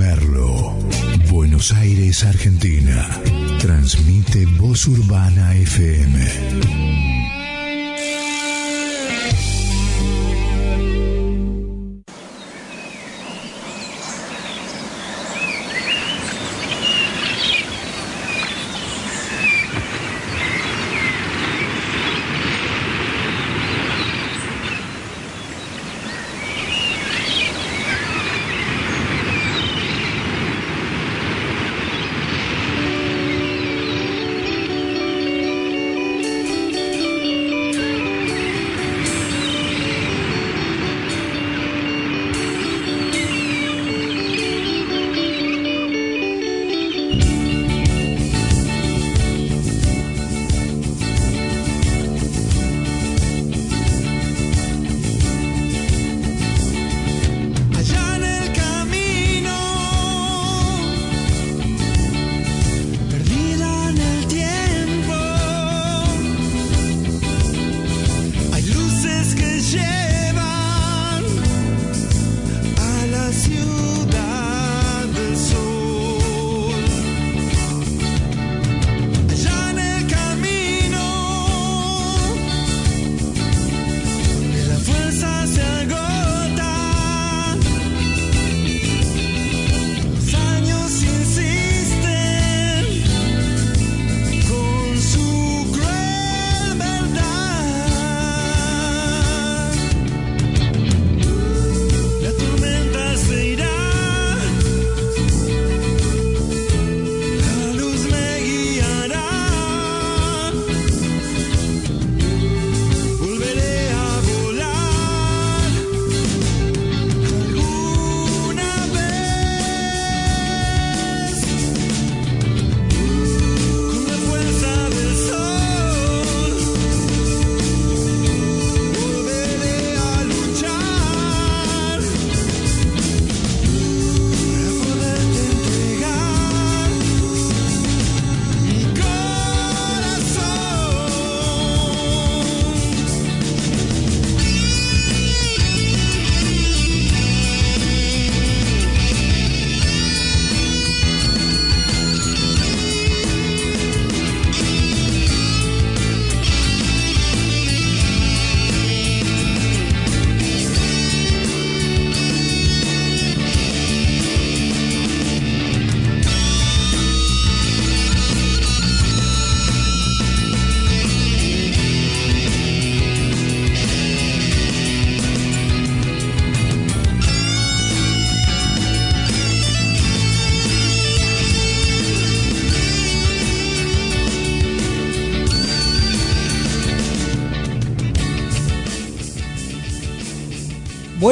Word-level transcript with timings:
Merlo, 0.00 0.78
Buenos 1.28 1.72
Aires, 1.72 2.24
Argentina. 2.24 3.06
Transmite 3.60 4.46
Voz 4.46 4.86
Urbana 4.86 5.54
FM. 5.54 7.19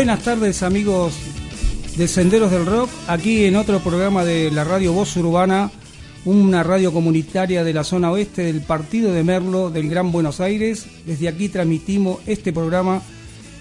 Buenas 0.08 0.24
tardes 0.24 0.62
amigos 0.62 1.12
de 1.98 2.08
Senderos 2.08 2.50
del 2.50 2.64
Rock, 2.64 2.88
aquí 3.08 3.44
en 3.44 3.56
otro 3.56 3.78
programa 3.80 4.24
de 4.24 4.50
la 4.50 4.64
radio 4.64 4.94
Voz 4.94 5.14
Urbana, 5.18 5.70
una 6.24 6.62
radio 6.62 6.94
comunitaria 6.94 7.62
de 7.62 7.74
la 7.74 7.84
zona 7.84 8.10
oeste 8.10 8.44
del 8.44 8.62
partido 8.62 9.12
de 9.12 9.22
Merlo 9.22 9.68
del 9.68 9.90
Gran 9.90 10.10
Buenos 10.10 10.40
Aires. 10.40 10.86
Desde 11.04 11.28
aquí 11.28 11.50
transmitimos 11.50 12.20
este 12.26 12.54
programa 12.54 13.02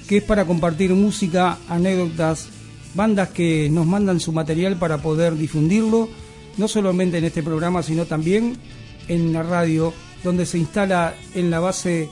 que 0.07 0.19
es 0.19 0.23
para 0.23 0.45
compartir 0.45 0.91
música, 0.93 1.57
anécdotas, 1.67 2.47
bandas 2.93 3.27
que 3.27 3.67
nos 3.69 3.85
mandan 3.85 4.21
su 4.21 4.31
material 4.31 4.77
para 4.77 4.99
poder 4.99 5.35
difundirlo, 5.35 6.07
no 6.55 6.69
solamente 6.69 7.17
en 7.17 7.25
este 7.25 7.43
programa, 7.43 7.83
sino 7.83 8.05
también 8.05 8.55
en 9.09 9.33
la 9.33 9.43
radio, 9.43 9.93
donde 10.23 10.45
se 10.45 10.59
instala 10.59 11.13
en 11.35 11.51
la 11.51 11.59
base 11.59 12.07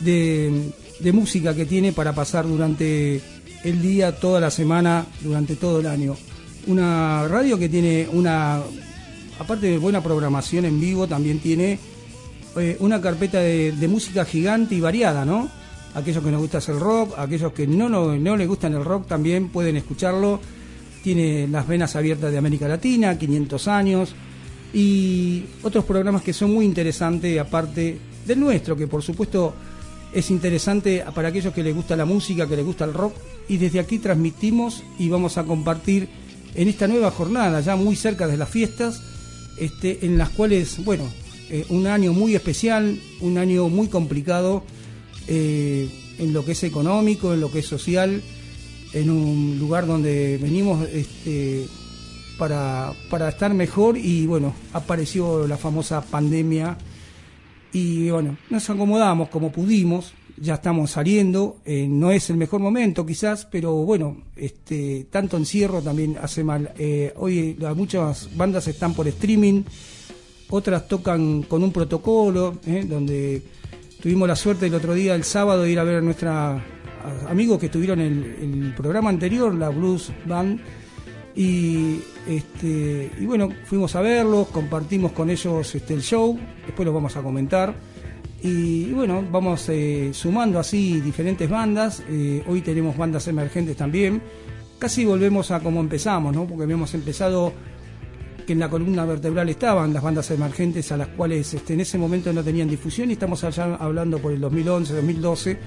de, 0.00 0.72
de 1.00 1.12
música 1.12 1.54
que 1.54 1.66
tiene 1.66 1.92
para 1.92 2.14
pasar 2.14 2.48
durante 2.48 3.20
el 3.64 3.80
día, 3.80 4.14
toda 4.14 4.40
la 4.40 4.50
semana, 4.50 5.06
durante 5.20 5.56
todo 5.56 5.80
el 5.80 5.86
año. 5.86 6.16
Una 6.66 7.26
radio 7.28 7.58
que 7.58 7.68
tiene 7.68 8.06
una, 8.12 8.60
aparte 9.38 9.66
de 9.66 9.78
buena 9.78 10.02
programación 10.02 10.66
en 10.66 10.78
vivo, 10.78 11.06
también 11.06 11.40
tiene 11.40 11.78
eh, 12.56 12.76
una 12.80 13.00
carpeta 13.00 13.40
de, 13.40 13.88
música 13.88 14.24
gigante 14.24 14.74
y 14.74 14.80
variada, 14.80 15.24
¿no? 15.24 15.50
Aquellos 15.94 16.22
que 16.22 16.30
nos 16.30 16.40
gusta 16.40 16.58
el 16.68 16.78
rock, 16.78 17.18
aquellos 17.18 17.52
que 17.52 17.66
no, 17.66 17.88
no, 17.88 18.16
no 18.16 18.36
les 18.36 18.48
gustan 18.48 18.74
el 18.74 18.84
rock 18.84 19.06
también 19.06 19.48
pueden 19.48 19.76
escucharlo. 19.76 20.40
Tiene 21.02 21.48
las 21.48 21.66
venas 21.66 21.96
abiertas 21.96 22.32
de 22.32 22.38
América 22.38 22.66
Latina, 22.66 23.18
500 23.18 23.68
años, 23.68 24.14
y 24.72 25.44
otros 25.62 25.84
programas 25.84 26.22
que 26.22 26.32
son 26.32 26.52
muy 26.52 26.64
interesantes, 26.64 27.38
aparte 27.38 27.98
del 28.26 28.40
nuestro, 28.40 28.76
que 28.76 28.86
por 28.86 29.02
supuesto 29.02 29.54
es 30.14 30.30
interesante 30.30 31.04
para 31.14 31.28
aquellos 31.28 31.52
que 31.52 31.62
les 31.62 31.74
gusta 31.74 31.96
la 31.96 32.04
música, 32.04 32.48
que 32.48 32.56
les 32.56 32.64
gusta 32.64 32.84
el 32.84 32.94
rock, 32.94 33.14
y 33.48 33.56
desde 33.56 33.80
aquí 33.80 33.98
transmitimos 33.98 34.82
y 34.98 35.08
vamos 35.08 35.36
a 35.38 35.44
compartir 35.44 36.08
en 36.54 36.68
esta 36.68 36.86
nueva 36.86 37.10
jornada, 37.10 37.60
ya 37.60 37.74
muy 37.74 37.96
cerca 37.96 38.26
de 38.26 38.36
las 38.36 38.48
fiestas, 38.48 39.02
este, 39.58 40.06
en 40.06 40.16
las 40.16 40.30
cuales, 40.30 40.84
bueno, 40.84 41.04
eh, 41.50 41.66
un 41.68 41.86
año 41.86 42.12
muy 42.12 42.34
especial, 42.34 42.98
un 43.20 43.38
año 43.38 43.68
muy 43.68 43.88
complicado 43.88 44.62
eh, 45.26 45.88
en 46.18 46.32
lo 46.32 46.44
que 46.44 46.52
es 46.52 46.62
económico, 46.62 47.34
en 47.34 47.40
lo 47.40 47.50
que 47.50 47.58
es 47.58 47.66
social, 47.66 48.22
en 48.92 49.10
un 49.10 49.58
lugar 49.58 49.86
donde 49.86 50.38
venimos 50.38 50.88
este, 50.88 51.66
para, 52.38 52.92
para 53.10 53.28
estar 53.28 53.52
mejor 53.52 53.98
y 53.98 54.26
bueno, 54.26 54.54
apareció 54.72 55.46
la 55.48 55.56
famosa 55.56 56.00
pandemia 56.00 56.78
y 57.74 58.08
bueno, 58.08 58.36
nos 58.50 58.70
acomodamos 58.70 59.28
como 59.30 59.50
pudimos, 59.50 60.14
ya 60.36 60.54
estamos 60.54 60.92
saliendo, 60.92 61.56
eh, 61.64 61.88
no 61.88 62.12
es 62.12 62.30
el 62.30 62.36
mejor 62.36 62.60
momento 62.60 63.04
quizás, 63.04 63.46
pero 63.50 63.74
bueno, 63.74 64.16
este, 64.36 65.08
tanto 65.10 65.36
encierro 65.36 65.82
también 65.82 66.16
hace 66.22 66.44
mal. 66.44 66.72
Eh, 66.78 67.12
hoy 67.16 67.58
muchas 67.74 68.34
bandas 68.36 68.68
están 68.68 68.94
por 68.94 69.08
streaming, 69.08 69.64
otras 70.50 70.86
tocan 70.86 71.42
con 71.42 71.64
un 71.64 71.72
protocolo, 71.72 72.60
eh, 72.64 72.86
donde 72.88 73.42
tuvimos 74.00 74.28
la 74.28 74.36
suerte 74.36 74.66
el 74.66 74.74
otro 74.74 74.94
día, 74.94 75.16
el 75.16 75.24
sábado, 75.24 75.64
de 75.64 75.72
ir 75.72 75.80
a 75.80 75.84
ver 75.84 75.96
a 75.96 76.00
nuestra 76.00 76.64
amigos 77.28 77.58
que 77.58 77.66
estuvieron 77.66 78.00
en 78.00 78.62
el, 78.62 78.74
programa 78.74 79.10
anterior, 79.10 79.52
la 79.52 79.68
Blues 79.68 80.12
Band, 80.26 80.60
Y, 81.34 81.98
este, 82.26 83.10
y 83.18 83.26
bueno, 83.26 83.48
fuimos 83.64 83.94
a 83.96 84.00
verlos, 84.00 84.48
compartimos 84.48 85.12
con 85.12 85.30
ellos 85.30 85.74
este, 85.74 85.94
el 85.94 86.02
show, 86.02 86.38
después 86.66 86.86
lo 86.86 86.92
vamos 86.92 87.16
a 87.16 87.22
comentar. 87.22 87.74
Y, 88.42 88.92
bueno, 88.92 89.24
vamos 89.30 89.68
eh, 89.70 90.10
sumando 90.12 90.58
así 90.58 91.00
diferentes 91.00 91.48
bandas. 91.48 92.02
Eh, 92.08 92.44
hoy 92.46 92.60
tenemos 92.60 92.94
bandas 92.94 93.26
emergentes 93.28 93.74
también. 93.74 94.20
Casi 94.78 95.04
volvemos 95.04 95.50
a 95.50 95.60
como 95.60 95.80
empezamos, 95.80 96.34
¿no? 96.34 96.46
Porque 96.46 96.64
habíamos 96.64 96.92
empezado 96.92 97.52
que 98.46 98.52
en 98.52 98.58
la 98.58 98.68
columna 98.68 99.06
vertebral 99.06 99.48
estaban 99.48 99.94
las 99.94 100.02
bandas 100.02 100.30
emergentes 100.30 100.92
a 100.92 100.98
las 100.98 101.08
cuales 101.08 101.54
este, 101.54 101.72
en 101.72 101.80
ese 101.80 101.96
momento 101.96 102.30
no 102.34 102.44
tenían 102.44 102.68
difusión 102.68 103.08
y 103.08 103.14
estamos 103.14 103.42
allá 103.44 103.76
hablando 103.76 104.18
por 104.18 104.32
el 104.32 104.40
2011, 104.40 104.94
2012 104.94 105.58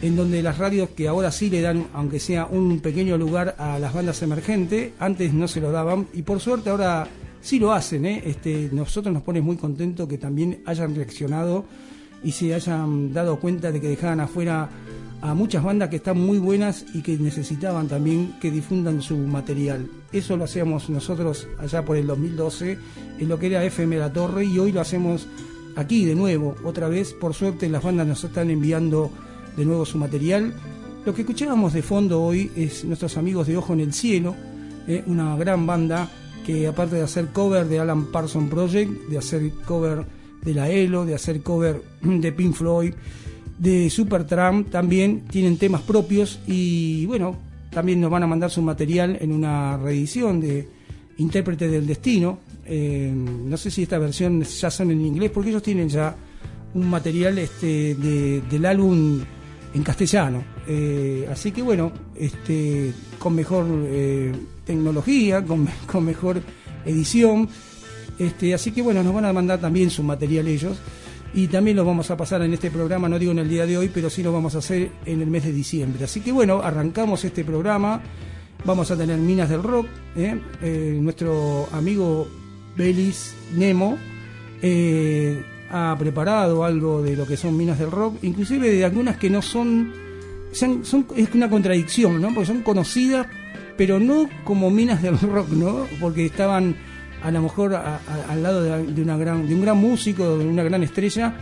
en 0.00 0.16
donde 0.16 0.42
las 0.42 0.58
radios 0.58 0.90
que 0.90 1.08
ahora 1.08 1.32
sí 1.32 1.50
le 1.50 1.60
dan, 1.60 1.86
aunque 1.92 2.20
sea 2.20 2.46
un 2.46 2.80
pequeño 2.80 3.18
lugar 3.18 3.56
a 3.58 3.78
las 3.78 3.92
bandas 3.92 4.22
emergentes, 4.22 4.92
antes 4.98 5.32
no 5.32 5.48
se 5.48 5.60
lo 5.60 5.72
daban 5.72 6.06
y 6.12 6.22
por 6.22 6.40
suerte 6.40 6.70
ahora 6.70 7.08
sí 7.40 7.58
lo 7.58 7.72
hacen. 7.72 8.06
¿eh? 8.06 8.22
Este, 8.24 8.68
nosotros 8.72 9.12
nos 9.12 9.22
pone 9.22 9.40
muy 9.40 9.56
contentos 9.56 10.08
que 10.08 10.18
también 10.18 10.62
hayan 10.66 10.94
reaccionado 10.94 11.64
y 12.22 12.32
se 12.32 12.54
hayan 12.54 13.12
dado 13.12 13.38
cuenta 13.38 13.72
de 13.72 13.80
que 13.80 13.88
dejaban 13.88 14.20
afuera 14.20 14.68
a 15.20 15.34
muchas 15.34 15.64
bandas 15.64 15.88
que 15.88 15.96
están 15.96 16.20
muy 16.20 16.38
buenas 16.38 16.84
y 16.94 17.02
que 17.02 17.16
necesitaban 17.18 17.88
también 17.88 18.34
que 18.40 18.50
difundan 18.50 19.02
su 19.02 19.16
material. 19.16 19.88
Eso 20.12 20.36
lo 20.36 20.44
hacíamos 20.44 20.88
nosotros 20.90 21.48
allá 21.58 21.84
por 21.84 21.96
el 21.96 22.06
2012 22.06 22.78
en 23.18 23.28
lo 23.28 23.38
que 23.38 23.46
era 23.46 23.64
FM 23.64 23.98
La 23.98 24.12
Torre 24.12 24.44
y 24.44 24.58
hoy 24.58 24.70
lo 24.70 24.80
hacemos 24.80 25.26
aquí 25.74 26.04
de 26.04 26.14
nuevo, 26.14 26.54
otra 26.64 26.88
vez. 26.88 27.14
Por 27.14 27.34
suerte 27.34 27.68
las 27.68 27.82
bandas 27.82 28.06
nos 28.06 28.22
están 28.22 28.50
enviando 28.50 29.10
de 29.58 29.64
nuevo 29.64 29.84
su 29.84 29.98
material. 29.98 30.54
Lo 31.04 31.12
que 31.12 31.22
escuchábamos 31.22 31.72
de 31.72 31.82
fondo 31.82 32.22
hoy 32.22 32.50
es 32.56 32.84
nuestros 32.84 33.16
amigos 33.16 33.48
de 33.48 33.56
Ojo 33.56 33.72
en 33.72 33.80
el 33.80 33.92
Cielo, 33.92 34.36
eh, 34.86 35.02
una 35.06 35.36
gran 35.36 35.66
banda 35.66 36.08
que 36.46 36.66
aparte 36.66 36.96
de 36.96 37.02
hacer 37.02 37.26
cover 37.26 37.66
de 37.66 37.80
Alan 37.80 38.06
Parson 38.06 38.48
Project, 38.48 39.08
de 39.08 39.18
hacer 39.18 39.50
cover 39.66 40.06
de 40.42 40.54
la 40.54 40.70
ELO, 40.70 41.04
de 41.04 41.14
hacer 41.14 41.42
cover 41.42 41.82
de 42.02 42.32
Pink 42.32 42.54
Floyd, 42.54 42.94
de 43.58 43.90
Supertramp, 43.90 44.70
también 44.70 45.24
tienen 45.26 45.58
temas 45.58 45.82
propios 45.82 46.38
y 46.46 47.04
bueno, 47.06 47.36
también 47.70 48.00
nos 48.00 48.10
van 48.10 48.22
a 48.22 48.26
mandar 48.28 48.50
su 48.50 48.62
material 48.62 49.18
en 49.20 49.32
una 49.32 49.76
reedición 49.76 50.40
de 50.40 50.68
Intérprete 51.18 51.66
del 51.66 51.84
Destino. 51.84 52.38
Eh, 52.64 53.12
no 53.12 53.56
sé 53.56 53.72
si 53.72 53.82
esta 53.82 53.98
versión 53.98 54.42
ya 54.42 54.70
son 54.70 54.92
en 54.92 55.04
inglés, 55.04 55.32
porque 55.32 55.50
ellos 55.50 55.62
tienen 55.64 55.88
ya 55.88 56.14
un 56.74 56.88
material 56.88 57.38
este, 57.38 57.96
del 57.96 58.64
álbum 58.64 59.20
en 59.74 59.82
castellano. 59.82 60.44
Eh, 60.66 61.28
así 61.30 61.52
que 61.52 61.62
bueno, 61.62 61.92
este, 62.16 62.92
con 63.18 63.34
mejor 63.34 63.66
eh, 63.68 64.32
tecnología, 64.64 65.44
con, 65.46 65.68
con, 65.86 66.04
mejor 66.04 66.40
edición. 66.84 67.48
Este, 68.18 68.54
así 68.54 68.72
que 68.72 68.82
bueno, 68.82 69.02
nos 69.02 69.14
van 69.14 69.26
a 69.26 69.32
mandar 69.32 69.60
también 69.60 69.90
su 69.90 70.02
material 70.02 70.48
ellos. 70.48 70.78
Y 71.34 71.46
también 71.48 71.76
lo 71.76 71.84
vamos 71.84 72.10
a 72.10 72.16
pasar 72.16 72.40
en 72.42 72.54
este 72.54 72.70
programa, 72.70 73.06
no 73.06 73.18
digo 73.18 73.32
en 73.32 73.40
el 73.40 73.48
día 73.48 73.66
de 73.66 73.76
hoy, 73.76 73.90
pero 73.92 74.08
sí 74.08 74.22
lo 74.22 74.32
vamos 74.32 74.54
a 74.54 74.58
hacer 74.58 74.90
en 75.04 75.20
el 75.20 75.28
mes 75.28 75.44
de 75.44 75.52
diciembre. 75.52 76.04
Así 76.04 76.20
que 76.20 76.32
bueno, 76.32 76.62
arrancamos 76.62 77.22
este 77.24 77.44
programa. 77.44 78.00
Vamos 78.64 78.90
a 78.90 78.96
tener 78.96 79.18
Minas 79.18 79.50
del 79.50 79.62
Rock, 79.62 79.86
¿eh? 80.16 80.98
nuestro 81.00 81.68
amigo 81.70 82.26
Belis 82.76 83.34
Nemo 83.54 83.96
ha 85.70 85.96
preparado 85.98 86.64
algo 86.64 87.02
de 87.02 87.16
lo 87.16 87.26
que 87.26 87.36
son 87.36 87.56
minas 87.56 87.78
del 87.78 87.90
rock, 87.90 88.16
inclusive 88.22 88.70
de 88.70 88.84
algunas 88.84 89.16
que 89.16 89.28
no 89.28 89.42
son, 89.42 89.92
son, 90.52 90.82
es 91.16 91.34
una 91.34 91.50
contradicción, 91.50 92.20
¿no? 92.20 92.28
Porque 92.32 92.46
son 92.46 92.62
conocidas, 92.62 93.26
pero 93.76 94.00
no 94.00 94.28
como 94.44 94.70
minas 94.70 95.02
del 95.02 95.18
rock, 95.20 95.50
¿no? 95.50 95.86
Porque 96.00 96.26
estaban 96.26 96.76
a 97.22 97.30
lo 97.30 97.42
mejor 97.42 97.74
al 97.74 98.42
lado 98.42 98.62
de, 98.62 99.02
una 99.02 99.16
gran, 99.16 99.46
de 99.46 99.54
un 99.54 99.62
gran 99.62 99.76
músico, 99.76 100.38
de 100.38 100.46
una 100.46 100.62
gran 100.62 100.82
estrella, 100.82 101.34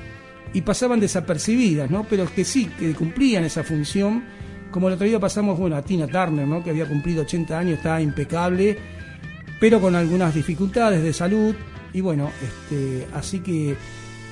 y 0.52 0.62
pasaban 0.62 1.00
desapercibidas, 1.00 1.90
¿no? 1.90 2.05
Pero 2.08 2.26
que 2.32 2.44
sí, 2.44 2.67
que 2.79 2.94
cumplían 2.94 3.44
esa 3.44 3.62
función. 3.62 4.25
Como 4.70 4.88
el 4.88 4.94
otro 4.94 5.06
día 5.06 5.20
pasamos, 5.20 5.58
bueno, 5.58 5.76
a 5.76 5.82
Tina 5.82 6.06
Turner, 6.06 6.46
¿no? 6.46 6.64
Que 6.64 6.70
había 6.70 6.87
cumplido 6.87 7.22
80 7.22 7.58
años, 7.58 7.76
estaba 7.76 8.00
impecable, 8.00 8.79
pero 9.61 9.81
con 9.81 9.94
algunas 9.94 10.34
dificultades 10.34 11.02
de 11.02 11.12
salud. 11.12 11.55
Y 11.93 12.00
bueno, 12.00 12.31
este, 12.43 13.06
así 13.14 13.40
que 13.40 13.76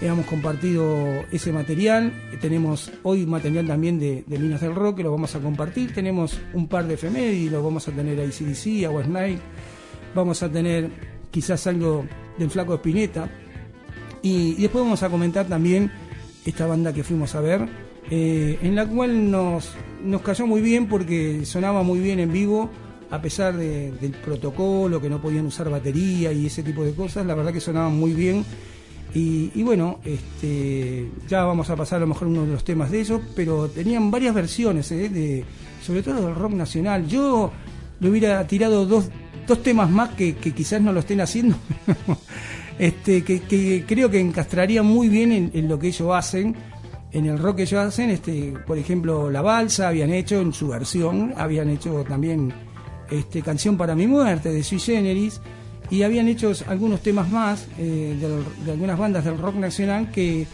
hemos 0.00 0.26
compartido 0.26 1.24
ese 1.30 1.52
material. 1.52 2.12
Tenemos 2.40 2.92
hoy 3.02 3.26
material 3.26 3.66
también 3.66 3.98
de, 3.98 4.24
Minas 4.26 4.60
del 4.60 4.74
Rock 4.74 4.98
que 4.98 5.02
lo 5.02 5.12
vamos 5.12 5.34
a 5.34 5.40
compartir. 5.40 5.94
Tenemos 5.94 6.38
un 6.52 6.68
par 6.68 6.86
de 6.86 7.32
y 7.32 7.48
lo 7.48 7.62
vamos 7.62 7.88
a 7.88 7.92
tener 7.92 8.18
a 8.20 8.24
ICDC, 8.24 8.84
a 8.86 8.90
West 8.90 9.08
Night. 9.08 9.40
Vamos 10.14 10.42
a 10.42 10.50
tener 10.50 10.90
quizás 11.30 11.66
algo 11.66 12.04
del 12.38 12.50
Flaco 12.50 12.74
Espineta. 12.74 13.28
Y, 14.22 14.54
después 14.54 14.84
vamos 14.84 15.02
a 15.02 15.10
comentar 15.10 15.46
también 15.46 15.90
esta 16.44 16.66
banda 16.66 16.92
que 16.92 17.04
fuimos 17.04 17.34
a 17.34 17.40
ver, 17.40 17.68
eh, 18.10 18.58
en 18.62 18.74
la 18.74 18.86
cual 18.86 19.30
nos, 19.30 19.72
nos 20.02 20.22
cayó 20.22 20.46
muy 20.46 20.62
bien 20.62 20.88
porque 20.88 21.44
sonaba 21.44 21.82
muy 21.82 22.00
bien 22.00 22.20
en 22.20 22.32
vivo 22.32 22.70
a 23.10 23.20
pesar 23.20 23.56
del 23.56 24.16
protocolo, 24.24 25.00
que 25.00 25.08
no 25.08 25.20
podían 25.20 25.46
usar 25.46 25.70
batería 25.70 26.32
y 26.32 26.46
ese 26.46 26.62
tipo 26.62 26.84
de 26.84 26.94
cosas, 26.94 27.24
la 27.24 27.34
verdad 27.34 27.52
que 27.52 27.60
sonaban 27.60 27.96
muy 27.96 28.12
bien 28.12 28.44
y, 29.16 29.62
bueno, 29.62 30.00
este, 30.04 31.08
ya 31.28 31.44
vamos 31.44 31.70
a 31.70 31.76
pasar 31.76 31.98
a 31.98 32.00
lo 32.00 32.08
mejor 32.08 32.26
uno 32.26 32.44
de 32.44 32.52
los 32.52 32.64
temas 32.64 32.90
de 32.90 33.00
ellos, 33.00 33.20
pero 33.36 33.68
tenían 33.68 34.10
varias 34.10 34.34
versiones, 34.34 34.90
¿eh? 34.90 35.08
de, 35.08 35.44
sobre 35.80 36.02
todo 36.02 36.26
del 36.26 36.34
rock 36.34 36.52
nacional. 36.54 37.06
Yo 37.06 37.52
le 38.00 38.10
hubiera 38.10 38.44
tirado 38.44 38.84
dos, 38.86 39.10
dos 39.46 39.62
temas 39.62 39.88
más 39.88 40.10
que, 40.10 40.34
quizás 40.34 40.82
no 40.82 40.92
lo 40.92 40.98
estén 40.98 41.20
haciendo, 41.20 41.56
este, 42.80 43.22
que, 43.22 43.84
creo 43.86 44.10
que 44.10 44.18
encastrarían 44.18 44.84
muy 44.84 45.08
bien 45.08 45.52
en, 45.54 45.68
lo 45.68 45.78
que 45.78 45.88
ellos 45.88 46.12
hacen, 46.12 46.56
en 47.12 47.26
el 47.26 47.38
rock 47.38 47.58
que 47.58 47.62
ellos 47.62 47.86
hacen. 47.86 48.10
Este, 48.10 48.52
por 48.66 48.78
ejemplo, 48.78 49.30
La 49.30 49.42
Balsa 49.42 49.86
habían 49.86 50.10
hecho 50.10 50.40
en 50.40 50.52
su 50.52 50.66
versión, 50.66 51.34
habían 51.36 51.68
hecho 51.68 52.02
también 52.02 52.52
este, 53.12 53.42
Canción 53.42 53.76
para 53.76 53.94
mi 53.94 54.08
muerte 54.08 54.48
de 54.48 54.64
Sui 54.64 54.80
Generis 54.80 55.40
y 55.90 56.02
habían 56.02 56.28
hecho 56.28 56.52
algunos 56.66 57.00
temas 57.00 57.30
más 57.30 57.68
eh, 57.78 58.16
de, 58.64 58.70
algunas 58.70 58.98
bandas 58.98 59.24
del 59.24 59.38
rock 59.38 59.56
nacional 59.56 60.10
que, 60.10 60.46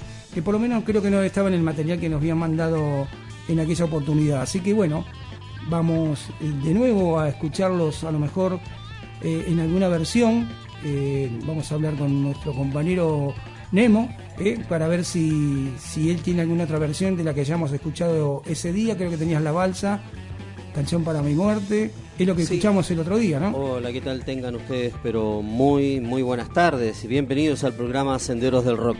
por 0.45 0.55
lo 0.55 0.61
menos 0.61 0.85
creo 0.85 1.03
que 1.03 1.11
no 1.11 1.23
estaban 1.23 1.53
en 1.53 1.61
el 1.61 1.65
material 1.65 1.99
que 2.01 2.09
nos 2.09 2.19
habían 2.19 2.39
mandado 2.39 3.07
en 3.49 3.61
aquella 3.61 3.85
oportunidad. 3.85 4.43
Así 4.43 4.61
que 4.61 4.73
bueno, 4.73 5.05
vamos 5.69 6.29
eh, 6.41 6.53
de 6.65 6.75
nuevo 6.75 7.19
a 7.19 7.29
escucharlos 7.29 8.05
a 8.05 8.13
lo 8.13 8.19
mejor 8.19 8.61
eh, 9.23 9.45
en 9.49 9.61
alguna 9.61 9.89
versión. 9.89 10.49
vamos 11.47 11.71
a 11.71 11.75
hablar 11.75 11.95
con 11.95 12.23
nuestro 12.23 12.53
compañero 12.53 13.35
Nemo 13.73 14.09
para 14.69 14.89
ver 14.89 15.05
si, 15.05 15.75
si 15.79 16.11
él 16.11 16.23
tiene 16.23 16.41
alguna 16.41 16.65
otra 16.65 16.79
versión 16.79 17.17
de 17.17 17.23
la 17.23 17.35
que 17.35 17.43
hayamos 17.43 17.71
escuchado 17.73 18.43
ese 18.47 18.73
día. 18.73 18.97
Creo 18.97 19.11
que 19.11 19.19
tenías 19.19 19.43
La 19.43 19.53
Balsa, 19.53 20.01
Canción 20.75 21.05
para 21.05 21.23
mi 21.23 21.35
muerte. 21.35 21.93
Es 22.21 22.27
lo 22.27 22.37
que 22.37 22.43
escuchamos 22.43 22.91
el 22.91 22.99
otro 22.99 23.17
día, 23.17 23.41
¿no? 23.41 23.57
Hola, 23.57 23.91
¿qué 23.93 24.03
tal 24.03 24.27
tengan 24.27 24.55
ustedes? 24.55 24.93
Pero 25.03 25.41
muy, 25.41 26.01
muy 26.01 26.21
buenas 26.21 26.53
tardes 26.53 27.03
y 27.03 27.09
bienvenidos 27.09 27.65
al 27.65 27.73
programa 27.73 28.19
Senderos 28.19 28.67
del 28.67 28.77
Rock. 28.77 28.99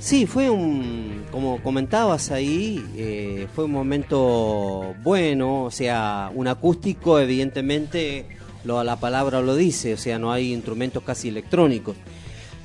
Sí, 0.00 0.26
fue 0.26 0.50
un, 0.50 1.26
como 1.30 1.62
comentabas 1.62 2.32
ahí, 2.32 2.84
eh, 2.96 3.46
fue 3.54 3.66
un 3.66 3.70
momento 3.70 4.96
bueno, 5.04 5.62
o 5.62 5.70
sea, 5.70 6.32
un 6.34 6.48
acústico, 6.48 7.20
evidentemente, 7.20 8.26
lo, 8.64 8.82
la 8.82 8.98
palabra 8.98 9.40
lo 9.40 9.54
dice, 9.54 9.94
o 9.94 9.96
sea, 9.96 10.18
no 10.18 10.32
hay 10.32 10.52
instrumentos 10.52 11.04
casi 11.04 11.28
electrónicos. 11.28 11.94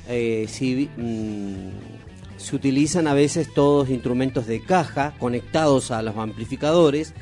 Eh, 0.08 0.48
mm, 0.96 2.36
se 2.36 2.56
utilizan 2.56 3.06
a 3.06 3.14
veces 3.14 3.54
todos 3.54 3.90
instrumentos 3.90 4.48
de 4.48 4.60
caja 4.60 5.14
conectados 5.20 5.92
a 5.92 6.02
los 6.02 6.16
amplificadores 6.16 7.14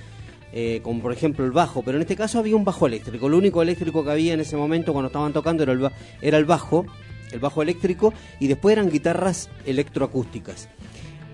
eh, 0.53 0.81
como 0.83 1.01
por 1.01 1.13
ejemplo 1.13 1.45
el 1.45 1.53
bajo, 1.53 1.83
pero 1.83 1.97
en 1.97 2.03
este 2.03 2.17
caso 2.17 2.39
había 2.39 2.57
un 2.57 2.65
bajo 2.65 2.87
eléctrico. 2.87 3.29
Lo 3.29 3.39
único 3.39 3.63
eléctrico 3.63 4.05
que 4.05 4.11
había 4.11 4.35
en 4.35 4.41
ese 4.41 4.57
momento 4.57 4.93
cuando 4.93 5.07
estaban 5.07 5.33
tocando 5.33 5.63
era 5.63 5.73
el, 5.73 5.91
era 6.21 6.39
el 6.39 6.45
bajo, 6.45 6.87
el 7.31 7.39
bajo 7.39 7.63
eléctrico, 7.63 8.13
y 8.41 8.49
después 8.49 8.73
eran 8.73 8.91
guitarras 8.91 9.49
electroacústicas. 9.65 10.69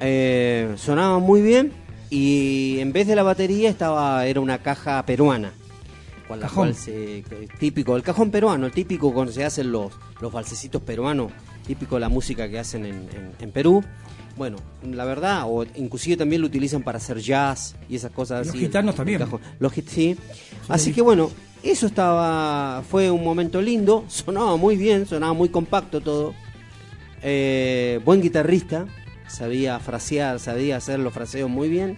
Eh, 0.01 0.75
sonaban 0.77 1.23
muy 1.23 1.41
bien 1.41 1.73
y 2.11 2.77
en 2.81 2.93
vez 2.93 3.07
de 3.07 3.17
la 3.17 3.23
batería 3.23 3.71
estaba 3.71 4.27
era 4.27 4.41
una 4.41 4.59
caja 4.59 5.05
peruana. 5.07 5.53
Con 6.29 6.41
la 6.41 6.49
cual 6.49 6.75
se, 6.75 7.23
típico, 7.61 7.95
el 7.95 8.03
cajón 8.03 8.33
peruano, 8.33 8.67
el 8.67 8.73
típico 8.73 9.15
cuando 9.15 9.33
se 9.33 9.45
hacen 9.45 9.71
los, 9.71 9.93
los 10.21 10.33
balsecitos 10.33 10.83
peruanos, 10.83 11.31
típico 11.65 11.95
de 11.95 12.01
la 12.01 12.09
música 12.09 12.49
que 12.49 12.59
hacen 12.59 12.85
en, 12.85 13.09
en 13.39 13.51
Perú 13.53 13.85
bueno, 14.37 14.59
la 14.83 15.05
verdad, 15.05 15.45
o 15.47 15.65
inclusive 15.77 16.17
también 16.17 16.43
lo 16.43 16.47
utilizan 16.47 16.83
para 16.83 16.99
hacer 16.99 17.19
jazz 17.19 17.75
y 17.89 17.97
esas 17.97 18.11
cosas 18.13 18.43
así. 18.43 18.59
Los 18.59 18.67
gitanos 18.67 18.95
también. 18.95 19.23
Los 19.59 19.73
sí. 19.87 20.17
Así 20.69 20.93
que 20.93 21.01
bueno, 21.01 21.31
eso 21.63 21.87
estaba, 21.87 22.83
fue 22.89 23.11
un 23.11 23.25
momento 23.25 23.63
lindo, 23.63 24.05
sonaba 24.09 24.57
muy 24.57 24.77
bien, 24.77 25.07
sonaba 25.07 25.33
muy 25.33 25.49
compacto 25.49 26.01
todo. 26.01 26.35
Eh, 27.23 28.01
buen 28.05 28.21
guitarrista, 28.21 28.87
sabía 29.27 29.79
frasear, 29.81 30.39
sabía 30.39 30.77
hacer 30.77 30.99
los 30.99 31.15
fraseos 31.15 31.49
muy 31.49 31.69
bien. 31.69 31.97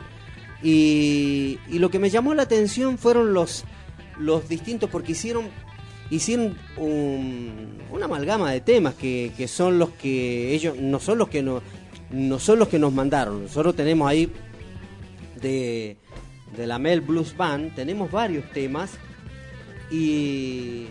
Y, 0.63 1.59
y, 1.69 1.79
lo 1.79 1.89
que 1.91 2.01
me 2.01 2.11
llamó 2.11 2.35
la 2.35 2.43
atención 2.43 2.99
fueron 2.99 3.33
los, 3.33 3.65
los 4.19 4.49
distintos, 4.49 4.91
porque 4.91 5.13
hicieron 5.13 5.45
hicieron 6.11 6.57
un, 6.77 7.79
una 7.91 8.07
amalgama 8.07 8.51
de 8.51 8.61
temas 8.61 8.95
que, 8.95 9.33
que 9.37 9.49
son 9.49 9.79
los 9.79 9.91
que 9.91 10.55
ellos, 10.55 10.77
no 10.79 11.01
son 11.01 11.19
los 11.19 11.29
que 11.29 11.43
no, 11.43 11.63
no 12.11 12.39
son 12.39 12.59
los 12.59 12.69
que 12.69 12.79
nos 12.79 12.93
mandaron. 12.93 13.43
Nosotros 13.45 13.77
tenemos 13.77 14.09
ahí 14.09 14.31
de, 15.41 15.97
de 16.57 16.67
la 16.67 16.79
Mel 16.79 17.01
Blues 17.01 17.37
Band, 17.37 17.75
tenemos 17.75 18.11
varios 18.11 18.51
temas 18.53 18.93
y 19.91 20.87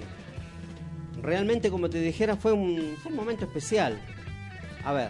realmente 1.21 1.69
como 1.69 1.89
te 1.89 1.99
dijera 2.01 2.35
fue 2.35 2.53
un, 2.53 2.95
fue 3.01 3.11
un 3.11 3.17
momento 3.17 3.45
especial. 3.45 3.99
A 4.83 4.93
ver, 4.93 5.09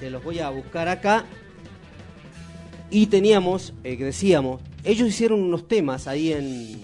te 0.00 0.10
los 0.10 0.22
voy 0.24 0.40
a 0.40 0.50
buscar 0.50 0.88
acá. 0.88 1.24
Y 2.90 3.06
teníamos, 3.06 3.72
eh, 3.84 3.96
decíamos, 3.96 4.60
ellos 4.84 5.08
hicieron 5.08 5.40
unos 5.42 5.66
temas 5.66 6.06
ahí 6.08 6.32
en. 6.32 6.82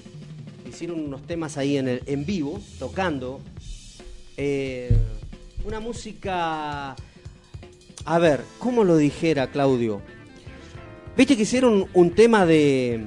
Hicieron 0.66 1.00
unos 1.00 1.26
temas 1.26 1.58
ahí 1.58 1.76
en, 1.76 1.88
el, 1.88 2.02
en 2.06 2.24
vivo, 2.24 2.60
tocando. 2.78 3.40
eh, 4.36 4.96
una 5.64 5.80
música. 5.80 6.96
A 8.10 8.18
ver, 8.18 8.42
¿cómo 8.58 8.84
lo 8.84 8.96
dijera 8.96 9.48
Claudio? 9.48 10.00
Viste 11.14 11.36
que 11.36 11.42
hicieron 11.42 11.84
un 11.92 12.10
tema 12.12 12.46
de. 12.46 13.06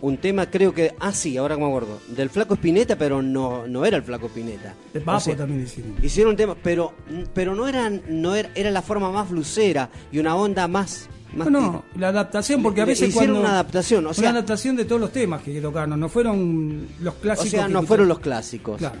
Un 0.00 0.16
tema, 0.16 0.50
creo 0.50 0.74
que. 0.74 0.92
Ah, 0.98 1.12
sí, 1.12 1.36
ahora 1.36 1.56
me 1.56 1.64
acuerdo. 1.66 2.00
Del 2.08 2.28
Flaco 2.28 2.54
Espineta, 2.54 2.96
pero 2.98 3.22
no, 3.22 3.68
no 3.68 3.84
era 3.84 3.96
el 3.96 4.02
Flaco 4.02 4.26
Espineta. 4.26 4.74
O 4.96 5.00
Papo 5.04 5.20
sea, 5.20 5.36
también 5.36 5.62
hicieron. 5.62 5.94
Hicieron 6.02 6.30
un 6.30 6.36
tema, 6.36 6.56
pero, 6.60 6.94
pero 7.32 7.54
no 7.54 7.68
eran, 7.68 8.02
no 8.08 8.34
era, 8.34 8.50
era 8.56 8.72
la 8.72 8.82
forma 8.82 9.12
más 9.12 9.30
blusera 9.30 9.88
y 10.10 10.18
una 10.18 10.34
onda 10.34 10.66
más. 10.66 11.08
No, 11.32 11.48
no, 11.48 11.84
la 11.94 12.08
adaptación, 12.08 12.60
porque 12.62 12.80
a 12.80 12.86
veces 12.86 13.10
hicieron 13.10 13.34
cuando... 13.36 13.40
una 13.40 13.50
adaptación, 13.50 14.04
o 14.06 14.14
sea- 14.14 14.22
Una 14.30 14.38
adaptación 14.38 14.74
de 14.76 14.84
todos 14.86 15.00
los 15.00 15.12
temas 15.12 15.42
que 15.42 15.60
tocaron, 15.60 16.00
no 16.00 16.08
fueron 16.08 16.88
los 17.00 17.14
o 17.14 17.18
clásicos. 17.18 17.50
sea, 17.50 17.66
que 17.66 17.72
no 17.72 17.82
fueron 17.82 18.08
los 18.08 18.18
clásicos. 18.18 18.78
Claro. 18.78 18.98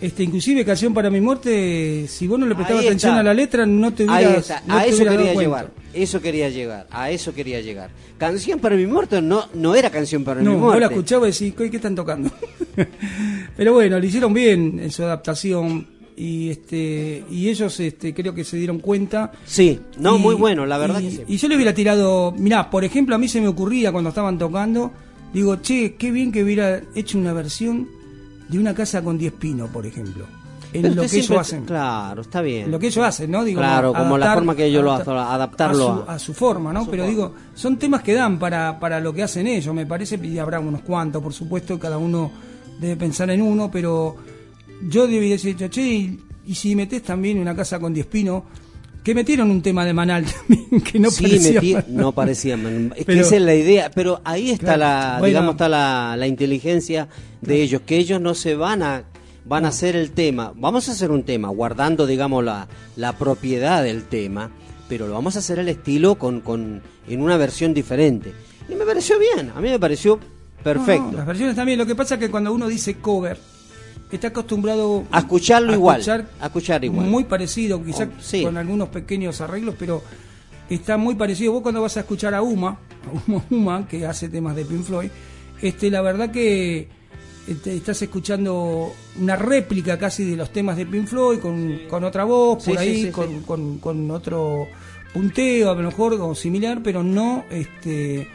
Este, 0.00 0.22
inclusive 0.22 0.64
Canción 0.64 0.94
para 0.94 1.10
mi 1.10 1.20
muerte, 1.20 2.06
si 2.08 2.26
vos 2.26 2.38
no 2.38 2.46
le 2.46 2.54
prestabas 2.54 2.84
atención 2.86 3.14
a 3.16 3.22
la 3.22 3.34
letra, 3.34 3.66
no 3.66 3.92
te 3.92 4.04
Ahí 4.08 4.24
hubieras, 4.24 4.38
está, 4.50 4.62
no 4.66 4.76
a 4.78 4.82
te 4.82 4.88
eso 4.90 5.04
quería 5.04 5.34
llegar. 5.34 5.70
Eso 5.92 6.20
quería 6.22 6.48
llegar, 6.48 6.86
a 6.90 7.10
eso 7.10 7.34
quería 7.34 7.60
llegar. 7.60 7.90
Canción 8.16 8.60
para 8.60 8.76
mi 8.76 8.86
muerto 8.86 9.20
no, 9.20 9.46
no 9.54 9.74
era 9.74 9.90
canción 9.90 10.24
para 10.24 10.40
No, 10.40 10.52
mi 10.52 10.56
muerte. 10.56 10.80
la 10.80 10.86
escuchaba 10.86 11.28
y 11.28 11.32
decís, 11.32 11.54
¿qué 11.54 11.76
están 11.76 11.94
tocando? 11.94 12.30
Pero 13.56 13.74
bueno, 13.74 13.98
lo 13.98 14.06
hicieron 14.06 14.32
bien 14.32 14.78
en 14.80 14.90
su 14.90 15.02
adaptación 15.02 15.86
y 16.16 16.50
este 16.50 17.24
y 17.30 17.48
ellos 17.48 17.78
este 17.80 18.12
creo 18.14 18.34
que 18.34 18.44
se 18.44 18.56
dieron 18.56 18.78
cuenta. 18.78 19.32
Sí, 19.44 19.80
no, 19.98 20.16
Y- 20.16 20.20
muy 20.20 20.34
bueno, 20.34 20.64
la 20.66 20.78
verdad 20.78 21.00
y, 21.00 21.04
que 21.04 21.10
sí. 21.10 21.22
Y 21.28 21.36
yo 21.36 21.48
le 21.48 21.56
hubiera 21.56 21.74
tirado, 21.74 22.32
mirá, 22.38 22.70
por 22.70 22.84
ejemplo, 22.84 23.14
a 23.14 23.18
mí 23.18 23.28
se 23.28 23.40
me 23.40 23.48
ocurría 23.48 23.90
cuando 23.92 24.08
estaban 24.10 24.38
tocando, 24.38 24.92
digo, 25.32 25.56
che, 25.56 25.94
qué 25.96 26.10
bien 26.10 26.30
que 26.32 26.42
hubiera 26.42 26.80
hecho 26.94 27.18
una 27.18 27.32
versión 27.32 27.88
de 28.50 28.58
una 28.58 28.74
casa 28.74 29.02
con 29.02 29.16
10 29.18 29.32
pinos, 29.34 29.70
por 29.70 29.86
ejemplo. 29.86 30.24
En 30.72 30.82
Pero 30.82 30.94
lo 30.94 31.02
que 31.02 31.16
ellos 31.18 31.30
hacen. 31.38 31.64
Claro, 31.64 32.22
está 32.22 32.40
bien. 32.42 32.66
En 32.66 32.70
lo 32.70 32.78
que 32.78 32.86
ellos 32.88 33.04
hacen, 33.04 33.28
¿no? 33.30 33.42
Digo, 33.44 33.58
Claro, 33.60 33.92
como 33.92 34.16
la 34.16 34.34
forma 34.34 34.54
que 34.54 34.66
ellos 34.66 34.84
lo 34.84 34.92
hacen, 34.92 35.14
adaptarlo 35.14 35.90
a 35.90 36.04
su, 36.04 36.10
a- 36.10 36.14
a 36.14 36.18
su 36.20 36.32
forma, 36.34 36.72
¿no? 36.72 36.84
su 36.84 36.90
Pero 36.90 37.02
forma. 37.04 37.10
digo, 37.16 37.34
son 37.54 37.76
temas 37.76 38.02
que 38.02 38.14
dan 38.14 38.38
para, 38.38 38.78
para 38.78 39.00
lo 39.00 39.12
que 39.12 39.22
hacen 39.24 39.48
ellos, 39.48 39.74
me 39.74 39.84
parece, 39.84 40.18
y 40.22 40.38
habrá 40.38 40.60
unos 40.60 40.82
cuantos, 40.82 41.20
por 41.22 41.32
supuesto, 41.32 41.76
cada 41.78 41.98
uno 41.98 42.30
debe 42.80 42.96
pensar 42.96 43.28
en 43.30 43.42
uno, 43.42 43.68
pero 43.70 44.14
yo 44.88 45.08
debí 45.08 45.28
decir, 45.30 45.56
che, 45.56 45.82
y, 45.82 46.20
y 46.46 46.54
si 46.54 46.76
metés 46.76 47.02
también 47.02 47.38
una 47.40 47.54
casa 47.56 47.80
con 47.80 47.92
10 47.92 48.06
pinos, 48.06 48.44
que 49.02 49.14
metieron 49.14 49.50
un 49.50 49.62
tema 49.62 49.84
de 49.84 49.92
Manal 49.92 50.24
también, 50.48 50.80
que 50.82 50.98
no 50.98 51.10
sí, 51.10 51.22
parecía 51.24 51.60
metí- 51.60 51.72
Manal. 51.74 51.94
no 51.96 52.12
parecía. 52.12 52.56
man. 52.56 52.92
Es 52.96 53.06
que 53.06 53.20
esa 53.20 53.36
es 53.36 53.42
la 53.42 53.54
idea, 53.54 53.90
pero 53.94 54.20
ahí 54.24 54.50
está 54.50 54.74
Claro, 54.74 54.78
la, 54.80 55.10
bueno. 55.18 55.26
digamos, 55.26 55.50
está 55.54 55.68
la, 55.68 56.14
la 56.18 56.26
inteligencia 56.26 57.08
de 57.40 57.62
ellos, 57.62 57.82
que 57.86 57.96
ellos 57.96 58.20
no 58.20 58.34
se 58.34 58.54
van 58.54 58.82
a 58.82 59.04
van 59.44 59.64
a 59.64 59.68
hacer 59.68 59.96
el 59.96 60.12
tema. 60.12 60.52
Vamos 60.54 60.88
a 60.88 60.92
hacer 60.92 61.10
un 61.10 61.24
tema 61.24 61.48
guardando, 61.48 62.06
digamos, 62.06 62.44
la, 62.44 62.68
la 62.96 63.16
propiedad 63.16 63.82
del 63.82 64.04
tema, 64.04 64.50
pero 64.88 65.08
lo 65.08 65.14
vamos 65.14 65.34
a 65.34 65.38
hacer 65.40 65.58
al 65.58 65.68
estilo 65.68 66.16
con, 66.16 66.40
con 66.40 66.82
en 67.08 67.20
una 67.22 67.36
versión 67.36 67.74
diferente. 67.74 68.32
Y 68.68 68.74
me 68.74 68.84
pareció 68.84 69.16
bien, 69.18 69.50
a 69.56 69.60
mí 69.60 69.68
me 69.70 69.78
pareció 69.78 70.20
perfecto. 70.62 71.02
No, 71.06 71.10
no, 71.12 71.16
las 71.18 71.26
versiones 71.26 71.56
también, 71.56 71.78
lo 71.78 71.86
que 71.86 71.94
pasa 71.96 72.14
es 72.14 72.20
que 72.20 72.30
cuando 72.30 72.52
uno 72.52 72.68
dice 72.68 72.96
cover, 72.98 73.38
está 74.16 74.28
acostumbrado 74.28 75.04
A 75.10 75.20
escucharlo 75.20 75.72
a 75.72 75.74
igual, 75.74 76.00
escuchar 76.00 76.26
a 76.40 76.46
escuchar 76.46 76.84
igual. 76.84 77.06
Muy 77.06 77.24
parecido, 77.24 77.82
quizás 77.84 78.08
Oh, 78.08 78.20
sí. 78.20 78.42
con 78.42 78.56
algunos 78.56 78.88
pequeños 78.88 79.40
arreglos, 79.40 79.74
pero 79.78 80.02
está 80.68 80.96
muy 80.96 81.14
parecido. 81.14 81.52
Vos 81.52 81.62
cuando 81.62 81.82
vas 81.82 81.96
a 81.96 82.00
escuchar 82.00 82.34
a 82.34 82.42
Uma, 82.42 82.70
a 82.70 83.30
Uma, 83.30 83.44
Uma, 83.50 83.88
que 83.88 84.06
hace 84.06 84.28
temas 84.28 84.56
de 84.56 84.64
Pink 84.64 84.82
Floyd, 84.82 85.10
este, 85.62 85.90
la 85.90 86.00
verdad 86.02 86.30
que 86.30 86.88
este, 87.46 87.76
estás 87.76 88.00
escuchando 88.02 88.92
una 89.20 89.36
réplica 89.36 89.98
casi 89.98 90.24
de 90.24 90.36
los 90.36 90.50
temas 90.52 90.76
de 90.76 90.86
Pink 90.86 91.06
Floyd 91.06 91.38
con, 91.38 91.80
con 91.88 92.04
otra 92.04 92.24
voz, 92.24 92.64
por 92.64 92.78
sí, 92.78 92.78
ahí, 92.78 93.10
con. 93.10 93.42
Con, 93.42 93.78
con 93.78 94.10
otro 94.10 94.66
punteo, 95.12 95.70
a 95.70 95.74
lo 95.74 95.82
mejor, 95.82 96.14
o 96.14 96.34
similar, 96.34 96.80
pero 96.82 97.02
no, 97.02 97.44
este, 97.50 98.28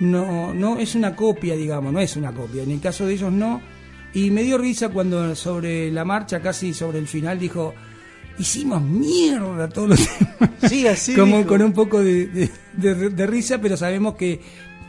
no, 0.00 0.52
no 0.52 0.78
es 0.78 0.94
una 0.94 1.16
copia, 1.16 1.56
digamos, 1.56 1.92
no 1.92 2.00
es 2.00 2.16
una 2.16 2.32
copia. 2.32 2.62
En 2.62 2.70
el 2.70 2.80
caso 2.80 3.06
de 3.06 3.14
ellos 3.14 3.32
no. 3.32 3.60
Y 4.26 4.30
me 4.30 4.42
dio 4.42 4.58
risa 4.58 4.88
cuando 4.88 5.34
sobre 5.34 5.90
la 5.92 6.04
marcha, 6.04 6.40
casi 6.40 6.72
sobre 6.74 6.98
el 6.98 7.06
final, 7.06 7.38
dijo, 7.38 7.74
hicimos 8.38 8.82
mierda 8.82 9.68
todos 9.68 9.90
los 9.90 9.98
temas. 10.18 10.50
Sí, 10.68 10.86
así 10.86 11.14
Como 11.14 11.38
dijo. 11.38 11.48
con 11.50 11.62
un 11.62 11.72
poco 11.72 12.02
de, 12.02 12.26
de- 12.26 12.50
de- 12.74 13.10
de 13.10 13.26
risa, 13.26 13.60
pero 13.60 13.76
sabemos 13.76 14.14
que, 14.16 14.40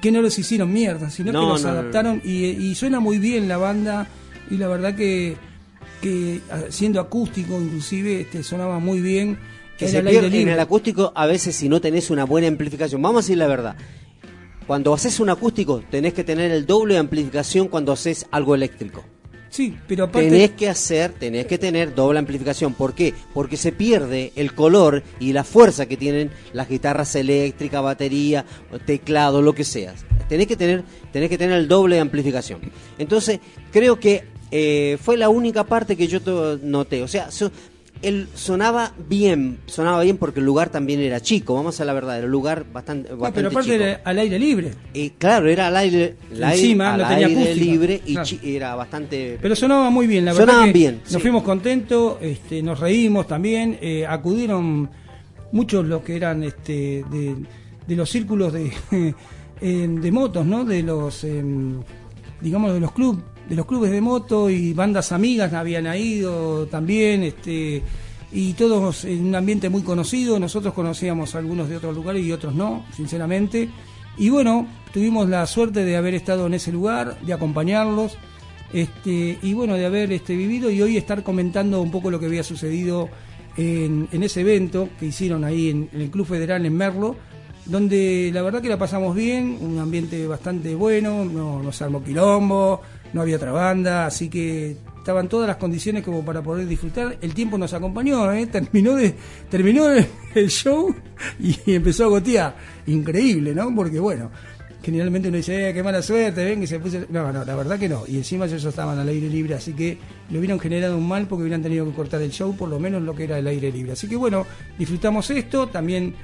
que 0.02 0.12
no 0.12 0.22
los 0.22 0.38
hicieron 0.40 0.72
mierda, 0.72 1.10
sino 1.10 1.32
No, 1.32 1.42
que 1.42 1.48
los 1.48 1.62
no, 1.64 1.68
no, 1.68 1.74
no. 1.74 1.80
adaptaron 1.82 2.22
Y, 2.24 2.46
y 2.46 2.76
suena 2.76 3.00
muy 3.00 3.18
bien 3.20 3.48
la 3.48 3.58
banda 3.58 4.08
y 4.50 4.58
la 4.58 4.68
verdad 4.68 4.96
que, 4.96 5.36
que 6.02 6.40
ah, 6.52 6.62
siendo 6.70 7.00
acústico 7.00 7.60
inclusive 7.62 8.22
este, 8.22 8.42
sonaba 8.44 8.80
muy 8.80 9.00
bien. 9.02 9.38
que 9.78 9.88
se 9.88 10.02
pierde 10.02 10.42
en 10.42 10.50
el 10.50 10.60
acústico 10.60 11.12
a 11.16 11.26
veces 11.28 11.56
si 11.56 11.70
no 11.70 11.80
tenés 11.82 12.10
una 12.10 12.24
buena 12.26 12.48
amplificación. 12.48 13.02
Vamos 13.02 13.20
a 13.20 13.24
decir 13.26 13.38
la 13.38 13.48
verdad. 13.48 13.76
Cuando 14.66 14.94
haces 14.94 15.20
un 15.20 15.30
acústico 15.30 15.84
tenés 15.90 16.14
que 16.14 16.24
tener 16.24 16.52
el 16.52 16.66
doble 16.66 16.94
de 16.96 17.00
amplificación 17.00 17.68
cuando 17.68 17.92
haces 17.92 18.26
algo 18.32 18.56
eléctrico. 18.56 19.04
Sí, 19.50 19.76
pero. 19.88 20.10
Tenés 20.10 20.52
que 20.52 20.70
hacer, 20.70 21.12
tenés 21.12 21.46
que 21.48 21.58
tener 21.58 21.96
doble 21.96 22.20
amplificación. 22.20 22.74
¿Por 22.74 22.94
qué? 22.94 23.14
Porque 23.34 23.58
se 23.58 23.72
pierde 23.72 24.32
el 24.36 24.54
color 24.54 25.04
y 25.20 25.34
la 25.34 25.44
fuerza 25.44 25.88
que 25.88 25.98
tienen 25.98 26.32
las 26.54 26.70
guitarras 26.70 27.16
eléctricas, 27.16 27.82
batería, 27.82 28.46
teclado, 28.86 29.42
lo 29.42 29.54
que 29.54 29.64
sea. 29.64 29.94
Tenés 30.28 30.48
que 30.48 30.56
tener, 30.56 30.84
tenés 31.12 31.30
que 31.30 31.38
tener 31.38 31.58
el 31.58 31.68
doble 31.68 31.96
de 31.96 32.02
amplificación. 32.02 32.60
Entonces, 33.00 33.40
creo 33.72 34.00
que 34.00 34.24
eh, 34.52 34.98
fue 35.02 35.18
la 35.18 35.30
única 35.30 35.64
parte 35.64 35.96
que 35.96 36.08
yo 36.08 36.20
noté. 36.62 37.02
O 37.02 37.08
sea, 37.08 37.30
él 38.02 38.28
sonaba 38.34 38.94
bien, 39.10 39.60
sonaba 39.66 40.02
bien 40.04 40.18
porque 40.18 40.40
el 40.40 40.46
lugar 40.46 40.70
también 40.70 41.00
era 41.02 41.20
chico. 41.20 41.54
Vamos 41.54 41.80
a 41.82 41.86
la 41.86 41.94
verdad, 41.94 42.18
era 42.18 42.26
un 42.28 42.32
lugar 42.32 42.66
bastante, 42.72 43.10
No, 43.10 43.18
bastante 43.18 43.36
pero 43.40 43.48
aparte 43.50 43.72
chico. 43.72 43.84
era 43.84 44.02
al 44.06 44.20
aire 44.20 44.40
libre. 44.40 44.72
Y 44.94 45.10
claro, 45.12 45.48
era 45.50 45.68
al 45.68 45.76
aire, 45.78 46.16
al 46.32 46.44
aire- 46.46 46.56
Encima, 46.62 46.94
al 46.94 47.02
no 47.02 47.08
tenía 47.10 47.28
aire 47.28 47.42
acústica. 47.42 47.66
libre 47.66 48.02
y 48.06 48.14
Claro. 48.14 48.26
chi- 48.28 48.40
era 48.44 48.76
bastante 48.76 49.38
Pero 49.42 49.56
sonaba 49.56 49.90
muy 49.90 50.08
bien, 50.08 50.26
la 50.26 50.32
verdad. 50.34 50.46
Sonaban 50.48 50.68
que 50.74 50.80
bien, 50.80 51.00
Nos 51.04 51.14
sí. 51.14 51.20
fuimos 51.20 51.44
contentos, 51.44 52.18
este, 52.22 52.62
nos 52.64 52.80
reímos 52.80 53.28
también. 53.28 53.78
eh, 53.82 54.06
acudieron 54.08 54.90
muchos 55.52 55.86
los 55.86 56.02
que 56.04 56.16
eran 56.16 56.44
este, 56.44 57.04
de, 57.12 57.36
de 57.88 57.96
los 57.96 58.10
círculos 58.10 58.54
de, 58.54 58.72
eh, 59.62 59.88
de 59.90 60.12
motos, 60.12 60.46
¿no? 60.46 60.64
De 60.64 60.84
los, 60.84 61.24
em, 61.24 61.82
digamos, 62.40 62.74
de 62.74 62.80
los 62.80 62.92
clubes 62.94 63.24
de 63.50 63.56
los 63.56 63.66
clubes 63.66 63.92
de 63.92 64.00
moto 64.00 64.50
y 64.50 64.74
bandas 64.74 65.12
amigas 65.12 65.52
habían 65.54 65.88
ido 65.98 66.68
también, 66.68 67.24
este 67.24 67.82
y 68.32 68.54
todos 68.54 69.06
en 69.06 69.26
un 69.26 69.36
ambiente 69.36 69.70
muy 69.70 69.82
conocido. 69.82 70.40
Nosotros 70.40 70.74
conocíamos 70.74 71.34
algunos 71.34 71.68
de 71.68 71.78
otros 71.78 71.96
lugares 71.96 72.24
y 72.24 72.32
otros 72.32 72.54
no, 72.54 72.86
sinceramente. 72.96 73.70
Y 74.18 74.30
bueno, 74.30 74.68
tuvimos 74.94 75.28
la 75.30 75.48
suerte 75.48 75.84
de 75.84 75.98
haber 75.98 76.14
estado 76.14 76.46
en 76.46 76.54
ese 76.54 76.72
lugar, 76.72 77.20
de 77.22 77.34
acompañarlos, 77.34 78.18
este, 78.72 79.40
y 79.42 79.54
bueno, 79.54 79.76
de 79.76 79.86
haber 79.86 80.12
este, 80.12 80.36
vivido 80.36 80.70
y 80.70 80.82
hoy 80.82 80.98
estar 80.98 81.24
comentando 81.24 81.82
un 81.82 81.90
poco 81.90 82.12
lo 82.12 82.20
que 82.20 82.28
había 82.28 82.44
sucedido 82.44 83.10
en, 83.58 84.08
en 84.12 84.24
ese 84.24 84.42
evento 84.42 84.90
que 85.00 85.08
hicieron 85.08 85.44
ahí 85.44 85.70
en, 85.70 85.90
en 85.92 86.02
el 86.02 86.12
Club 86.12 86.28
Federal 86.28 86.64
en 86.66 86.76
Merlo, 86.76 87.16
donde 87.66 88.30
la 88.32 88.42
verdad 88.42 88.62
que 88.62 88.70
la 88.70 88.78
pasamos 88.78 89.16
bien, 89.16 89.58
un 89.60 89.80
ambiente 89.80 90.28
bastante 90.28 90.76
bueno, 90.76 91.26
no, 91.26 91.64
no 91.64 91.72
se 91.72 91.84
armó 91.84 92.04
quilombo, 92.04 92.82
no 93.14 93.22
había 93.22 93.38
otra 93.38 93.52
banda, 93.52 94.06
así 94.06 94.30
que 94.30 94.78
estaban 94.98 95.28
todas 95.28 95.48
las 95.48 95.58
condiciones 95.58 96.04
como 96.04 96.24
para 96.24 96.42
poder 96.42 96.68
disfrutar. 96.68 97.18
El 97.22 97.34
tiempo 97.34 97.58
nos 97.58 97.74
acompañó, 97.74 98.32
¿eh? 98.32 98.46
terminó 98.52 98.96
de 98.96 99.16
terminó 99.50 99.90
el, 99.90 100.50
show 100.50 100.94
y 101.40 101.74
empezó 101.74 102.06
a 102.06 102.08
gotear. 102.08 102.56
Increíble, 102.88 103.56
¿no? 103.56 103.74
Porque 103.76 104.00
bueno, 104.00 104.30
generalmente 104.84 105.30
uno 105.30 105.38
dice, 105.38 105.70
eh, 105.70 105.74
qué 105.74 105.84
mala 105.84 106.02
suerte, 106.02 106.44
ven 106.44 106.62
que 106.62 106.68
se 106.68 106.80
puso... 106.80 107.00
No, 107.10 107.32
no, 107.32 107.44
la 107.44 107.56
verdad 107.56 107.80
que 107.80 107.90
no. 107.90 108.04
Y 108.08 108.18
encima 108.18 108.46
ellos 108.46 108.64
estaban 108.64 108.98
al 109.00 109.10
aire 109.10 109.30
libre, 109.30 109.56
así 109.56 109.74
que 109.74 109.98
le 110.30 110.40
hubieran 110.40 110.60
generado 110.60 110.98
un 110.98 111.08
mal 111.08 111.28
porque 111.28 111.42
hubieran 111.44 111.62
tenido 111.62 111.86
que 111.86 111.94
cortar 111.94 112.22
el 112.22 112.32
show, 112.32 112.56
por 112.56 112.70
lo 112.70 112.80
menos 112.80 113.02
lo 113.02 113.16
que 113.16 113.24
era 113.24 113.40
el 113.40 113.48
aire 113.48 113.72
libre. 113.72 113.94
Así 113.94 114.08
que 114.08 114.16
bueno, 114.16 114.46
disfrutamos 114.78 115.30
esto, 115.32 115.68
también 115.68 116.16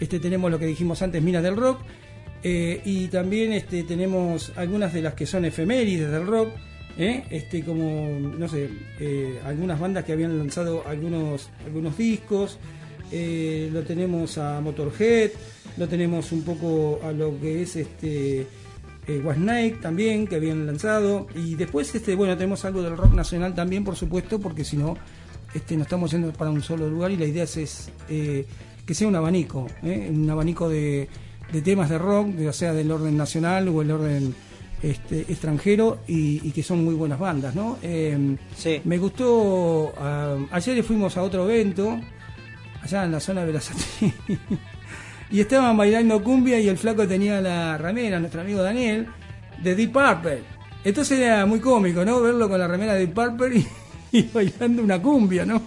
este 0.00 0.20
tenemos 0.20 0.50
lo 0.50 0.58
que 0.58 0.66
dijimos 0.66 1.00
antes, 1.02 1.22
Minas 1.22 1.42
del 1.42 1.56
Rock, 1.56 1.78
eh, 2.44 2.80
y 2.84 3.08
también 3.08 3.52
este, 3.52 3.82
tenemos 3.82 4.52
algunas 4.54 4.92
de 4.92 5.02
las 5.02 5.14
que 5.14 5.26
son 5.26 5.44
efemérides 5.44 6.10
del 6.10 6.26
rock. 6.26 6.50
¿eh? 6.98 7.24
este 7.30 7.64
como 7.64 8.18
no 8.18 8.48
sé 8.48 8.70
eh, 9.00 9.40
algunas 9.44 9.78
bandas 9.80 10.04
que 10.04 10.12
habían 10.12 10.38
lanzado 10.38 10.86
algunos 10.86 11.50
algunos 11.64 11.96
discos 11.96 12.58
eh, 13.10 13.68
lo 13.72 13.82
tenemos 13.82 14.38
a 14.38 14.60
Motorhead 14.60 15.30
lo 15.76 15.88
tenemos 15.88 16.32
un 16.32 16.42
poco 16.42 17.00
a 17.02 17.12
lo 17.12 17.38
que 17.40 17.62
es 17.62 17.76
este 17.76 18.46
Was 19.22 19.38
Night 19.38 19.80
también 19.80 20.26
que 20.26 20.36
habían 20.36 20.66
lanzado 20.66 21.26
y 21.34 21.56
después 21.56 21.94
este 21.94 22.14
bueno 22.14 22.36
tenemos 22.36 22.64
algo 22.64 22.82
del 22.82 22.96
rock 22.96 23.12
nacional 23.12 23.54
también 23.54 23.84
por 23.84 23.96
supuesto 23.96 24.40
porque 24.40 24.64
si 24.64 24.76
no 24.76 24.96
este 25.52 25.76
no 25.76 25.82
estamos 25.82 26.10
yendo 26.10 26.32
para 26.32 26.50
un 26.50 26.62
solo 26.62 26.88
lugar 26.88 27.10
y 27.10 27.16
la 27.16 27.26
idea 27.26 27.44
es, 27.44 27.90
que 28.08 28.94
sea 28.94 29.08
un 29.08 29.16
abanico 29.16 29.66
un 29.82 30.30
abanico 30.30 30.68
de, 30.68 31.08
de 31.54 31.62
temas 31.62 31.88
de 31.88 31.98
rock 31.98 32.36
ya 32.36 32.52
sea 32.52 32.72
del 32.72 32.90
orden 32.90 33.16
nacional 33.16 33.68
o 33.68 33.80
el 33.80 33.90
orden 33.92 34.34
este, 34.82 35.20
extranjero 35.20 36.00
y, 36.08 36.50
que 36.50 36.62
son 36.64 36.84
muy 36.84 36.94
buenas 36.94 37.18
bandas, 37.18 37.54
¿no? 37.54 37.78
Em, 37.80 38.36
me 38.84 38.98
gustó, 38.98 39.94
ah, 39.96 40.36
ayer 40.50 40.82
fuimos 40.82 41.16
a 41.16 41.22
otro 41.22 41.48
evento, 41.48 41.98
allá 42.82 43.04
en 43.04 43.12
la 43.12 43.20
zona 43.20 43.42
de 43.42 43.46
Verazate, 43.46 43.84
y 45.30 45.40
estaban 45.40 45.76
bailando 45.76 46.22
cumbia 46.22 46.58
y 46.58 46.68
el 46.68 46.76
flaco 46.76 47.06
tenía 47.06 47.40
la 47.40 47.78
ramera, 47.78 48.18
nuestro 48.18 48.40
amigo 48.40 48.60
Daniel, 48.60 49.06
de 49.62 49.74
Deep 49.76 49.92
Purple. 49.92 50.42
Entonces 50.82 51.20
era 51.20 51.46
muy 51.46 51.60
cómico, 51.60 52.04
¿no? 52.04 52.20
Verlo 52.20 52.48
con 52.48 52.58
la 52.58 52.66
remera 52.66 52.94
de 52.94 53.06
Deep 53.06 53.14
Purple 53.14 53.64
y, 54.12 54.22
bailando 54.34 54.82
una 54.82 55.00
cumbia, 55.00 55.46
¿no? 55.46 55.62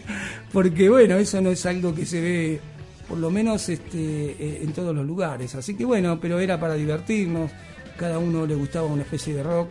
Porque 0.51 0.89
bueno, 0.89 1.15
eso 1.15 1.41
no 1.41 1.50
es 1.50 1.65
algo 1.65 1.96
que 1.96 2.06
se 2.06 2.22
ve 2.22 2.62
por 3.08 3.18
lo 3.18 3.30
menos 3.30 3.70
este, 3.70 3.98
eh, 3.98 4.60
en 4.64 4.74
todos 4.74 4.96
los 4.96 5.06
lugares. 5.06 5.56
Así 5.56 5.76
que 5.76 5.86
bueno, 5.86 6.20
pero 6.20 6.40
era 6.40 6.60
para 6.60 6.76
divertirnos. 6.76 7.52
Cada 7.98 8.20
uno 8.20 8.46
le 8.46 8.56
gustaba 8.56 8.88
una 8.88 9.04
especie 9.04 9.34
de 9.34 9.44
rock 9.44 9.70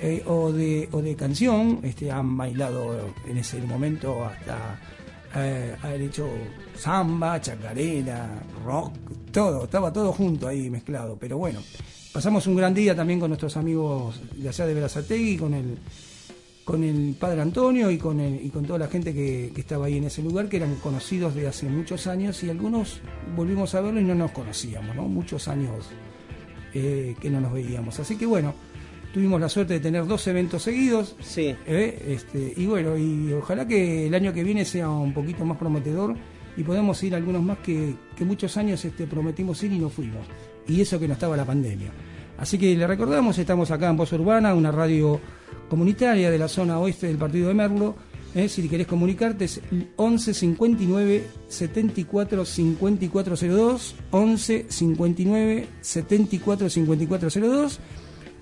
eh, 0.00 0.22
o, 0.26 0.52
de, 0.52 0.88
o 0.92 1.02
de 1.02 1.16
canción, 1.16 1.80
este, 1.82 2.10
han 2.10 2.36
bailado 2.36 3.12
en 3.26 3.36
ese 3.36 3.60
momento 3.62 4.24
hasta 4.24 4.78
eh, 5.34 5.74
haber 5.82 6.02
hecho 6.02 6.28
samba, 6.76 7.40
chacarera, 7.40 8.40
rock, 8.64 8.92
todo, 9.32 9.64
estaba 9.64 9.92
todo 9.92 10.12
junto 10.12 10.46
ahí 10.46 10.70
mezclado, 10.70 11.16
pero 11.18 11.36
bueno, 11.36 11.60
pasamos 12.12 12.46
un 12.46 12.54
gran 12.54 12.72
día 12.72 12.94
también 12.94 13.18
con 13.18 13.30
nuestros 13.30 13.56
amigos 13.56 14.20
de 14.36 14.48
allá 14.48 14.66
de 14.66 14.74
Berazategui, 14.74 15.36
con 15.36 15.54
el 15.54 15.78
con 16.68 16.84
el 16.84 17.16
padre 17.18 17.40
Antonio 17.40 17.90
y 17.90 17.96
con, 17.96 18.20
el, 18.20 18.44
y 18.44 18.50
con 18.50 18.66
toda 18.66 18.78
la 18.78 18.88
gente 18.88 19.14
que, 19.14 19.52
que, 19.54 19.60
estaba 19.62 19.86
ahí 19.86 19.96
en 19.96 20.04
ese 20.04 20.22
lugar, 20.22 20.50
que 20.50 20.58
eran 20.58 20.74
conocidos 20.74 21.34
de 21.34 21.48
hace 21.48 21.66
muchos 21.66 22.06
años 22.06 22.44
y 22.44 22.50
algunos 22.50 23.00
volvimos 23.34 23.74
a 23.74 23.80
verlo 23.80 23.98
y 23.98 24.04
no 24.04 24.14
nos 24.14 24.32
conocíamos, 24.32 24.94
¿no? 24.94 25.08
Muchos 25.08 25.48
años 25.48 25.86
eh, 26.74 27.16
que 27.22 27.30
no 27.30 27.40
nos 27.40 27.54
veíamos. 27.54 27.98
Así 28.00 28.16
que 28.16 28.26
bueno, 28.26 28.52
tuvimos 29.14 29.40
la 29.40 29.48
suerte 29.48 29.72
de 29.72 29.80
tener 29.80 30.06
dos 30.06 30.26
eventos 30.26 30.62
seguidos. 30.62 31.16
Sí. 31.20 31.56
Eh, 31.66 32.04
este, 32.06 32.52
y 32.54 32.66
bueno, 32.66 32.98
y 32.98 33.32
ojalá 33.32 33.66
que 33.66 34.06
el 34.08 34.14
año 34.14 34.34
que 34.34 34.44
viene 34.44 34.66
sea 34.66 34.90
un 34.90 35.14
poquito 35.14 35.46
más 35.46 35.56
prometedor 35.56 36.16
y 36.54 36.64
podamos 36.64 37.02
ir 37.02 37.14
algunos 37.14 37.42
más 37.42 37.60
que, 37.60 37.94
muchos 38.26 38.58
años 38.58 38.84
este, 38.84 39.06
prometimos 39.06 39.62
ir 39.62 39.72
y 39.72 39.78
no 39.78 39.88
fuimos. 39.88 40.26
Y 40.66 40.82
eso 40.82 41.00
que 41.00 41.08
no 41.08 41.14
estaba 41.14 41.34
la 41.34 41.46
pandemia. 41.46 41.90
Así 42.38 42.56
que 42.56 42.74
le 42.76 42.86
recordamos, 42.86 43.36
estamos 43.38 43.70
acá 43.70 43.90
en 43.90 43.96
Voz 43.96 44.12
Urbana, 44.12 44.54
una 44.54 44.72
radio 44.72 45.20
comunitaria 45.68 46.30
de 46.30 46.38
la 46.38 46.48
zona 46.48 46.78
oeste 46.78 47.08
del 47.08 47.18
partido 47.18 47.48
de 47.48 47.54
Merlo 47.54 47.96
¿eh? 48.34 48.48
si 48.48 48.68
querés 48.68 48.86
comunicarte 48.86 49.44
es 49.44 49.60
11 49.96 50.34
59 50.34 51.26
74 51.48 52.44
5402, 52.44 53.94
11 54.10 54.66
59 54.68 55.66
74 55.80 56.70
5402. 56.70 57.80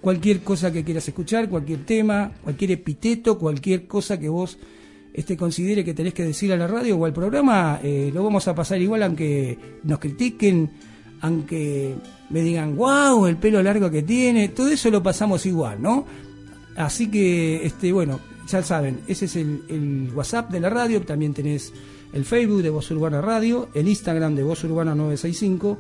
Cualquier 0.01 0.41
cosa 0.41 0.71
que 0.71 0.85
quieras 0.85 1.09
escuchar, 1.09 1.49
cualquier 1.49 1.85
tema, 1.85 2.33
cualquier 2.43 2.73
epiteto, 2.73 3.39
cualquier 3.39 3.87
cosa 3.87 4.21
que 4.21 4.29
vos 4.29 4.59
este, 5.13 5.37
considere 5.37 5.85
que 5.85 5.95
tenés 5.95 6.15
que 6.15 6.23
decir 6.23 6.53
a 6.53 6.57
la 6.57 6.67
radio 6.67 6.97
o 6.97 7.07
al 7.07 7.13
programa, 7.13 7.81
eh, 7.83 8.11
lo 8.13 8.23
vamos 8.23 8.47
a 8.47 8.55
pasar 8.55 8.81
igual 8.81 9.03
aunque 9.03 9.59
nos 9.83 9.99
critiquen, 9.99 10.71
aunque 11.27 11.97
me 12.31 12.41
digan, 12.41 12.77
wow, 12.77 13.27
el 13.27 13.37
pelo 13.37 13.63
largo 13.63 13.91
que 13.91 14.03
tiene, 14.03 14.49
todo 14.49 14.69
eso 14.69 14.91
lo 14.91 15.03
pasamos 15.03 15.45
igual, 15.45 15.83
¿no? 15.83 16.07
Así 16.77 17.11
que, 17.11 17.67
este, 17.67 17.93
bueno, 17.93 18.21
ya 18.47 18.63
saben, 18.63 19.01
ese 19.09 19.25
es 19.25 19.35
el, 19.37 20.11
WhatsApp 20.15 20.51
de 20.51 20.61
la 20.61 20.71
radio, 20.71 21.03
también 21.03 21.35
tenés 21.35 21.73
el 22.13 22.25
Facebook 22.25 22.63
de 22.63 22.71
Voz 22.71 22.91
Urbana 22.93 23.21
Radio, 23.21 23.69
el 23.75 23.89
Instagram 23.89 24.37
de 24.37 24.45
Voz 24.45 24.63
Urbana 24.63 24.95
965, 24.95 25.79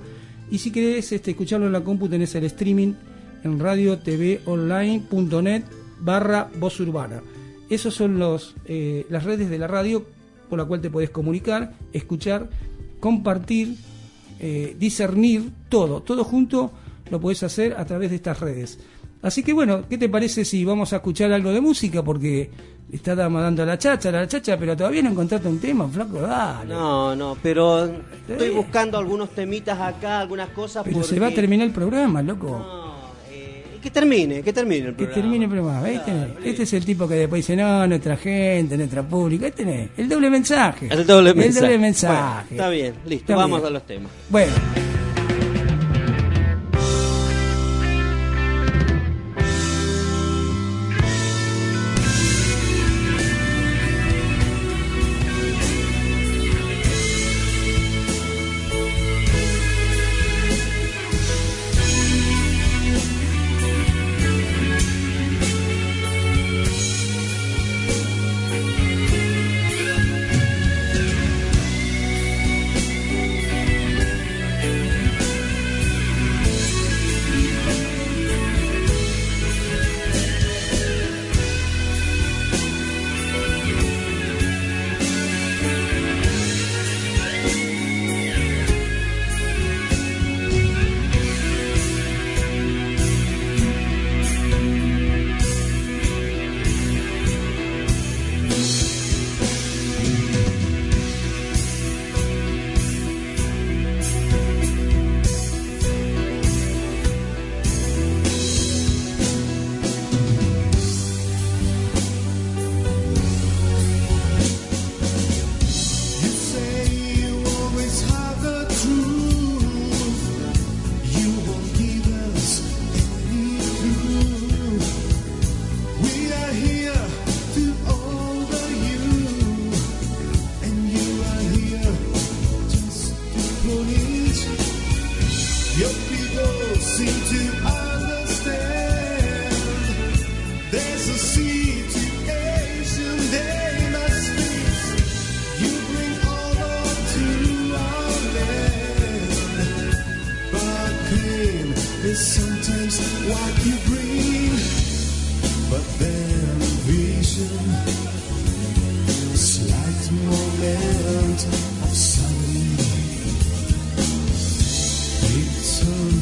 y 0.50 0.58
si 0.58 0.72
querés 0.72 1.12
este, 1.12 1.30
escucharlo 1.30 1.66
en 1.66 1.72
la 1.72 1.82
compu 1.82 2.08
tenés 2.08 2.34
el 2.34 2.44
streaming 2.44 2.94
en 3.44 3.58
radio 3.58 3.98
tv 3.98 4.40
online.net 4.46 5.62
barra 6.00 6.50
Voz 6.58 6.80
Urbana. 6.80 7.22
Esas 7.70 7.94
son 7.94 8.18
los, 8.18 8.54
eh, 8.64 9.06
las 9.10 9.24
redes 9.24 9.48
de 9.48 9.58
la 9.58 9.66
radio 9.66 10.04
por 10.48 10.58
la 10.58 10.64
cual 10.64 10.80
te 10.80 10.90
podés 10.90 11.10
comunicar, 11.10 11.74
escuchar, 11.92 12.48
compartir, 13.00 13.76
eh, 14.40 14.76
discernir, 14.78 15.50
todo, 15.68 16.02
todo 16.02 16.24
junto 16.24 16.72
lo 17.10 17.20
podés 17.20 17.42
hacer 17.42 17.74
a 17.74 17.84
través 17.84 18.10
de 18.10 18.16
estas 18.16 18.40
redes. 18.40 18.78
Así 19.22 19.42
que 19.42 19.52
bueno, 19.52 19.88
¿qué 19.88 19.98
te 19.98 20.08
parece 20.08 20.44
si 20.44 20.64
vamos 20.64 20.92
a 20.92 20.96
escuchar 20.96 21.32
algo 21.32 21.50
de 21.50 21.60
música? 21.60 22.02
Porque 22.02 22.50
está 22.92 23.14
dando 23.14 23.64
la 23.64 23.78
chacha, 23.78 24.10
la 24.10 24.26
chacha, 24.28 24.56
pero 24.58 24.76
todavía 24.76 25.02
no 25.02 25.10
encontraste 25.10 25.48
un 25.48 25.58
tema, 25.58 25.88
flaco, 25.88 26.20
dale. 26.20 26.72
No, 26.72 27.16
no, 27.16 27.36
pero 27.42 27.90
estoy 28.28 28.50
buscando 28.50 28.98
algunos 28.98 29.30
temitas 29.30 29.80
acá, 29.80 30.20
algunas 30.20 30.50
cosas. 30.50 30.84
Pero 30.84 31.02
se 31.02 31.18
va 31.18 31.28
a 31.28 31.32
terminar 31.32 31.66
el 31.66 31.72
programa, 31.72 32.22
loco. 32.22 32.50
No, 32.50 32.85
que 33.86 33.92
termine, 33.92 34.42
que 34.42 34.52
termine 34.52 34.88
el 34.88 34.94
programa. 34.94 35.14
Que 35.14 35.20
termine 35.20 35.44
el 35.44 35.50
programa, 35.50 35.90
Este 36.44 36.62
es 36.64 36.72
el 36.72 36.84
tipo 36.84 37.06
que 37.06 37.14
después 37.14 37.46
dice, 37.46 37.54
no, 37.54 37.86
nuestra 37.86 38.16
gente, 38.16 38.76
nuestra 38.76 39.04
pública, 39.04 39.46
este 39.46 39.62
es 39.62 39.90
el 39.96 40.08
doble 40.08 40.28
mensaje. 40.28 40.88
El 40.90 41.06
doble 41.06 41.32
mensaje. 41.32 41.46
El 41.46 41.54
doble 41.54 41.78
mensaje. 41.78 42.46
está 42.50 42.68
bien, 42.68 42.94
listo, 43.06 43.36
vamos 43.36 43.62
a 43.62 43.70
los 43.70 43.86
temas. 43.86 44.10
Bueno. 44.28 44.52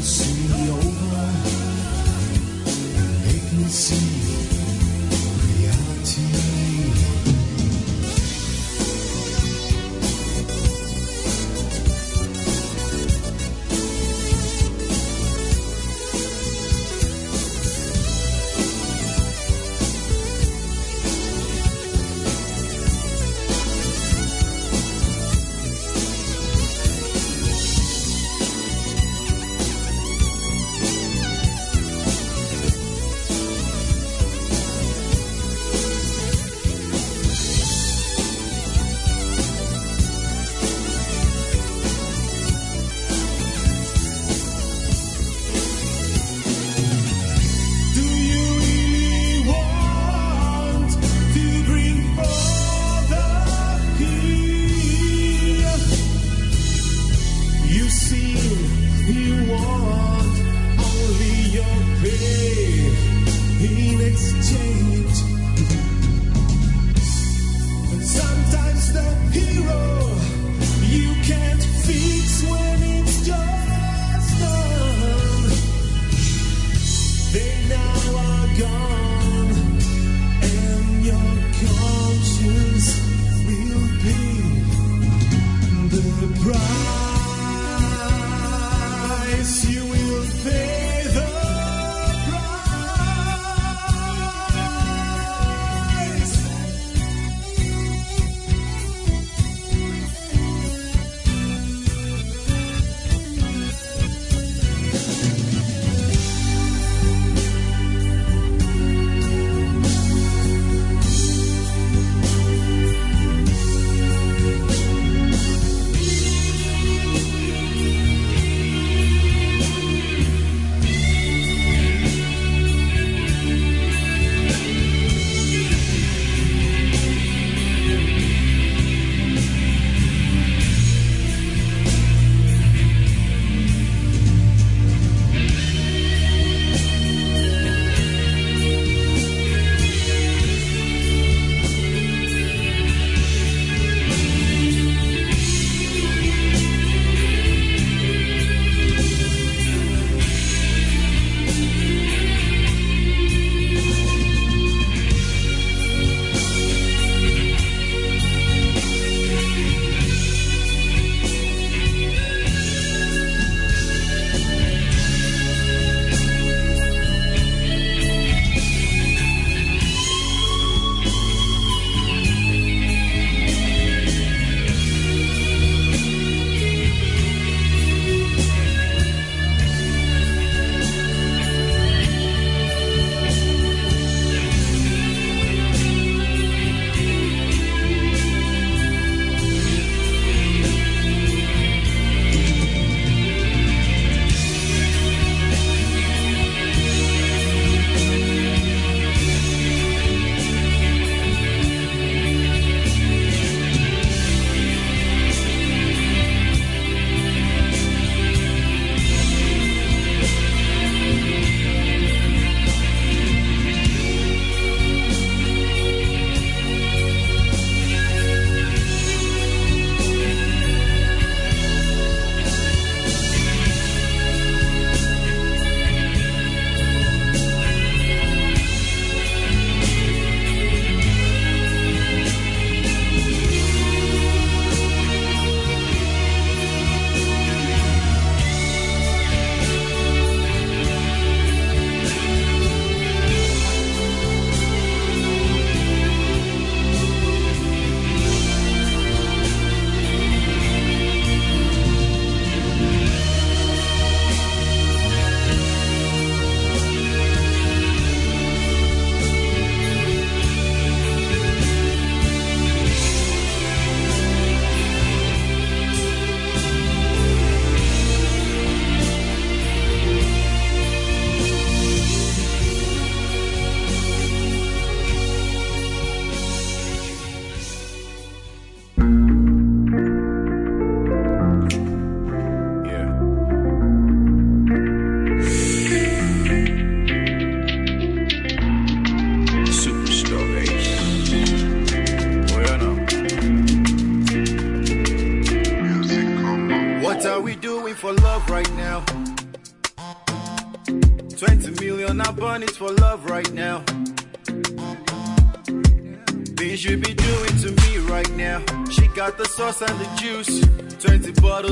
see. 0.04 0.43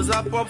20 0.02 0.41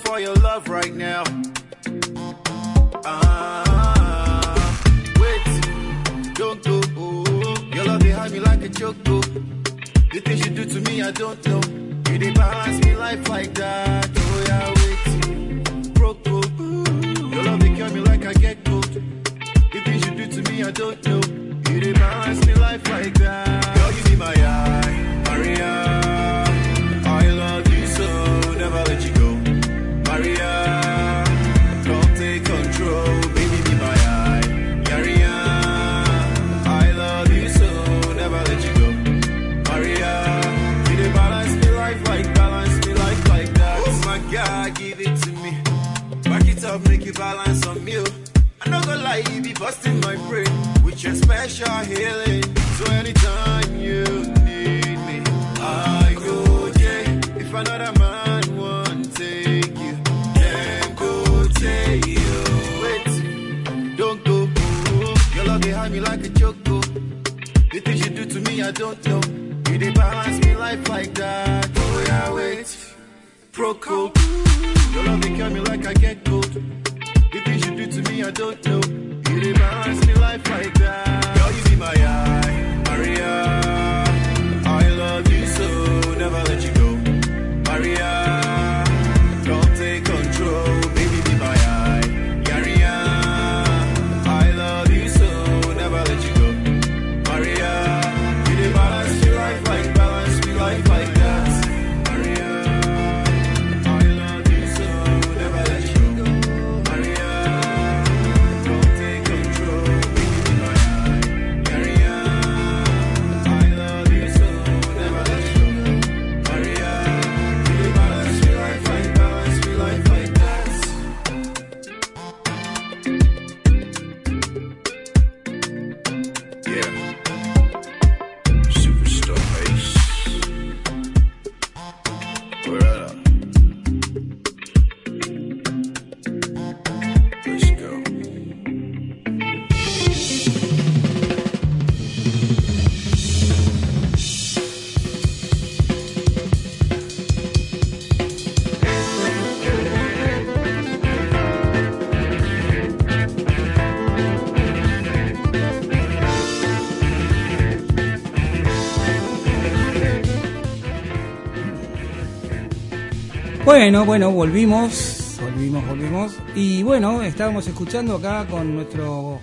Bueno, 163.75 164.05
bueno, 164.05 164.31
volvimos, 164.31 165.39
volvimos, 165.41 165.89
volvimos. 165.89 166.33
Y 166.55 166.83
bueno, 166.83 167.23
estábamos 167.23 167.67
escuchando 167.67 168.17
acá 168.17 168.47
con 168.47 168.75
nuestro 168.75 169.41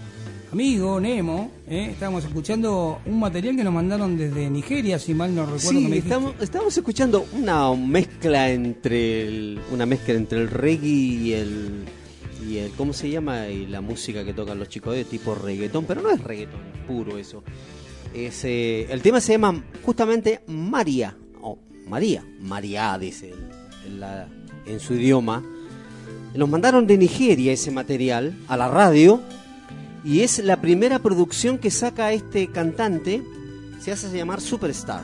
amigo 0.51 0.99
Nemo, 0.99 1.49
¿eh? 1.67 1.87
estábamos 1.91 2.25
escuchando 2.25 2.99
un 3.07 3.19
material 3.19 3.55
que 3.55 3.63
nos 3.63 3.73
mandaron 3.73 4.15
desde 4.19 4.47
Nigeria, 4.51 4.99
si 4.99 5.15
mal 5.15 5.33
no 5.33 5.47
recuerdo 5.47 5.79
que 5.79 5.87
me 5.87 5.95
Sí, 5.95 5.97
estamos, 6.03 6.35
estamos 6.41 6.77
escuchando 6.77 7.25
una 7.33 7.73
mezcla 7.73 8.51
entre 8.51 9.23
el, 9.27 9.59
una 9.71 9.87
mezcla 9.87 10.13
entre 10.13 10.41
el 10.41 10.49
reggae 10.51 10.87
y 10.87 11.33
el 11.33 11.85
y 12.47 12.57
el 12.57 12.71
¿cómo 12.73 12.93
se 12.93 13.09
llama? 13.09 13.47
Y 13.47 13.65
la 13.65 13.81
música 13.81 14.23
que 14.23 14.33
tocan 14.35 14.59
los 14.59 14.69
chicos 14.69 14.93
de 14.93 15.05
tipo 15.05 15.33
reggaetón, 15.33 15.85
pero 15.85 16.03
no 16.03 16.11
es 16.11 16.23
reggaetón 16.23 16.61
puro 16.87 17.17
eso. 17.17 17.43
Es, 18.13 18.45
eh, 18.45 18.85
el 18.91 19.01
tema 19.01 19.21
se 19.21 19.31
llama 19.33 19.63
justamente 19.83 20.41
María, 20.45 21.17
o 21.41 21.57
María, 21.87 22.23
María 22.41 22.95
dice 22.99 23.31
el- 23.31 23.58
en, 23.85 23.99
la- 23.99 24.27
en 24.65 24.79
su 24.79 24.93
idioma. 24.93 25.43
Nos 26.35 26.47
mandaron 26.49 26.85
de 26.87 26.97
Nigeria 26.97 27.51
ese 27.51 27.71
material 27.71 28.33
a 28.47 28.55
la 28.57 28.67
radio 28.67 29.21
y 30.03 30.21
es 30.21 30.39
la 30.39 30.61
primera 30.61 30.99
producción 30.99 31.57
que 31.57 31.71
saca 31.71 32.11
este 32.13 32.47
cantante. 32.47 33.23
Se 33.81 33.91
hace 33.91 34.15
llamar 34.15 34.41
Superstar. 34.41 35.01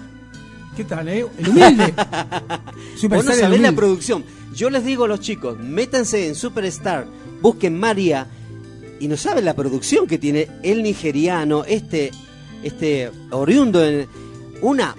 ¿Qué 0.76 0.84
tal, 0.84 1.08
eh? 1.08 1.26
El 1.40 1.50
humilde. 1.50 1.94
Superstar 2.98 3.26
no 3.26 3.32
el 3.34 3.40
sabés 3.40 3.62
la 3.62 3.72
producción. 3.72 4.24
Yo 4.54 4.70
les 4.70 4.86
digo 4.86 5.06
a 5.06 5.08
los 5.08 5.20
chicos, 5.20 5.58
métanse 5.60 6.28
en 6.28 6.36
Superstar, 6.36 7.06
busquen 7.42 7.78
María 7.80 8.28
y 9.00 9.08
no 9.08 9.18
saben 9.18 9.44
la 9.46 9.54
producción 9.54 10.08
que 10.08 10.18
tiene 10.18 10.48
el 10.64 10.82
nigeriano, 10.84 11.66
este, 11.66 12.12
este 12.64 13.12
oriundo 13.32 13.84
en 13.84 14.08
una, 14.62 14.96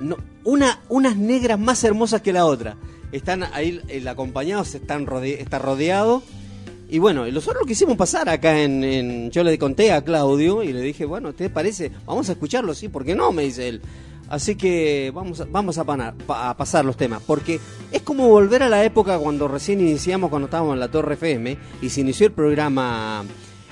no, 0.00 0.16
una, 0.46 0.80
unas 0.88 1.16
negras 1.16 1.58
más 1.58 1.82
hermosas 1.84 2.22
que 2.22 2.32
la 2.32 2.46
otra. 2.46 2.76
Están 3.12 3.42
ahí 3.52 3.82
el 3.88 4.08
acompañados, 4.08 4.74
están 4.74 5.06
está 5.24 5.58
rodeado. 5.58 6.22
Y 6.88 7.00
bueno, 7.00 7.26
nosotros 7.26 7.62
lo 7.62 7.66
quisimos 7.66 7.96
pasar 7.96 8.28
acá 8.28 8.60
en, 8.62 9.30
Yo 9.32 9.42
le 9.42 9.58
conté 9.58 9.92
a 9.92 10.02
Claudio 10.02 10.62
y 10.62 10.72
le 10.72 10.80
dije, 10.80 11.04
bueno, 11.04 11.32
¿te 11.32 11.50
parece? 11.50 11.90
Vamos 12.06 12.28
a 12.28 12.32
escucharlo, 12.32 12.74
sí, 12.74 12.88
¿por 12.88 13.04
qué 13.04 13.16
no? 13.16 13.32
Me 13.32 13.42
dice 13.42 13.68
él. 13.68 13.82
Así 14.28 14.56
que 14.56 15.12
vamos 15.14 15.44
vamos 15.50 15.78
a 15.78 16.56
pasar 16.56 16.84
los 16.84 16.96
temas, 16.96 17.22
porque 17.24 17.60
es 17.92 18.02
como 18.02 18.28
volver 18.28 18.62
a 18.64 18.68
la 18.68 18.84
época 18.84 19.18
cuando 19.18 19.46
recién 19.46 19.80
iniciamos, 19.80 20.30
cuando 20.30 20.46
estábamos 20.46 20.74
en 20.74 20.80
la 20.80 20.90
Torre 20.90 21.14
FM 21.14 21.56
y 21.80 21.90
se 21.90 22.00
inició 22.00 22.26
el 22.26 22.32
programa, 22.32 23.24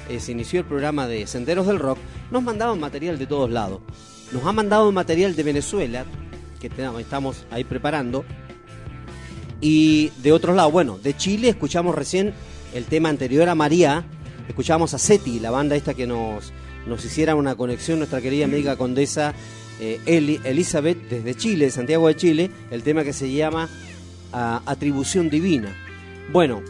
eh, 0.09 0.21
se 0.21 0.31
inició 0.31 0.61
el 0.61 0.67
programa 0.67 1.09
de 1.09 1.27
Senderos 1.27 1.67
del 1.67 1.81
Rock, 1.81 1.99
nos 2.31 2.43
mandaban 2.43 2.79
material 2.79 3.19
de 3.19 3.27
todos 3.27 3.51
lados. 3.51 3.81
Nos 4.33 4.45
ha 4.45 4.53
mandado 4.53 4.91
material 4.93 5.35
de 5.35 5.43
Venezuela, 5.43 6.05
que 6.69 7.03
estamos 7.03 7.45
ahí 7.51 7.65
preparando, 7.65 8.25
y 9.61 10.11
de 10.23 10.33
otros 10.33 10.55
lados, 10.57 10.73
bueno, 10.73 10.99
de 10.99 11.17
Chile 11.17 11.49
escuchamos 11.49 11.95
recién 11.95 12.35
el 12.75 12.85
tema 12.85 13.09
anterior 13.09 13.49
a 13.49 13.55
María, 13.55 14.05
escuchamos 14.49 14.93
a 14.95 14.99
SETI, 14.99 15.41
la 15.41 15.51
banda 15.51 15.77
esta 15.77 15.95
que 15.95 16.07
nos, 16.07 16.53
nos 16.87 17.05
hiciera 17.05 17.35
una 17.35 17.55
conexión, 17.55 17.99
nuestra 17.99 18.21
querida 18.21 18.45
amiga 18.45 18.77
condesa 18.77 19.33
eh, 19.81 20.01
Eli- 20.07 20.41
Elizabeth 20.45 21.09
desde 21.09 21.35
Chile, 21.35 21.71
Santiago 21.71 22.09
de 22.09 22.17
Chile, 22.17 22.51
el 22.71 22.83
tema 22.83 23.05
que 23.05 23.13
se 23.13 23.33
llama 23.33 23.69
ah, 24.33 24.61
Atribución 24.67 25.31
Divina. 25.31 25.75
Bueno, 26.33 26.63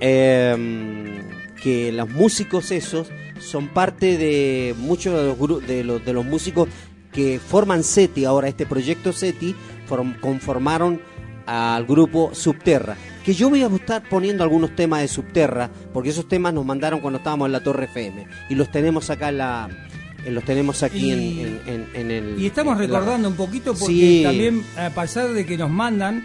em, 0.00 1.18
que 1.62 1.92
los 1.92 2.08
músicos 2.08 2.70
esos 2.70 3.08
son 3.40 3.68
parte 3.68 4.16
de 4.16 4.74
muchos 4.78 5.14
de 5.14 5.46
los, 5.46 5.66
de 5.66 6.00
de 6.04 6.12
los 6.12 6.24
músicos 6.24 6.68
que 7.12 7.38
forman 7.38 7.82
SETI, 7.84 8.24
ahora 8.24 8.48
este 8.48 8.66
proyecto 8.66 9.12
SETI, 9.12 9.54
form- 9.88 10.18
conformaron 10.20 11.00
al 11.46 11.84
grupo 11.86 12.30
Subterra. 12.34 12.96
Que 13.24 13.34
yo 13.34 13.48
voy 13.50 13.62
a 13.62 13.66
estar 13.66 14.06
poniendo 14.08 14.42
algunos 14.44 14.74
temas 14.76 15.00
de 15.02 15.08
Subterra, 15.08 15.70
porque 15.92 16.10
esos 16.10 16.28
temas 16.28 16.52
nos 16.54 16.64
mandaron 16.64 17.00
cuando 17.00 17.18
estábamos 17.18 17.46
en 17.46 17.52
la 17.52 17.62
Torre 17.62 17.84
FM. 17.86 18.26
Y 18.50 18.54
los 18.54 18.70
tenemos 18.70 19.08
acá 19.10 19.28
en 19.30 19.38
la, 19.38 19.68
eh, 20.24 20.30
los 20.30 20.44
tenemos 20.44 20.82
aquí 20.82 21.10
en- 21.10 21.20
Y- 21.22 21.40
en, 21.42 21.60
en- 21.66 21.86
en 21.94 22.10
el... 22.10 22.38
Y 22.40 22.46
estamos 22.46 22.80
en 22.80 22.90
la- 22.90 22.98
recordando 23.00 23.28
un 23.28 23.34
poquito 23.36 23.72
porque 23.74 23.86
Sí. 23.94 24.22
también, 24.24 24.62
a 24.76 24.90
pesar 24.90 25.28
de 25.32 25.44
que 25.46 25.56
nos 25.58 25.70
mandan, 25.70 26.24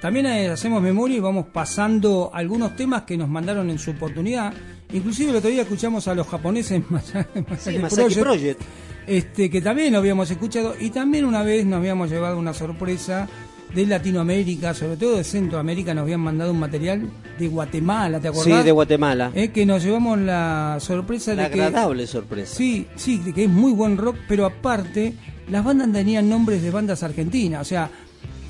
también 0.00 0.26
eh, 0.26 0.48
hacemos 0.48 0.82
memoria 0.82 1.16
y 1.16 1.20
vamos 1.20 1.46
pasando 1.52 2.30
algunos 2.34 2.76
temas 2.76 3.02
que 3.02 3.16
nos 3.16 3.28
mandaron 3.28 3.70
en 3.70 3.78
su 3.78 3.92
oportunidad. 3.92 4.52
Inclusive 4.92 5.30
el 5.30 5.36
otro 5.36 5.48
día 5.50 5.62
escuchamos 5.62 6.06
a 6.08 6.14
los 6.14 6.26
japoneses 6.26 6.72
en 6.72 6.84
Masa- 6.90 7.26
Sí, 7.34 7.40
Masaki 7.48 7.78
Masaki 7.78 8.14
Project, 8.14 8.20
Project. 8.20 8.60
Este, 9.06 9.50
que 9.50 9.60
también 9.60 9.92
lo 9.92 9.98
habíamos 9.98 10.30
escuchado 10.30 10.74
y 10.80 10.90
también 10.90 11.24
una 11.24 11.42
vez 11.42 11.64
nos 11.66 11.78
habíamos 11.78 12.10
llevado 12.10 12.38
una 12.38 12.54
sorpresa 12.54 13.28
de 13.74 13.86
Latinoamérica, 13.86 14.72
sobre 14.72 14.96
todo 14.96 15.16
de 15.16 15.24
Centroamérica, 15.24 15.94
nos 15.94 16.02
habían 16.02 16.20
mandado 16.20 16.52
un 16.52 16.60
material 16.60 17.08
de 17.38 17.48
Guatemala, 17.48 18.20
¿te 18.20 18.28
acordás? 18.28 18.58
Sí, 18.60 18.64
de 18.64 18.70
Guatemala. 18.70 19.32
Eh, 19.34 19.48
que 19.48 19.66
nos 19.66 19.82
llevamos 19.82 20.16
la 20.20 20.76
sorpresa 20.80 21.34
La 21.34 21.44
de 21.44 21.50
que 21.50 21.62
agradable 21.64 22.06
sorpresa. 22.06 22.54
Sí, 22.54 22.86
sí, 22.94 23.18
de 23.18 23.32
que 23.32 23.44
es 23.44 23.50
muy 23.50 23.72
buen 23.72 23.96
rock, 23.96 24.16
pero 24.28 24.46
aparte, 24.46 25.14
las 25.50 25.64
bandas 25.64 25.90
tenían 25.92 26.28
nombres 26.28 26.62
de 26.62 26.70
bandas 26.70 27.02
argentinas, 27.02 27.62
o 27.62 27.64
sea. 27.64 27.90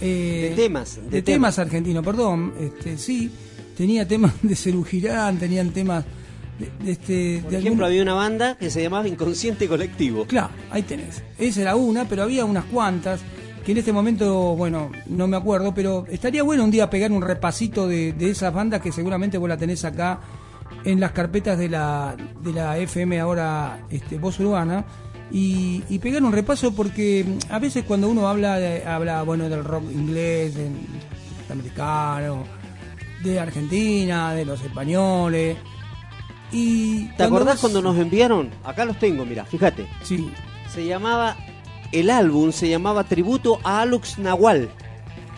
eh, 0.01 0.49
De 0.55 0.63
temas, 0.65 0.97
De, 0.97 1.03
de 1.03 1.23
temas, 1.23 1.55
temas. 1.55 1.59
argentinos, 1.59 2.05
perdón. 2.05 2.53
Este, 2.61 2.99
sí, 2.99 3.31
tenía 3.79 4.07
temas 4.07 4.35
de 4.43 4.55
Cerú 4.55 4.85
Girán, 4.85 5.39
tenían 5.39 5.71
temas 5.71 6.05
de, 6.59 6.93
este. 6.93 7.41
Por 7.43 7.51
de 7.53 7.59
ejemplo, 7.59 7.85
algún- 7.85 7.93
había 7.93 8.03
una 8.03 8.15
banda 8.15 8.57
que 8.57 8.71
se 8.71 8.83
llamaba 8.83 9.07
Inconsciente 9.09 9.67
Colectivo. 9.69 10.25
Claro, 10.27 10.51
ahí 10.71 10.83
tenés. 10.83 11.23
Esa 11.39 11.63
era 11.63 11.77
una, 11.77 12.05
pero 12.07 12.23
había 12.23 12.45
unas 12.45 12.65
cuantas 12.67 13.21
que 13.65 13.73
en 13.73 13.79
este 13.79 13.93
momento, 13.93 14.55
bueno, 14.57 14.91
no 15.07 15.27
me 15.27 15.37
acuerdo, 15.39 15.73
pero 15.75 16.05
estaría 16.11 16.43
bueno 16.43 16.65
un 16.65 16.71
día 16.71 16.91
pegar 16.91 17.11
un 17.13 17.23
repasito 17.23 17.89
de, 17.89 18.13
de 18.13 18.31
esas 18.31 18.53
bandas 18.53 18.81
que 18.83 18.93
seguramente 18.93 19.39
vos 19.39 19.49
la 19.49 19.57
tenés 19.57 19.85
acá 19.87 20.21
en 20.85 21.01
las 21.01 21.13
carpetas 21.13 21.59
de 21.59 21.71
la, 21.71 22.15
de 22.43 22.53
la 22.53 22.77
FM 22.77 23.19
ahora 23.21 23.81
este, 23.89 24.19
Voz 24.19 24.39
Urbana 24.39 24.85
y, 25.33 25.83
y 25.89 25.99
pegar 25.99 26.23
un 26.23 26.33
repaso 26.33 26.75
porque 26.75 27.25
mm, 27.27 27.53
a 27.53 27.59
veces 27.59 27.85
cuando 27.85 28.07
uno 28.11 28.29
habla 28.29 28.59
de- 28.59 28.85
habla 28.85 29.23
bueno 29.23 29.49
del 29.49 29.65
rock 29.65 29.85
inglés, 29.91 30.55
del 30.57 30.71
americano, 31.51 32.45
de 33.23 33.41
Argentina, 33.41 34.35
de 34.35 34.45
los 34.45 34.63
españoles 34.63 35.57
y 36.53 37.07
¿Te 37.17 37.25
acordás 37.25 37.61
cuando 37.61 37.83
nos 37.83 37.97
enviaron? 37.99 38.51
Acá 38.65 38.85
los 38.85 38.99
tengo, 38.99 39.25
mira, 39.25 39.45
fíjate. 39.45 39.87
Sí, 40.03 40.31
Se 40.73 40.85
llamaba, 40.87 41.37
el 41.93 42.11
álbum 42.11 42.53
se 42.53 42.69
llamaba 42.69 43.05
Tributo 43.05 43.59
a 43.65 43.81
Alux 43.83 44.19
Nahual. 44.19 44.69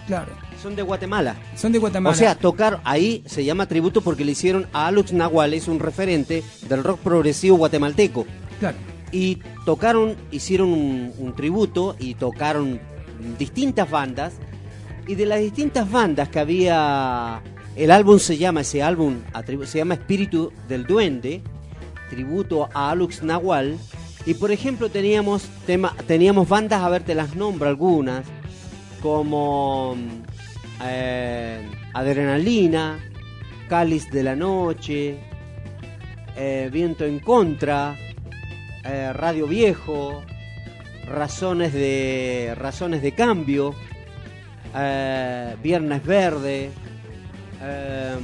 claro. 0.07 0.33
Son 0.63 0.75
de 0.75 0.83
Guatemala. 0.83 1.37
Son 1.55 1.71
de 1.71 1.79
Guatemala. 1.79 2.13
O 2.13 2.19
sea, 2.19 2.35
tocar 2.35 2.81
ahí 2.83 3.23
se 3.27 3.45
llama 3.45 3.67
tributo 3.67 4.01
porque 4.01 4.25
le 4.25 4.33
hicieron 4.33 4.67
a 4.73 4.87
Alux 4.89 5.13
Nahual, 5.13 5.53
es 5.55 5.69
un 5.69 5.79
referente 5.79 6.43
del 6.69 6.83
rock 6.83 6.99
progresivo 7.01 7.57
guatemalteco. 7.59 8.27
claro. 8.59 8.77
Y 9.13 9.39
tocaron, 9.65 10.17
hicieron 10.33 10.73
un, 10.73 11.13
un 11.19 11.37
tributo 11.37 11.95
y 12.01 12.15
tocaron 12.15 12.81
distintas 13.39 13.89
bandas. 13.89 14.33
Y 15.07 15.15
de 15.15 15.27
las 15.27 15.39
distintas 15.41 15.89
bandas 15.89 16.29
que 16.31 16.41
había, 16.41 17.41
el 17.77 17.91
álbum 17.91 18.19
se 18.19 18.39
llama, 18.39 18.63
ese 18.63 18.83
álbum 18.83 19.19
se 19.67 19.79
llama 19.79 19.95
Espíritu 19.95 20.51
del 20.67 20.87
Duende, 20.87 21.43
tributo 22.09 22.71
a 22.73 22.91
Alux 22.91 23.23
Nahual. 23.23 23.77
Y 24.25 24.35
por 24.35 24.51
ejemplo 24.51 24.89
teníamos, 24.89 25.49
tema, 25.67 25.95
teníamos 26.07 26.49
bandas, 26.49 26.83
a 26.83 26.89
ver, 26.89 27.03
te 27.03 27.15
las 27.15 27.37
nombro 27.37 27.69
algunas, 27.69 28.25
como 29.01 29.95
eh, 30.85 31.61
Adrenalina, 31.93 32.99
Cáliz 33.69 34.11
de 34.11 34.23
la 34.23 34.35
Noche, 34.35 35.19
eh, 36.35 36.71
Viento 36.73 37.05
en 37.05 37.21
Contra, 37.21 37.95
eh, 38.85 39.13
Radio 39.13 39.47
Viejo, 39.47 40.23
Razones 41.07 41.73
de, 41.75 42.55
Razones 42.57 43.03
de 43.03 43.13
Cambio, 43.13 43.75
Viernes 45.63 46.05
Verde, 46.05 46.71
eh, 47.63 48.17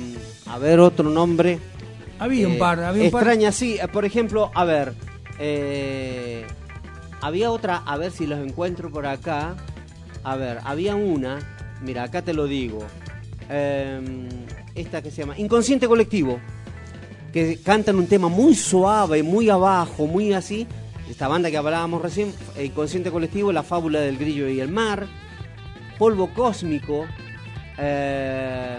a 0.47 0.59
ver 0.59 0.81
otro 0.81 1.09
nombre. 1.11 1.59
Había 2.19 2.47
un 2.47 2.55
Eh, 2.55 2.59
par, 2.59 2.81
había 2.85 3.05
un 3.05 3.11
par. 3.11 3.23
extraña, 3.23 3.53
sí. 3.53 3.77
eh, 3.83 3.89
Por 3.89 4.05
ejemplo, 4.05 4.51
a 4.55 4.65
ver, 4.65 4.93
eh, 5.39 6.45
había 7.21 7.51
otra, 7.51 7.79
a 7.85 7.97
ver 7.97 8.13
si 8.13 8.27
los 8.27 8.39
encuentro 8.39 8.91
por 8.91 9.07
acá. 9.07 9.57
A 10.25 10.37
ver, 10.37 10.59
había 10.65 10.95
una, 10.95 11.39
mira, 11.83 12.05
acá 12.05 12.23
te 12.23 12.33
lo 12.35 12.47
digo. 12.47 12.81
eh, 13.49 14.01
esta 14.75 15.03
que 15.03 15.11
se 15.11 15.19
llama 15.23 15.37
Inconsciente 15.39 15.87
Colectivo, 15.87 16.39
que 17.33 17.59
cantan 17.63 17.97
un 17.97 18.07
tema 18.07 18.29
muy 18.29 18.55
suave, 18.55 19.23
muy 19.23 19.51
abajo, 19.51 20.07
muy 20.07 20.33
así. 20.33 20.67
Esta 21.11 21.29
banda 21.29 21.51
que 21.51 21.59
hablábamos 21.59 22.01
recién, 22.01 22.33
eh, 22.57 22.65
Inconsciente 22.67 23.11
Colectivo, 23.11 23.53
La 23.53 23.63
Fábula 23.65 24.01
del 24.01 24.17
Grillo 24.17 24.49
y 24.49 24.61
el 24.61 24.71
Mar, 24.71 25.07
Polvo 25.99 26.31
Cósmico. 26.33 27.05
Eh, 27.79 28.79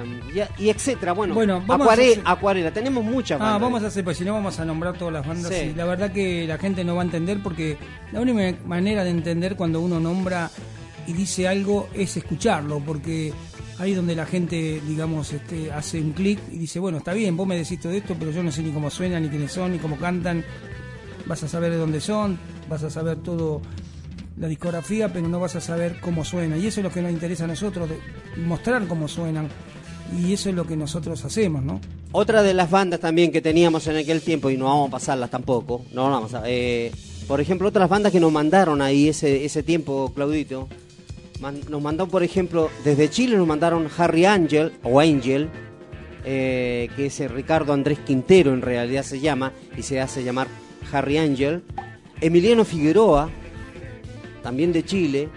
y, 0.59 0.63
y 0.65 0.69
etcétera, 0.69 1.13
bueno, 1.13 1.33
Bueno, 1.33 1.63
vamos 1.65 1.87
a 1.87 1.91
acuare- 1.93 2.11
hacer- 2.13 2.21
acuarela, 2.25 2.71
tenemos 2.71 3.03
muchas 3.03 3.39
Ah, 3.39 3.43
bandas. 3.45 3.61
vamos 3.61 3.83
a 3.83 3.87
hacer, 3.87 4.03
pues 4.03 4.17
si 4.17 4.23
no 4.25 4.33
vamos 4.33 4.59
a 4.59 4.65
nombrar 4.65 4.97
todas 4.97 5.13
las 5.13 5.25
bandas. 5.27 5.51
Sí. 5.53 5.71
y 5.71 5.73
la 5.73 5.85
verdad 5.85 6.11
que 6.11 6.45
la 6.47 6.57
gente 6.57 6.83
no 6.83 6.95
va 6.95 7.01
a 7.01 7.05
entender 7.05 7.39
porque 7.41 7.77
la 8.11 8.21
única 8.21 8.57
manera 8.65 9.03
de 9.03 9.09
entender 9.09 9.55
cuando 9.55 9.79
uno 9.81 9.99
nombra 9.99 10.49
y 11.07 11.13
dice 11.13 11.47
algo 11.47 11.89
es 11.93 12.15
escucharlo, 12.17 12.79
porque 12.79 13.33
ahí 13.79 13.91
es 13.91 13.97
donde 13.97 14.15
la 14.15 14.25
gente, 14.25 14.81
digamos, 14.87 15.33
este, 15.33 15.71
hace 15.71 15.99
un 15.99 16.13
clic 16.13 16.39
y 16.51 16.57
dice, 16.57 16.79
bueno, 16.79 16.99
está 16.99 17.13
bien, 17.13 17.35
vos 17.35 17.45
me 17.47 17.57
decís 17.57 17.79
todo 17.79 17.91
esto, 17.91 18.15
pero 18.17 18.31
yo 18.31 18.41
no 18.43 18.51
sé 18.51 18.63
ni 18.63 18.71
cómo 18.71 18.89
suenan, 18.89 19.23
ni 19.23 19.29
quiénes 19.29 19.51
son, 19.51 19.71
ni 19.73 19.79
cómo 19.79 19.97
cantan. 19.97 20.43
Vas 21.25 21.41
a 21.43 21.47
saber 21.47 21.71
de 21.71 21.77
dónde 21.77 21.99
son, 22.01 22.37
vas 22.69 22.83
a 22.83 22.89
saber 22.89 23.17
todo 23.17 23.61
la 24.37 24.47
discografía, 24.47 25.11
pero 25.11 25.27
no 25.27 25.39
vas 25.39 25.55
a 25.55 25.61
saber 25.61 25.99
cómo 26.01 26.25
suena. 26.25 26.57
Y 26.57 26.67
eso 26.67 26.79
es 26.79 26.83
lo 26.83 26.91
que 26.91 27.01
nos 27.01 27.11
interesa 27.11 27.43
a 27.43 27.47
nosotros, 27.47 27.89
mostrar 28.37 28.87
cómo 28.87 29.07
suenan. 29.07 29.49
Y 30.19 30.33
eso 30.33 30.49
es 30.49 30.55
lo 30.55 30.65
que 30.65 30.75
nosotros 30.75 31.23
hacemos, 31.25 31.63
¿no? 31.63 31.79
Otra 32.11 32.43
de 32.43 32.53
las 32.53 32.69
bandas 32.69 32.99
también 32.99 33.31
que 33.31 33.41
teníamos 33.41 33.87
en 33.87 33.97
aquel 33.97 34.21
tiempo, 34.21 34.49
y 34.49 34.57
no 34.57 34.65
vamos 34.65 34.89
a 34.89 34.91
pasarlas 34.91 35.31
tampoco, 35.31 35.85
no 35.91 36.09
vamos 36.11 36.33
a, 36.35 36.43
eh, 36.45 36.91
por 37.27 37.41
ejemplo, 37.41 37.69
otras 37.69 37.89
bandas 37.89 38.11
que 38.11 38.19
nos 38.19 38.31
mandaron 38.31 38.81
ahí 38.81 39.09
ese, 39.09 39.45
ese 39.45 39.63
tiempo, 39.63 40.11
Claudito, 40.13 40.67
nos 41.69 41.81
mandó, 41.81 42.07
por 42.07 42.21
ejemplo, 42.21 42.69
desde 42.83 43.09
Chile 43.09 43.35
nos 43.35 43.47
mandaron 43.47 43.87
Harry 43.97 44.25
Angel, 44.25 44.73
o 44.83 44.99
Angel, 44.99 45.49
eh, 46.25 46.89
que 46.95 47.07
es 47.07 47.31
Ricardo 47.31 47.73
Andrés 47.73 47.99
Quintero 47.99 48.53
en 48.53 48.61
realidad 48.61 49.03
se 49.03 49.19
llama, 49.19 49.51
y 49.75 49.81
se 49.81 49.99
hace 49.99 50.23
llamar 50.23 50.47
Harry 50.91 51.17
Angel, 51.17 51.63
Emiliano 52.21 52.63
Figueroa, 52.63 53.29
también 54.43 54.71
de 54.73 54.83
Chile, 54.83 55.29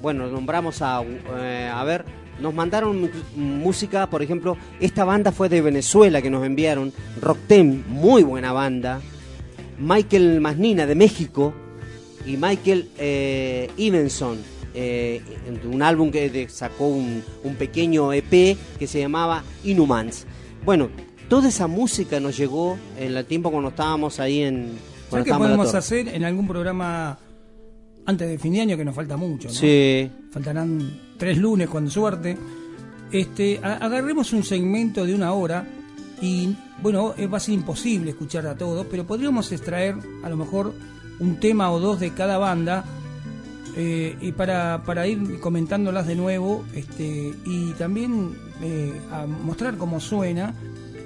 bueno, 0.00 0.28
nombramos 0.28 0.80
a, 0.82 1.02
eh, 1.02 1.70
a 1.72 1.82
ver, 1.82 2.04
nos 2.40 2.54
mandaron 2.54 3.10
música, 3.34 4.08
por 4.08 4.22
ejemplo, 4.22 4.56
esta 4.80 5.04
banda 5.04 5.32
fue 5.32 5.48
de 5.48 5.60
Venezuela 5.60 6.22
que 6.22 6.30
nos 6.30 6.44
enviaron, 6.44 6.92
Rocktem, 7.20 7.82
muy 7.88 8.22
buena 8.22 8.52
banda, 8.52 9.00
Michael 9.78 10.40
Masnina 10.40 10.86
de 10.86 10.94
México 10.94 11.52
y 12.24 12.36
Michael 12.36 12.90
eh, 12.98 13.70
Evenson, 13.76 14.38
eh, 14.74 15.20
un 15.64 15.82
álbum 15.82 16.10
que 16.12 16.48
sacó 16.48 16.86
un, 16.86 17.24
un 17.42 17.54
pequeño 17.56 18.12
EP 18.12 18.56
que 18.78 18.86
se 18.86 19.00
llamaba 19.00 19.42
Inhumans. 19.64 20.26
Bueno, 20.64 20.90
toda 21.28 21.48
esa 21.48 21.66
música 21.66 22.20
nos 22.20 22.36
llegó 22.36 22.78
en 22.98 23.16
el 23.16 23.24
tiempo 23.24 23.50
cuando 23.50 23.70
estábamos 23.70 24.20
ahí 24.20 24.42
en... 24.42 24.78
¿Sabes 25.10 25.24
cuando 25.24 25.24
qué 25.24 25.34
podemos 25.34 25.74
hacer 25.74 26.08
en 26.08 26.24
algún 26.24 26.46
programa 26.46 27.18
antes 28.08 28.26
de 28.26 28.38
fin 28.38 28.54
de 28.54 28.62
año 28.62 28.76
que 28.76 28.84
nos 28.84 28.94
falta 28.94 29.16
mucho? 29.18 29.48
¿no? 29.48 29.54
Sí. 29.54 30.10
Faltarán 30.30 30.98
tres 31.18 31.36
lunes 31.36 31.68
con 31.68 31.90
suerte. 31.90 32.36
Este, 33.12 33.60
agarremos 33.62 34.32
un 34.32 34.42
segmento 34.42 35.04
de 35.04 35.14
una 35.14 35.32
hora 35.34 35.66
y 36.20 36.56
bueno, 36.82 37.14
eh, 37.18 37.26
va 37.26 37.36
a 37.36 37.40
ser 37.40 37.54
imposible 37.54 38.10
escuchar 38.10 38.46
a 38.46 38.56
todos, 38.56 38.86
pero 38.90 39.06
podríamos 39.06 39.52
extraer 39.52 39.94
a 40.22 40.28
lo 40.30 40.36
mejor 40.36 40.72
un 41.20 41.36
tema 41.36 41.70
o 41.70 41.80
dos 41.80 42.00
de 42.00 42.14
cada 42.14 42.38
banda 42.38 42.84
eh, 43.76 44.16
y 44.20 44.32
para, 44.32 44.82
para 44.84 45.06
ir 45.06 45.38
comentándolas 45.40 46.06
de 46.06 46.16
nuevo 46.16 46.64
este, 46.74 47.34
y 47.44 47.72
también 47.72 48.34
eh, 48.62 48.98
a 49.12 49.26
mostrar 49.26 49.76
cómo 49.76 50.00
suena 50.00 50.54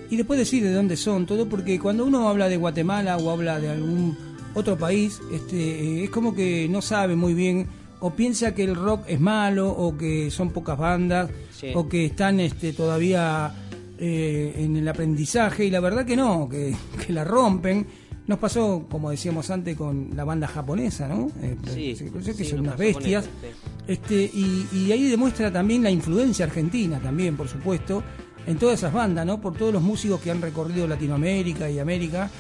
y 0.09 0.17
después 0.17 0.39
decir 0.39 0.63
de 0.63 0.73
dónde 0.73 0.97
son, 0.97 1.27
todo 1.27 1.49
porque 1.49 1.81
cuando 1.81 2.05
uno 2.05 2.29
habla 2.29 2.49
de 2.49 2.59
Guatemala 2.59 3.17
o 3.17 3.31
habla 3.31 3.59
de 3.59 3.71
algún 3.71 4.17
otro 4.55 4.77
país, 4.77 5.21
este, 5.33 5.57
eh, 6.01 6.05
es 6.05 6.11
como 6.11 6.35
que 6.35 6.69
no 6.69 6.83
sabe 6.83 7.17
muy 7.17 7.35
bien 7.35 7.67
o 8.01 8.11
piensa 8.11 8.55
que 8.55 8.65
el 8.65 8.75
rock 8.75 9.05
es 9.07 9.21
malo 9.21 9.71
o 9.71 9.97
que 9.97 10.31
son 10.31 10.51
pocas 10.51 10.77
bandas 10.79 11.31
Sí. 11.53 11.69
o 11.75 11.89
que 11.89 12.07
están 12.07 12.41
este, 12.41 12.73
todavía 12.73 13.55
eh, 13.99 14.55
en 14.57 14.77
el 14.77 14.89
aprendizaje 14.89 15.65
y 15.67 15.71
la 15.71 15.79
verdad 15.81 16.05
que 16.05 16.17
no, 16.17 16.49
que, 16.49 16.75
que 17.07 17.13
la 17.13 17.25
rompen. 17.25 17.87
Nos 18.25 18.39
pasó, 18.39 18.87
como 18.89 19.11
decíamos 19.11 19.51
antes, 19.51 19.77
con 19.77 20.11
la 20.15 20.23
banda 20.25 20.47
japonesa, 20.47 21.09
¿no? 21.09 21.31
Eh, 21.43 21.57
Sí, 21.75 21.95
creyó 22.13 22.37
que 22.37 22.45
sí, 22.45 22.51
son 22.51 22.61
unas 22.61 22.79
bestias. 22.79 23.25
sí. 23.25 23.49
Este, 23.89 24.31
y, 24.33 24.67
y 24.73 24.93
ahí 24.93 25.09
demuestra 25.09 25.53
también 25.53 25.83
la 25.83 25.91
influencia 25.91 26.45
argentina, 26.45 27.01
también, 27.01 27.37
por 27.37 27.49
supuesto, 27.49 28.01
en 28.47 28.59
todas 28.59 28.79
esas 28.79 28.93
bandas, 28.93 29.27
¿no? 29.27 29.41
Por 29.41 29.55
todos 29.57 29.73
los 29.73 29.83
músicos 29.83 30.21
que 30.21 30.31
han 30.31 30.41
recorrido 30.41 30.87
Latinoamérica 30.87 31.69
y 31.69 31.81
América 31.81 32.31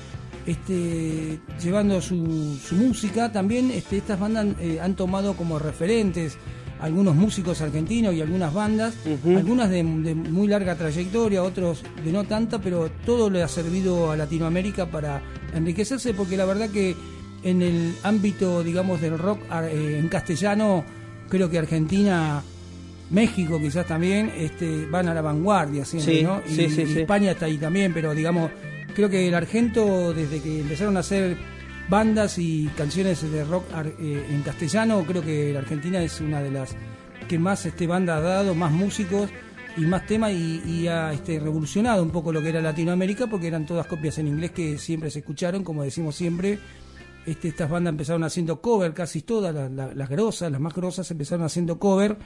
este, 0.46 1.40
llevando 1.62 2.00
su, 2.00 2.58
su 2.62 2.74
música. 2.74 3.32
También 3.32 3.70
este, 3.70 3.98
estas 3.98 4.18
bandas 4.18 4.46
eh, 4.60 4.78
han 4.80 4.94
tomado 4.94 5.34
como 5.34 5.58
referentes 5.58 6.36
algunos 6.80 7.14
músicos 7.14 7.60
argentinos 7.60 8.12
y 8.12 8.20
algunas 8.20 8.52
bandas, 8.52 8.94
algunas 9.24 9.70
de, 9.70 9.84
de 9.84 10.14
muy 10.16 10.48
larga 10.48 10.74
trayectoria, 10.74 11.44
otros 11.44 11.84
de 12.04 12.10
no 12.10 12.24
tanta, 12.24 12.60
pero 12.60 12.90
todo 13.06 13.30
le 13.30 13.40
ha 13.44 13.46
servido 13.46 14.10
a 14.10 14.16
Latinoamérica 14.16 14.86
para 14.86 15.22
enriquecerse, 15.54 16.12
porque 16.12 16.36
la 16.36 16.44
verdad 16.44 16.68
que 16.70 16.96
en 17.44 17.62
el 17.62 17.94
ámbito, 18.02 18.64
digamos, 18.64 19.00
del 19.00 19.16
rock 19.16 19.40
eh, 19.70 19.98
en 20.00 20.08
castellano, 20.08 20.84
creo 21.28 21.48
que 21.48 21.58
Argentina, 21.58 22.42
México 23.10 23.60
quizás 23.60 23.86
también, 23.86 24.32
este, 24.36 24.86
van 24.86 25.06
a 25.06 25.14
la 25.14 25.22
vanguardia 25.22 25.84
siempre, 25.84 26.16
Sí, 26.16 26.22
¿no? 26.24 26.42
Y, 26.44 26.50
sí, 26.50 26.68
sí, 26.68 26.82
y 26.82 26.86
sí. 26.86 27.00
España 27.02 27.30
está 27.30 27.46
ahí 27.46 27.58
también, 27.58 27.94
pero 27.94 28.12
digamos, 28.12 28.50
creo 28.94 29.08
que 29.10 29.28
el 29.28 29.34
argento, 29.34 30.12
desde 30.14 30.40
que 30.40 30.60
empezaron 30.60 30.96
a 30.96 31.00
hacer 31.00 31.36
bandas 31.88 32.38
y 32.38 32.68
canciones 32.76 33.22
de 33.30 33.44
rock 33.44 33.64
eh, 34.00 34.26
en 34.30 34.42
castellano, 34.42 35.04
creo 35.06 35.22
que 35.22 35.52
la 35.52 35.60
Argentina 35.60 36.02
es 36.02 36.20
una 36.20 36.40
de 36.42 36.50
las 36.50 36.74
que 37.28 37.38
más 37.38 37.64
este 37.66 37.86
banda 37.86 38.16
ha 38.16 38.20
dado, 38.20 38.54
más 38.54 38.72
músicos 38.72 39.30
y 39.76 39.82
más 39.82 40.06
temas 40.06 40.32
y, 40.32 40.86
ha 40.88 41.12
este, 41.12 41.40
revolucionado 41.40 42.02
un 42.02 42.10
poco 42.10 42.32
lo 42.32 42.42
que 42.42 42.50
era 42.50 42.60
Latinoamérica 42.60 43.26
porque 43.26 43.46
eran 43.46 43.64
todas 43.66 43.86
copias 43.86 44.18
en 44.18 44.28
inglés 44.28 44.50
que 44.50 44.76
siempre 44.78 45.10
se 45.10 45.20
escucharon, 45.20 45.64
como 45.64 45.82
decimos 45.82 46.14
siempre. 46.14 46.58
Este, 47.24 47.48
estas 47.48 47.70
bandas 47.70 47.92
empezaron 47.92 48.24
haciendo 48.24 48.60
cover, 48.60 48.92
casi 48.94 49.22
todas, 49.22 49.54
la- 49.54 49.68
la- 49.68 49.94
las 49.94 50.08
grosas, 50.08 50.50
las 50.50 50.60
más 50.60 50.74
grosas 50.74 51.08
empezaron 51.10 51.44
haciendo 51.46 51.78
cover 51.78 52.16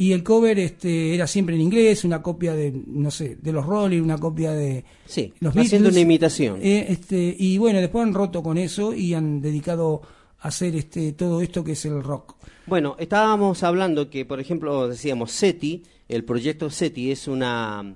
y 0.00 0.12
el 0.12 0.22
cover 0.22 0.58
este, 0.58 1.14
era 1.14 1.26
siempre 1.26 1.54
en 1.56 1.60
inglés, 1.60 2.04
una 2.04 2.22
copia 2.22 2.54
de, 2.54 2.72
no 2.86 3.10
sé, 3.10 3.36
de 3.36 3.52
los 3.52 3.66
Rolling, 3.66 4.00
una 4.00 4.16
copia 4.16 4.52
de, 4.52 4.82
Sí, 5.04 5.34
los 5.40 5.54
haciendo 5.54 5.88
Beatles, 5.88 5.92
una 5.92 6.00
imitación. 6.00 6.58
eh, 6.62 6.86
este, 6.88 7.36
y 7.38 7.58
bueno, 7.58 7.80
después 7.80 8.06
han 8.06 8.14
roto 8.14 8.42
con 8.42 8.56
eso 8.56 8.94
y 8.94 9.12
han 9.12 9.42
dedicado 9.42 10.00
a 10.38 10.48
hacer 10.48 10.74
este, 10.74 11.12
todo 11.12 11.42
esto 11.42 11.62
que 11.62 11.72
es 11.72 11.84
el 11.84 12.02
rock. 12.02 12.34
Bueno, 12.64 12.96
estábamos 12.98 13.62
hablando 13.62 14.08
que, 14.08 14.24
por 14.24 14.40
ejemplo, 14.40 14.88
decíamos 14.88 15.32
SETI, 15.32 15.82
el 16.08 16.24
proyecto 16.24 16.70
SETI 16.70 17.10
es 17.10 17.28
una... 17.28 17.94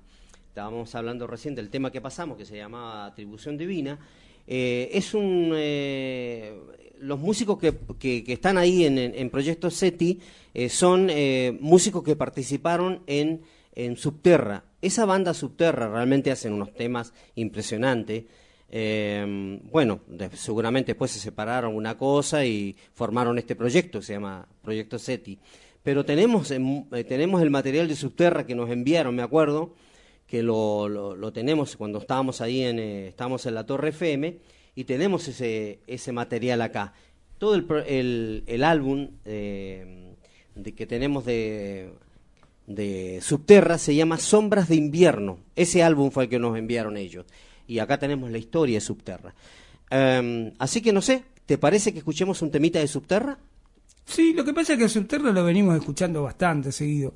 Estábamos 0.49 0.95
hablando 0.95 1.27
recién 1.27 1.55
del 1.55 1.71
tema 1.71 1.91
que 1.91 2.03
pasamos, 2.03 2.37
que 2.37 2.45
se 2.45 2.57
llamaba 2.59 3.07
Atribución 3.07 3.57
Divina. 3.57 3.99
Eh, 4.47 4.91
es 4.93 5.15
un... 5.15 5.53
eh, 5.55 6.53
los 7.01 7.19
músicos 7.19 7.59
que, 7.59 7.75
que- 7.99 8.25
están 8.33 8.59
ahí 8.59 8.85
en, 8.85 8.99
en, 8.99 9.15
en 9.15 9.31
Proyecto 9.31 9.71
SETI 9.71 10.21
eh, 10.55 10.69
son 10.69 11.09
eh, 11.11 11.57
músicos 11.61 12.03
que 12.03 12.17
participaron 12.17 13.03
en, 13.07 13.43
en 13.75 13.97
Subterra. 13.97 14.65
Esa 14.81 15.05
banda 15.05 15.35
Subterra 15.35 15.89
realmente 15.89 16.31
hacen 16.31 16.53
unos 16.53 16.73
temas 16.75 17.13
impresionantes. 17.35 18.25
Eh, 18.71 19.61
bueno, 19.71 20.01
seguramente 20.33 20.93
después 20.93 21.11
se 21.11 21.21
separaron 21.21 21.75
una 21.77 21.97
cosa 21.97 22.45
y 22.45 22.75
formaron 22.93 23.39
este 23.39 23.55
proyecto, 23.55 24.01
que 24.01 24.07
se 24.07 24.15
llama 24.15 24.47
Proyecto 24.63 24.99
SETI. 24.99 25.39
Pero 25.83 26.05
tenemos, 26.05 26.51
en- 26.51 26.87
tenemos 27.07 27.43
el 27.43 27.51
material 27.51 27.87
de 27.89 27.95
Subterra 27.97 28.47
que 28.47 28.55
nos 28.55 28.71
enviaron, 28.71 29.15
me 29.15 29.23
acuerdo, 29.23 29.75
que 30.27 30.43
lo, 30.43 30.89
lo- 30.89 31.15
lo 31.15 31.33
tenemos 31.33 31.77
cuando 31.77 31.99
estábamos 31.99 32.41
ahí 32.41 32.63
en, 32.63 32.79
estábamos 32.79 33.45
en 33.47 33.55
la 33.55 33.65
Torre 33.67 33.91
FM 33.91 34.39
y 34.75 34.85
tenemos 34.85 35.29
ese, 35.29 35.81
ese 35.87 36.13
material 36.13 36.63
acá. 36.63 36.93
Todo 37.39 37.55
el, 37.55 37.67
el, 37.87 38.45
el 38.47 38.65
álbum 38.65 39.11
eh, 39.25 40.15
de, 40.55 40.73
que 40.73 40.87
tenemos 40.87 41.25
de, 41.25 41.93
de 42.67 43.21
Subterra 43.23 43.79
se 43.79 43.95
llama 43.95 44.19
Sombras 44.19 44.69
de 44.69 44.77
Invierno. 44.77 45.39
Ese 45.57 45.83
álbum 45.83 46.11
fue 46.11 46.25
el 46.25 46.31
que 46.31 46.39
nos 46.39 46.57
enviaron 46.57 46.97
ellos. 46.97 47.27
Y 47.67 47.79
acá 47.79 47.99
tenemos 47.99 48.31
la 48.31 48.39
historia 48.39 48.77
de 48.77 48.81
Subterra. 48.81 49.35
Em, 49.91 50.53
así 50.59 50.81
que 50.81 50.93
no 50.93 51.03
sé, 51.03 51.25
¿te 51.47 51.59
parece 51.59 51.93
que 51.93 51.99
escuchemos 51.99 52.43
un 52.43 52.51
temita 52.51 52.79
de 52.79 52.89
Subterra? 52.89 53.39
Sí, 54.07 54.35
lo 54.35 54.45
que 54.45 54.53
pasa 54.53 54.75
es 54.75 54.79
que 54.79 54.89
Subterra 54.89 55.33
lo 55.33 55.45
venimos 55.45 55.77
escuchando 55.77 56.23
bastante 56.23 56.73
seguido, 56.73 57.15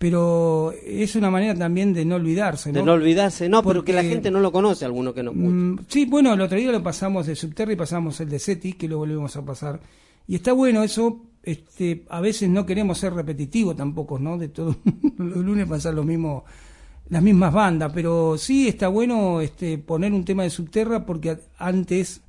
pero 0.00 0.72
es 0.82 1.14
una 1.14 1.30
manera 1.30 1.54
también 1.54 1.92
de 1.92 2.06
no 2.06 2.14
olvidarse, 2.14 2.72
¿no? 2.72 2.78
De 2.78 2.86
no 2.86 2.92
olvidarse, 2.94 3.50
no, 3.50 3.62
pero 3.62 3.84
que 3.84 3.92
la 3.92 3.98
Porque- 4.00 4.08
gente 4.14 4.30
no 4.30 4.40
lo 4.40 4.50
conoce, 4.50 4.86
alguno 4.86 5.12
que 5.12 5.22
no 5.22 5.30
escucha. 5.32 5.50
Mm, 5.50 5.78
sí, 5.88 6.06
bueno, 6.06 6.32
el 6.32 6.40
otro 6.40 6.56
día 6.56 6.72
lo 6.72 6.82
pasamos 6.82 7.26
de 7.26 7.36
Subterra 7.36 7.74
y 7.74 7.76
pasamos 7.76 8.18
el 8.22 8.30
de 8.30 8.38
SETI, 8.38 8.72
que 8.72 8.88
lo 8.88 8.96
volvemos 8.96 9.36
a 9.36 9.44
pasar. 9.44 9.78
Y 10.26 10.36
está 10.36 10.54
bueno 10.54 10.82
eso, 10.82 11.20
este, 11.42 12.06
a 12.08 12.22
veces 12.22 12.48
no 12.48 12.64
queremos 12.64 12.96
ser 12.96 13.12
repetitivos 13.12 13.76
tampoco, 13.76 14.18
¿no? 14.18 14.38
De 14.38 14.48
todo 14.48 14.74
los 15.18 15.36
lunes 15.36 15.68
pasar 15.68 15.92
lo 15.92 16.02
mismo, 16.02 16.46
las 17.10 17.22
mismas 17.22 17.52
bandas, 17.52 17.92
pero 17.94 18.38
sí 18.38 18.68
está 18.68 18.88
bueno 18.88 19.42
este, 19.42 19.76
poner 19.76 20.14
un 20.14 20.24
tema 20.24 20.44
de 20.44 20.50
Subterra 20.50 21.04
porque 21.04 21.36
antes, 21.58 22.22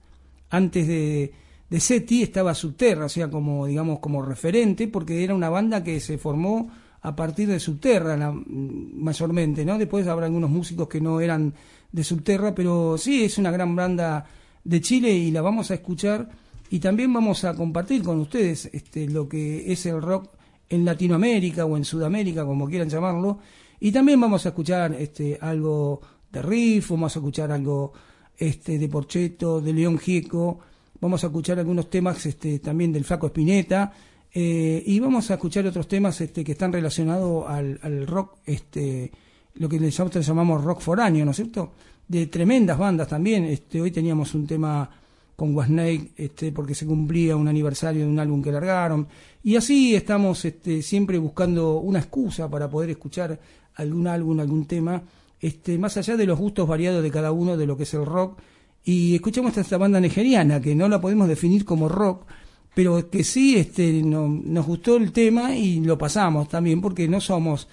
antes 0.50 0.86
de, 0.90 1.32
de 1.70 1.80
SETI 1.80 2.24
estaba 2.24 2.54
Subterra, 2.54 3.06
o 3.06 3.10
sea, 3.10 3.30
como, 3.30 3.66
digamos, 3.66 4.00
como 4.00 4.22
referente, 4.22 4.90
porque 4.90 5.24
era 5.24 5.34
una 5.34 5.48
banda 5.50 5.86
que 5.86 6.02
se 6.02 6.18
formó 6.18 6.70
a 7.02 7.16
partir 7.16 7.48
de 7.48 7.60
Subterra, 7.60 8.16
la- 8.18 8.32
mayormente, 8.32 9.66
¿no? 9.66 9.78
Después 9.78 10.08
habrá 10.08 10.26
algunos 10.28 10.50
músicos 10.50 10.88
que 10.88 11.02
no 11.02 11.20
eran 11.20 11.54
de 11.92 12.04
Subterra, 12.04 12.54
pero 12.54 12.98
sí 12.98 13.24
es 13.24 13.38
una 13.38 13.52
gran 13.52 13.76
banda 13.76 14.26
de 14.64 14.82
Chile 14.82 15.12
y 15.12 15.32
la 15.32 15.42
vamos 15.42 15.72
a 15.72 15.76
escuchar. 15.76 16.30
Y 16.70 16.80
también 16.80 17.12
vamos 17.12 17.44
a 17.44 17.54
compartir 17.56 18.02
con 18.04 18.20
ustedes 18.20 18.70
este, 18.72 19.10
lo 19.10 19.28
que 19.28 19.72
es 19.72 19.86
el 19.86 20.02
rock 20.02 20.30
en 20.70 20.86
Latinoamérica 20.86 21.66
o 21.66 21.76
en 21.76 21.84
Sudamérica, 21.84 22.46
como 22.46 22.66
quieran 22.68 22.88
llamarlo, 22.88 23.40
y 23.82 23.92
también 23.92 24.22
vamos 24.22 24.46
a 24.46 24.50
escuchar 24.50 24.94
este, 24.94 25.38
algo 25.42 26.00
de 26.32 26.42
Riff, 26.42 26.92
vamos 26.92 27.14
a 27.14 27.20
escuchar 27.20 27.52
algo 27.52 27.92
este, 28.38 28.80
de 28.80 28.88
Porcheto, 28.88 29.60
de 29.60 29.74
León 29.74 29.98
Gieco, 29.98 30.60
vamos 31.02 31.24
a 31.26 31.28
escuchar 31.28 31.60
algunos 31.60 31.90
temas 31.90 32.26
este, 32.26 32.60
también 32.60 32.94
del 32.94 33.04
Flaco 33.04 33.26
Espineta, 33.28 33.92
eh, 34.34 34.82
y 34.86 35.00
vamos 35.00 35.30
a 35.30 35.34
escuchar 35.34 35.66
otros 35.66 35.88
temas 35.88 36.22
este, 36.22 36.44
que 36.44 36.54
están 36.54 36.72
relacionados 36.72 37.46
al, 37.48 38.08
rock, 38.08 38.38
este, 38.46 39.12
lo 39.56 39.68
que 39.68 39.80
nosotros 39.80 40.26
llamamos 40.26 40.64
rock 40.64 40.80
foráneo, 40.80 41.26
¿no 41.26 41.32
es 41.32 41.38
cierto? 41.38 41.74
De 42.08 42.28
tremendas 42.28 42.78
bandas 42.78 43.08
también. 43.08 43.46
Este, 43.46 43.82
hoy 43.82 43.92
teníamos 43.92 44.34
un 44.34 44.48
tema 44.48 44.90
con 45.36 45.54
Wasnake, 45.56 46.12
este, 46.16 46.52
porque 46.52 46.76
se 46.76 46.86
cumplía 46.86 47.36
un 47.36 47.48
aniversario 47.48 48.04
de 48.04 48.08
un 48.08 48.20
álbum 48.20 48.42
que 48.42 48.52
largaron. 48.52 49.08
Y 49.44 49.56
así 49.56 49.96
estamos 49.96 50.46
este, 50.46 50.82
siempre 50.82 51.18
buscando 51.18 51.80
una 51.80 52.00
excusa 52.00 52.50
para 52.50 52.70
poder 52.70 52.92
escuchar 52.92 53.40
algún 53.76 54.08
álbum, 54.08 54.40
algún 54.40 54.66
tema, 54.66 55.02
este, 55.40 55.78
más 55.78 55.98
allá 55.98 56.16
de 56.16 56.26
los 56.26 56.40
gustos 56.40 56.68
variados 56.68 57.02
de 57.04 57.12
cada 57.12 57.32
uno 57.32 57.58
de 57.58 57.66
lo 57.66 57.76
que 57.76 57.84
es 57.84 57.94
el 57.96 58.06
rock. 58.06 58.40
Y 58.84 59.16
escuchamos 59.16 59.58
esta 59.58 59.78
banda 59.78 60.00
nigeriana, 60.00 60.62
que 60.62 60.74
no 60.74 60.88
la 60.88 61.02
podemos 61.02 61.28
definir 61.28 61.66
como 61.66 61.90
rock, 61.90 62.26
pero 62.74 63.10
que 63.10 63.24
sí 63.24 63.58
este, 63.58 63.92
no- 64.04 64.28
nos 64.28 64.66
gustó 64.66 64.98
el 64.98 65.12
tema 65.12 65.56
y 65.56 65.80
lo 65.82 65.98
pasamos 65.98 66.48
también, 66.50 66.82
porque 66.82 67.08
no 67.08 67.20
somos, 67.22 67.68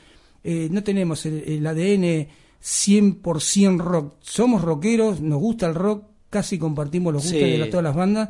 eh, 0.44 0.68
no 0.70 0.82
tenemos 0.82 1.24
el, 1.26 1.42
el 1.46 1.66
ADN 1.66 2.28
100% 2.62 3.78
rock. 3.78 4.14
Somos 4.20 4.62
rockeros, 4.62 5.20
nos 5.20 5.38
gusta 5.40 5.66
el 5.66 5.74
rock, 5.74 6.05
casi 6.30 6.59
compartimos 6.59 7.12
los 7.12 7.22
gustos 7.22 7.40
Sí. 7.40 7.57
de 7.57 7.66
todas 7.66 7.84
las 7.84 7.94
bandas, 7.94 8.28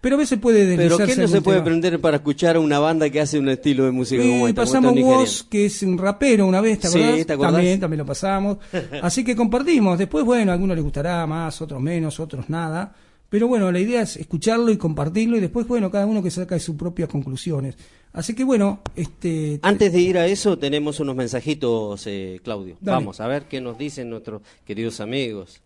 pero 0.00 0.16
a 0.16 0.18
veces 0.18 0.38
puede 0.38 0.76
Pero 0.76 0.96
¿qué 0.98 1.14
no 1.16 1.28
se 1.28 1.42
puede 1.42 1.56
tema. 1.56 1.62
aprender 1.62 2.00
para 2.00 2.16
escuchar 2.18 2.56
a 2.56 2.60
una 2.60 2.78
banda 2.78 3.10
que 3.10 3.20
hace 3.20 3.38
un 3.38 3.48
estilo 3.50 3.84
de 3.84 3.90
música 3.90 4.22
como 4.22 4.46
Y 4.46 4.50
esta? 4.50 4.64
como 4.64 4.80
pasamos? 4.82 5.02
Woz, 5.02 5.42
que 5.44 5.66
es 5.66 5.82
un 5.82 5.98
rapero 5.98 6.46
una 6.46 6.60
vez, 6.60 6.78
¿te 6.80 6.88
Sí, 6.88 7.02
acordás? 7.02 7.26
¿te 7.26 7.32
acordás? 7.34 7.52
También, 7.54 7.80
también 7.80 7.98
lo 7.98 8.06
pasamos. 8.06 8.58
Así 9.02 9.24
que 9.24 9.36
compartimos. 9.36 9.98
Después, 9.98 10.24
bueno, 10.24 10.52
a 10.52 10.54
algunos 10.54 10.74
les 10.76 10.84
gustará 10.84 11.26
más, 11.26 11.60
otros 11.60 11.80
menos, 11.82 12.18
otros 12.20 12.48
nada. 12.48 12.94
Pero 13.30 13.46
bueno, 13.46 13.70
la 13.70 13.78
idea 13.78 14.02
es 14.02 14.16
escucharlo 14.16 14.72
y 14.72 14.76
compartirlo 14.76 15.36
y 15.36 15.40
después, 15.40 15.66
bueno, 15.68 15.88
cada 15.88 16.04
uno 16.04 16.20
que 16.20 16.32
saca 16.32 16.58
sus 16.58 16.74
propias 16.74 17.08
conclusiones. 17.08 17.76
Así 18.12 18.34
que 18.34 18.42
bueno, 18.42 18.80
este... 18.96 19.60
Antes 19.62 19.92
de 19.92 20.00
ir 20.00 20.18
a 20.18 20.26
eso, 20.26 20.58
tenemos 20.58 20.98
unos 20.98 21.14
mensajitos, 21.14 22.04
eh, 22.08 22.40
Claudio. 22.42 22.76
Dale. 22.80 22.96
Vamos 22.96 23.20
a 23.20 23.28
ver 23.28 23.44
qué 23.44 23.60
nos 23.60 23.78
dicen 23.78 24.10
nuestros 24.10 24.42
queridos 24.64 25.00
amigos. 25.00 25.62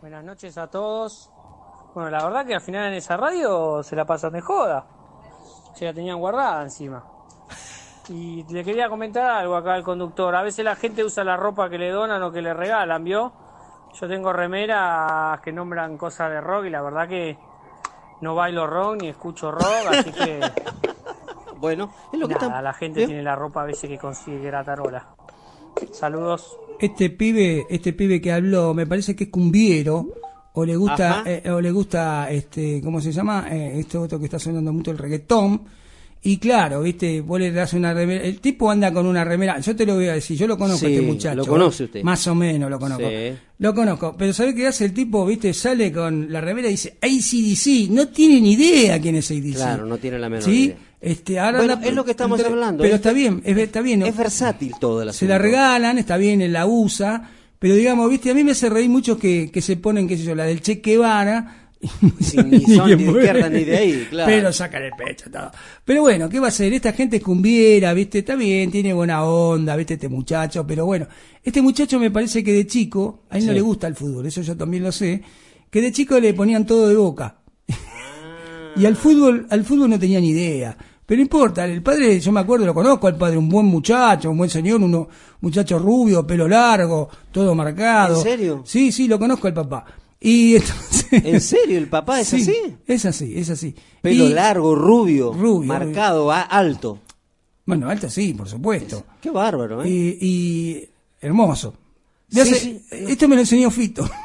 Buenas 0.00 0.24
noches 0.24 0.56
a 0.56 0.68
todos. 0.68 1.30
Bueno, 1.96 2.10
la 2.10 2.24
verdad 2.24 2.46
que 2.46 2.54
al 2.54 2.60
final 2.60 2.92
en 2.92 2.94
esa 2.94 3.16
radio 3.16 3.82
se 3.82 3.96
la 3.96 4.06
pasan 4.06 4.32
de 4.32 4.40
joda. 4.40 4.86
Se 5.74 5.86
la 5.86 5.92
tenían 5.92 6.18
guardada 6.18 6.62
encima. 6.62 7.04
Y 8.08 8.44
le 8.52 8.64
quería 8.64 8.88
comentar 8.88 9.24
algo 9.30 9.54
acá 9.54 9.74
al 9.74 9.84
conductor. 9.84 10.34
A 10.34 10.42
veces 10.42 10.64
la 10.64 10.74
gente 10.74 11.04
usa 11.04 11.22
la 11.22 11.36
ropa 11.36 11.70
que 11.70 11.78
le 11.78 11.90
donan 11.90 12.20
o 12.24 12.32
que 12.32 12.42
le 12.42 12.52
regalan, 12.54 13.04
¿vio? 13.04 13.32
Yo 13.98 14.08
tengo 14.08 14.32
remeras 14.32 15.40
que 15.40 15.52
nombran 15.52 15.96
cosas 15.96 16.30
de 16.30 16.40
rock 16.40 16.66
y 16.66 16.70
la 16.70 16.82
verdad 16.82 17.08
que 17.08 17.36
no 18.20 18.34
bailo 18.34 18.66
rock 18.66 19.02
ni 19.02 19.08
escucho 19.08 19.50
rock, 19.50 19.86
así 19.90 20.12
que 20.12 20.40
Bueno, 21.60 21.92
es 22.10 22.18
lo 22.18 22.26
que 22.26 22.34
nada, 22.34 22.46
está... 22.46 22.62
la 22.62 22.72
gente 22.72 23.02
¿Eh? 23.02 23.06
tiene 23.06 23.22
la 23.22 23.36
ropa 23.36 23.62
a 23.62 23.66
veces 23.66 23.88
que 23.88 23.98
consigue 23.98 24.40
gratarola. 24.40 25.06
Saludos. 25.92 26.58
este 26.80 27.10
pibe, 27.10 27.66
este 27.68 27.92
pibe 27.92 28.20
que 28.20 28.32
habló, 28.32 28.72
me 28.72 28.86
parece 28.86 29.14
que 29.14 29.24
es 29.24 29.30
cumbiero 29.30 30.06
o 30.54 30.64
le 30.64 30.74
gusta 30.74 31.22
eh, 31.24 31.48
o 31.50 31.60
le 31.60 31.70
gusta 31.70 32.30
este, 32.30 32.80
¿cómo 32.82 33.00
se 33.00 33.12
llama? 33.12 33.46
Eh, 33.50 33.80
este 33.80 33.98
otro 33.98 34.18
que 34.18 34.24
está 34.24 34.38
sonando 34.38 34.72
mucho 34.72 34.90
el 34.90 34.98
reggaetón 34.98 35.62
Y 36.22 36.36
claro, 36.36 36.82
viste, 36.82 37.22
vos 37.22 37.40
le 37.40 37.50
das 37.50 37.72
una 37.72 37.94
remera. 37.94 38.22
El 38.22 38.40
tipo 38.40 38.70
anda 38.70 38.92
con 38.92 39.06
una 39.06 39.24
remera. 39.24 39.58
Yo 39.60 39.74
te 39.74 39.86
lo 39.86 39.94
voy 39.94 40.08
a 40.08 40.12
decir, 40.14 40.36
yo 40.36 40.46
lo 40.46 40.58
conozco 40.58 40.84
a 40.84 40.88
Sí, 40.90 40.94
este 40.96 41.06
muchacho. 41.06 41.36
lo 41.36 41.46
conoce 41.46 41.84
usted. 41.84 42.02
Más 42.02 42.26
o 42.26 42.34
menos 42.34 42.68
lo 42.70 42.78
conozco. 42.78 43.08
Sí. 43.08 43.32
Lo 43.58 43.74
conozco. 43.74 44.14
Pero 44.18 44.32
¿sabés 44.34 44.54
qué 44.54 44.66
hace 44.66 44.84
el 44.84 44.92
tipo? 44.92 45.24
Viste, 45.24 45.54
sale 45.54 45.90
con 45.90 46.30
la 46.30 46.42
remera 46.42 46.68
y 46.68 46.72
dice 46.72 46.98
ACDC. 47.00 47.90
No 47.90 48.08
tiene 48.08 48.38
ni 48.40 48.52
idea 48.52 49.00
quién 49.00 49.16
es 49.16 49.30
ACDC. 49.30 49.54
Claro, 49.54 49.86
no 49.86 49.96
tiene 49.96 50.18
la 50.18 50.28
menor 50.28 50.44
¿Sí? 50.44 50.64
idea. 50.64 50.76
Este, 51.00 51.38
ahora 51.38 51.58
Bueno, 51.58 51.80
es 51.82 51.94
lo 51.94 52.04
que 52.04 52.10
estamos 52.10 52.38
entre- 52.38 52.52
hablando, 52.52 52.82
Pero 52.82 52.94
es- 52.94 53.00
está 53.00 53.12
bien, 53.14 53.40
es, 53.42 53.56
está 53.56 53.80
bien. 53.80 54.00
¿no? 54.00 54.06
Es 54.06 54.14
versátil 54.14 54.72
todo 54.78 55.00
el 55.00 55.14
se 55.14 55.26
la 55.26 55.38
regalan, 55.38 55.96
está 55.96 56.18
bien, 56.18 56.52
la 56.52 56.66
usa, 56.66 57.30
pero 57.58 57.74
digamos, 57.74 58.10
viste, 58.10 58.30
a 58.30 58.34
mí 58.34 58.44
me 58.44 58.50
hace 58.50 58.68
reír 58.68 58.90
mucho 58.90 59.18
que, 59.18 59.50
que 59.50 59.62
se 59.62 59.78
ponen, 59.78 60.06
qué 60.06 60.18
sé 60.18 60.24
yo, 60.24 60.34
la 60.34 60.44
del 60.44 60.60
Che 60.60 60.82
Guevara. 60.84 61.69
saben 62.20 62.50
ni 62.50 62.60
son 62.76 62.90
ni 62.90 62.96
de 62.96 63.10
izquierda 63.10 63.48
ni 63.48 63.64
de 63.64 63.76
ahí, 63.76 64.06
claro. 64.10 64.30
Pero 64.30 64.52
sacan 64.52 64.82
el 64.82 64.92
pecho 64.92 65.30
todo. 65.30 65.50
Pero 65.84 66.02
bueno, 66.02 66.28
¿qué 66.28 66.38
va 66.38 66.46
a 66.46 66.48
hacer? 66.48 66.72
Esta 66.72 66.92
gente 66.92 67.16
es 67.16 67.22
cumbiera, 67.22 67.94
viste, 67.94 68.18
está 68.18 68.36
bien, 68.36 68.70
tiene 68.70 68.92
buena 68.92 69.24
onda, 69.24 69.76
viste, 69.76 69.94
este 69.94 70.08
muchacho, 70.08 70.66
pero 70.66 70.84
bueno, 70.84 71.06
este 71.42 71.62
muchacho 71.62 71.98
me 71.98 72.10
parece 72.10 72.44
que 72.44 72.52
de 72.52 72.66
chico, 72.66 73.24
a 73.30 73.38
él 73.38 73.46
no 73.46 73.52
le 73.52 73.60
gusta 73.62 73.86
el 73.86 73.94
fútbol, 73.94 74.26
eso 74.26 74.42
yo 74.42 74.56
también 74.56 74.82
lo 74.82 74.92
sé, 74.92 75.22
que 75.70 75.80
de 75.80 75.90
chico 75.90 76.20
le 76.20 76.34
ponían 76.34 76.66
todo 76.66 76.88
de 76.88 76.96
boca. 76.96 77.36
Y 78.76 78.86
al 78.86 78.96
fútbol, 78.96 79.46
al 79.50 79.64
fútbol 79.64 79.90
no 79.90 79.98
tenía 79.98 80.20
ni 80.20 80.30
idea. 80.30 80.76
Pero 81.04 81.18
no 81.18 81.22
importa, 81.22 81.64
el 81.64 81.82
padre, 81.82 82.20
yo 82.20 82.30
me 82.30 82.38
acuerdo, 82.38 82.66
lo 82.66 82.74
conozco 82.74 83.08
al 83.08 83.16
padre, 83.16 83.36
un 83.36 83.48
buen 83.48 83.66
muchacho, 83.66 84.30
un 84.30 84.38
buen 84.38 84.48
señor, 84.48 84.80
uno, 84.80 85.08
muchacho 85.40 85.76
rubio, 85.76 86.24
pelo 86.24 86.46
largo, 86.46 87.08
todo 87.32 87.52
marcado. 87.52 88.18
¿En 88.18 88.22
serio? 88.22 88.62
Sí, 88.64 88.92
sí, 88.92 89.08
lo 89.08 89.18
conozco 89.18 89.48
al 89.48 89.54
papá. 89.54 89.84
Y 90.20 90.56
entonces. 90.56 91.06
¿En 91.12 91.40
serio? 91.40 91.78
¿El 91.78 91.88
papá 91.88 92.20
es 92.20 92.28
Sí, 92.28 92.42
así? 92.42 92.76
Es 92.86 93.04
así, 93.06 93.38
es 93.38 93.48
así. 93.50 93.74
Pelo 94.02 94.26
Y- 94.28 94.32
largo, 94.34 94.74
rubio, 94.74 95.32
Rubio, 95.32 95.66
marcado, 95.66 96.30
alto. 96.30 97.00
Bueno, 97.66 97.88
alto 97.88 98.08
sí, 98.10 98.34
por 98.34 98.48
supuesto. 98.48 99.04
Qué 99.20 99.30
bárbaro, 99.30 99.82
¿eh? 99.84 99.88
Y, 99.88 100.18
y 100.20 100.88
hermoso. 101.20 101.74
De 102.28 102.44
Sí, 102.44 102.50
hace- 102.52 102.60
sí. 102.60 102.82
Esto 102.90 103.28
me 103.28 103.34
lo 103.36 103.40
enseñó 103.42 103.70
Fito. 103.70 104.08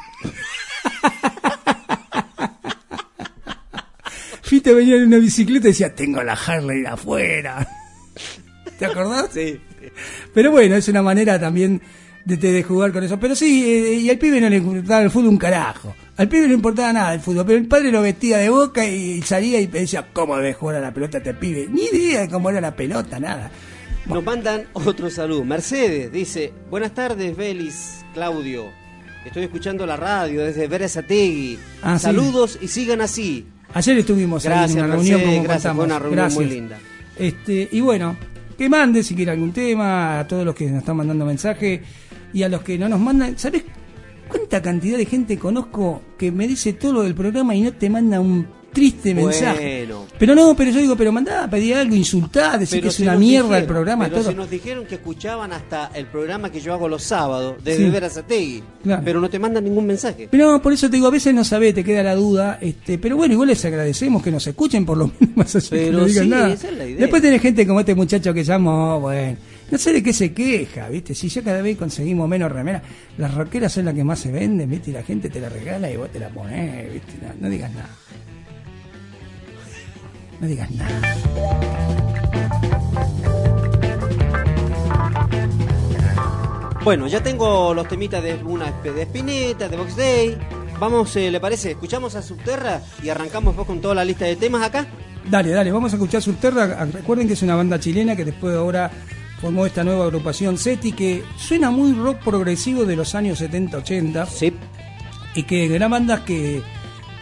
Fito 4.42 4.74
venía 4.74 4.96
en 4.96 5.04
una 5.08 5.18
bicicleta 5.18 5.66
y 5.68 5.70
decía, 5.72 5.94
tengo 5.94 6.22
la 6.22 6.34
Harley 6.34 6.84
afuera. 6.86 7.66
¿Te 8.78 8.86
acordás? 8.86 9.30
Sí. 9.32 9.58
Pero 10.32 10.50
bueno, 10.52 10.76
es 10.76 10.86
una 10.88 11.02
manera 11.02 11.38
también 11.40 11.80
de, 12.26 12.36
de 12.36 12.62
jugar 12.62 12.92
con 12.92 13.02
eso. 13.04 13.18
Pero 13.18 13.34
sí, 13.34 13.64
eh, 13.64 13.94
y 13.94 14.10
al 14.10 14.18
pibe 14.18 14.40
no 14.40 14.50
le 14.50 14.56
importaba 14.56 15.02
el 15.02 15.10
fútbol 15.10 15.28
un 15.28 15.38
carajo. 15.38 15.94
Al 16.16 16.28
pibe 16.28 16.42
no 16.42 16.48
le 16.48 16.54
importaba 16.54 16.92
nada 16.92 17.14
el 17.14 17.20
fútbol, 17.20 17.46
pero 17.46 17.58
el 17.58 17.66
padre 17.66 17.92
lo 17.92 18.02
vestía 18.02 18.38
de 18.38 18.50
boca 18.50 18.86
y 18.86 19.22
salía 19.22 19.60
y 19.60 19.66
decía, 19.66 20.08
¿cómo 20.12 20.36
debe 20.36 20.52
jugar 20.52 20.76
a 20.76 20.80
la 20.80 20.92
pelota 20.92 21.18
este 21.18 21.34
pibe? 21.34 21.68
Ni 21.70 21.84
idea 21.84 22.22
de 22.22 22.28
cómo 22.28 22.50
era 22.50 22.60
la 22.60 22.74
pelota, 22.74 23.20
nada. 23.20 23.50
Nos 24.06 24.24
mandan 24.24 24.64
otro 24.72 25.08
saludo. 25.10 25.44
Mercedes 25.44 26.12
dice, 26.12 26.52
buenas 26.70 26.92
tardes, 26.94 27.36
Belis, 27.36 28.04
Claudio. 28.14 28.66
Estoy 29.24 29.44
escuchando 29.44 29.84
la 29.86 29.96
radio 29.96 30.44
desde 30.44 30.68
Berazategui. 30.68 31.58
Ah, 31.82 31.98
sí. 31.98 32.04
Saludos 32.04 32.58
y 32.60 32.68
sigan 32.68 33.00
así. 33.00 33.46
Ayer 33.74 33.98
estuvimos 33.98 34.46
ahí 34.46 34.52
en 34.52 34.78
una 34.78 34.86
Mercedes, 34.86 34.90
reunión, 34.92 35.20
como 35.20 35.42
gracias, 35.42 35.72
contamos. 35.74 35.76
fue 35.76 35.84
una 35.86 35.98
reunión 35.98 36.34
muy 36.34 36.44
linda. 36.46 36.78
Este, 37.18 37.68
y 37.72 37.80
bueno, 37.80 38.16
que 38.56 38.68
mande 38.68 39.02
si 39.02 39.14
quiere 39.14 39.32
algún 39.32 39.52
tema, 39.52 40.20
a 40.20 40.26
todos 40.26 40.44
los 40.44 40.54
que 40.54 40.66
nos 40.66 40.78
están 40.78 40.96
mandando 40.96 41.24
mensaje 41.24 41.82
y 42.36 42.42
a 42.42 42.48
los 42.50 42.60
que 42.62 42.76
no 42.76 42.86
nos 42.86 43.00
mandan. 43.00 43.38
¿Sabes 43.38 43.62
cuánta 44.28 44.60
cantidad 44.60 44.98
de 44.98 45.06
gente 45.06 45.38
conozco 45.38 46.02
que 46.18 46.30
me 46.30 46.46
dice 46.46 46.74
todo 46.74 46.92
lo 46.92 47.02
del 47.02 47.14
programa 47.14 47.54
y 47.54 47.62
no 47.62 47.72
te 47.72 47.88
manda 47.88 48.20
un 48.20 48.46
triste 48.74 49.14
mensaje? 49.14 49.86
Bueno. 49.86 50.04
Pero 50.18 50.34
no, 50.34 50.54
pero 50.54 50.70
yo 50.70 50.80
digo, 50.80 50.96
pero 50.96 51.12
mandá, 51.12 51.48
pedí 51.48 51.72
algo, 51.72 51.94
insultá, 51.94 52.58
decir 52.58 52.82
que 52.82 52.88
es 52.88 52.94
si 52.96 53.04
una 53.04 53.16
mierda 53.16 53.56
el 53.56 53.64
programa, 53.64 54.04
pero 54.04 54.20
todo. 54.20 54.30
si 54.30 54.36
nos 54.36 54.50
dijeron 54.50 54.84
que 54.84 54.96
escuchaban 54.96 55.50
hasta 55.54 55.90
el 55.94 56.04
programa 56.08 56.52
que 56.52 56.60
yo 56.60 56.74
hago 56.74 56.86
los 56.88 57.02
sábados 57.02 57.54
desde 57.64 57.86
Sí. 57.86 57.90
Berazategui. 57.90 58.62
Claro. 58.82 59.02
Pero 59.02 59.20
no 59.22 59.30
te 59.30 59.38
mandan 59.38 59.64
ningún 59.64 59.86
mensaje. 59.86 60.28
Pero 60.30 60.52
no, 60.52 60.60
por 60.60 60.74
eso 60.74 60.90
te 60.90 60.96
digo, 60.96 61.06
a 61.06 61.10
veces 61.10 61.32
no 61.32 61.42
sabés, 61.42 61.74
te 61.74 61.82
queda 61.84 62.02
la 62.02 62.14
duda, 62.14 62.58
este, 62.60 62.98
pero 62.98 63.16
bueno, 63.16 63.32
igual 63.32 63.48
les 63.48 63.64
agradecemos 63.64 64.22
que 64.22 64.30
nos 64.30 64.46
escuchen 64.46 64.84
por 64.84 64.98
lo 64.98 65.06
menos 65.20 65.36
más 65.36 65.56
allá 65.56 65.70
de 65.70 65.78
que 65.78 65.86
Pero 65.86 65.98
no 66.00 66.04
digan 66.04 66.24
sí, 66.24 66.28
nada. 66.30 66.52
es. 66.52 66.98
Después 66.98 67.22
tenés 67.22 67.40
gente 67.40 67.66
como 67.66 67.80
este 67.80 67.94
muchacho 67.94 68.34
que 68.34 68.44
llamó, 68.44 69.00
bueno, 69.00 69.38
no 69.70 69.78
sé 69.78 69.92
de 69.92 70.02
qué 70.02 70.12
se 70.12 70.32
queja, 70.32 70.88
¿viste? 70.88 71.14
Si 71.14 71.28
ya 71.28 71.42
cada 71.42 71.60
vez 71.60 71.76
conseguimos 71.76 72.28
menos 72.28 72.52
remeras, 72.52 72.82
las 73.18 73.34
roqueras 73.34 73.72
son 73.72 73.86
las 73.86 73.94
que 73.94 74.04
más 74.04 74.20
se 74.20 74.30
venden, 74.30 74.70
¿viste? 74.70 74.90
Y 74.90 74.94
la 74.94 75.02
gente 75.02 75.28
te 75.28 75.40
la 75.40 75.48
regala 75.48 75.90
y 75.90 75.96
vos 75.96 76.10
te 76.10 76.20
la 76.20 76.28
ponés, 76.28 76.92
¿viste? 76.92 77.14
No, 77.20 77.32
no 77.40 77.48
digas 77.48 77.72
nada. 77.72 77.90
No 80.40 80.46
digas 80.46 80.70
nada. 80.70 81.00
Bueno, 86.84 87.08
ya 87.08 87.20
tengo 87.20 87.74
los 87.74 87.88
temitas 87.88 88.22
de 88.22 88.34
una 88.44 88.70
de 88.70 89.02
Spinetta, 89.02 89.68
de 89.68 89.76
Box 89.76 89.96
Day. 89.96 90.38
Vamos, 90.78 91.16
eh, 91.16 91.32
¿le 91.32 91.40
parece? 91.40 91.72
Escuchamos 91.72 92.14
a 92.14 92.22
Subterra 92.22 92.80
y 93.02 93.08
arrancamos 93.08 93.54
después 93.54 93.66
con 93.66 93.80
toda 93.80 93.96
la 93.96 94.04
lista 94.04 94.26
de 94.26 94.36
temas 94.36 94.62
acá. 94.62 94.86
Dale, 95.28 95.50
dale, 95.50 95.72
vamos 95.72 95.92
a 95.92 95.96
escuchar 95.96 96.22
Subterra. 96.22 96.84
Recuerden 96.84 97.26
que 97.26 97.32
es 97.32 97.42
una 97.42 97.56
banda 97.56 97.80
chilena 97.80 98.14
que 98.14 98.24
después 98.24 98.52
de 98.52 98.60
ahora 98.60 98.92
formó 99.40 99.66
esta 99.66 99.84
nueva 99.84 100.04
agrupación 100.04 100.56
SETI 100.58 100.92
que 100.92 101.24
suena 101.36 101.70
muy 101.70 101.92
rock 101.92 102.18
progresivo 102.24 102.84
de 102.84 102.96
los 102.96 103.14
años 103.14 103.40
70-80 103.40 104.26
Sí. 104.26 104.52
y 105.34 105.42
que 105.42 105.68
gran 105.68 105.90
bandas 105.90 106.20
que, 106.20 106.62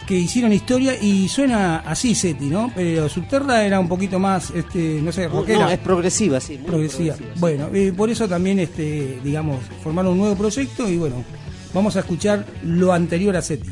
que 0.07 0.15
hicieron 0.15 0.53
historia 0.53 0.95
y 1.01 1.27
suena 1.27 1.77
así 1.79 2.15
SETI, 2.15 2.45
¿no? 2.45 2.71
Pero 2.73 3.09
Subterra 3.09 3.65
era 3.65 3.79
un 3.79 3.87
poquito 3.89 4.17
más, 4.19 4.51
este, 4.51 4.99
no 5.01 5.11
sé, 5.11 5.27
rockera. 5.27 5.59
no, 5.65 5.69
es 5.69 5.79
progresiva, 5.79 6.39
sí. 6.39 6.57
muy 6.57 6.65
progresiva. 6.67 7.15
Bueno, 7.37 7.67
eh, 7.73 7.91
por 7.95 8.09
eso 8.09 8.27
también, 8.27 8.59
este, 8.59 9.19
digamos, 9.23 9.59
formaron 9.83 10.13
un 10.13 10.19
nuevo 10.19 10.35
proyecto 10.35 10.87
y 10.89 10.97
bueno, 10.97 11.23
vamos 11.73 11.95
a 11.97 11.99
escuchar 11.99 12.45
lo 12.63 12.93
anterior 12.93 13.35
a 13.35 13.41
SETI. 13.41 13.69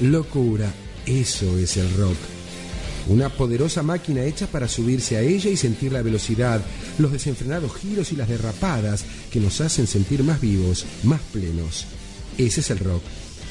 Locura, 0.00 0.72
eso 1.06 1.58
es 1.58 1.76
el 1.76 1.92
rock. 1.94 2.16
Una 3.08 3.28
poderosa 3.28 3.82
máquina 3.82 4.24
hecha 4.24 4.46
para 4.46 4.68
subirse 4.68 5.16
a 5.16 5.22
ella 5.22 5.50
y 5.50 5.56
sentir 5.56 5.92
la 5.92 6.02
velocidad, 6.02 6.60
los 6.98 7.12
desenfrenados 7.12 7.74
giros 7.76 8.12
y 8.12 8.16
las 8.16 8.28
derrapadas 8.28 9.04
que 9.30 9.40
nos 9.40 9.60
hacen 9.60 9.86
sentir 9.86 10.22
más 10.22 10.40
vivos, 10.40 10.84
más 11.04 11.20
plenos. 11.32 11.86
Ese 12.38 12.60
es 12.60 12.70
el 12.70 12.78
rock. 12.78 13.02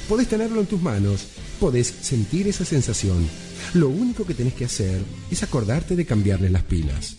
Podés 0.07 0.27
tenerlo 0.27 0.61
en 0.61 0.67
tus 0.67 0.81
manos, 0.81 1.27
podés 1.59 1.87
sentir 1.87 2.47
esa 2.47 2.65
sensación. 2.65 3.27
Lo 3.73 3.89
único 3.89 4.25
que 4.25 4.33
tenés 4.33 4.53
que 4.53 4.65
hacer 4.65 5.01
es 5.29 5.43
acordarte 5.43 5.95
de 5.95 6.05
cambiarle 6.05 6.49
las 6.49 6.63
pilas. 6.63 7.17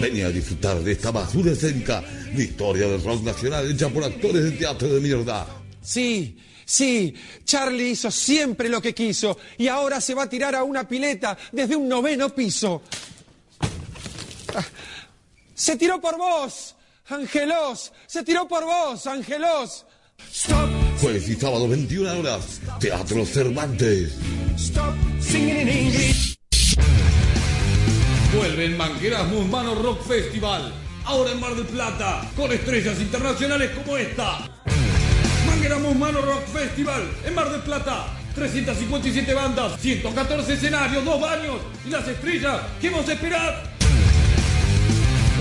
Venía 0.00 0.26
a 0.26 0.30
disfrutar 0.30 0.82
de 0.82 0.92
esta 0.92 1.10
basura 1.10 1.52
escénica, 1.52 2.02
la 2.34 2.42
historia 2.42 2.88
del 2.88 3.02
rock 3.02 3.22
nacional 3.22 3.70
hecha 3.70 3.88
por 3.88 4.04
actores 4.04 4.44
de 4.44 4.52
teatro 4.52 4.92
de 4.92 5.00
mierda. 5.00 5.46
Sí, 5.82 6.36
sí, 6.64 7.14
Charlie 7.44 7.90
hizo 7.90 8.10
siempre 8.10 8.68
lo 8.68 8.80
que 8.80 8.94
quiso 8.94 9.38
y 9.58 9.68
ahora 9.68 10.00
se 10.00 10.14
va 10.14 10.24
a 10.24 10.28
tirar 10.28 10.54
a 10.54 10.62
una 10.62 10.86
pileta 10.86 11.36
desde 11.52 11.76
un 11.76 11.88
noveno 11.88 12.28
piso. 12.30 12.82
Se 15.54 15.76
tiró 15.76 16.00
por 16.00 16.16
vos, 16.18 16.74
Angelos, 17.06 17.92
se 18.06 18.22
tiró 18.22 18.48
por 18.48 18.64
vos, 18.64 19.06
Angelos. 19.06 19.86
Jueves 21.00 21.28
y 21.28 21.34
sábado 21.34 21.68
21 21.68 22.20
horas, 22.20 22.60
Teatro 22.80 23.24
Cervantes. 23.26 24.14
Vuelve 28.34 28.64
en 28.64 28.76
Mangueras 28.76 29.28
Musmano 29.28 29.74
Rock 29.74 30.02
Festival. 30.06 30.72
Ahora 31.04 31.32
en 31.32 31.40
Mar 31.40 31.54
del 31.54 31.66
Plata, 31.66 32.30
con 32.36 32.52
estrellas 32.52 32.98
internacionales 33.00 33.70
como 33.72 33.96
esta. 33.96 34.48
Mangueras 35.52 35.80
Musmano 35.80 36.22
Rock 36.22 36.46
Festival 36.46 37.02
en 37.26 37.34
Mar 37.34 37.50
del 37.50 37.60
Plata. 37.60 38.06
357 38.34 39.34
bandas, 39.34 39.78
114 39.82 40.54
escenarios, 40.54 41.04
dos 41.04 41.20
baños 41.20 41.56
y 41.86 41.90
las 41.90 42.08
estrellas 42.08 42.58
que 42.80 42.88
vos 42.88 43.06
esperad. 43.06 43.81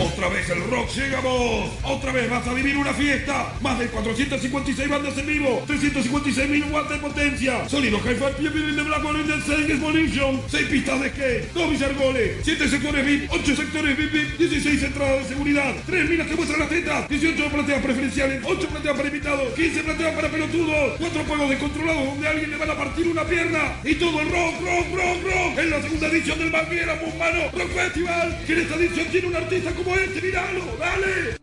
Otra 0.02 0.30
vez 0.30 0.50
el 0.50 0.64
rock 0.64 0.90
llega 0.96 1.20
a 1.20 1.22
vos. 1.22 1.70
Otra 1.84 2.12
vez 2.12 2.28
vas 2.28 2.48
a 2.48 2.54
vivir 2.54 2.76
una 2.76 2.92
fiesta. 2.92 3.54
Más 3.62 3.78
de 3.78 3.86
456 3.86 4.90
bandas 4.90 5.16
en 5.16 5.28
vivo. 5.28 5.64
356 5.68 6.50
mil 6.50 6.64
watts 6.72 6.90
de 6.90 6.98
potencia. 6.98 7.70
Sonido 7.70 8.00
hi-fi, 8.00 8.42
Piedra 8.42 8.74
de 8.76 8.82
Black 8.82 9.06
One 9.06 9.24
del 9.24 9.68
Demolition. 9.68 10.42
6 10.48 10.68
pistas 10.70 11.02
de 11.02 11.10
skate. 11.10 11.54
2 11.54 11.70
billargoles. 11.70 12.38
7 12.44 12.68
sectores 12.68 13.06
VIP. 13.06 13.32
8 13.32 13.56
sectores 13.56 13.96
VIP. 13.96 14.12
VIP, 14.12 14.38
16 14.40 14.84
entradas 14.84 15.22
de 15.22 15.36
seguridad. 15.36 15.76
3 15.86 16.10
minas 16.10 16.28
que 16.28 16.36
muestran 16.36 16.60
las 16.62 16.70
tetas. 16.70 17.08
18 17.08 17.50
plateas 17.50 17.84
preferenciales. 17.84 18.42
8 18.44 18.68
plateas 18.70 18.96
para 18.96 19.08
invitados. 19.08 19.54
15 19.54 19.84
plateas 19.84 20.16
para 20.16 20.30
pelotudos. 20.30 20.98
4 20.98 21.24
juegos 21.26 21.50
descontrolados 21.50 22.06
donde 22.06 22.28
alguien 22.28 22.50
le 22.50 22.58
van 22.58 22.72
a 22.72 22.76
partir 22.76 23.08
una 23.08 23.24
pierna. 23.24 23.76
Y 23.84 23.96
todo 23.96 24.20
el 24.20 24.32
rock, 24.32 24.62
rock, 24.62 24.88
rock, 24.96 25.24
rock. 25.24 25.60
En 25.60 25.70
la 25.70 25.82
segunda 25.82 26.08
edición 26.08 26.40
del 26.40 26.50
Banguera 26.50 27.00
Humano 27.06 27.52
Rock 27.54 27.70
Festival. 27.70 28.40
Que 28.48 28.54
en 28.54 28.60
esta 28.62 28.76
edición 28.76 29.08
tiene 29.12 29.28
un 29.28 29.36
artista 29.36 29.72
como 29.72 29.91
este. 29.96 30.22
Míralo, 30.22 30.78
dale. 30.80 31.42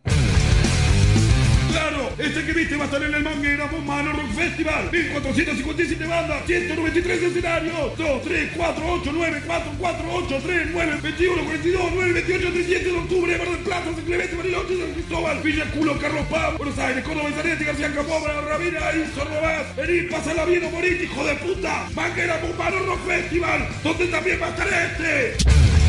Claro, 1.70 2.10
este 2.18 2.44
que 2.44 2.52
viste 2.52 2.76
va 2.76 2.84
a 2.84 2.86
estar 2.86 3.02
en 3.02 3.14
el 3.14 3.22
Manguera 3.22 3.66
Humano 3.66 4.12
Rock 4.12 4.32
Festival. 4.34 4.88
1457 4.90 6.06
bandas, 6.06 6.46
193 6.46 7.22
escenarios. 7.22 7.96
2, 7.98 8.22
3, 8.22 8.50
4, 8.56 8.92
8, 9.00 9.10
9, 9.14 9.42
4, 9.46 9.72
4, 9.78 10.04
8, 10.12 10.40
3, 10.44 10.68
9, 10.72 10.98
21, 11.02 11.44
42, 11.44 11.90
9, 11.94 12.12
28, 12.12 12.52
37 12.52 12.84
de 12.84 12.98
octubre. 12.98 13.38
Mar 13.38 13.48
del 13.48 13.58
Plata, 13.58 13.84
San 13.84 14.04
Clemente, 14.04 14.36
Bariloche, 14.36 14.78
San 14.78 14.92
Cristóbal, 14.92 15.42
Villa 15.42 15.70
Culo, 15.70 15.98
Carlos 15.98 16.26
Paz, 16.28 16.56
Buenos 16.56 16.78
Aires, 16.78 17.04
Córdoba, 17.04 17.30
Zanetti, 17.36 17.64
García 17.64 17.94
Camobra, 17.94 18.40
Ravina 18.40 18.80
y 18.94 19.14
Sornobás. 19.14 19.76
Vení, 19.76 20.08
pásala 20.08 20.44
bien 20.46 20.64
o 20.64 20.70
morir, 20.70 21.00
hijo 21.02 21.24
de 21.24 21.34
puta. 21.36 21.88
Manguera 21.94 22.40
Humano 22.42 22.78
Rock 22.86 23.06
Festival, 23.06 23.68
donde 23.84 24.06
también 24.06 24.40
va 24.40 24.46
a 24.46 24.50
estar 24.50 24.68
este. 24.68 25.87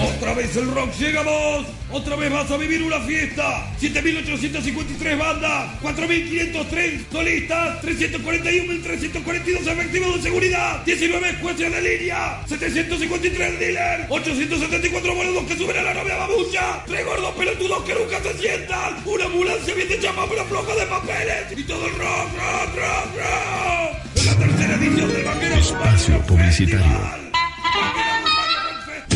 Otra 0.00 0.32
vez 0.32 0.56
el 0.56 0.70
rock 0.72 0.90
llega 0.98 1.20
a 1.20 1.24
vos. 1.24 1.66
Otra 1.90 2.16
vez 2.16 2.32
vas 2.32 2.50
a 2.50 2.56
vivir 2.56 2.82
una 2.82 2.98
fiesta. 3.00 3.70
7.853 3.78 5.18
bandas. 5.18 5.82
4.503 5.82 7.04
solistas. 7.12 7.82
341.342 7.82 9.66
efectivos 9.66 10.16
de 10.16 10.22
seguridad. 10.22 10.82
19 10.86 11.34
jueces 11.42 11.70
de 11.70 11.82
línea. 11.98 12.40
753 12.46 13.58
dealers. 13.58 14.06
874 14.08 15.14
boludos 15.14 15.44
que 15.44 15.56
suben 15.58 15.76
a 15.76 15.82
la 15.82 15.92
novia 15.92 16.16
babucha. 16.16 16.82
3 16.86 17.04
gordos 17.04 17.34
pelotudos 17.34 17.82
que 17.84 17.94
nunca 17.94 18.22
se 18.22 18.38
sientan. 18.38 19.02
Una 19.04 19.26
ambulancia 19.26 19.74
bien 19.74 19.92
hecha 19.92 20.12
para 20.12 20.32
una 20.32 20.44
floja 20.44 20.74
de 20.74 20.86
papeles. 20.86 21.52
Y 21.54 21.64
todo 21.64 21.86
el 21.86 21.92
rock, 21.96 22.32
rock, 22.32 22.76
rock, 22.76 23.16
rock. 23.16 24.24
La 24.24 24.34
tercera 24.36 24.74
edición 24.76 25.12
del 25.12 25.24
Vaquero 25.24 25.54
Espacio 25.56 26.18
publicitario. 26.22 27.31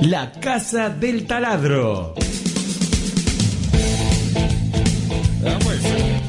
La 0.00 0.30
Casa 0.30 0.90
del 0.90 1.26
Taladro. 1.26 2.14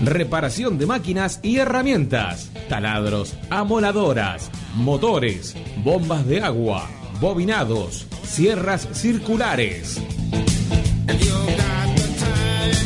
Reparación 0.04 0.80
de 0.80 0.88
máquinas 0.88 1.40
y 1.44 1.58
herramientas, 1.58 2.50
taladros, 2.68 3.36
amoladoras, 3.52 4.50
motores, 4.74 5.56
bombas 5.84 6.26
de 6.26 6.42
agua, 6.42 6.90
bobinados, 7.22 8.08
sierras 8.24 8.88
circulares. 8.94 10.02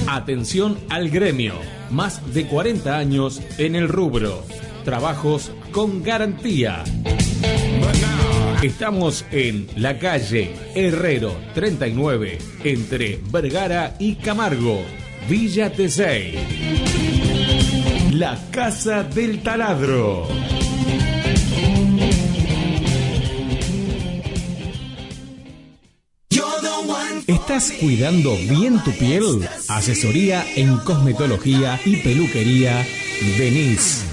Atención 0.07 0.77
al 0.89 1.09
gremio, 1.09 1.53
más 1.91 2.34
de 2.34 2.45
40 2.45 2.97
años 2.97 3.41
en 3.57 3.75
el 3.75 3.88
rubro, 3.88 4.43
trabajos 4.84 5.51
con 5.71 6.03
garantía. 6.03 6.84
Estamos 8.64 9.26
en 9.32 9.68
la 9.76 9.99
calle 9.99 10.55
Herrero 10.74 11.36
39, 11.53 12.38
entre 12.64 13.20
Vergara 13.30 13.93
y 13.99 14.16
Camargo, 14.16 14.82
Villa 15.28 15.70
Tesey. 15.70 16.39
La 18.14 18.39
Casa 18.51 19.03
del 19.03 19.43
Taladro. 19.43 20.30
¿Estás 27.28 27.74
cuidando 27.82 28.34
bien 28.47 28.82
tu 28.86 28.91
piel? 28.91 29.45
Asesoría 29.68 30.45
en 30.55 30.78
cosmetología 30.78 31.82
y 31.84 31.97
peluquería 31.97 32.88
Denise. 33.38 34.05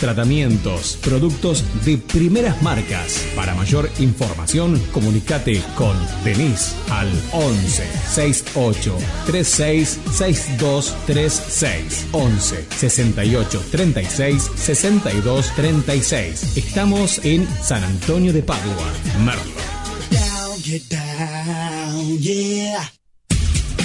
Tratamientos, 0.00 0.98
productos 1.02 1.64
de 1.84 1.98
primeras 1.98 2.62
marcas. 2.62 3.24
Para 3.34 3.54
mayor 3.54 3.90
información, 3.98 4.80
comunícate 4.92 5.62
con 5.74 5.96
Denise 6.24 6.74
al 6.90 7.08
11 7.32 7.84
68 8.08 8.96
36 9.26 10.00
62 10.12 10.96
36 11.06 12.06
11 12.12 12.66
68 12.76 13.62
36 13.70 14.50
62 14.54 15.54
36. 15.56 16.56
Estamos 16.56 17.24
en 17.24 17.46
San 17.62 17.82
Antonio 17.82 18.32
de 18.32 18.42
Padua, 18.42 18.92
Merlo. 19.24 19.56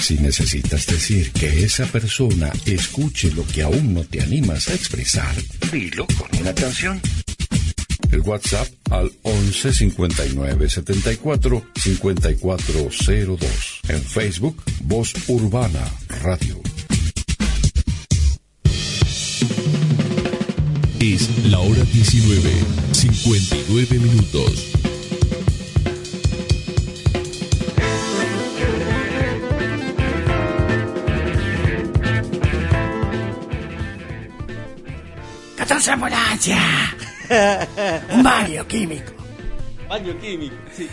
Si 0.02 0.18
necesitas 0.18 0.88
decir 0.88 1.32
que 1.32 1.64
esa 1.64 1.86
persona 1.86 2.52
escuche 2.66 3.30
lo 3.32 3.46
que 3.46 3.62
aún 3.62 3.94
no 3.94 4.04
te 4.04 4.20
animas 4.20 4.68
a 4.68 4.74
expresar, 4.74 5.32
dilo 5.72 6.08
con 6.18 6.42
una 6.42 6.56
canción. 6.56 7.00
El 8.12 8.22
WhatsApp 8.22 8.68
al 8.90 9.12
11 9.22 9.72
59 9.72 10.70
74 10.70 11.64
5402. 11.76 13.82
En 13.90 14.02
Facebook, 14.02 14.64
Voz 14.82 15.14
Urbana 15.28 15.88
Radio. 16.24 16.60
Es 21.00 21.30
la 21.46 21.60
hora 21.60 21.84
19, 21.84 22.52
59 22.92 24.00
minutos. 24.00 24.81
¡Vamos 35.82 35.88
a 35.90 35.94
ambulancia! 35.94 36.58
Un 38.16 38.22
baño 38.22 38.68
químico. 38.68 39.14
Baño 39.90 40.14
químico, 40.20 40.54
sí. 40.78 40.88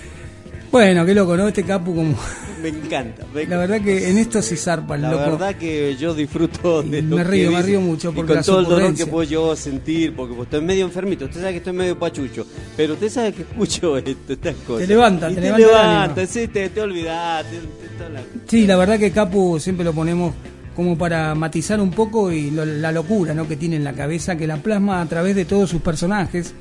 Bueno, 0.72 1.04
qué 1.04 1.14
loco, 1.14 1.36
¿no? 1.36 1.46
Este 1.48 1.62
capu 1.62 1.94
como... 1.94 2.14
Me 2.62 2.68
encanta. 2.70 3.26
me 3.34 3.44
La 3.46 3.58
verdad 3.58 3.82
que 3.82 4.08
en 4.08 4.16
esto 4.16 4.40
se 4.40 4.56
zarpa 4.56 4.94
el 4.94 5.02
La 5.02 5.10
loco. 5.10 5.30
verdad 5.32 5.54
que 5.56 5.94
yo 5.96 6.14
disfruto 6.14 6.82
de 6.82 7.02
lo 7.02 7.16
Me 7.16 7.22
que 7.22 7.28
río, 7.30 7.52
me 7.52 7.60
río 7.62 7.80
mucho 7.82 8.08
y 8.10 8.12
porque 8.14 8.28
con 8.28 8.36
las 8.36 8.46
todo 8.46 8.60
el 8.60 8.64
dolor 8.64 8.94
que 8.94 9.06
puedo 9.06 9.28
yo 9.28 9.54
sentir, 9.56 10.16
porque 10.16 10.34
pues, 10.34 10.46
estoy 10.46 10.62
medio 10.62 10.86
enfermito. 10.86 11.26
Usted 11.26 11.40
sabe 11.40 11.52
que 11.52 11.58
estoy 11.58 11.72
medio 11.74 11.98
pachucho, 11.98 12.46
pero 12.74 12.94
usted 12.94 13.10
sabe 13.10 13.32
que 13.34 13.42
escucho 13.42 13.96
esto, 13.98 14.32
estas 14.32 14.54
cosas. 14.66 14.88
levanta, 14.88 15.30
Y 15.30 15.34
te 15.34 15.40
te 15.42 15.46
levanta 15.48 15.66
levanta, 15.66 16.26
sí, 16.26 16.48
te, 16.48 16.70
te 16.70 16.80
olvidás. 16.80 17.44
te- 17.44 17.58
te- 18.04 18.10
la- 18.10 18.22
Sí, 18.46 18.66
la 18.66 18.76
verdad 18.76 18.98
que 18.98 19.10
Capu 19.12 19.60
siempre 19.60 19.84
lo 19.84 19.92
ponemos 19.92 20.32
como 20.78 20.96
para 20.96 21.34
matizar 21.34 21.80
un 21.80 21.90
poco 21.90 22.30
y 22.30 22.52
lo- 22.52 22.64
la 22.64 22.92
locura 22.92 23.34
¿no? 23.34 23.48
que 23.48 23.56
tiene 23.56 23.74
en 23.74 23.82
la 23.82 23.94
cabeza, 23.94 24.36
que 24.36 24.46
la 24.46 24.58
plasma 24.58 25.00
a 25.02 25.06
través 25.06 25.34
de 25.34 25.44
todos 25.44 25.68
sus 25.68 25.82
personajes, 25.82 26.54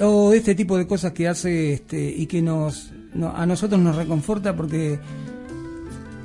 o 0.00 0.32
este 0.34 0.56
tipo 0.56 0.76
de 0.76 0.88
cosas 0.88 1.12
que 1.12 1.28
hace 1.28 1.74
este, 1.74 2.04
y 2.04 2.26
que 2.26 2.42
nos, 2.42 2.90
no- 3.14 3.32
a 3.32 3.46
nosotros 3.46 3.80
nos 3.80 3.94
reconforta 3.94 4.56
porque 4.56 4.98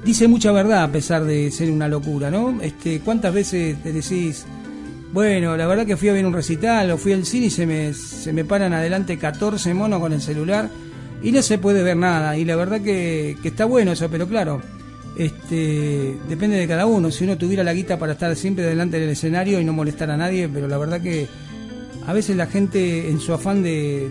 dice 0.04 0.28
mucha 0.28 0.52
verdad 0.52 0.82
a 0.86 0.92
pesar 0.92 1.24
de 1.24 1.52
ser 1.52 1.70
una 1.70 1.88
locura, 1.88 2.32
¿no? 2.32 2.60
Este, 2.64 3.00
¿Cuántas 3.02 3.32
veces 3.32 3.78
te 3.84 3.94
decís, 3.94 4.46
bueno, 5.14 5.56
la 5.56 5.68
verdad 5.68 5.86
que 5.86 5.98
fui 5.98 6.10
a 6.10 6.14
ver 6.14 6.26
un 6.26 6.34
recital 6.34 6.90
o 6.90 6.98
fui 6.98 7.14
al 7.14 7.28
cine 7.28 7.46
y 7.46 7.50
se 7.52 7.68
me, 7.68 7.94
se 7.94 8.34
me 8.34 8.44
paran 8.44 8.74
adelante 8.74 9.20
14 9.20 9.72
monos 9.76 10.00
con 10.00 10.14
el 10.14 10.22
celular 10.22 10.68
y 11.22 11.32
no 11.32 11.44
se 11.44 11.60
puede 11.60 11.84
ver 11.84 11.96
nada? 11.98 12.36
Y 12.38 12.44
la 12.44 12.56
verdad 12.56 12.82
que, 12.82 13.38
que 13.44 13.50
está 13.50 13.66
bueno 13.66 13.92
eso, 13.92 14.10
pero 14.10 14.28
claro, 14.28 14.62
este, 15.20 16.15
depende 16.28 16.57
de 16.57 16.67
cada 16.67 16.86
uno. 16.86 17.11
Si 17.11 17.24
uno 17.26 17.38
tuviera 17.38 17.63
la 17.63 17.74
guita 17.74 17.99
para 17.99 18.13
estar 18.13 18.36
siempre 18.36 18.63
delante 18.63 18.99
del 18.99 19.09
escenario 19.09 19.59
y 19.59 19.65
no 19.65 19.74
molestar 19.74 20.09
a 20.09 20.17
nadie, 20.17 20.47
pero 20.47 20.67
la 20.67 20.78
verdad 20.78 21.01
que 21.01 21.28
a 22.07 22.13
veces 22.13 22.36
la 22.38 22.47
gente 22.47 23.09
en 23.09 23.20
su 23.20 23.34
afán 23.34 23.61
de, 23.61 24.09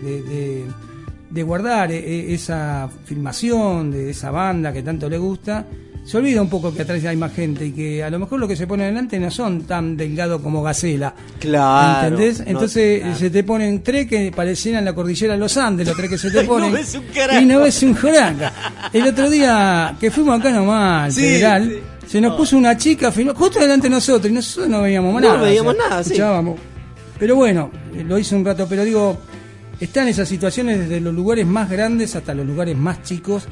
de- 1.31 1.43
guardar 1.43 1.91
eh, 1.91 2.33
esa 2.33 2.89
filmación 3.05 3.91
de 3.91 4.09
esa 4.11 4.29
banda 4.29 4.71
que 4.73 4.83
tanto 4.83 5.09
le 5.09 5.17
gusta, 5.17 5.65
se 6.09 6.17
olvida 6.17 6.41
un 6.41 6.49
poco 6.49 6.73
que 6.73 6.81
atrás 6.81 7.03
hay 7.05 7.15
más 7.15 7.33
gente 7.33 7.67
y 7.67 7.71
que 7.71 8.03
a 8.03 8.09
lo 8.09 8.17
mejor 8.17 8.39
lo 8.39 8.47
que 8.47 8.55
se 8.55 8.65
pone 8.65 8.85
delante 8.85 9.19
no 9.19 9.29
son 9.29 9.61
tan 9.63 9.95
delgados 9.95 10.41
como 10.41 10.63
Gacela. 10.63 11.13
Claro. 11.39 12.07
¿Entendés? 12.07 12.39
no, 12.39 12.45
Entonces 12.47 13.01
claro. 13.01 13.15
se 13.15 13.29
te 13.29 13.43
ponen 13.43 13.83
tres 13.83 14.07
que 14.07 14.31
parecieran 14.35 14.83
la 14.85 14.93
cordillera 14.93 15.33
de 15.33 15.39
los 15.39 15.55
Andes, 15.57 15.87
los 15.87 15.95
tres 15.95 16.09
que 16.09 16.17
se 16.17 16.31
te 16.31 16.39
Y 16.43 16.43
no 16.43 16.47
ponen. 16.49 16.73
ves 16.73 16.95
un 16.95 17.03
carajo. 17.13 17.41
y 17.41 17.45
no 17.45 17.59
ves 17.59 17.83
un 17.83 17.93
joraca. 17.95 18.53
El 18.91 19.03
otro 19.07 19.29
día 19.29 19.95
que 19.99 20.09
fuimos 20.09 20.39
acá 20.39 20.49
nomás, 20.51 21.03
al 21.05 21.11
Sí, 21.13 21.21
federal, 21.21 21.69
sí. 22.05 22.07
se 22.07 22.21
nos 22.21 22.35
puso 22.35 22.57
una 22.57 22.75
chica 22.75 23.11
justo 23.35 23.59
delante 23.59 23.83
de 23.87 23.91
nosotros 23.91 24.31
y 24.31 24.33
nosotros 24.33 24.67
no 24.67 24.81
veíamos 24.81 25.13
No 25.13 25.19
nada. 25.29 25.41
veíamos 25.43 25.75
nada, 25.77 26.03
sí. 26.03 26.13
escuchábamos. 26.13 26.59
Pero 27.19 27.35
bueno, 27.35 27.69
eh, 27.93 28.03
lo 28.03 28.17
hice 28.17 28.35
un 28.35 28.43
rato, 28.45 28.65
pero 28.67 28.83
digo, 28.83 29.15
están 29.79 30.07
esas 30.07 30.27
situaciones 30.27 30.79
desde 30.79 31.01
los 31.01 31.13
lugares 31.13 31.45
más 31.45 31.69
grandes 31.69 32.15
hasta 32.15 32.33
los 32.33 32.47
lugares 32.47 32.75
más 32.75 33.03
chicos. 33.03 33.47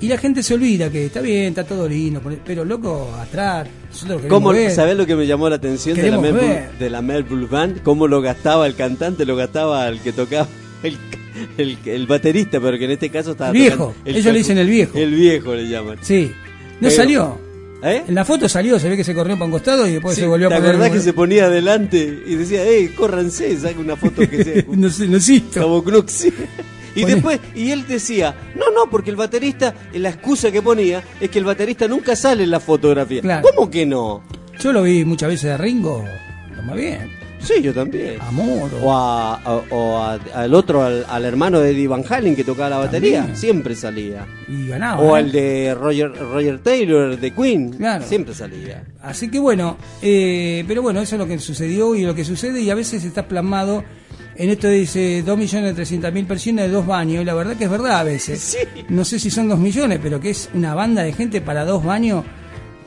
Y 0.00 0.08
la 0.08 0.18
gente 0.18 0.42
se 0.42 0.54
olvida 0.54 0.90
que 0.90 1.06
está 1.06 1.20
bien, 1.20 1.46
está 1.46 1.64
todo 1.64 1.88
lindo, 1.88 2.20
pero 2.44 2.64
loco, 2.64 3.10
atrás, 3.18 3.66
nosotros 3.90 4.20
queremos 4.22 4.28
¿Cómo, 4.40 4.52
ver. 4.52 4.70
¿Sabés 4.70 4.96
lo 4.96 5.06
que 5.06 5.16
me 5.16 5.26
llamó 5.26 5.48
la 5.48 5.56
atención 5.56 5.96
de 5.96 6.10
la, 6.10 6.18
Melbourne, 6.18 6.68
de 6.78 6.90
la 6.90 7.00
Melbourne 7.02 7.46
Band? 7.50 7.82
¿Cómo 7.82 8.06
lo 8.06 8.20
gastaba 8.20 8.66
el 8.66 8.74
cantante? 8.74 9.24
Lo 9.24 9.36
gastaba 9.36 9.88
el 9.88 10.00
que 10.00 10.12
tocaba, 10.12 10.46
el, 10.82 10.96
el, 11.56 11.78
el 11.86 12.06
baterista, 12.06 12.60
pero 12.60 12.78
que 12.78 12.84
en 12.84 12.90
este 12.90 13.08
caso 13.10 13.30
estaba 13.32 13.50
El 13.50 13.56
viejo, 13.56 13.94
el 14.04 14.16
ellos 14.16 14.32
le 14.32 14.38
dicen 14.38 14.58
el 14.58 14.68
viejo. 14.68 14.98
El 14.98 15.14
viejo 15.14 15.54
le 15.54 15.68
llaman. 15.68 15.98
Sí, 16.02 16.30
no 16.74 16.88
Pero- 16.88 16.90
salió. 16.96 17.46
¿Eh? 17.82 18.02
En 18.08 18.14
la 18.14 18.24
foto 18.24 18.48
salió, 18.48 18.78
se 18.78 18.88
ve 18.88 18.96
que 18.96 19.04
se 19.04 19.14
corrió 19.14 19.34
para 19.34 19.44
un 19.44 19.50
costado 19.52 19.86
y 19.86 19.92
después 19.92 20.14
Sí, 20.14 20.22
se 20.22 20.26
volvió 20.26 20.46
a 20.46 20.50
¿Te 20.50 20.56
poner. 20.56 20.70
acordás 20.70 20.90
que 20.92 21.00
se 21.00 21.12
ponía 21.12 21.44
adelante 21.44 22.22
y 22.26 22.34
decía, 22.34 22.62
hey, 22.66 22.90
córranse, 22.96 23.54
saca 23.58 23.78
una 23.78 23.96
foto 23.96 24.28
que 24.28 24.42
sea 24.44 24.64
no 24.74 24.88
sé, 24.90 25.06
no 25.06 25.18
existo. 25.18 25.62
como 25.62 25.84
Knux? 25.84 26.26
Y 26.96 27.04
después, 27.04 27.38
y 27.54 27.70
él 27.70 27.86
decía, 27.86 28.34
no, 28.56 28.70
no, 28.72 28.90
porque 28.90 29.10
el 29.10 29.16
baterista, 29.16 29.74
la 29.94 30.08
excusa 30.08 30.50
que 30.50 30.62
ponía 30.62 31.02
es 31.20 31.30
que 31.30 31.38
el 31.38 31.44
baterista 31.44 31.86
nunca 31.86 32.16
sale 32.16 32.44
en 32.44 32.50
la 32.50 32.60
fotografía. 32.60 33.20
Claro. 33.20 33.46
¿Cómo 33.54 33.70
que 33.70 33.86
no? 33.86 34.22
Yo 34.58 34.72
lo 34.72 34.82
vi 34.82 35.04
muchas 35.04 35.28
veces 35.28 35.50
de 35.50 35.56
Ringo, 35.58 36.04
lo 36.56 36.62
más 36.62 36.76
bien. 36.76 37.14
Sí, 37.38 37.60
yo 37.62 37.72
también. 37.72 38.16
Amor. 38.22 38.70
O, 38.82 38.92
a- 38.92 39.34
a- 39.36 39.62
o 39.70 39.98
a- 39.98 40.18
al 40.34 40.52
otro, 40.54 40.82
al, 40.82 41.04
al 41.08 41.24
hermano 41.26 41.60
de 41.60 41.70
Eddie 41.70 41.86
Van 41.86 42.02
Halen 42.08 42.34
que 42.34 42.42
tocaba 42.42 42.70
la 42.70 42.78
batería, 42.78 43.18
También. 43.18 43.36
siempre 43.36 43.76
salía. 43.76 44.26
Y 44.48 44.66
ganaba. 44.66 45.00
O 45.00 45.14
¿eh? 45.16 45.20
al 45.20 45.30
de 45.30 45.76
Roger, 45.78 46.10
Roger 46.16 46.58
Taylor 46.60 47.20
de 47.20 47.30
Queen, 47.32 47.74
Claro. 47.74 48.04
siempre 48.04 48.34
salía. 48.34 48.82
Así 49.00 49.30
que 49.30 49.38
bueno, 49.38 49.76
eh, 50.02 50.64
pero 50.66 50.82
bueno, 50.82 51.00
eso 51.00 51.14
es 51.14 51.20
lo 51.20 51.28
que 51.28 51.38
sucedió 51.38 51.94
y 51.94 52.02
lo 52.04 52.14
que 52.16 52.24
sucede 52.24 52.62
y 52.62 52.70
a 52.70 52.74
veces 52.74 53.04
está 53.04 53.28
plasmado 53.28 53.84
en 54.38 54.50
esto 54.50 54.68
dice 54.68 55.24
2.300.000 55.24 56.26
personas 56.26 56.66
de 56.66 56.70
dos 56.70 56.86
baños 56.86 57.22
y 57.22 57.24
la 57.24 57.34
verdad 57.34 57.56
que 57.56 57.64
es 57.64 57.70
verdad 57.70 58.00
a 58.00 58.04
veces. 58.04 58.40
Sí. 58.40 58.58
No 58.88 59.04
sé 59.04 59.18
si 59.18 59.30
son 59.30 59.48
2 59.48 59.58
millones, 59.58 59.98
pero 60.02 60.20
que 60.20 60.30
es 60.30 60.48
una 60.54 60.74
banda 60.74 61.02
de 61.02 61.12
gente 61.12 61.40
para 61.40 61.64
dos 61.64 61.84
baños 61.84 62.24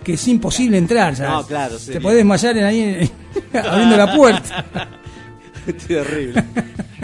que 0.04 0.14
es 0.14 0.28
imposible 0.28 0.78
entrar. 0.78 1.14
ya. 1.16 1.30
No, 1.30 1.46
claro, 1.46 1.76
Te 1.76 1.82
sería. 1.84 2.02
podés 2.02 2.18
desmayar 2.18 2.58
en 2.58 2.64
ahí 2.64 3.12
abriendo 3.54 3.98
la 3.98 4.16
puerta. 4.16 4.66
Terrible. 5.88 6.44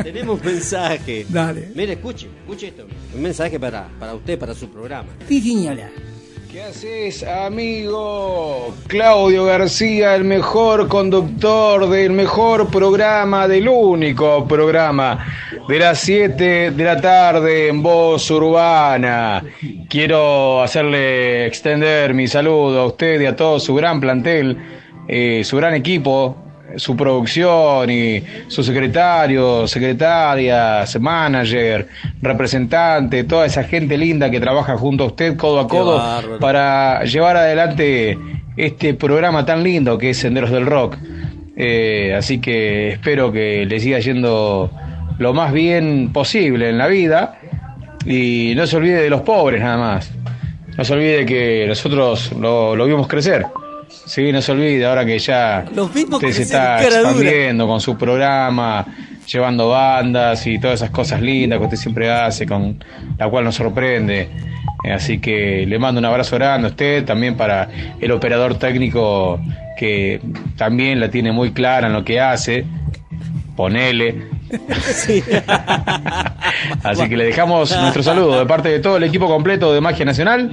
Tenemos 0.02 0.44
mensaje. 0.44 1.26
Dale. 1.30 1.70
Mire, 1.76 1.94
escuche, 1.94 2.28
escuche 2.42 2.68
esto. 2.68 2.86
Un 3.14 3.22
mensaje 3.22 3.60
para, 3.60 3.88
para 4.00 4.16
usted, 4.16 4.40
para 4.40 4.54
su 4.54 4.70
programa. 4.70 5.10
Sí, 5.28 5.42
señora. 5.42 5.90
¿Qué 6.56 6.64
haces, 6.64 7.22
amigo? 7.22 8.74
Claudio 8.88 9.44
García, 9.44 10.16
el 10.16 10.24
mejor 10.24 10.88
conductor 10.88 11.90
del 11.90 12.14
mejor 12.14 12.72
programa, 12.72 13.46
del 13.46 13.68
único 13.68 14.48
programa 14.48 15.26
de 15.68 15.80
las 15.80 16.00
7 16.00 16.72
de 16.72 16.84
la 16.86 17.02
tarde 17.02 17.68
en 17.68 17.84
Voz 17.84 18.32
Urbana. 18.32 19.44
Quiero 19.90 20.64
hacerle 20.64 21.46
extender 21.46 22.14
mi 22.14 22.26
saludo 22.26 22.80
a 22.80 22.86
usted 22.86 23.20
y 23.20 23.26
a 23.26 23.36
todo 23.36 23.60
su 23.60 23.76
gran 23.76 24.00
plantel, 24.00 24.58
eh, 25.10 25.42
su 25.44 25.58
gran 25.58 25.74
equipo, 25.74 26.38
su 26.78 26.96
producción 26.96 27.90
y 27.90 28.24
su 28.48 28.64
secretario, 28.64 29.68
secretarias, 29.68 31.00
manager, 31.00 31.88
representante, 32.22 33.24
toda 33.24 33.46
esa 33.46 33.64
gente 33.64 33.98
linda 33.98 34.30
que 34.30 34.40
trabaja 34.40 34.78
junto 34.78 35.06
a 35.06 35.08
usted 35.08 35.36
codo 35.38 35.60
a 35.60 35.68
codo 35.68 36.40
para 36.40 37.04
llevar 37.04 37.38
adelante 37.38 38.18
este 38.58 38.94
programa 38.94 39.46
tan 39.46 39.64
lindo 39.64 39.98
que 39.98 40.12
es 40.12 40.18
Senderos 40.18 40.52
del 40.52 40.66
Rock. 40.66 40.98
Eh, 41.58 42.14
así 42.18 42.40
que 42.40 42.90
espero 42.90 43.32
que 43.32 43.66
le 43.66 43.80
siga 43.80 44.00
yendo 44.00 44.72
lo 45.18 45.34
más 45.34 45.54
bien 45.54 46.12
posible 46.12 46.70
en 46.70 46.78
la 46.78 46.88
vida 46.88 47.40
y 48.06 48.54
no 48.56 48.68
se 48.68 48.78
olvide 48.78 49.02
de 49.02 49.10
los 49.10 49.22
pobres 49.22 49.62
nada 49.62 49.78
más. 49.78 50.12
No 50.78 50.84
se 50.84 50.94
olvide 50.94 51.26
que 51.26 51.66
nosotros 51.68 52.34
lo, 52.34 52.76
lo 52.76 52.86
vimos 52.86 53.08
crecer. 53.08 53.46
Sí, 54.06 54.32
no 54.32 54.42
se 54.42 54.52
olvide 54.52 54.86
ahora 54.86 55.06
que 55.06 55.18
ya 55.20 55.66
Los 55.74 55.94
vimos 55.94 56.22
usted 56.22 56.32
se 56.34 56.44
está 56.44 56.82
dura. 56.82 56.96
expandiendo 57.02 57.68
con 57.68 57.82
su 57.82 57.98
programa, 57.98 58.86
llevando 59.28 59.70
bandas 59.70 60.46
y 60.48 60.60
todas 60.60 60.82
esas 60.82 60.92
cosas 60.92 61.22
lindas 61.22 61.60
que 61.60 61.66
usted 61.66 61.78
siempre 61.78 62.12
hace, 62.12 62.46
con 62.46 62.84
la 63.18 63.28
cual 63.30 63.46
nos 63.46 63.56
sorprende. 63.56 64.30
Eh, 64.84 64.92
Así 64.92 65.20
que 65.20 65.66
le 65.68 65.80
mando 65.80 66.00
un 66.00 66.06
abrazo 66.06 66.36
grande 66.36 66.68
a 66.68 66.72
usted, 66.72 67.04
también 67.06 67.36
para 67.36 67.70
el 68.00 68.12
operador 68.12 68.60
técnico 68.60 69.40
que 69.78 70.22
también 70.56 71.00
la 71.00 71.10
tiene 71.10 71.32
muy 71.32 71.52
clara 71.52 71.88
en 71.88 71.94
lo 71.94 72.04
que 72.06 72.20
hace. 72.20 72.66
Ponele. 73.56 74.36
Sí. 74.84 75.24
Así 76.84 77.10
que 77.10 77.18
le 77.18 77.26
dejamos 77.26 77.76
nuestro 77.82 78.04
saludo 78.04 78.40
de 78.40 78.46
parte 78.46 78.70
de 78.70 78.80
todo 78.80 78.98
el 78.98 79.04
equipo 79.04 79.28
completo 79.28 79.74
de 79.74 79.82
Magia 79.82 80.06
Nacional. 80.06 80.52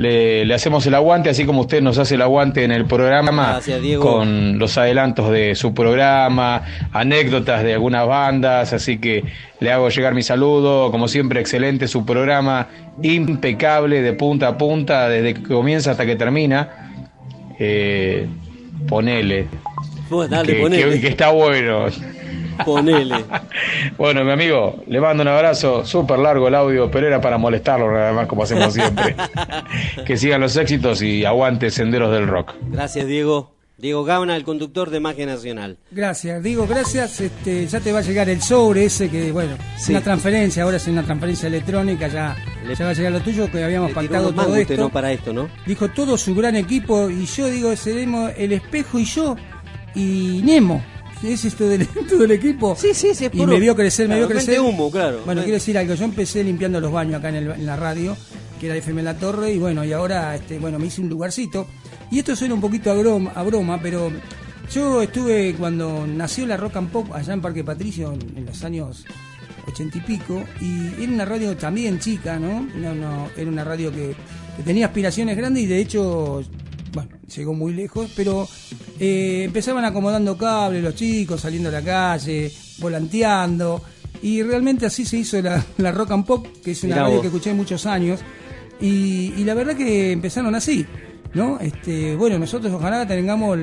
Le, 0.00 0.46
le 0.46 0.54
hacemos 0.54 0.86
el 0.86 0.94
aguante, 0.94 1.28
así 1.28 1.44
como 1.44 1.60
usted 1.60 1.82
nos 1.82 1.98
hace 1.98 2.14
el 2.14 2.22
aguante 2.22 2.64
en 2.64 2.72
el 2.72 2.86
programa, 2.86 3.48
Gracias, 3.50 3.82
Diego. 3.82 4.02
con 4.02 4.58
los 4.58 4.78
adelantos 4.78 5.30
de 5.30 5.54
su 5.54 5.74
programa, 5.74 6.62
anécdotas 6.92 7.62
de 7.62 7.74
algunas 7.74 8.06
bandas. 8.06 8.72
Así 8.72 8.96
que 8.98 9.24
le 9.60 9.70
hago 9.70 9.90
llegar 9.90 10.14
mi 10.14 10.22
saludo. 10.22 10.90
Como 10.90 11.06
siempre, 11.06 11.40
excelente 11.40 11.86
su 11.86 12.06
programa, 12.06 12.68
impecable 13.02 14.00
de 14.00 14.14
punta 14.14 14.48
a 14.48 14.56
punta, 14.56 15.06
desde 15.10 15.34
que 15.34 15.42
comienza 15.42 15.90
hasta 15.90 16.06
que 16.06 16.16
termina. 16.16 16.90
Eh, 17.58 18.26
ponele. 18.88 19.48
Dale, 20.30 20.54
que, 20.54 20.60
ponele. 20.62 20.90
que- 20.94 21.00
que 21.02 21.08
está 21.08 21.28
bueno. 21.30 21.86
Ponele. 22.64 23.24
Bueno, 23.96 24.24
mi 24.24 24.30
amigo, 24.32 24.82
le 24.86 25.00
mando 25.00 25.22
un 25.22 25.28
abrazo, 25.28 25.84
súper 25.84 26.18
largo 26.18 26.48
el 26.48 26.54
audio, 26.54 26.90
pero 26.90 27.06
era 27.06 27.20
para 27.20 27.38
molestarlo 27.38 27.90
nada 27.92 28.12
más, 28.12 28.26
como 28.26 28.42
hacemos 28.44 28.72
siempre. 28.74 29.14
que 30.06 30.16
sigan 30.16 30.40
los 30.40 30.56
éxitos 30.56 31.02
y 31.02 31.24
aguante 31.24 31.70
Senderos 31.70 32.12
del 32.12 32.26
Rock. 32.26 32.54
Gracias, 32.70 33.06
Diego. 33.06 33.54
Diego 33.78 34.04
Gauna, 34.04 34.36
el 34.36 34.44
conductor 34.44 34.90
de 34.90 35.00
Magia 35.00 35.24
Nacional. 35.24 35.78
Gracias, 35.90 36.42
digo 36.42 36.66
gracias. 36.66 37.18
Este, 37.18 37.66
ya 37.66 37.80
te 37.80 37.92
va 37.92 38.00
a 38.00 38.02
llegar 38.02 38.28
el 38.28 38.42
sobre 38.42 38.84
ese 38.84 39.08
que, 39.08 39.32
bueno, 39.32 39.54
es 39.74 39.84
Sí. 39.86 39.92
una 39.92 40.02
transferencia, 40.02 40.64
ahora 40.64 40.76
es 40.76 40.86
una 40.86 41.02
transferencia 41.02 41.46
electrónica, 41.46 42.06
ya, 42.08 42.36
Le- 42.66 42.74
ya 42.74 42.84
va 42.84 42.90
a 42.90 42.94
llegar 42.94 43.10
lo 43.12 43.20
tuyo, 43.20 43.50
que 43.50 43.64
habíamos 43.64 43.92
pactado 43.92 44.34
todo 44.34 44.54
esto. 44.54 44.76
¿no? 44.76 44.90
Para 44.90 45.10
esto, 45.12 45.32
¿no? 45.32 45.48
Dijo 45.66 45.88
todo 45.88 46.18
su 46.18 46.34
gran 46.34 46.56
equipo 46.56 47.08
y 47.08 47.24
yo 47.24 47.46
digo, 47.46 47.74
seremos 47.74 48.30
el 48.36 48.52
espejo 48.52 48.98
y 48.98 49.04
yo 49.06 49.34
y 49.94 50.42
Nemo. 50.44 50.84
Es 51.28 51.44
esto 51.44 51.68
del, 51.68 51.86
todo 52.08 52.24
el 52.24 52.30
equipo. 52.32 52.76
Sí, 52.78 52.88
sí, 52.94 53.14
sí. 53.14 53.26
es 53.26 53.34
Y 53.34 53.46
me 53.46 53.58
vio 53.60 53.74
crecer, 53.76 54.08
me 54.08 54.16
vio 54.16 54.28
crecer. 54.28 54.60
humo, 54.60 54.90
claro. 54.90 55.20
Bueno, 55.24 55.42
quiero 55.42 55.54
decir 55.54 55.76
algo. 55.78 55.94
Yo 55.94 56.04
empecé 56.04 56.42
limpiando 56.44 56.80
los 56.80 56.90
baños 56.92 57.16
acá 57.18 57.28
en, 57.28 57.34
el- 57.36 57.50
en 57.52 57.66
la 57.66 57.76
radio, 57.76 58.16
que 58.58 58.66
era 58.66 58.76
FM 58.76 59.02
La 59.02 59.16
Torre, 59.18 59.52
y 59.52 59.58
bueno, 59.58 59.84
y 59.84 59.92
ahora, 59.92 60.34
este, 60.34 60.58
bueno, 60.58 60.78
me 60.78 60.86
hice 60.86 61.00
un 61.00 61.08
lugarcito. 61.08 61.66
Y 62.10 62.18
esto 62.18 62.34
suena 62.34 62.54
un 62.54 62.60
poquito 62.60 62.90
a 62.90 62.94
broma, 62.94 63.30
a 63.34 63.42
broma 63.42 63.80
pero 63.80 64.10
yo 64.72 65.02
estuve 65.02 65.54
cuando 65.58 66.06
nació 66.06 66.46
la 66.46 66.56
Rock 66.56 66.76
and 66.76 66.90
Pop 66.90 67.12
allá 67.12 67.32
en 67.34 67.40
Parque 67.40 67.62
Patricio 67.64 68.12
en, 68.12 68.38
en 68.38 68.46
los 68.46 68.64
años 68.64 69.04
ochenta 69.68 69.98
y 69.98 70.00
pico, 70.00 70.42
y 70.60 71.02
era 71.02 71.12
una 71.12 71.24
radio 71.24 71.56
también 71.56 72.00
chica, 72.00 72.38
¿no? 72.38 72.66
No, 72.76 72.94
no, 72.94 73.28
era 73.36 73.48
una 73.48 73.62
radio 73.62 73.92
que, 73.92 74.16
que 74.56 74.62
tenía 74.64 74.86
aspiraciones 74.86 75.36
grandes 75.36 75.62
y 75.62 75.66
de 75.66 75.78
hecho, 75.80 76.42
bueno, 76.92 77.10
llegó 77.34 77.54
muy 77.54 77.72
lejos, 77.72 78.10
pero 78.16 78.48
eh, 78.98 79.42
empezaban 79.44 79.84
acomodando 79.84 80.36
cables 80.36 80.82
los 80.82 80.94
chicos, 80.94 81.40
saliendo 81.40 81.68
a 81.68 81.72
la 81.72 81.82
calle, 81.82 82.52
volanteando, 82.78 83.82
y 84.22 84.42
realmente 84.42 84.86
así 84.86 85.04
se 85.04 85.18
hizo 85.18 85.40
la, 85.40 85.64
la 85.78 85.92
Rock 85.92 86.10
and 86.12 86.26
Pop, 86.26 86.46
que 86.62 86.72
es 86.72 86.82
una 86.84 86.94
Mirá 86.94 87.02
radio 87.04 87.16
vos. 87.16 87.22
que 87.22 87.26
escuché 87.28 87.54
muchos 87.54 87.86
años, 87.86 88.20
y, 88.80 89.32
y 89.36 89.44
la 89.44 89.54
verdad 89.54 89.76
que 89.76 90.12
empezaron 90.12 90.54
así. 90.54 90.86
¿No? 91.32 91.60
Este, 91.60 92.16
bueno, 92.16 92.40
nosotros 92.40 92.72
ojalá 92.72 93.06
tengamos 93.06 93.56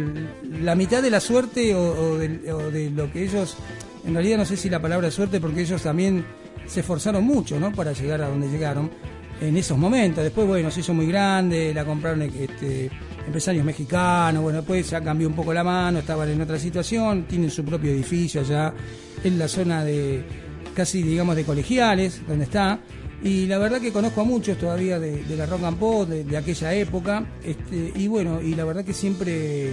la 0.61 0.73
mitad 0.73 1.01
de 1.03 1.09
la 1.09 1.19
suerte 1.19 1.75
o, 1.75 1.81
o 1.81 2.17
de, 2.17 2.53
o 2.53 2.71
de 2.71 2.89
lo 2.91 3.11
que 3.11 3.25
ellos, 3.25 3.57
en 4.05 4.13
realidad 4.13 4.37
no 4.37 4.45
sé 4.45 4.55
si 4.55 4.69
la 4.69 4.81
palabra 4.81 5.11
suerte, 5.11 5.41
porque 5.41 5.63
ellos 5.63 5.81
también 5.81 6.23
se 6.65 6.79
esforzaron 6.79 7.25
mucho, 7.25 7.59
¿no? 7.59 7.73
Para 7.73 7.91
llegar 7.91 8.21
a 8.21 8.29
donde 8.29 8.47
llegaron 8.47 8.89
en 9.41 9.57
esos 9.57 9.77
momentos. 9.77 10.23
Después, 10.23 10.47
bueno, 10.47 10.71
se 10.71 10.79
hizo 10.79 10.93
muy 10.93 11.07
grande, 11.07 11.73
la 11.73 11.83
compraron 11.83 12.21
este, 12.21 12.89
empresarios 13.27 13.63
mexicanos, 13.63 14.41
bueno, 14.41 14.59
después 14.59 14.89
ya 14.89 15.01
cambió 15.01 15.27
un 15.27 15.35
poco 15.35 15.53
la 15.53 15.63
mano, 15.63 15.99
estaban 15.99 16.29
en 16.29 16.41
otra 16.41 16.57
situación, 16.57 17.25
tienen 17.27 17.51
su 17.51 17.63
propio 17.63 17.91
edificio 17.91 18.41
allá 18.41 18.73
en 19.23 19.37
la 19.37 19.47
zona 19.47 19.83
de, 19.83 20.23
casi 20.73 21.03
digamos, 21.03 21.35
de 21.35 21.43
colegiales, 21.43 22.21
donde 22.27 22.45
está. 22.45 22.79
Y 23.23 23.45
la 23.45 23.57
verdad 23.57 23.81
que 23.81 23.91
conozco 23.91 24.21
a 24.21 24.23
muchos 24.23 24.57
todavía 24.57 24.99
de, 24.99 25.23
la 25.35 25.45
rock 25.45 25.63
and 25.63 25.77
pop, 25.77 26.07
de, 26.07 26.37
aquella 26.37 26.73
época, 26.73 27.25
este, 27.43 27.91
y 27.95 28.07
bueno, 28.07 28.41
y 28.41 28.55
la 28.55 28.63
verdad 28.63 28.85
que 28.85 28.93
siempre 28.93 29.71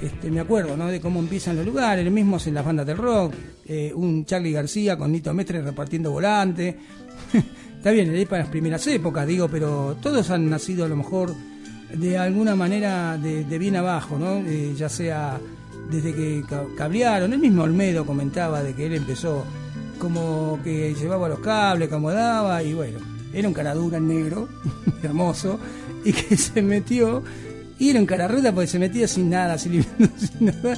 este, 0.00 0.30
me 0.30 0.40
acuerdo 0.40 0.76
¿no? 0.76 0.86
de 0.86 1.00
cómo 1.00 1.20
empiezan 1.20 1.56
los 1.56 1.66
lugares, 1.66 2.04
los 2.04 2.14
mismos 2.14 2.46
en 2.46 2.54
las 2.54 2.64
bandas 2.64 2.86
del 2.86 2.96
rock, 2.96 3.34
eh, 3.66 3.92
un 3.94 4.24
Charlie 4.24 4.52
García 4.52 4.96
con 4.96 5.12
Nito 5.12 5.34
Mestre 5.34 5.60
repartiendo 5.60 6.10
volante. 6.12 6.76
Está 7.76 7.90
bien, 7.90 8.14
es 8.14 8.28
para 8.28 8.42
las 8.42 8.50
primeras 8.50 8.86
épocas, 8.86 9.26
digo, 9.26 9.48
pero 9.48 9.96
todos 10.00 10.30
han 10.30 10.48
nacido 10.48 10.84
a 10.84 10.88
lo 10.88 10.96
mejor 10.96 11.34
de 11.94 12.18
alguna 12.18 12.54
manera 12.56 13.16
de, 13.18 13.44
bien 13.58 13.76
abajo, 13.76 14.18
¿no? 14.18 14.36
Eh, 14.46 14.74
ya 14.76 14.88
sea 14.88 15.40
desde 15.90 16.14
que 16.14 16.44
ca- 16.48 16.64
cablearon, 16.76 17.32
el 17.32 17.38
mismo 17.38 17.62
Olmedo 17.64 18.06
comentaba 18.06 18.62
de 18.62 18.74
que 18.74 18.86
él 18.86 18.94
empezó 18.94 19.44
como 19.98 20.58
que 20.64 20.94
llevaba 20.94 21.28
los 21.28 21.40
cables, 21.40 21.88
acomodaba 21.88 22.62
y 22.62 22.72
bueno, 22.74 22.98
era 23.32 23.46
un 23.48 23.54
caradura 23.54 24.00
negro, 24.00 24.48
hermoso, 25.02 25.58
y 26.04 26.12
que 26.12 26.36
se 26.36 26.62
metió, 26.62 27.22
y 27.78 27.90
era 27.90 27.98
un 28.00 28.06
cararruta 28.06 28.52
porque 28.54 28.66
se 28.68 28.78
metía 28.78 29.06
sin 29.08 29.28
nada, 29.30 29.58
sin, 29.58 29.82
sin 30.16 30.46
nada, 30.46 30.76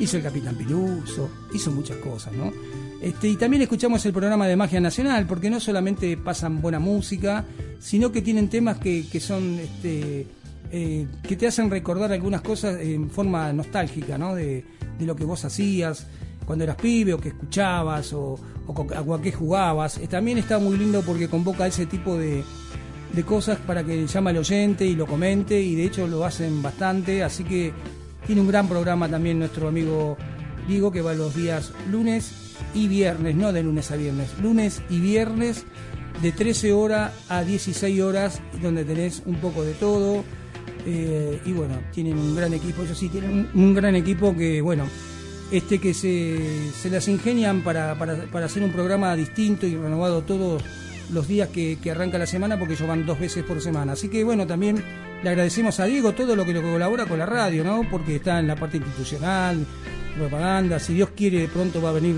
hizo 0.00 0.16
el 0.16 0.22
Capitán 0.22 0.56
Piluso, 0.56 1.28
hizo 1.54 1.70
muchas 1.70 1.98
cosas, 1.98 2.32
¿no? 2.32 2.52
Este, 3.00 3.28
y 3.28 3.36
también 3.36 3.62
escuchamos 3.62 4.04
el 4.06 4.12
programa 4.14 4.46
de 4.48 4.56
Magia 4.56 4.80
Nacional, 4.80 5.26
porque 5.26 5.50
no 5.50 5.60
solamente 5.60 6.16
pasan 6.16 6.60
buena 6.62 6.78
música, 6.78 7.44
sino 7.78 8.10
que 8.10 8.22
tienen 8.22 8.48
temas 8.48 8.78
que, 8.78 9.06
que 9.12 9.20
son 9.20 9.58
este, 9.58 10.26
eh, 10.76 11.06
que 11.22 11.36
te 11.36 11.46
hacen 11.46 11.70
recordar 11.70 12.10
algunas 12.10 12.42
cosas 12.42 12.80
en 12.80 13.08
forma 13.08 13.52
nostálgica, 13.52 14.18
¿no? 14.18 14.34
De, 14.34 14.64
lo 14.98 15.14
que 15.14 15.24
vos 15.24 15.44
hacías 15.44 16.08
cuando 16.44 16.64
eras 16.64 16.74
pibe 16.74 17.14
o 17.14 17.20
que 17.20 17.28
escuchabas 17.28 18.12
o 18.12 18.36
a 18.88 19.22
qué 19.22 19.30
jugabas. 19.30 19.98
Eh, 19.98 20.08
También 20.08 20.38
está 20.38 20.58
muy 20.58 20.76
lindo 20.76 21.02
porque 21.02 21.28
convoca 21.28 21.68
ese 21.68 21.86
tipo 21.86 22.16
de, 22.16 22.42
de 23.12 23.22
cosas 23.22 23.58
para 23.58 23.84
que 23.84 24.04
llame 24.04 24.30
al 24.30 24.38
oyente 24.38 24.84
y 24.84 24.96
lo 24.96 25.06
comente 25.06 25.60
y 25.60 25.76
de 25.76 25.84
hecho 25.84 26.08
lo 26.08 26.24
hacen 26.24 26.60
bastante, 26.60 27.22
así 27.22 27.44
que 27.44 27.72
tiene 28.26 28.40
un 28.40 28.48
gran 28.48 28.66
programa 28.66 29.08
también 29.08 29.38
nuestro 29.38 29.68
amigo 29.68 30.16
Diego 30.66 30.90
que 30.90 31.02
va 31.02 31.14
los 31.14 31.36
días 31.36 31.72
lunes 31.88 32.32
y 32.74 32.88
viernes, 32.88 33.36
no 33.36 33.52
de 33.52 33.62
lunes 33.62 33.92
a 33.92 33.96
viernes, 33.96 34.36
lunes 34.42 34.82
y 34.90 34.98
viernes 34.98 35.66
de 36.20 36.32
13 36.32 36.72
horas 36.72 37.12
a 37.28 37.44
16 37.44 38.00
horas 38.00 38.40
donde 38.60 38.84
tenés 38.84 39.22
un 39.24 39.36
poco 39.36 39.62
de 39.62 39.74
todo 39.74 40.24
eh, 40.86 41.40
y 41.44 41.52
bueno, 41.52 41.74
tienen 41.92 42.18
un 42.18 42.34
gran 42.36 42.52
equipo, 42.54 42.82
ellos 42.82 42.98
sí 42.98 43.08
tienen 43.08 43.48
un, 43.54 43.74
gran 43.74 43.94
equipo 43.96 44.36
que 44.36 44.60
bueno, 44.60 44.84
este 45.50 45.78
que 45.78 45.94
se, 45.94 46.70
se 46.72 46.90
las 46.90 47.06
ingenian 47.08 47.62
para, 47.62 47.98
para, 47.98 48.16
para 48.24 48.46
hacer 48.46 48.62
un 48.62 48.70
programa 48.70 49.14
distinto 49.16 49.66
y 49.66 49.76
renovado 49.76 50.22
todos 50.22 50.62
los 51.12 51.28
días 51.28 51.48
que, 51.48 51.78
arranca 51.90 52.18
la 52.18 52.26
semana 52.26 52.58
porque 52.58 52.74
ellos 52.74 52.88
van 52.88 53.04
dos 53.06 53.18
veces 53.20 53.44
por 53.44 53.60
semana. 53.60 53.92
Así 53.92 54.08
que 54.08 54.24
bueno, 54.24 54.46
también 54.46 54.82
le 55.22 55.28
agradecemos 55.28 55.78
a 55.80 55.84
Diego 55.84 56.12
todo 56.12 56.34
lo 56.34 56.44
que 56.44 56.52
lo 56.54 56.62
colabora 56.62 57.04
con 57.06 57.18
la 57.18 57.26
radio, 57.26 57.62
¿no? 57.64 57.82
Porque 57.90 58.16
está 58.16 58.38
en 58.40 58.46
la 58.48 58.56
parte 58.56 58.78
institucional, 58.78 59.66
propaganda, 60.16 60.78
si 60.78 60.94
Dios 60.94 61.10
quiere 61.14 61.46
pronto 61.48 61.80
va 61.82 61.90
a 61.90 61.92
venir 61.92 62.16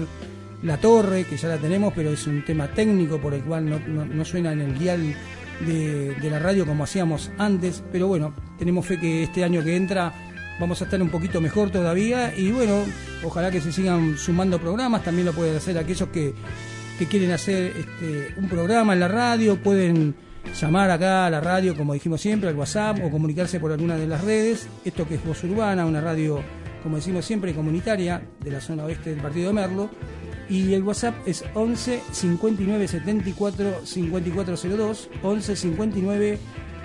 la 0.63 0.79
torre, 0.79 1.25
que 1.25 1.37
ya 1.37 1.49
la 1.49 1.59
tenemos, 1.59 1.93
pero 1.95 2.11
es 2.11 2.27
un 2.27 2.45
tema 2.45 2.69
técnico 2.69 3.19
por 3.19 3.35
el 3.35 3.43
cual 3.43 3.69
no, 3.69 3.79
no- 3.87 4.07
no 4.07 4.25
suena 4.25 4.53
en 4.53 4.61
el 4.63 4.79
dial 4.79 5.15
de, 5.61 6.31
la 6.31 6.39
radio 6.39 6.67
como 6.67 6.85
hacíamos 6.85 7.31
antes, 7.39 7.83
pero 7.93 8.09
bueno, 8.09 8.35
tenemos 8.59 8.87
fe 8.87 8.99
que 8.99 9.23
este 9.23 9.45
año 9.45 9.63
que 9.63 9.77
entra 9.77 10.13
vamos 10.61 10.81
a 10.81 10.85
estar 10.85 11.01
un 11.01 11.11
poquito 11.11 11.41
mejor 11.41 11.71
todavía 11.71 12.35
y 12.37 12.51
bueno, 12.51 12.85
ojalá 13.25 13.51
que 13.51 13.61
se 13.61 13.73
sigan 13.73 14.17
sumando 14.19 14.59
programas, 14.59 15.05
también 15.05 15.27
lo 15.27 15.33
pueden 15.33 15.57
hacer 15.57 15.79
aquellos 15.79 16.09
que, 16.09 16.35
que 16.99 17.07
quieren 17.07 17.31
hacer 17.33 17.73
este, 17.77 18.35
un 18.37 18.49
programa 18.49 18.93
en 18.95 19.01
la 19.01 19.09
radio, 19.09 19.57
pueden 19.63 20.15
llamar 20.61 20.91
acá 20.91 21.27
a 21.27 21.31
la 21.31 21.41
radio, 21.41 21.77
como 21.77 21.93
dijimos 21.95 22.21
siempre, 22.21 22.49
al 22.49 22.57
WhatsApp 22.57 22.99
o 23.05 23.11
comunicarse 23.11 23.61
por 23.61 23.73
alguna 23.73 23.97
de 23.97 24.07
las 24.07 24.23
redes, 24.23 24.69
esto 24.85 25.07
que 25.07 25.17
es 25.17 25.25
Voz 25.25 25.43
Urbana, 25.45 25.85
una 25.85 26.01
radio, 26.01 26.41
como 26.83 26.97
decimos 26.97 27.25
siempre, 27.25 27.55
comunitaria 27.55 28.23
de 28.41 28.51
la 28.51 28.61
zona 28.61 28.85
oeste 28.85 29.11
del 29.11 29.21
partido 29.21 29.49
de 29.49 29.55
Merlo, 29.55 29.91
y 30.49 30.75
el 30.75 30.83
WhatsApp 30.83 31.15
es 31.27 31.45
11 31.55 32.03
59 32.13 32.89
74 32.89 33.81
5402, 33.85 35.11
11 35.23 35.57
59 35.57 36.39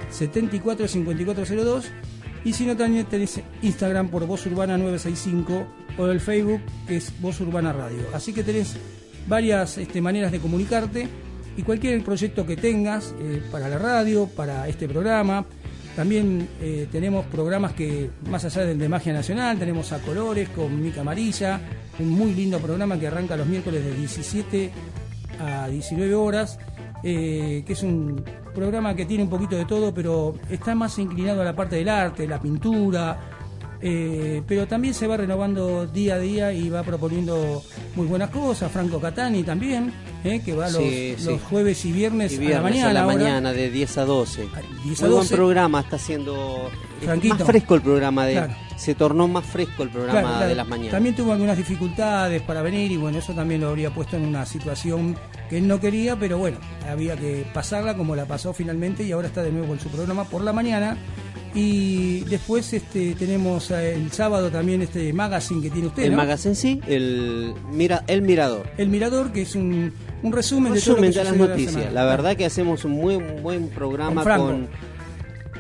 74 0.10 0.88
5402, 0.88 1.86
y 2.44 2.54
si 2.54 2.66
no 2.66 2.76
también 2.76 3.06
tenés 3.06 3.40
Instagram 3.62 4.10
por 4.10 4.26
Voz 4.26 4.46
Urbana 4.46 4.78
965 4.78 5.68
o 5.98 6.08
el 6.08 6.20
Facebook 6.20 6.62
que 6.88 6.98
es 6.98 7.14
Voz 7.22 7.40
Urbana 7.42 7.72
Radio. 7.72 8.04
Así 8.14 8.34
que 8.34 8.44
tenés 8.44 8.76
varias 9.28 9.78
este, 9.78 10.02
maneras 10.02 10.32
de 10.32 10.40
comunicarte 10.40 11.08
y 11.56 11.64
cualquier 11.64 12.04
proyecto 12.04 12.46
que 12.46 12.56
tengas 12.56 13.14
eh, 13.20 13.42
para 13.52 13.70
la 13.70 13.78
radio, 13.78 14.28
para 14.28 14.68
este 14.68 14.88
programa. 14.88 15.46
También 15.96 16.48
eh, 16.62 16.88
tenemos 16.92 17.26
programas 17.26 17.74
que, 17.74 18.10
más 18.30 18.46
allá 18.46 18.66
del 18.66 18.80
de 18.80 18.88
Magia 18.88 19.14
Nacional, 19.14 19.60
tenemos 19.60 19.92
a 19.92 20.00
Colores 20.00 20.50
con 20.50 20.82
Mica 20.82 21.02
Amarilla, 21.02 21.60
un 22.00 22.10
muy 22.10 22.34
lindo 22.34 22.60
programa 22.60 22.98
que 22.98 23.08
arranca 23.08 23.36
los 23.36 23.48
miércoles 23.48 23.84
de 23.84 23.94
17 23.96 24.72
a 25.40 25.68
19 25.68 26.16
horas, 26.16 26.60
eh, 27.04 27.64
que 27.66 27.74
es 27.74 27.84
un 27.84 28.24
programa 28.54 28.96
que 28.96 29.06
tiene 29.06 29.24
un 29.24 29.30
poquito 29.30 29.56
de 29.56 29.66
todo, 29.66 29.94
pero 29.94 30.36
está 30.50 30.76
más 30.76 30.98
inclinado 30.98 31.42
a 31.42 31.46
la 31.46 31.56
parte 31.56 31.76
del 31.76 31.90
arte, 31.90 32.28
la 32.28 32.40
pintura, 32.40 33.20
eh, 33.82 34.44
pero 34.48 34.68
también 34.68 34.94
se 34.94 35.08
va 35.08 35.18
renovando 35.18 35.88
día 35.88 36.16
a 36.16 36.20
día 36.20 36.54
y 36.54 36.70
va 36.70 36.84
proponiendo 36.84 37.64
muy 37.96 38.06
buenas 38.06 38.30
cosas. 38.30 38.72
Franco 38.72 39.00
Catani 39.00 39.44
también, 39.44 39.92
eh, 40.24 40.42
que 40.44 40.54
va 40.54 40.70
los, 40.70 40.82
Sí, 40.82 41.16
sí. 41.18 41.26
los 41.26 41.42
jueves 41.42 41.84
y 41.86 41.92
viernes, 41.92 42.34
Y 42.40 42.48
a 42.52 42.58
la 42.58 42.62
mañana. 42.62 42.90
a 42.90 42.94
la 42.94 43.04
ahora. 43.04 43.16
mañana 43.16 43.54
de 43.54 43.70
10 43.72 43.98
a 43.98 44.06
12. 44.06 44.48
10 44.84 45.00
a 45.02 45.06
Muy 45.06 45.12
buen 45.14 45.22
12. 45.24 45.36
programa, 45.36 45.80
está 45.82 45.98
Franquito. 47.02 47.36
más 47.36 47.44
fresco 47.48 47.76
el 47.76 47.82
programa 47.82 48.26
de 48.26 48.34
Claro. 48.34 48.54
se 48.78 48.94
tornó 48.96 49.28
más 49.28 49.46
fresco 49.46 49.84
el 49.84 49.90
programa 49.90 50.20
Claro, 50.22 50.28
claro. 50.36 50.50
de 50.50 50.56
las 50.56 50.68
mañanas. 50.68 50.92
También 50.92 51.16
tuvo 51.16 51.32
algunas 51.34 51.58
dificultades 51.58 52.42
para 52.44 52.62
venir 52.62 52.92
y 52.92 52.98
bueno, 52.98 53.18
eso 53.18 53.34
también 53.34 53.62
lo 53.62 53.70
habría 53.70 53.90
puesto 53.94 54.18
en 54.18 54.26
una 54.26 54.46
situación 54.46 55.16
que 55.50 55.58
él 55.58 55.68
no 55.68 55.80
quería, 55.80 56.16
pero 56.16 56.38
bueno, 56.38 56.58
había 56.90 57.16
que 57.18 57.46
pasarla 57.54 57.98
como 57.98 58.16
la 58.16 58.26
pasó 58.26 58.54
finalmente 58.54 59.04
y 59.04 59.12
ahora 59.12 59.28
está 59.28 59.42
de 59.44 59.52
nuevo 59.52 59.74
en 59.74 59.80
su 59.80 59.90
programa 59.90 60.24
por 60.26 60.44
la 60.44 60.54
mañana. 60.54 60.98
Y 61.54 62.22
después 62.22 62.72
este 62.72 63.14
tenemos 63.16 63.72
eh, 63.72 63.94
el 63.96 64.10
sábado 64.14 64.50
también 64.50 64.82
este 64.84 65.12
magazine 65.12 65.62
que 65.62 65.70
tiene 65.70 65.88
usted, 65.90 66.04
el 66.04 66.12
¿no? 66.12 66.18
magazine 66.18 66.56
sí, 66.56 66.80
el 66.88 67.54
mira 67.74 68.06
el 68.08 68.22
mirador. 68.22 68.70
El 68.78 68.88
Mirador, 68.88 69.34
que 69.34 69.42
es 69.42 69.56
un, 69.56 69.92
un 70.24 70.32
resumen, 70.32 70.74
de 70.74 70.80
todo 70.82 70.96
lo 70.98 71.02
Resumen 71.02 71.12
que 71.12 71.18
de 71.18 71.24
las 71.24 71.36
noticias. 71.36 71.94
La 71.94 72.06
verdad 72.06 72.36
que 72.36 72.46
hacemos 72.46 72.86
un 72.86 72.92
muy 72.92 73.16
buen 73.16 73.70
programa 73.70 74.24
Con 74.24 74.68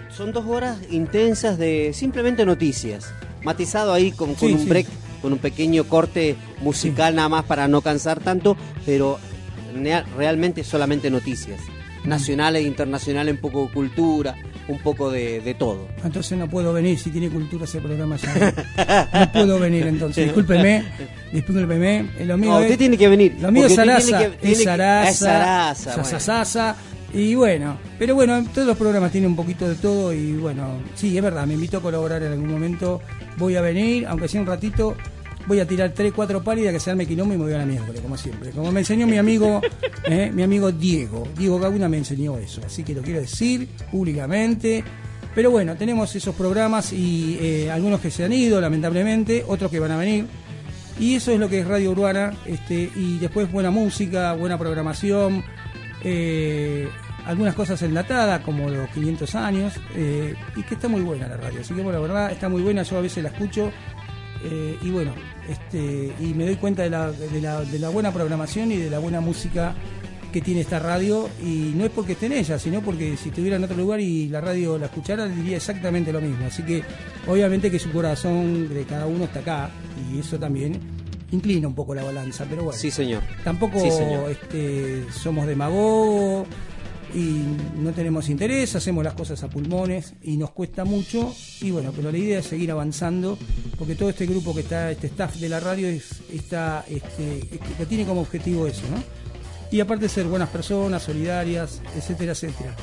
son 0.10 0.34
dos 0.34 0.46
horas 0.46 0.78
intensas 0.90 1.58
de 1.58 1.92
simplemente 1.94 2.46
noticias, 2.46 3.14
matizado 3.44 3.94
ahí 3.94 4.12
con, 4.12 4.36
con 4.36 4.50
Sí, 4.50 4.54
un 4.54 4.60
sí. 4.60 4.70
break, 4.70 4.88
con 5.22 5.34
un 5.34 5.40
pequeño 5.40 5.86
corte 5.86 6.36
musical 6.62 7.16
nada 7.16 7.30
más 7.30 7.46
para 7.46 7.68
no 7.68 7.82
cansar 7.82 8.20
tanto, 8.20 8.58
pero 8.86 9.20
realmente 10.18 10.64
solamente 10.64 11.10
noticias. 11.10 11.62
Nacionales 12.04 12.64
e 12.64 12.68
internacionales, 12.68 13.34
un 13.34 13.40
poco 13.40 13.72
cultura, 13.72 14.36
un 14.68 14.80
poco 14.80 15.10
de, 15.12 15.42
de 15.42 15.54
todo. 15.54 15.88
Entonces 16.04 16.38
no 16.38 16.48
puedo 16.50 16.74
venir, 16.74 16.98
si 17.00 17.10
tiene 17.10 17.30
cultura 17.30 17.66
ese 17.66 17.80
programa 17.82 18.18
ya. 18.18 19.10
No 19.14 19.32
puedo 19.32 19.60
venir 19.60 19.88
entonces, 19.88 20.26
discúlpeme, 20.26 20.84
discúlpeme. 21.32 22.00
eh, 22.20 22.26
Lo 22.26 22.38
mío 22.38 22.52
No, 22.52 22.60
es, 22.60 22.66
usted 22.66 22.78
tiene 22.78 22.98
que 22.98 23.08
venir. 23.08 23.38
Lo 23.42 23.52
mío 23.52 23.66
es 23.66 23.76
Sarasa, 23.76 24.30
es 24.44 24.64
Sarasa, 24.64 26.76
y 27.14 27.36
bueno, 27.36 27.78
pero 28.00 28.16
bueno, 28.16 28.42
todos 28.54 28.66
los 28.68 28.78
programas 28.78 29.12
tienen 29.12 29.32
un 29.32 29.36
poquito 29.36 29.68
de 29.68 29.76
todo 29.76 30.14
y 30.14 30.34
bueno, 30.34 30.80
sí, 30.96 31.18
es 31.18 31.22
verdad, 31.24 31.46
me 31.46 31.56
invitó 31.56 31.78
a 31.78 31.82
colaborar 31.82 32.24
en 32.24 32.32
algún 32.32 32.50
momento, 32.50 33.02
voy 33.38 33.58
a 33.58 33.62
venir, 33.62 34.06
aunque 34.08 34.30
sea 34.30 34.40
un 34.40 34.48
ratito, 34.48 34.96
voy 35.48 35.60
a 35.60 35.68
tirar 35.68 35.92
tres, 35.92 36.14
cuatro 36.14 36.44
pálidas 36.44 36.74
que 36.74 36.80
se 36.80 36.92
arme 36.92 37.06
quilombo 37.06 37.34
y 37.34 37.38
me 37.38 37.44
voy 37.44 37.54
a 37.54 37.60
la 37.60 37.66
miércoles, 37.66 38.02
como 38.02 38.18
siempre. 38.18 38.52
Como 38.52 38.72
me 38.72 38.82
enseñó 38.82 39.08
mi 39.08 39.18
amigo, 39.18 39.62
eh, 40.06 40.32
mi 40.34 40.44
amigo 40.44 40.72
Diego, 40.72 41.28
Diego 41.38 41.60
Gaguna 41.60 41.90
me 41.90 41.98
enseñó 41.98 42.38
eso, 42.38 42.62
así 42.66 42.84
que 42.84 42.94
lo 42.94 43.02
quiero 43.02 43.20
decir 43.20 43.68
públicamente. 43.92 44.84
Pero 45.34 45.50
bueno, 45.50 45.76
tenemos 45.76 46.14
esos 46.16 46.36
programas 46.36 46.92
y 46.92 47.38
eh, 47.40 47.72
algunos 47.72 48.02
que 48.02 48.12
se 48.12 48.26
han 48.26 48.34
ido, 48.34 48.60
lamentablemente, 48.60 49.46
otros 49.48 49.72
que 49.72 49.80
van 49.80 49.92
a 49.92 49.98
venir. 49.98 50.26
Y 51.00 51.16
eso 51.16 51.32
es 51.32 51.40
lo 51.40 51.50
que 51.50 51.60
es 51.60 51.68
Radio 51.68 51.92
Urbana, 51.92 52.34
este, 52.46 52.92
y 52.96 53.18
después 53.18 53.52
buena 53.52 53.72
música, 53.72 54.34
buena 54.34 54.58
programación, 54.58 55.44
eh, 56.04 56.90
algunas 57.26 57.56
cosas 57.56 57.82
enlatadas, 57.82 58.42
como 58.42 58.70
los 58.70 58.90
500 58.90 59.36
años, 59.36 59.74
eh, 59.96 60.36
y 60.56 60.64
que 60.64 60.76
está 60.76 60.88
muy 60.88 61.02
buena 61.02 61.28
la 61.28 61.38
radio. 61.38 61.62
Así 61.62 61.74
que 61.74 61.82
bueno, 61.82 62.00
la 62.00 62.08
verdad 62.08 62.32
está 62.32 62.50
muy 62.50 62.62
buena, 62.62 62.84
yo 62.84 62.98
a 62.98 63.02
veces 63.02 63.24
la 63.24 63.30
escucho, 63.30 63.72
eh, 64.44 64.78
y 64.82 64.90
bueno, 64.90 65.14
este, 65.50 66.12
y 66.20 66.34
me 66.34 66.46
doy 66.46 66.56
cuenta 66.56 66.84
de 66.84 66.90
la, 66.90 67.12
de, 67.12 67.42
la, 67.42 67.62
de 67.62 67.80
la 67.80 67.90
buena 67.90 68.12
programación 68.12 68.72
y 68.72 68.78
de 68.78 68.90
la 68.90 69.00
buena 69.00 69.22
música 69.22 69.76
que 70.32 70.40
tiene 70.40 70.62
esta 70.62 70.80
radio, 70.80 71.30
y 71.44 71.74
no 71.76 71.84
es 71.84 71.92
porque 71.92 72.14
esté 72.14 72.28
en 72.28 72.32
ella, 72.34 72.58
sino 72.58 72.80
porque 72.82 73.18
si 73.18 73.30
estuviera 73.30 73.58
en 73.58 73.66
otro 73.66 73.76
lugar 73.76 74.00
y 74.00 74.30
la 74.30 74.40
radio 74.40 74.78
la 74.78 74.86
escuchara, 74.86 75.28
diría 75.28 75.58
exactamente 75.58 76.14
lo 76.14 76.22
mismo. 76.22 76.46
Así 76.46 76.64
que 76.64 76.84
obviamente 77.28 77.70
que 77.70 77.78
su 77.80 77.92
corazón 77.92 78.70
de 78.70 78.86
cada 78.86 79.08
uno 79.08 79.26
está 79.26 79.40
acá, 79.40 79.70
y 80.10 80.20
eso 80.20 80.40
también 80.40 80.80
inclina 81.32 81.68
un 81.68 81.76
poco 81.76 81.94
la 81.94 82.04
balanza, 82.04 82.46
pero 82.50 82.64
bueno. 82.64 82.80
Sí, 82.80 82.92
señor. 82.92 83.22
Tampoco 83.44 83.80
Sí, 83.82 83.92
señor. 83.92 84.32
este, 84.32 85.06
somos 85.12 85.46
demagogos 85.48 86.48
y 87.14 87.44
no 87.82 87.92
tenemos 87.92 88.30
interés, 88.30 88.76
hacemos 88.76 89.04
las 89.04 89.14
cosas 89.14 89.42
a 89.44 89.50
pulmones 89.50 90.14
y 90.24 90.38
nos 90.38 90.52
cuesta 90.52 90.86
mucho. 90.86 91.34
Y 91.62 91.72
bueno, 91.72 91.92
pero 91.96 92.12
la 92.12 92.18
idea 92.18 92.40
es 92.40 92.46
seguir 92.46 92.72
avanzando, 92.72 93.38
porque 93.78 93.96
todo 93.96 94.10
este 94.10 94.26
grupo 94.26 94.54
que 94.56 94.62
está, 94.62 94.92
este 94.92 95.08
staff 95.08 95.36
de 95.38 95.50
la 95.50 95.60
radio, 95.60 95.88
es, 95.88 96.22
está, 96.34 96.86
este, 96.90 97.40
es 97.40 97.60
que- 97.78 97.86
tiene 97.86 98.06
como 98.06 98.22
objetivo 98.22 98.68
eso, 98.68 98.84
¿no? 98.90 99.04
Y 99.72 99.80
aparte 99.80 100.08
ser 100.10 100.26
buenas 100.26 100.50
personas, 100.50 101.04
solidarias, 101.04 101.82
etcétera, 101.96 102.32
etcétera. 102.34 102.76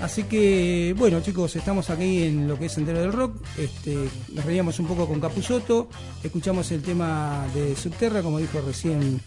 Así 0.00 0.24
que, 0.24 0.94
bueno, 0.98 1.20
chicos, 1.22 1.56
estamos 1.56 1.88
aquí 1.88 2.24
en 2.24 2.46
lo 2.46 2.58
que 2.58 2.66
es 2.66 2.72
Sendero 2.72 3.00
del 3.00 3.12
Rock. 3.14 3.36
Este, 3.56 3.96
nos 4.34 4.44
reíamos 4.44 4.78
un 4.78 4.86
poco 4.86 5.06
con 5.08 5.18
Capusotto, 5.20 5.88
escuchamos 6.22 6.70
el 6.72 6.82
tema 6.82 7.46
de 7.54 7.74
Subterra, 7.74 8.20
como 8.22 8.38
dijo 8.38 8.60
recién 8.60 9.20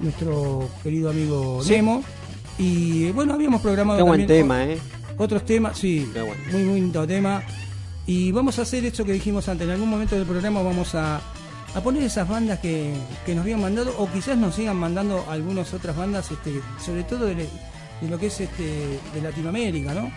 nuestro 0.00 0.68
querido 0.82 1.10
amigo 1.10 1.60
Sí. 1.62 1.68
Y 2.58 3.10
bueno, 3.12 3.34
habíamos 3.34 3.60
programado 3.60 3.98
Qué 3.98 4.02
buen 4.02 4.20
también 4.22 4.40
tema, 4.42 4.64
¿eh? 4.64 4.78
otros 5.16 5.44
temas, 5.44 5.78
sí, 5.78 6.08
Qué 6.12 6.20
bueno. 6.20 6.42
muy, 6.52 6.64
muy 6.64 6.80
lindo 6.80 7.06
tema. 7.06 7.42
Y 8.06 8.32
vamos 8.32 8.58
a 8.58 8.62
hacer 8.62 8.84
esto 8.84 9.04
que 9.04 9.12
dijimos 9.12 9.48
antes, 9.48 9.66
en 9.66 9.74
algún 9.74 9.88
momento 9.88 10.16
del 10.16 10.24
programa 10.24 10.62
vamos 10.62 10.94
a, 10.94 11.20
a 11.74 11.80
poner 11.82 12.02
esas 12.02 12.26
bandas 12.28 12.58
que, 12.58 12.94
que 13.26 13.34
nos 13.34 13.42
habían 13.42 13.60
mandado, 13.60 13.94
o 13.98 14.10
quizás 14.10 14.36
nos 14.38 14.54
sigan 14.54 14.76
mandando 14.76 15.24
algunas 15.28 15.72
otras 15.74 15.96
bandas, 15.96 16.30
este, 16.30 16.60
sobre 16.84 17.04
todo 17.04 17.26
de, 17.26 17.34
de 17.34 18.08
lo 18.08 18.18
que 18.18 18.26
es 18.26 18.40
este, 18.40 18.98
de 19.14 19.20
Latinoamérica, 19.22 19.92
¿no? 19.94 20.10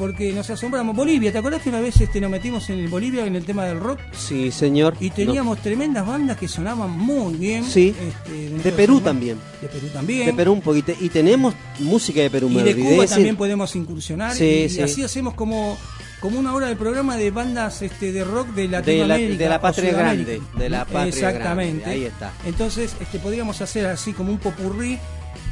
Porque 0.00 0.32
nos 0.32 0.48
asombramos. 0.48 0.96
Bolivia, 0.96 1.30
¿te 1.30 1.36
acordás 1.36 1.60
que 1.60 1.68
una 1.68 1.78
vez 1.78 2.00
este, 2.00 2.22
nos 2.22 2.30
metimos 2.30 2.70
en 2.70 2.78
el 2.78 2.88
Bolivia 2.88 3.26
en 3.26 3.36
el 3.36 3.44
tema 3.44 3.66
del 3.66 3.78
rock? 3.78 4.00
Sí, 4.12 4.50
señor. 4.50 4.96
Y 4.98 5.10
teníamos 5.10 5.58
tremendas 5.60 6.06
bandas 6.06 6.38
que 6.38 6.48
sonaban 6.48 6.90
muy 6.90 7.34
bien. 7.34 7.64
Sí. 7.64 7.94
este, 8.00 8.48
De 8.48 8.72
Perú 8.72 9.02
también. 9.02 9.36
De 9.60 9.68
Perú 9.68 9.88
también. 9.92 10.24
De 10.24 10.32
Perú 10.32 10.54
un 10.54 10.62
poquito. 10.62 10.92
Y 10.98 11.10
tenemos 11.10 11.52
música 11.80 12.22
de 12.22 12.30
Perú, 12.30 12.48
Y 12.50 12.62
de 12.62 12.74
Cuba 12.76 12.88
decir. 13.02 13.08
también 13.10 13.36
podemos 13.36 13.76
incursionar. 13.76 14.34
Sí, 14.34 14.44
y, 14.44 14.64
y 14.64 14.68
sí. 14.70 14.80
así 14.80 15.02
hacemos 15.02 15.34
como, 15.34 15.76
como 16.20 16.38
una 16.40 16.54
hora 16.54 16.68
del 16.68 16.78
programa 16.78 17.18
de 17.18 17.30
bandas 17.30 17.82
este, 17.82 18.10
de 18.10 18.24
rock 18.24 18.48
de 18.54 18.62
de 18.62 18.68
la, 18.68 18.78
Latinoamérica. 18.78 19.44
de 19.44 19.48
la 19.50 19.60
patria 19.60 19.92
grande. 19.92 20.40
De 20.56 20.70
la 20.70 20.84
patria 20.86 21.28
Exactamente. 21.28 21.80
grande. 21.82 21.84
Ahí 21.94 22.04
está. 22.06 22.32
Entonces 22.46 22.96
este, 23.02 23.18
podríamos 23.18 23.60
hacer 23.60 23.84
así 23.84 24.14
como 24.14 24.32
un 24.32 24.38
popurrí 24.38 24.98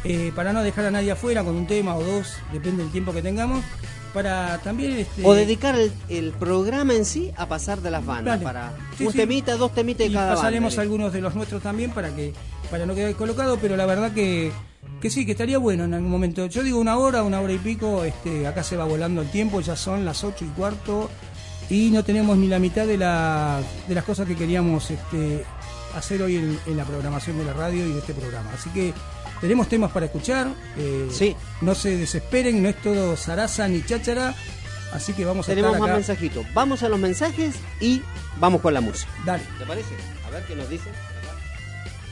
eh, 0.04 0.32
para 0.34 0.54
no 0.54 0.62
dejar 0.62 0.86
a 0.86 0.90
nadie 0.90 1.10
afuera 1.10 1.44
con 1.44 1.54
un 1.54 1.66
tema 1.66 1.96
o 1.96 2.02
dos, 2.02 2.32
depende 2.50 2.82
del 2.82 2.92
tiempo 2.92 3.12
que 3.12 3.20
tengamos. 3.20 3.62
Para 4.14 4.58
también. 4.58 4.92
Este, 4.98 5.24
O 5.24 5.34
dedicar 5.34 5.74
el, 5.76 5.92
el 6.08 6.32
programa 6.32 6.94
en 6.94 7.04
sí 7.04 7.30
a 7.36 7.46
pasar 7.46 7.80
de 7.80 7.90
las 7.90 8.04
bandas. 8.04 8.40
Para 8.42 8.72
Sí, 8.96 9.06
un 9.06 9.12
sí. 9.12 9.18
temita, 9.18 9.56
dos 9.56 9.74
temitas 9.74 10.06
de 10.06 10.12
y 10.12 10.14
cada 10.14 10.34
pasaremos 10.34 10.72
banda. 10.74 10.82
algunos 10.82 11.12
de 11.12 11.20
los 11.20 11.34
nuestros 11.34 11.62
también 11.62 11.90
para 11.92 12.14
que 12.14 12.32
para 12.70 12.84
no 12.86 12.94
quedar 12.94 13.14
colocado, 13.14 13.58
pero 13.60 13.76
la 13.76 13.86
verdad 13.86 14.12
que, 14.12 14.50
que 15.00 15.08
sí, 15.10 15.24
que 15.24 15.32
estaría 15.32 15.58
bueno 15.58 15.84
en 15.84 15.94
algún 15.94 16.10
momento. 16.10 16.46
Yo 16.46 16.62
digo 16.62 16.78
una 16.78 16.96
hora, 16.98 17.22
una 17.22 17.40
hora 17.40 17.52
y 17.52 17.58
pico, 17.58 18.04
este, 18.04 18.46
acá 18.46 18.62
se 18.62 18.76
va 18.76 18.84
volando 18.84 19.22
el 19.22 19.30
tiempo, 19.30 19.60
ya 19.60 19.76
son 19.76 20.04
las 20.04 20.22
ocho 20.24 20.44
y 20.44 20.48
cuarto 20.48 21.08
y 21.70 21.90
no 21.90 22.02
tenemos 22.02 22.36
ni 22.36 22.46
la 22.48 22.58
mitad 22.58 22.86
de, 22.86 22.96
la, 22.98 23.60
de 23.86 23.94
las 23.94 24.04
cosas 24.04 24.26
que 24.26 24.34
queríamos 24.36 24.90
este, 24.90 25.44
hacer 25.94 26.22
hoy 26.22 26.36
en, 26.36 26.58
en 26.66 26.76
la 26.76 26.84
programación 26.84 27.38
de 27.38 27.44
la 27.44 27.52
radio 27.52 27.86
y 27.86 27.92
de 27.92 27.98
este 28.00 28.12
programa. 28.14 28.50
Así 28.54 28.68
que 28.70 28.92
tenemos 29.40 29.68
temas 29.68 29.90
para 29.92 30.06
escuchar. 30.06 30.48
eh, 30.76 31.08
Sí. 31.10 31.36
No 31.60 31.74
se 31.74 31.96
desesperen, 31.96 32.62
no 32.62 32.68
es 32.68 32.76
todo 32.76 33.16
zaraza 33.16 33.68
ni 33.68 33.82
cháchara. 33.82 34.34
Así 34.92 35.12
que 35.12 35.24
vamos 35.24 35.46
a 35.48 35.54
Tenemos 35.54 35.78
más 35.78 35.90
mensajitos. 35.90 36.46
Vamos 36.54 36.82
a 36.82 36.88
los 36.88 36.98
mensajes 36.98 37.56
y 37.80 38.00
vamos 38.38 38.60
con 38.62 38.72
la 38.72 38.80
música. 38.80 39.10
Dale. 39.24 39.42
¿Te 39.58 39.66
parece? 39.66 39.94
A 40.26 40.30
ver 40.30 40.42
qué 40.44 40.54
nos 40.56 40.68
dice. 40.68 40.90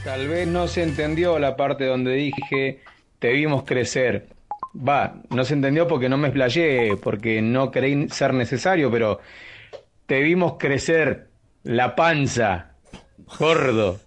Tal 0.03 0.27
vez 0.27 0.47
no 0.47 0.67
se 0.67 0.83
entendió 0.83 1.39
la 1.39 1.55
parte 1.55 1.85
donde 1.85 2.13
dije 2.13 2.81
te 3.19 3.31
vimos 3.33 3.63
crecer. 3.63 4.29
Va, 4.77 5.15
no 5.31 5.43
se 5.43 5.55
entendió 5.55 5.87
porque 5.87 6.07
no 6.07 6.17
me 6.17 6.27
explayé, 6.27 6.97
porque 7.01 7.41
no 7.41 7.71
creí 7.71 8.07
ser 8.09 8.33
necesario, 8.33 8.91
pero 8.91 9.19
te 10.05 10.21
vimos 10.21 10.53
crecer 10.59 11.29
la 11.63 11.95
panza, 11.95 12.73
gordo. 13.39 13.99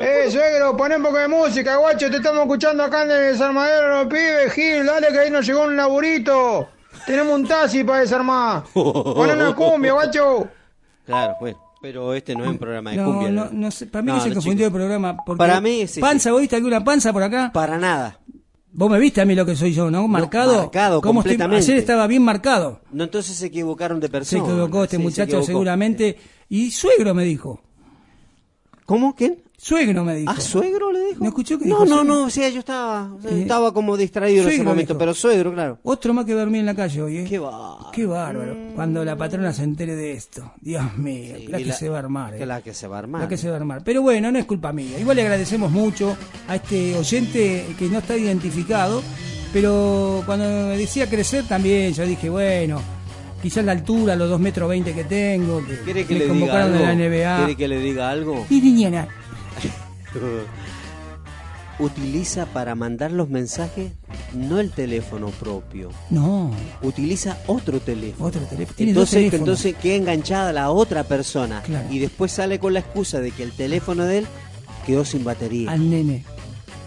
Eh, 0.00 0.30
suegro, 0.30 0.74
poné 0.76 0.96
un 0.96 1.02
poco 1.02 1.18
de 1.18 1.28
música, 1.28 1.76
guacho, 1.76 2.10
te 2.10 2.16
estamos 2.16 2.40
escuchando 2.42 2.82
acá 2.84 3.02
en 3.04 3.10
el 3.10 3.32
desarmadero, 3.32 3.98
los 3.98 4.06
pibes, 4.06 4.52
Gil, 4.54 4.86
dale 4.86 5.08
que 5.08 5.18
ahí 5.18 5.30
nos 5.30 5.46
llegó 5.46 5.64
un 5.64 5.76
laburito. 5.76 6.68
Tenemos 7.06 7.34
un 7.38 7.46
taxi 7.46 7.84
para 7.84 8.00
desarmar. 8.00 8.64
Poné 8.74 9.34
una 9.34 9.54
cumbia, 9.54 9.92
guacho. 9.92 10.48
Claro, 11.04 11.36
bueno. 11.40 11.58
Pero 11.82 12.12
este 12.14 12.34
no 12.34 12.44
es 12.44 12.50
un 12.50 12.58
programa 12.58 12.90
de 12.90 12.96
No, 12.98 13.04
cumbia. 13.06 13.30
no, 13.30 13.48
no 13.52 13.70
sé, 13.70 13.86
para 13.86 14.02
mí 14.02 14.08
No, 14.08 14.14
que 14.16 14.20
se 14.22 14.28
no, 14.30 14.34
confundió 14.34 14.66
chicos. 14.66 14.80
el 14.80 14.86
programa. 14.86 15.16
Porque 15.24 15.38
Para 15.38 15.60
mí, 15.62 15.86
sí, 15.86 16.00
¿Panza? 16.00 16.30
¿Vos 16.30 16.40
viste 16.42 16.56
alguna 16.56 16.84
panza 16.84 17.12
por 17.12 17.22
acá? 17.22 17.50
Para 17.54 17.78
nada. 17.78 18.18
Vos 18.72 18.90
me 18.90 18.98
viste 18.98 19.20
a 19.20 19.24
mí 19.24 19.34
lo 19.34 19.44
que 19.46 19.56
soy 19.56 19.72
yo, 19.72 19.90
¿no? 19.90 20.06
Marcado. 20.06 20.58
marcado 20.58 21.00
¿Cómo 21.00 21.20
estoy? 21.20 21.32
completamente. 21.32 21.64
Ayer 21.64 21.78
estaba 21.78 22.06
bien 22.06 22.22
marcado. 22.22 22.80
No, 22.92 23.04
entonces 23.04 23.34
se 23.36 23.46
equivocaron 23.46 23.98
de 23.98 24.06
Se 24.08 24.10
persona. 24.12 24.44
equivocó 24.44 24.84
este 24.84 24.96
Sí, 24.96 25.02
se 25.02 25.04
muchacho 25.04 25.22
equivocó. 25.28 25.46
seguramente. 25.46 26.18
Y 26.50 26.70
suegro 26.70 27.14
me 27.14 27.24
dijo. 27.24 27.60
¿Cómo? 28.84 29.14
¿Quién? 29.14 29.42
Suegro 29.62 30.04
me 30.04 30.14
dijo. 30.14 30.32
¿Ah, 30.34 30.40
suegro 30.40 30.90
le 30.90 31.00
dijo? 31.08 31.22
¿No 31.22 31.28
escuchó 31.28 31.58
que 31.58 31.66
No, 31.66 31.80
dijo 31.80 31.84
no, 31.84 31.96
suegro? 31.96 32.14
no, 32.14 32.24
o 32.24 32.30
sea, 32.30 32.48
yo 32.48 32.60
estaba, 32.60 33.10
Eh, 33.28 33.42
estaba 33.42 33.74
como 33.74 33.94
distraído 33.94 34.44
en 34.44 34.48
ese 34.48 34.62
momento, 34.62 34.94
dijo. 34.94 34.98
pero 34.98 35.12
suegro, 35.12 35.52
claro. 35.52 35.78
Otro 35.82 36.14
más 36.14 36.24
que 36.24 36.32
dormí 36.32 36.60
en 36.60 36.66
la 36.66 36.74
calle 36.74 37.02
hoy, 37.02 37.18
¿eh? 37.18 37.26
Qué 37.28 37.38
va. 37.38 37.90
Qué 37.92 38.06
bárbaro. 38.06 38.56
Cuando 38.74 39.04
la 39.04 39.16
patrona 39.16 39.52
se 39.52 39.64
entere 39.64 39.96
de 39.96 40.12
esto. 40.12 40.50
Dios 40.62 40.96
mío, 40.96 41.34
Sí, 41.36 41.46
la 41.48 41.58
que 41.58 41.64
la- 41.66 41.74
se 41.74 41.88
va 41.90 41.96
a 41.96 41.98
armar. 41.98 42.36
Que 42.38 42.42
¿eh? 42.44 42.46
la 42.46 42.62
que 42.62 42.72
se 42.72 42.86
va 42.88 42.96
a 42.96 42.98
armar. 43.00 43.20
La 43.20 43.28
que 43.28 43.36
se 43.36 43.48
va 43.48 43.54
a 43.54 43.58
armar. 43.58 43.82
Pero 43.84 44.00
bueno, 44.00 44.32
no 44.32 44.38
es 44.38 44.46
culpa 44.46 44.72
mía. 44.72 44.98
Igual 44.98 45.16
le 45.16 45.22
agradecemos 45.24 45.70
mucho 45.70 46.16
a 46.48 46.56
este 46.56 46.96
oyente 46.96 47.66
que 47.78 47.86
no 47.90 47.98
está 47.98 48.16
identificado. 48.16 49.02
Pero 49.52 50.22
cuando 50.24 50.44
me 50.46 50.78
decía 50.78 51.06
crecer 51.10 51.44
también, 51.46 51.92
yo 51.92 52.06
dije, 52.06 52.30
bueno, 52.30 52.80
quizás 53.42 53.62
la 53.64 53.72
altura, 53.72 54.16
los 54.16 54.30
2 54.30 54.40
metros 54.40 54.70
20 54.70 54.94
que 54.94 55.04
tengo, 55.04 55.62
que 55.66 55.76
¿Quiere 55.80 56.06
que 56.06 56.14
me 56.14 56.18
le 56.20 56.24
diga 56.24 56.32
convocaron 56.34 56.62
algo? 56.72 56.78
de 56.78 56.84
la 56.86 56.92
NBA. 56.94 57.36
¿Quiere 57.38 57.56
que 57.56 57.68
le 57.68 57.78
diga 57.80 58.10
algo? 58.10 58.46
Y 58.48 58.60
niñera, 58.60 59.08
Utiliza 61.78 62.44
para 62.46 62.74
mandar 62.74 63.10
los 63.10 63.30
mensajes 63.30 63.92
no 64.34 64.60
el 64.60 64.70
teléfono 64.70 65.28
propio. 65.30 65.88
no, 66.10 66.50
Utiliza 66.82 67.38
otro 67.46 67.80
teléfono. 67.80 68.26
otro 68.28 68.42
teléfono. 68.42 68.76
Entonces, 68.78 69.32
entonces 69.32 69.74
queda 69.76 69.94
enganchada 69.94 70.52
la 70.52 70.70
otra 70.70 71.04
persona 71.04 71.62
Claro. 71.62 71.86
y 71.90 71.98
después 71.98 72.32
sale 72.32 72.58
con 72.58 72.74
la 72.74 72.80
excusa 72.80 73.20
de 73.20 73.30
que 73.30 73.42
el 73.42 73.52
teléfono 73.52 74.04
de 74.04 74.18
él 74.18 74.26
quedó 74.86 75.04
sin 75.06 75.24
batería. 75.24 75.70
Al 75.72 75.88
nene. 75.90 76.24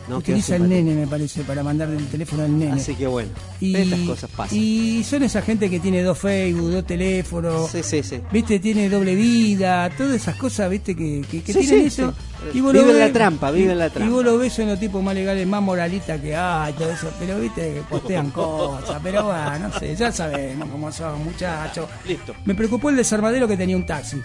No, 0.07 0.17
Utiliza 0.17 0.57
el 0.57 0.67
nene, 0.67 0.93
me 0.93 1.07
parece, 1.07 1.43
para 1.43 1.63
mandar 1.63 1.89
el 1.89 2.05
teléfono 2.07 2.43
al 2.43 2.59
nene. 2.59 2.73
Así 2.73 2.93
que 2.95 3.07
bueno, 3.07 3.30
Y, 3.61 3.73
estas 3.75 3.99
cosas 4.01 4.30
pasan. 4.35 4.57
y 4.59 5.01
son 5.03 5.23
esa 5.23 5.41
gente 5.41 5.69
que 5.69 5.80
tiene 5.80 6.01
dos 6.03 6.17
Facebook, 6.19 6.71
dos 6.71 6.85
teléfonos. 6.85 7.71
Sí, 7.71 7.84
sí, 7.84 8.03
sí. 8.03 8.19
¿Viste? 8.31 8.59
Tiene 8.59 8.89
doble 8.89 9.15
vida, 9.15 9.89
todas 9.97 10.15
esas 10.15 10.35
cosas, 10.35 10.69
¿viste? 10.69 10.93
Que, 10.95 11.21
que, 11.31 11.41
que 11.41 11.53
Sí, 11.53 11.59
tienen 11.59 11.80
sí, 11.81 12.01
eso. 12.01 12.13
sí. 12.51 12.59
lo 12.59 12.71
Vive 12.73 12.84
ves- 12.84 12.97
la 12.97 13.13
trampa, 13.13 13.49
vive 13.51 13.71
y- 13.73 13.75
la 13.77 13.88
Y 13.88 13.89
trampa. 13.91 14.13
vos 14.13 14.25
lo 14.25 14.38
ves 14.38 14.59
en 14.59 14.67
los 14.67 14.80
tipos 14.80 15.01
más 15.01 15.15
legales, 15.15 15.47
más 15.47 15.61
moralistas 15.61 16.19
que 16.19 16.35
hay, 16.35 16.73
todo 16.73 16.91
eso. 16.91 17.09
Pero, 17.19 17.39
¿viste? 17.39 17.73
Que 17.75 17.81
postean 17.89 18.30
cosas. 18.31 18.99
Pero, 19.01 19.23
bueno, 19.25 19.59
no 19.69 19.80
sé, 19.80 19.95
ya 19.95 20.11
sabemos 20.11 20.67
cómo 20.69 20.91
son, 20.91 21.23
muchachos. 21.23 21.88
Listo. 22.05 22.34
Me 22.45 22.55
preocupó 22.55 22.89
el 22.89 22.97
desarmadero 22.97 23.47
que 23.47 23.55
tenía 23.55 23.77
un 23.77 23.85
taxi. 23.85 24.17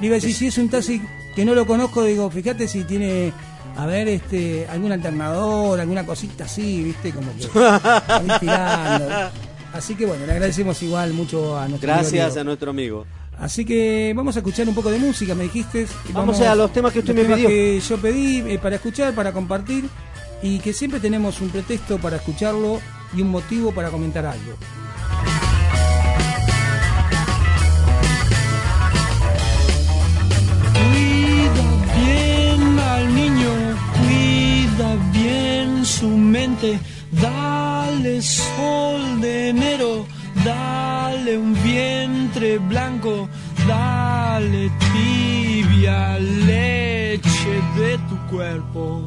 Le 0.00 0.06
iba 0.06 0.14
a 0.14 0.18
decir, 0.18 0.34
si 0.34 0.46
es 0.46 0.56
un 0.58 0.68
taxi 0.70 1.00
que 1.34 1.44
no 1.44 1.54
lo 1.54 1.66
conozco, 1.66 2.02
digo, 2.04 2.30
fíjate 2.30 2.66
si 2.68 2.84
tiene, 2.84 3.32
a 3.76 3.86
ver, 3.86 4.08
este, 4.08 4.66
algún 4.68 4.92
alternador, 4.92 5.78
alguna 5.78 6.06
cosita 6.06 6.44
así, 6.44 6.82
viste, 6.82 7.12
como 7.12 7.32
que 7.36 7.46
tirando. 8.40 9.30
Así 9.72 9.94
que 9.94 10.06
bueno, 10.06 10.24
le 10.24 10.32
agradecemos 10.32 10.82
igual 10.82 11.12
mucho 11.12 11.58
a 11.58 11.68
nuestro 11.68 11.92
amigo 11.92 12.02
Gracias 12.10 12.36
a 12.36 12.44
nuestro 12.44 12.70
amigo. 12.70 13.06
Así 13.38 13.66
que 13.66 14.14
vamos 14.16 14.34
a 14.36 14.38
escuchar 14.38 14.66
un 14.66 14.74
poco 14.74 14.90
de 14.90 14.98
música, 14.98 15.34
me 15.34 15.44
dijiste. 15.44 15.86
Vamos 16.12 16.40
a 16.40 16.54
los 16.54 16.72
temas 16.72 16.92
que 16.92 17.00
usted 17.00 17.14
los 17.14 17.22
me 17.22 17.22
temas 17.24 17.36
pidió. 17.36 17.48
que 17.48 17.80
yo 17.80 17.98
pedí 17.98 18.38
eh, 18.50 18.58
para 18.58 18.76
escuchar, 18.76 19.14
para 19.14 19.32
compartir 19.32 19.84
y 20.42 20.58
que 20.60 20.72
siempre 20.72 21.00
tenemos 21.00 21.40
un 21.42 21.50
pretexto 21.50 21.98
para 21.98 22.16
escucharlo 22.16 22.80
y 23.14 23.20
un 23.20 23.28
motivo 23.28 23.72
para 23.72 23.90
comentar 23.90 24.24
algo. 24.24 24.54
Su 35.86 36.08
mente, 36.08 36.78
dale 37.12 38.20
sol 38.20 39.20
de 39.20 39.50
enero, 39.50 40.06
dale 40.44 41.38
un 41.38 41.54
vientre 41.62 42.58
blanco, 42.58 43.28
dale 43.68 44.70
tibia 44.92 46.18
leche 46.18 47.54
de 47.76 47.98
tu 48.08 48.16
cuerpo. 48.28 49.06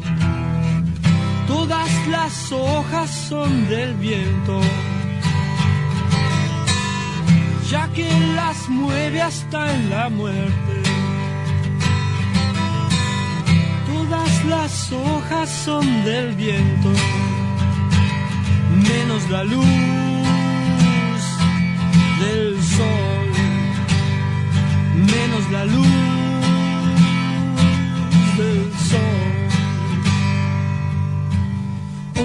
Todas 1.48 1.92
las 2.08 2.52
hojas 2.52 3.10
son 3.28 3.68
del 3.68 3.94
viento, 3.96 4.62
ya 7.70 7.88
que 7.90 8.10
las 8.36 8.70
mueve 8.70 9.22
hasta 9.22 9.76
en 9.76 9.90
la 9.90 10.10
muerte. 10.10 10.79
Todas 14.10 14.46
las 14.46 14.92
hojas 14.92 15.50
son 15.66 16.04
del 16.04 16.34
viento, 16.34 16.90
menos 18.90 19.30
la 19.30 19.44
luz 19.44 19.66
del 22.20 22.60
sol, 22.60 23.28
menos 24.96 25.52
la 25.52 25.66
luz 25.66 25.86
del 28.40 28.72
sol. 28.90 29.20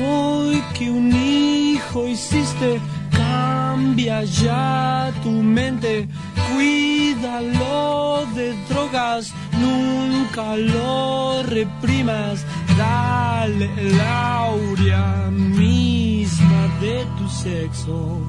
Hoy 0.01 0.63
que 0.73 0.91
un 0.91 1.13
hijo 1.15 2.09
hiciste, 2.09 2.81
cambia 3.11 4.25
ya 4.25 5.13
tu 5.23 5.31
mente, 5.31 6.09
cuídalo 6.49 8.27
de 8.35 8.55
drogas, 8.71 9.35
nunca 9.61 10.57
lo 10.57 11.43
reprimas, 11.43 12.45
dale 12.77 13.71
el 13.77 14.01
aurea 14.01 15.31
misma 15.31 16.69
de 16.81 17.07
tu 17.19 17.29
sexo. 17.29 18.21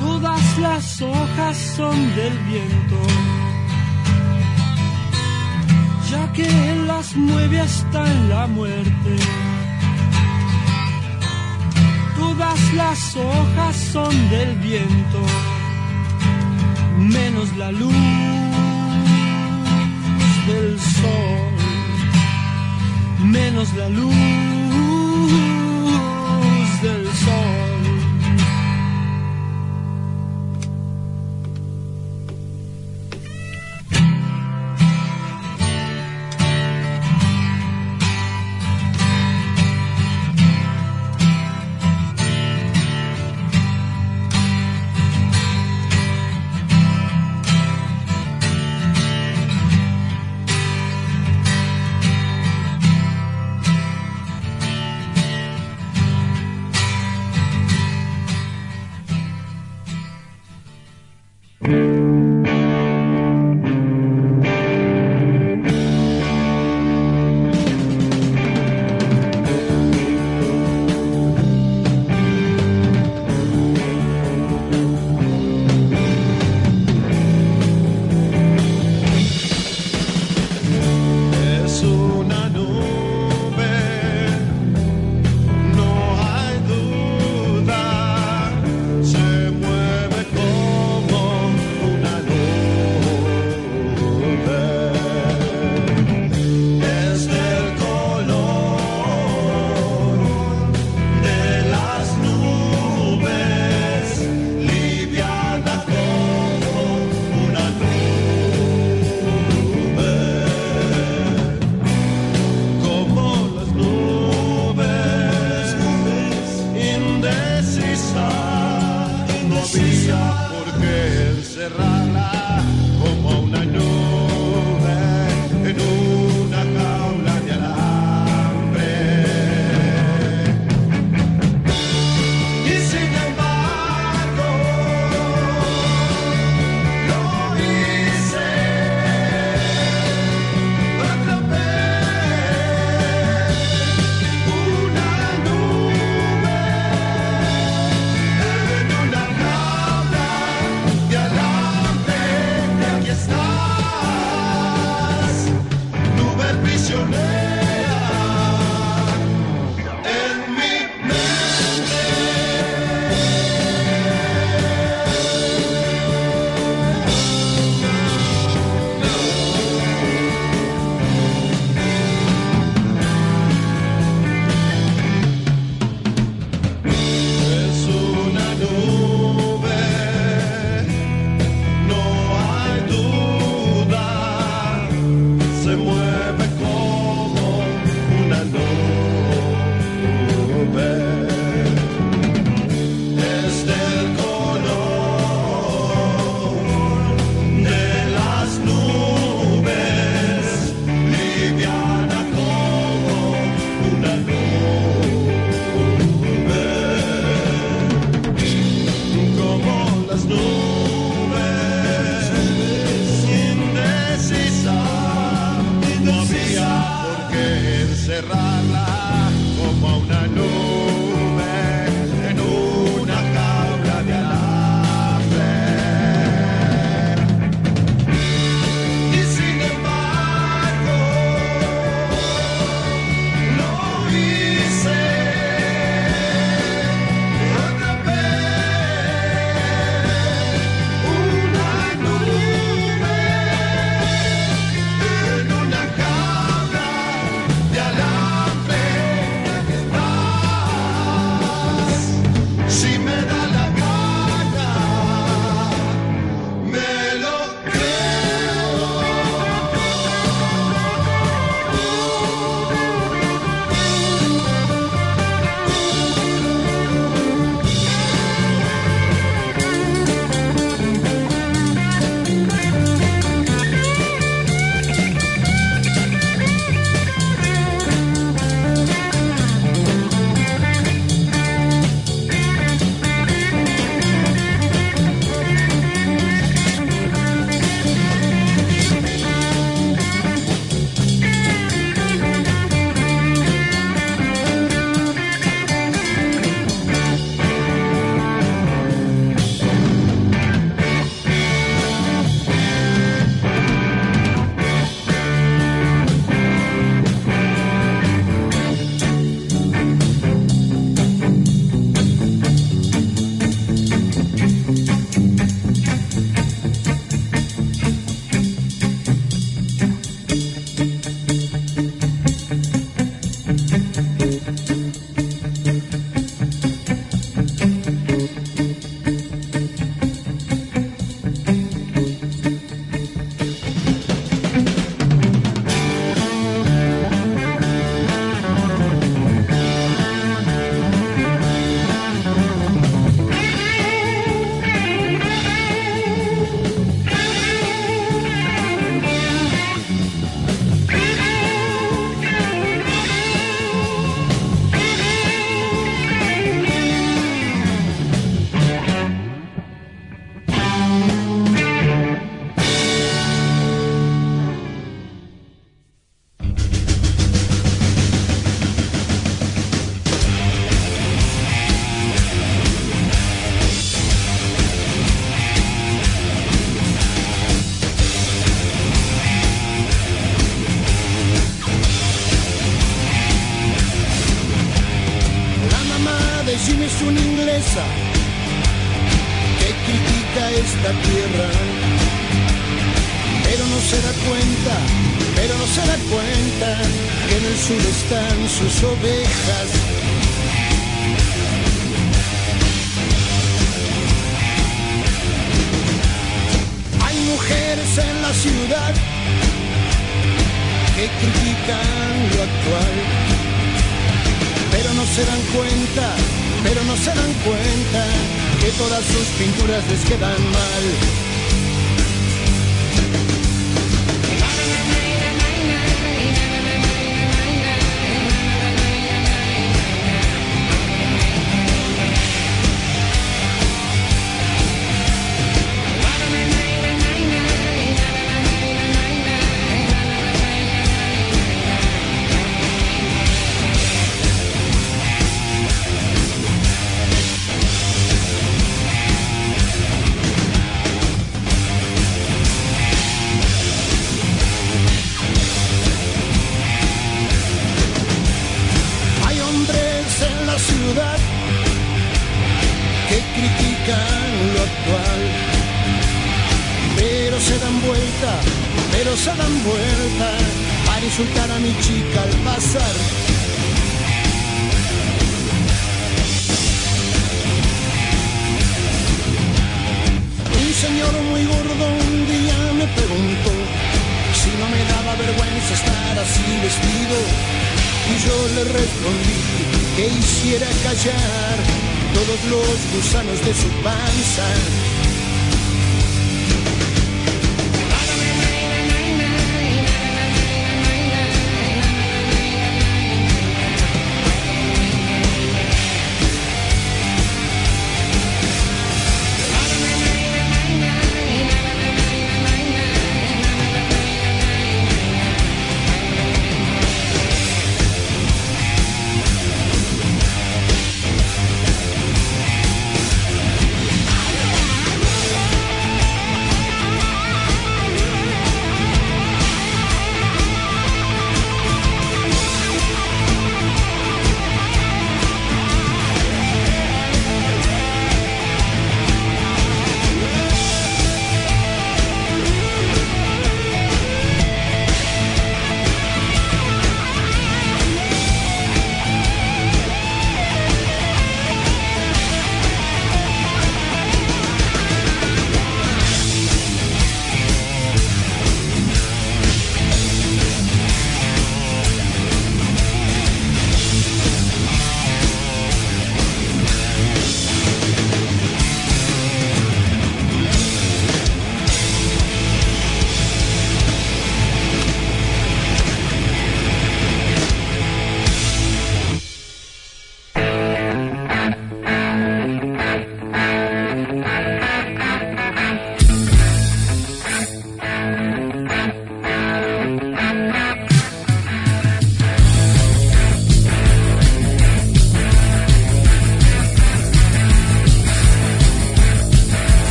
Todas 0.00 0.58
las 0.58 1.02
hojas 1.02 1.56
son 1.76 1.96
del 2.16 2.36
viento, 2.50 3.00
ya 6.10 6.32
que 6.32 6.48
las 6.86 7.16
mueve 7.16 7.60
hasta 7.60 8.10
en 8.10 8.28
la 8.28 8.46
muerte. 8.46 9.16
Todas 12.16 12.74
las 12.74 13.16
hojas 13.16 13.76
son 13.92 14.30
del 14.30 14.56
viento, 14.56 15.20
menos 16.98 17.56
la 17.56 17.70
luz 17.72 18.47
del 20.48 20.80
sol, 20.80 21.52
menos 23.18 23.74
la 23.74 23.88
luz 23.88 24.57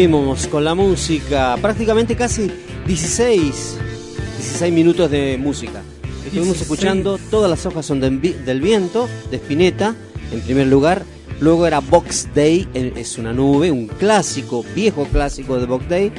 Ahí 0.00 0.06
estuvimos 0.06 0.46
con 0.46 0.64
la 0.64 0.74
música, 0.74 1.58
prácticamente 1.60 2.16
casi 2.16 2.50
16, 2.86 3.76
16 4.38 4.72
minutos 4.72 5.10
de 5.10 5.36
música. 5.36 5.82
Estuvimos 6.24 6.54
16. 6.56 6.62
escuchando 6.62 7.18
Todas 7.30 7.50
las 7.50 7.66
hojas 7.66 7.84
son 7.84 8.00
del 8.00 8.16
vi- 8.18 8.32
del 8.32 8.62
viento, 8.62 9.10
de 9.30 9.36
Spinetta, 9.36 9.94
en 10.32 10.40
primer 10.40 10.68
lugar. 10.68 11.04
Luego 11.40 11.66
era 11.66 11.80
Box 11.80 12.28
Day, 12.34 12.66
es 12.72 13.18
una 13.18 13.34
nube, 13.34 13.70
un 13.70 13.88
clásico, 13.88 14.64
viejo 14.74 15.04
clásico 15.04 15.58
de 15.60 15.66
Box 15.66 15.86
Day. 15.90 16.10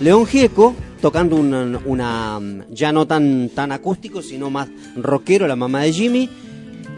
León 0.00 0.26
Gieco, 0.26 0.74
tocando 1.00 1.36
una, 1.36 1.80
una, 1.84 2.40
ya 2.68 2.90
no 2.90 3.06
tan, 3.06 3.48
tan 3.50 3.70
acústico, 3.70 4.22
sino 4.22 4.50
más 4.50 4.68
rockero, 4.96 5.46
la 5.46 5.54
mamá 5.54 5.82
de 5.82 5.92
Jimmy. 5.92 6.28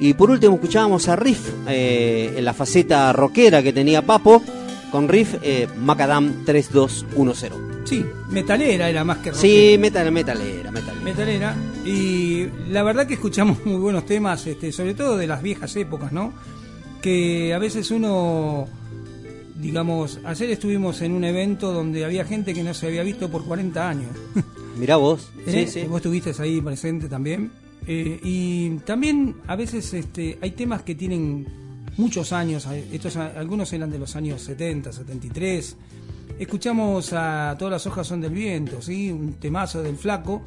Y 0.01 0.15
por 0.15 0.31
último 0.31 0.55
escuchábamos 0.55 1.09
a 1.09 1.15
Riff, 1.15 1.41
eh, 1.69 2.33
en 2.39 2.43
la 2.47 2.55
faceta 2.55 3.13
rockera 3.13 3.63
que 3.63 3.75
tenía 3.75 4.01
Papo, 4.01 4.43
con 4.93 5.09
Riff 5.09 5.35
eh, 5.43 5.67
Macadam 5.79 6.45
3210. 6.45 7.53
Sí, 7.85 8.05
metalera 8.31 8.89
era 8.89 9.03
más 9.05 9.19
que 9.19 9.33
Sí, 9.35 9.77
metal, 9.81 10.13
metalera, 10.13 10.71
metalera. 10.71 11.03
metalera. 11.03 11.57
Y 11.85 12.47
la 12.71 12.83
verdad 12.85 13.07
que 13.07 13.15
escuchamos 13.15 13.65
muy 13.67 13.77
buenos 13.81 14.05
temas, 14.07 14.47
este, 14.47 14.71
sobre 14.71 14.95
todo 14.95 15.17
de 15.17 15.27
las 15.27 15.43
viejas 15.43 15.75
épocas, 15.77 16.13
¿no? 16.13 16.33
Que 17.01 17.53
a 17.55 17.59
veces 17.59 17.91
uno, 17.91 18.69
digamos, 19.59 20.21
ayer 20.25 20.51
estuvimos 20.51 21.01
en 21.03 21.13
un 21.13 21.25
evento 21.25 21.73
donde 21.73 22.05
había 22.05 22.25
gente 22.25 22.55
que 22.55 22.63
no 22.63 22.73
se 22.75 22.87
había 22.87 23.03
visto 23.03 23.29
por 23.31 23.45
40 23.45 23.89
años. 23.89 24.11
Mirá 24.79 24.97
vos, 24.97 25.31
¿Eh? 25.47 25.67
sí, 25.67 25.81
sí. 25.81 25.87
Vos 25.89 25.97
estuviste 25.97 26.33
ahí 26.41 26.61
presente 26.61 27.09
también. 27.09 27.51
Eh, 27.87 28.21
y 28.23 28.71
también 28.87 29.37
a 29.49 29.57
veces 29.57 29.93
este, 29.95 30.39
hay 30.41 30.53
temas 30.53 30.83
que 30.83 30.95
tienen 30.95 31.47
muchos 31.97 32.33
años, 32.33 32.67
eh, 32.67 32.89
estos 32.93 33.17
algunos 33.17 33.73
eran 33.73 33.91
de 33.91 33.99
los 33.99 34.17
años 34.17 34.43
70, 34.43 34.93
73. 34.93 35.77
Escuchamos 36.39 37.13
a 37.13 37.55
Todas 37.59 37.73
las 37.73 37.87
hojas 37.87 38.07
son 38.07 38.21
del 38.21 38.33
viento, 38.33 38.81
¿sí? 38.81 39.11
un 39.11 39.35
temazo 39.35 39.83
del 39.83 39.97
flaco, 39.97 40.43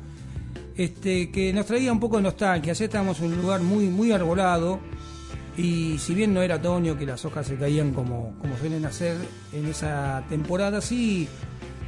este, 0.76 1.32
que 1.32 1.54
nos 1.54 1.66
traía 1.66 1.92
un 1.92 2.00
poco 2.00 2.18
de 2.18 2.24
nostalgia. 2.24 2.72
Ayer 2.72 2.86
estábamos 2.86 3.20
en 3.20 3.34
un 3.34 3.42
lugar 3.42 3.62
muy, 3.62 3.86
muy 3.88 4.12
arbolado 4.12 4.80
y 5.58 5.98
si 6.00 6.14
bien 6.14 6.34
no 6.34 6.42
era 6.42 6.56
otoño, 6.56 6.98
que 6.98 7.06
las 7.06 7.24
hojas 7.24 7.48
se 7.48 7.56
caían 7.56 7.94
como, 7.94 8.36
como 8.40 8.58
suelen 8.58 8.86
hacer 8.86 9.16
en 9.54 9.68
esa 9.68 10.24
temporada, 10.28 10.82
sí 10.82 11.30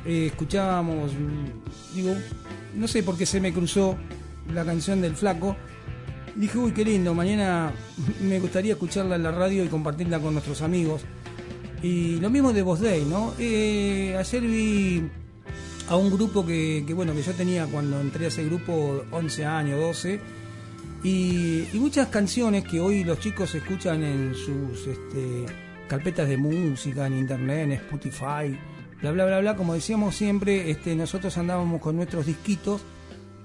eh, 0.06 0.28
escuchábamos, 0.28 1.12
mm, 1.14 1.96
digo, 1.96 2.16
no 2.76 2.88
sé 2.88 3.04
por 3.04 3.18
qué 3.18 3.26
se 3.26 3.42
me 3.42 3.52
cruzó 3.52 3.98
la 4.54 4.64
canción 4.64 5.02
del 5.02 5.16
flaco. 5.16 5.58
Dije, 6.38 6.56
uy, 6.60 6.72
qué 6.72 6.86
lindo, 6.86 7.16
mañana 7.16 7.74
me 8.22 8.40
gustaría 8.40 8.74
escucharla 8.74 9.16
en 9.16 9.24
la 9.24 9.32
radio 9.32 9.66
y 9.66 9.70
compartirla 9.70 10.20
con 10.20 10.34
nuestros 10.34 10.62
amigos. 10.62 11.02
Y 11.82 12.20
lo 12.20 12.30
mismo 12.30 12.54
de 12.54 12.62
Voz 12.62 12.80
Day, 12.80 13.06
¿no? 13.06 13.34
Eh, 13.40 14.16
ayer 14.18 14.42
vi 14.44 15.02
a 15.90 15.96
un 15.96 16.12
grupo 16.12 16.46
que, 16.46 16.84
que, 16.86 16.94
bueno, 16.94 17.14
que 17.14 17.24
yo 17.24 17.34
tenía 17.34 17.66
cuando 17.66 18.00
entré 18.00 18.26
a 18.26 18.28
ese 18.28 18.46
grupo 18.46 19.04
11 19.10 19.46
años, 19.46 19.80
12, 19.80 20.20
y, 21.04 21.68
y 21.74 21.80
muchas 21.80 22.10
canciones 22.10 22.66
que 22.66 22.80
hoy 22.80 23.04
los 23.04 23.20
chicos 23.20 23.56
escuchan 23.56 24.04
en 24.04 24.36
sus 24.36 24.86
este, 24.86 25.46
carpetas 25.88 26.30
de 26.30 26.38
música, 26.38 27.08
en 27.08 27.18
internet, 27.18 27.64
en 27.64 27.72
Spotify, 27.74 28.60
bla, 29.02 29.12
bla, 29.12 29.26
bla, 29.26 29.40
bla, 29.40 29.56
como 29.56 29.74
decíamos 29.74 30.16
siempre, 30.16 30.70
este, 30.70 30.96
nosotros 30.96 31.36
andábamos 31.40 31.82
con 31.82 31.96
nuestros 31.96 32.28
disquitos, 32.28 32.82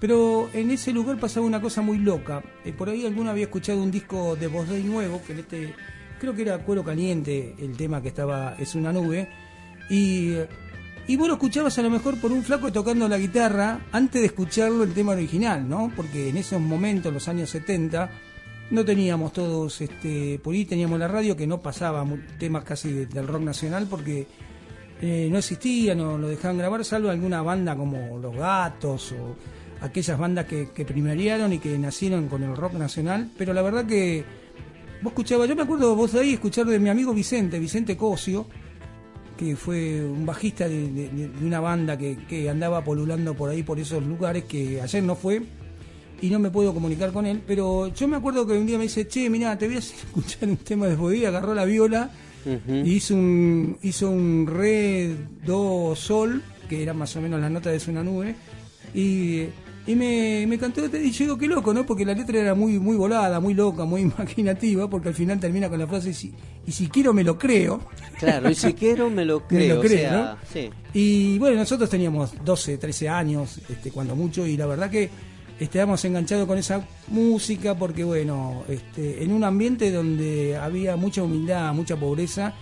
pero 0.02 0.50
en 0.52 0.72
ese 0.72 0.92
lugar 0.92 1.16
pasaba 1.20 1.46
una 1.46 1.60
cosa 1.62 1.80
muy 1.80 1.96
loca. 1.98 2.42
Eh, 2.64 2.72
por 2.72 2.88
ahí 2.88 3.06
alguno 3.06 3.30
había 3.30 3.44
escuchado 3.44 3.80
un 3.80 3.92
disco 3.92 4.34
de 4.34 4.48
Voz 4.48 4.68
Day 4.68 4.82
nuevo, 4.82 5.22
que 5.24 5.32
en 5.32 5.38
este, 5.38 5.74
creo 6.18 6.34
que 6.34 6.42
era 6.42 6.58
Cuero 6.58 6.82
Caliente, 6.82 7.54
el 7.60 7.76
tema 7.76 8.02
que 8.02 8.08
estaba, 8.08 8.56
es 8.58 8.74
una 8.74 8.92
nube, 8.92 9.28
y, 9.88 10.32
y 11.06 11.16
vos 11.16 11.28
lo 11.28 11.34
escuchabas 11.34 11.78
a 11.78 11.82
lo 11.82 11.90
mejor 11.90 12.20
por 12.20 12.32
un 12.32 12.42
flaco 12.42 12.72
tocando 12.72 13.06
la 13.08 13.16
guitarra 13.16 13.78
antes 13.92 14.20
de 14.20 14.26
escucharlo 14.26 14.82
el 14.82 14.92
tema 14.92 15.12
original, 15.12 15.68
¿no? 15.68 15.92
Porque 15.94 16.30
en 16.30 16.36
esos 16.36 16.60
momentos, 16.60 17.12
los 17.12 17.28
años 17.28 17.48
70, 17.50 18.10
no 18.72 18.84
teníamos 18.84 19.32
todos, 19.32 19.80
este, 19.82 20.40
por 20.42 20.52
ahí 20.54 20.64
teníamos 20.64 20.98
la 20.98 21.06
radio 21.06 21.36
que 21.36 21.46
no 21.46 21.62
pasaba 21.62 22.04
temas 22.40 22.64
casi 22.64 22.90
de- 22.92 23.06
del 23.06 23.28
rock 23.28 23.42
nacional 23.42 23.86
porque 23.88 24.26
eh, 25.00 25.28
no 25.30 25.38
existía, 25.38 25.94
no 25.94 26.18
lo 26.18 26.28
dejaban 26.28 26.58
grabar, 26.58 26.84
salvo 26.84 27.10
alguna 27.10 27.40
banda 27.42 27.76
como 27.76 28.18
Los 28.18 28.34
Gatos 28.34 29.12
o 29.12 29.36
aquellas 29.82 30.18
bandas 30.18 30.46
que, 30.46 30.68
que 30.74 30.84
primerearon 30.84 31.52
y 31.52 31.58
que 31.58 31.76
nacieron 31.78 32.28
con 32.28 32.42
el 32.42 32.56
rock 32.56 32.74
nacional, 32.74 33.28
pero 33.36 33.52
la 33.52 33.62
verdad 33.62 33.84
que 33.86 34.24
vos 35.02 35.12
escuchabas, 35.12 35.48
yo 35.48 35.56
me 35.56 35.62
acuerdo 35.62 35.94
vos 35.96 36.12
de 36.12 36.20
ahí 36.20 36.32
escuchar 36.34 36.66
de 36.66 36.78
mi 36.78 36.88
amigo 36.88 37.12
Vicente, 37.12 37.58
Vicente 37.58 37.96
Cosio, 37.96 38.46
que 39.36 39.56
fue 39.56 40.04
un 40.04 40.24
bajista 40.24 40.68
de, 40.68 40.88
de- 40.92 41.08
de 41.28 41.44
una 41.46 41.58
banda 41.60 41.98
que, 41.98 42.16
que 42.28 42.48
andaba 42.48 42.84
polulando 42.84 43.34
por 43.34 43.50
ahí, 43.50 43.62
por 43.62 43.80
esos 43.80 44.04
lugares, 44.06 44.44
que 44.44 44.80
ayer 44.80 45.02
no 45.02 45.16
fue 45.16 45.42
y 46.20 46.30
no 46.30 46.38
me 46.38 46.50
puedo 46.50 46.72
comunicar 46.72 47.12
con 47.12 47.26
él, 47.26 47.42
pero 47.44 47.88
yo 47.92 48.06
me 48.06 48.16
acuerdo 48.16 48.46
que 48.46 48.52
un 48.52 48.64
día 48.66 48.76
me 48.78 48.84
dice, 48.84 49.08
che, 49.08 49.28
mira, 49.28 49.58
te 49.58 49.66
voy 49.66 49.74
a 49.76 49.78
hacer 49.80 49.96
escuchar 50.06 50.48
un 50.48 50.56
tema 50.58 50.86
de 50.86 50.94
Bodí, 50.94 51.24
agarró 51.24 51.54
la 51.54 51.64
viola 51.64 52.10
y 52.84 52.92
hizo 52.94 53.14
un, 53.14 53.78
hizo 53.82 54.10
un 54.10 54.46
re, 54.48 55.16
do, 55.44 55.94
sol, 55.96 56.40
que 56.68 56.82
era 56.82 56.92
más 56.94 57.14
o 57.16 57.20
menos 57.20 57.40
la 57.40 57.50
nota 57.50 57.70
de 57.70 57.80
una 57.90 58.04
nube, 58.04 58.34
y, 58.94 59.46
y 59.86 59.96
me, 59.96 60.46
me 60.46 60.58
cantó, 60.58 60.84
y 60.84 61.10
yo 61.10 61.24
digo, 61.24 61.38
qué 61.38 61.46
loco, 61.48 61.74
¿no? 61.74 61.84
Porque 61.84 62.04
la 62.04 62.14
letra 62.14 62.38
era 62.38 62.54
muy, 62.54 62.78
muy 62.78 62.96
volada, 62.96 63.40
muy 63.40 63.54
loca, 63.54 63.84
muy 63.84 64.00
imaginativa, 64.16 64.88
porque 64.88 65.08
al 65.08 65.14
final 65.14 65.40
termina 65.40 65.68
con 65.68 65.78
la 65.78 65.86
frase, 65.86 66.10
y 66.10 66.14
si, 66.14 66.32
y 66.66 66.72
si 66.72 66.88
quiero 66.88 67.12
me 67.12 67.24
lo 67.24 67.36
creo. 67.38 67.80
Claro, 68.18 68.48
y 68.50 68.54
si 68.54 68.74
quiero 68.74 69.10
me 69.10 69.24
lo 69.24 69.46
creo. 69.46 69.60
Me 69.68 69.74
lo 69.74 69.80
o 69.80 69.82
creo, 69.82 69.98
sea, 69.98 70.12
¿no? 70.12 70.36
sí. 70.52 70.70
Y 70.94 71.38
bueno, 71.38 71.56
nosotros 71.56 71.90
teníamos 71.90 72.32
12, 72.44 72.78
13 72.78 73.08
años, 73.08 73.58
este, 73.68 73.90
cuando 73.90 74.14
mucho, 74.14 74.46
y 74.46 74.56
la 74.56 74.66
verdad 74.66 74.88
que 74.90 75.10
estábamos 75.58 76.04
enganchados 76.04 76.46
con 76.46 76.58
esa 76.58 76.86
música 77.08 77.76
porque, 77.76 78.04
bueno, 78.04 78.64
este, 78.68 79.22
en 79.24 79.32
un 79.32 79.42
ambiente 79.44 79.90
donde 79.90 80.56
había 80.56 80.96
mucha 80.96 81.22
humildad, 81.22 81.72
mucha 81.74 81.96
pobreza, 81.96 82.54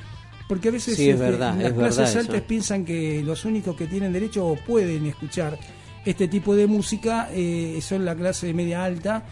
porque 0.49 0.69
a 0.69 0.73
veces 0.73 0.97
Sí, 0.97 1.09
es 1.11 1.15
este, 1.15 1.31
verdad, 1.31 1.55
las 1.57 1.65
es 1.67 1.73
clases 1.73 1.99
verdad 1.99 2.17
altas 2.21 2.37
eso. 2.37 2.45
piensan 2.47 2.85
que 2.85 3.23
los 3.25 3.45
únicos 3.45 3.77
que 3.77 3.87
tienen 3.87 4.13
derecho 4.13 4.47
o 4.47 4.57
pueden 4.57 5.07
escuchar 5.07 5.57
este 6.05 6.29
tipo 6.29 6.55
de 6.55 6.67
música 6.67 7.29
eh, 7.33 7.79
son 7.83 8.05
la 8.05 8.15
clase 8.15 8.53
media 8.55 8.85
alta. 8.85 9.25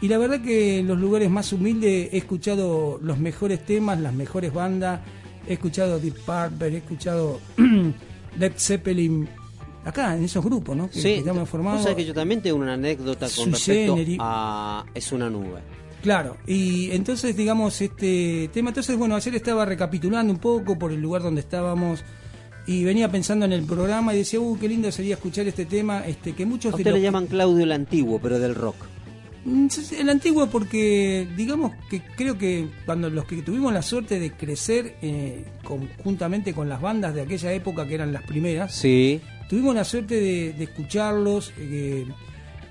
Y 0.00 0.08
la 0.08 0.18
verdad 0.18 0.40
que 0.40 0.78
en 0.78 0.88
los 0.88 0.98
lugares 0.98 1.30
más 1.30 1.52
humildes 1.52 2.08
he 2.12 2.16
escuchado 2.16 2.98
los 3.02 3.18
mejores 3.18 3.64
temas, 3.64 4.00
las 4.00 4.12
mejores 4.12 4.52
bandas, 4.52 5.00
he 5.46 5.52
escuchado 5.54 5.98
Deep 6.00 6.16
Purple, 6.24 6.68
he 6.68 6.76
escuchado 6.78 7.40
Led 8.38 8.52
Zeppelin, 8.56 9.28
acá 9.84 10.16
en 10.16 10.24
esos 10.24 10.44
grupos, 10.44 10.76
¿no? 10.76 10.90
Que, 10.90 11.00
Sí, 11.00 11.22
que 11.22 11.30
vos 11.30 11.48
formados. 11.48 11.82
sabés 11.82 11.96
que 11.98 12.04
yo 12.04 12.14
también 12.14 12.40
tengo 12.42 12.56
una 12.56 12.74
anécdota 12.74 13.28
con 13.36 13.52
respecto 13.52 13.94
generis. 13.94 14.18
a 14.20 14.84
Es 14.94 15.12
una 15.12 15.30
nube. 15.30 15.60
Claro, 16.02 16.36
y 16.48 16.90
entonces 16.90 17.36
digamos 17.36 17.80
este 17.80 18.50
tema, 18.52 18.70
entonces 18.70 18.96
bueno, 18.96 19.14
ayer 19.14 19.36
estaba 19.36 19.64
recapitulando 19.64 20.32
un 20.32 20.40
poco 20.40 20.76
por 20.76 20.90
el 20.90 21.00
lugar 21.00 21.22
donde 21.22 21.40
estábamos 21.42 22.02
y 22.66 22.84
venía 22.84 23.10
pensando 23.10 23.44
en 23.44 23.52
el 23.52 23.62
programa 23.64 24.14
y 24.14 24.18
decía, 24.18 24.40
uh, 24.40 24.58
qué 24.58 24.68
lindo 24.68 24.90
sería 24.92 25.14
escuchar 25.14 25.46
este 25.48 25.66
tema, 25.66 26.06
este 26.06 26.32
que 26.34 26.46
muchos 26.46 26.72
A 26.74 26.76
de 26.76 26.82
usted 26.82 26.90
los 26.92 26.98
le 27.00 27.04
llaman 27.04 27.26
Claudio 27.26 27.64
el 27.64 27.72
Antiguo, 27.72 28.18
pero 28.22 28.38
del 28.38 28.54
rock. 28.54 28.76
Mm, 29.44 29.66
El 29.98 30.08
antiguo 30.08 30.46
porque 30.46 31.26
digamos 31.36 31.72
que 31.90 32.00
creo 32.16 32.38
que 32.38 32.68
cuando 32.86 33.10
los 33.10 33.24
que 33.24 33.42
tuvimos 33.42 33.72
la 33.72 33.82
suerte 33.82 34.20
de 34.20 34.30
crecer 34.30 34.94
eh, 35.02 35.44
conjuntamente 35.64 36.54
con 36.54 36.68
las 36.68 36.80
bandas 36.80 37.12
de 37.14 37.22
aquella 37.22 37.52
época 37.52 37.86
que 37.88 37.94
eran 37.96 38.12
las 38.12 38.22
primeras, 38.22 38.72
Sí. 38.72 39.20
tuvimos 39.48 39.74
la 39.74 39.82
suerte 39.84 40.14
de, 40.20 40.52
de 40.52 40.62
escucharlos, 40.64 41.52
eh, 41.58 42.06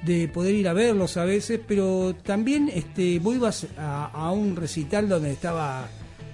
de 0.03 0.29
poder 0.29 0.55
ir 0.55 0.67
a 0.69 0.73
verlos 0.73 1.17
a 1.17 1.25
veces, 1.25 1.59
pero 1.67 2.15
también 2.23 2.71
este, 2.73 3.19
vos 3.19 3.35
ibas 3.35 3.67
a, 3.77 4.05
a 4.05 4.31
un 4.31 4.55
recital 4.55 5.09
donde 5.09 5.31
estaba, 5.31 5.89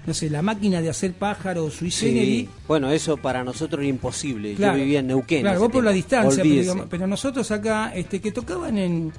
no 0.08 0.14
sé, 0.14 0.30
la 0.30 0.42
máquina 0.42 0.82
de 0.82 0.90
hacer 0.90 1.14
pájaros, 1.14 1.74
sui 1.74 1.92
Sí. 1.92 2.48
Bueno, 2.66 2.90
eso 2.90 3.18
para 3.18 3.44
nosotros 3.44 3.82
era 3.82 3.90
imposible. 3.90 4.54
Claro. 4.56 4.78
Yo 4.78 4.84
vivía 4.84 5.00
en 5.02 5.08
Neuquén. 5.08 5.42
Claro, 5.42 5.60
vos 5.60 5.70
por 5.72 5.84
la 5.84 5.92
distancia, 5.92 6.30
pero, 6.32 6.44
Olvídese. 6.44 6.62
digamos, 6.62 6.88
pero 6.90 7.08
nosotros 7.08 7.52
acá, 7.52 7.92
este, 7.94 8.22
que 8.22 8.32
tocaban 8.32 8.78
en, 8.78 9.12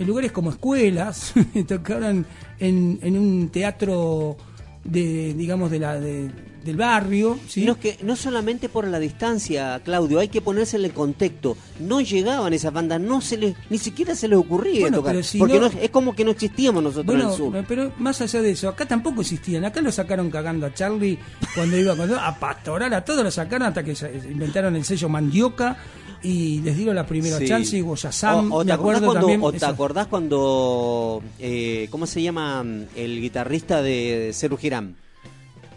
en 0.00 0.06
lugares 0.06 0.32
como 0.32 0.50
escuelas, 0.50 1.32
tocaban 1.68 2.26
en, 2.58 2.98
en 3.02 3.16
un 3.18 3.50
teatro 3.50 4.36
de, 4.84 5.34
digamos, 5.34 5.70
de 5.70 5.78
la, 5.78 5.98
de- 6.00 6.30
del 6.64 6.76
barrio, 6.76 7.40
¿sí? 7.48 7.64
No, 7.64 7.72
es 7.72 7.78
que, 7.78 7.98
no 8.04 8.14
solamente 8.14 8.68
por 8.68 8.86
la 8.86 9.00
distancia, 9.00 9.80
Claudio, 9.84 10.20
hay 10.20 10.28
que 10.28 10.40
ponerse 10.40 10.76
en 10.76 10.84
el 10.84 10.92
contexto. 10.92 11.56
No 11.80 12.00
llegaban 12.00 12.52
esas 12.52 12.72
bandas, 12.72 13.00
no 13.00 13.20
se 13.20 13.36
les, 13.36 13.56
ni 13.68 13.78
siquiera 13.78 14.14
se 14.14 14.28
les 14.28 14.38
ocurría 14.38 14.82
Bueno, 14.82 14.98
tocar. 14.98 15.24
si 15.24 15.38
porque 15.38 15.58
no- 15.58 15.68
no- 15.68 15.80
es 15.80 15.90
como 15.90 16.14
que 16.14 16.24
no 16.24 16.30
existíamos 16.30 16.80
nosotros 16.80 17.20
en 17.20 17.28
el 17.28 17.34
sur. 17.36 17.64
pero 17.66 17.92
más 17.98 18.20
allá 18.20 18.40
de 18.42 18.52
eso, 18.52 18.68
acá 18.68 18.86
tampoco 18.86 19.22
existían. 19.22 19.64
Acá 19.64 19.80
lo 19.80 19.90
sacaron 19.90 20.30
cagando 20.30 20.64
a 20.66 20.72
Charlie 20.72 21.18
cuando 21.56 21.76
iba 21.76 21.94
a 22.28 22.38
pastoral, 22.38 22.94
a 22.94 23.04
todos 23.04 23.24
lo 23.24 23.30
sacaron 23.32 23.66
hasta 23.66 23.82
que 23.82 23.96
inventaron 24.30 24.76
el 24.76 24.84
sello 24.84 25.08
Mandioca 25.08 25.76
y 26.22 26.60
les 26.60 26.76
dieron 26.76 26.94
la 26.94 27.06
primera 27.06 27.38
Sí. 27.38 27.46
chance 27.48 27.76
y 27.76 27.80
Guayasam, 27.80 28.52
o, 28.52 28.60
o 28.60 28.64
me 28.64 28.72
acuerdo 28.72 29.06
cuando, 29.06 29.20
también. 29.20 29.40
o 29.42 29.52
te 29.52 29.64
acordás 29.64 30.06
cuando 30.06 31.22
eh, 31.38 31.88
¿cómo 31.90 32.06
se 32.06 32.22
llama 32.22 32.64
el 32.96 33.20
guitarrista 33.20 33.82
de 33.82 34.30
Ceru 34.34 34.56
Girán? 34.56 34.94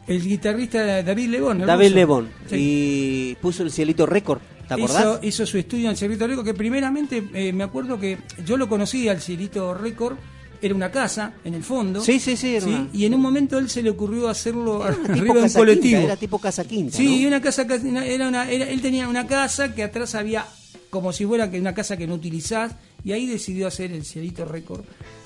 El 0.08 0.22
guitarrista 0.22 1.02
David 1.02 1.30
Lebón. 1.30 1.60
David. 1.66 1.94
Lebón. 1.94 2.30
Sí. 2.48 2.56
Y 2.60 3.36
puso 3.42 3.64
el 3.64 3.72
cielito 3.72 4.06
récord, 4.06 4.40
¿te 4.68 4.76
acordás? 4.76 5.00
Hizo, 5.02 5.20
hizo 5.24 5.46
su 5.48 5.58
estudio 5.58 5.86
en 5.86 5.92
el 5.92 5.98
Cielito 5.98 6.28
Récord, 6.28 6.46
que 6.46 6.54
primeramente 6.54 7.24
eh, 7.34 7.52
me 7.52 7.64
acuerdo 7.64 8.00
que 8.00 8.20
yo 8.46 8.56
lo 8.58 8.70
conocí 8.70 9.10
al 9.10 9.20
Cielito 9.20 9.74
Récord, 9.74 10.18
era 10.66 10.76
una 10.76 10.92
casa 10.92 11.34
en 11.44 11.54
el 11.54 11.64
fondo. 11.64 12.02
Sí, 12.02 12.20
sí, 12.20 12.36
sí, 12.36 12.56
era 12.56 12.66
una- 12.66 12.90
Y 12.94 13.06
en 13.06 13.14
un 13.14 13.22
momento 13.22 13.58
él 13.60 13.70
se 13.70 13.82
le 13.84 13.90
ocurrió 13.92 14.28
hacerlo 14.30 14.84
arriba 14.84 15.34
de 15.36 15.42
un 15.44 15.50
colectivo. 15.50 15.82
quinta, 16.00 16.04
era 16.04 16.16
tipo 16.18 16.40
casa 16.40 16.64
quinta, 16.66 16.98
Sí, 16.98 17.22
¿no? 17.22 17.28
una 17.30 17.42
casa, 17.42 17.66
era 18.06 18.28
una, 18.28 18.50
era- 18.50 18.70
él 18.70 18.82
tenía 18.82 19.08
una 19.08 19.28
casa 19.28 19.74
que 19.76 19.84
atrás 19.84 20.16
había 20.16 20.46
como 20.90 21.12
si 21.12 21.26
fuera 21.26 21.52
que 21.52 21.60
una 21.60 21.74
casa 21.74 21.98
que 21.98 22.08
no 22.08 22.14
utilizás 22.16 22.74
y 23.04 23.12
ahí 23.12 23.26
decidió 23.28 23.68
hacer 23.68 23.92
el 23.92 24.06
Cielito 24.06 24.46
Récord. 24.46 24.84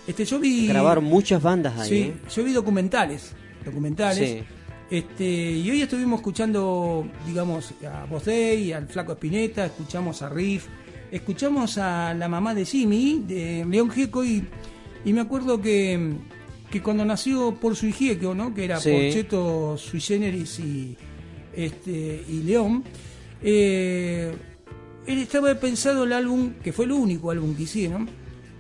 Este, 0.08 0.26
yo 0.26 0.40
vi 0.40 0.68
Grabaron 0.68 1.04
muchas 1.04 1.42
bandas 1.42 1.78
ahí. 1.78 1.90
Sí, 1.90 1.96
¿eh? 2.02 2.14
yo 2.36 2.44
vi 2.44 2.52
documentales, 2.54 3.34
documentales. 3.64 4.30
Sí. 4.30 4.44
Este, 4.90 5.24
y 5.52 5.70
hoy 5.70 5.84
estuvimos 5.84 6.20
escuchando, 6.20 7.08
digamos, 7.28 7.72
a 7.88 8.06
Boss 8.06 8.26
Day, 8.26 8.72
al 8.74 8.88
Flaco 8.88 9.12
Espineta, 9.12 9.68
escuchamos 9.68 10.24
a 10.24 10.30
Riff, 10.30 10.66
escuchamos 11.12 11.78
a 11.78 12.14
la 12.16 12.28
mamá 12.28 12.56
de 12.56 12.66
Jimmy, 12.66 13.24
de 13.28 13.64
León 13.70 13.92
Gieco, 13.92 14.26
y, 14.26 14.44
y 15.06 15.14
me 15.14 15.22
acuerdo 15.22 15.62
que, 15.62 16.14
que 16.70 16.82
cuando 16.82 17.06
nació 17.06 17.56
por 17.56 17.76
su 17.76 17.92
Gieco, 17.92 18.36
¿no? 18.36 18.54
que 18.54 18.66
era 18.66 18.80
Sí. 18.80 18.92
Porcheto, 18.92 19.78
Sui 19.78 20.00
Generis 20.02 20.60
y, 20.60 20.98
este, 21.56 22.24
y 22.28 22.44
León, 22.44 22.84
eh, 23.42 24.34
él 25.08 25.18
estaba 25.20 25.54
pensado 25.56 26.04
el 26.04 26.14
álbum, 26.14 26.54
que 26.64 26.72
fue 26.74 26.86
el 26.86 26.92
único 26.92 27.32
álbum 27.32 27.56
que 27.56 27.64
hicieron, 27.64 28.10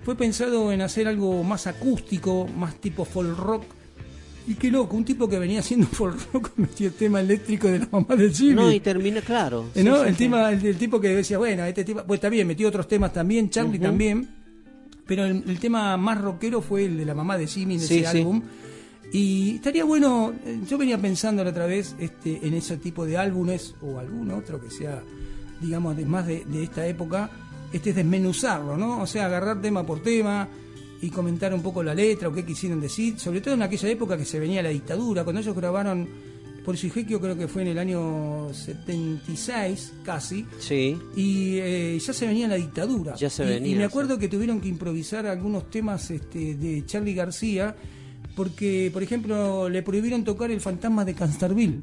fue 0.03 0.16
pensado 0.16 0.72
en 0.72 0.82
hacer 0.82 1.07
algo 1.07 1.44
más 1.44 1.68
acústico, 1.68 2.48
más 2.48 2.76
tipo 2.76 3.06
folk 3.06 3.38
rock. 3.38 3.64
Y 4.48 4.56
qué 4.56 4.72
loco, 4.72 4.98
un 4.98 5.06
tipo 5.06 5.30
que 5.30 5.38
venía 5.38 5.60
haciendo 5.60 5.86
folk 5.91 6.18
rock 6.34 6.52
metió 6.56 6.88
el 6.88 6.94
tema 6.94 7.20
eléctrico 7.20 7.68
de 7.68 7.80
la 7.80 7.88
mamá 7.91 8.16
de 8.16 8.32
Jimmy. 8.32 8.53
No, 8.56 8.72
y 8.72 8.80
termina, 8.80 9.22
claro. 9.22 9.66
Eh, 9.76 9.84
¿no? 9.84 9.98
sí, 10.02 10.07
el, 10.07 10.16
sí. 10.16 10.24
tema, 10.24 10.52
el, 10.52 10.66
el 10.66 10.78
tipo 10.78 10.99
que 10.99 11.10
decía, 11.10 11.38
bueno, 11.38 11.66
este 11.66 11.84
tipo, 11.84 12.03
pues 12.07 12.18
está 12.18 12.30
bien, 12.30 12.48
metió 12.48 12.68
otros 12.70 12.88
temas 12.88 13.14
también, 13.14 13.49
Charlie 13.52 13.78
también, 13.78 14.28
pero 15.10 15.26
el, 15.26 15.44
el 15.45 15.60
tema 15.60 15.98
más 15.98 16.22
rockero 16.22 16.61
fue 16.61 16.86
el 16.86 16.98
de 16.98 17.03
la 17.06 17.14
mamá 17.15 17.38
de 17.38 17.48
Jimmy 17.48 17.77
de 17.77 17.86
Sí, 17.86 17.98
ese 17.99 18.11
sí. 18.11 18.18
álbum. 18.19 18.41
Y 19.11 19.56
estaría 19.56 19.84
bueno, 19.84 20.31
eh, 20.45 20.60
yo 20.69 20.77
venía 20.77 20.98
pensando 20.99 21.44
la 21.44 21.49
otra 21.49 21.65
vez 21.65 21.95
este, 21.99 22.45
en 22.48 22.53
ese 22.53 22.77
tipo 22.77 23.06
de 23.06 23.18
álbumes 23.18 23.73
o 23.81 23.98
algún 23.99 24.30
otro 24.31 24.61
que 24.61 24.69
sea, 24.69 25.02
digamos, 25.60 25.98
de, 25.98 26.06
más 26.06 26.27
de, 26.27 26.45
de 26.45 26.64
esta 26.64 26.86
época, 26.86 27.30
este 27.73 27.90
es 27.90 27.95
desmenuzarlo, 27.95 28.77
¿no? 28.77 29.02
O 29.02 29.07
sea, 29.07 29.26
agarrar 29.26 29.61
tema 29.61 29.84
por 29.84 30.02
tema 30.03 30.48
y 31.02 31.10
comentar 31.10 31.53
un 31.56 31.64
poco 31.64 31.81
la 31.81 31.95
letra 31.95 32.27
o 32.30 32.34
qué 32.34 32.45
quisieron 32.45 32.80
decir, 32.80 33.19
sobre 33.19 33.41
todo 33.41 33.56
en 33.56 33.64
aquella 33.64 33.90
época 33.90 34.15
que 34.15 34.26
se 34.26 34.40
venía 34.40 34.61
la 34.61 34.69
dictadura, 34.69 35.23
cuando 35.23 35.41
ellos 35.41 35.56
grabaron 35.56 36.07
por 36.70 36.78
Sigequio 36.78 37.20
creo 37.20 37.36
que 37.36 37.48
fue 37.48 37.64
en 37.64 37.70
el 37.70 37.80
año 37.80 38.54
76 38.54 39.91
casi, 40.04 40.46
Sí. 40.60 40.96
y 41.16 41.58
eh, 41.58 41.98
ya 42.00 42.14
se 42.14 42.28
venía 42.28 42.48
la 42.48 42.58
dictadura. 42.58 43.16
Ya 43.16 43.28
se 43.28 43.44
Y- 43.44 43.48
venía, 43.48 43.72
Y, 43.72 43.74
me 43.74 43.82
sí. 43.82 43.86
acuerdo 43.86 44.20
que 44.20 44.28
tuvieron 44.28 44.62
que 44.62 44.68
improvisar 44.68 45.26
algunos 45.26 45.72
temas 45.72 46.12
este, 46.12 46.54
de 46.54 46.86
Charlie 46.86 47.16
García, 47.16 47.76
porque, 48.36 48.91
por 48.94 49.02
ejemplo, 49.02 49.68
le 49.68 49.82
prohibieron 49.82 50.24
tocar 50.24 50.52
el 50.52 50.62
fantasma 50.62 51.04
de 51.06 51.16
Cansterville. 51.16 51.82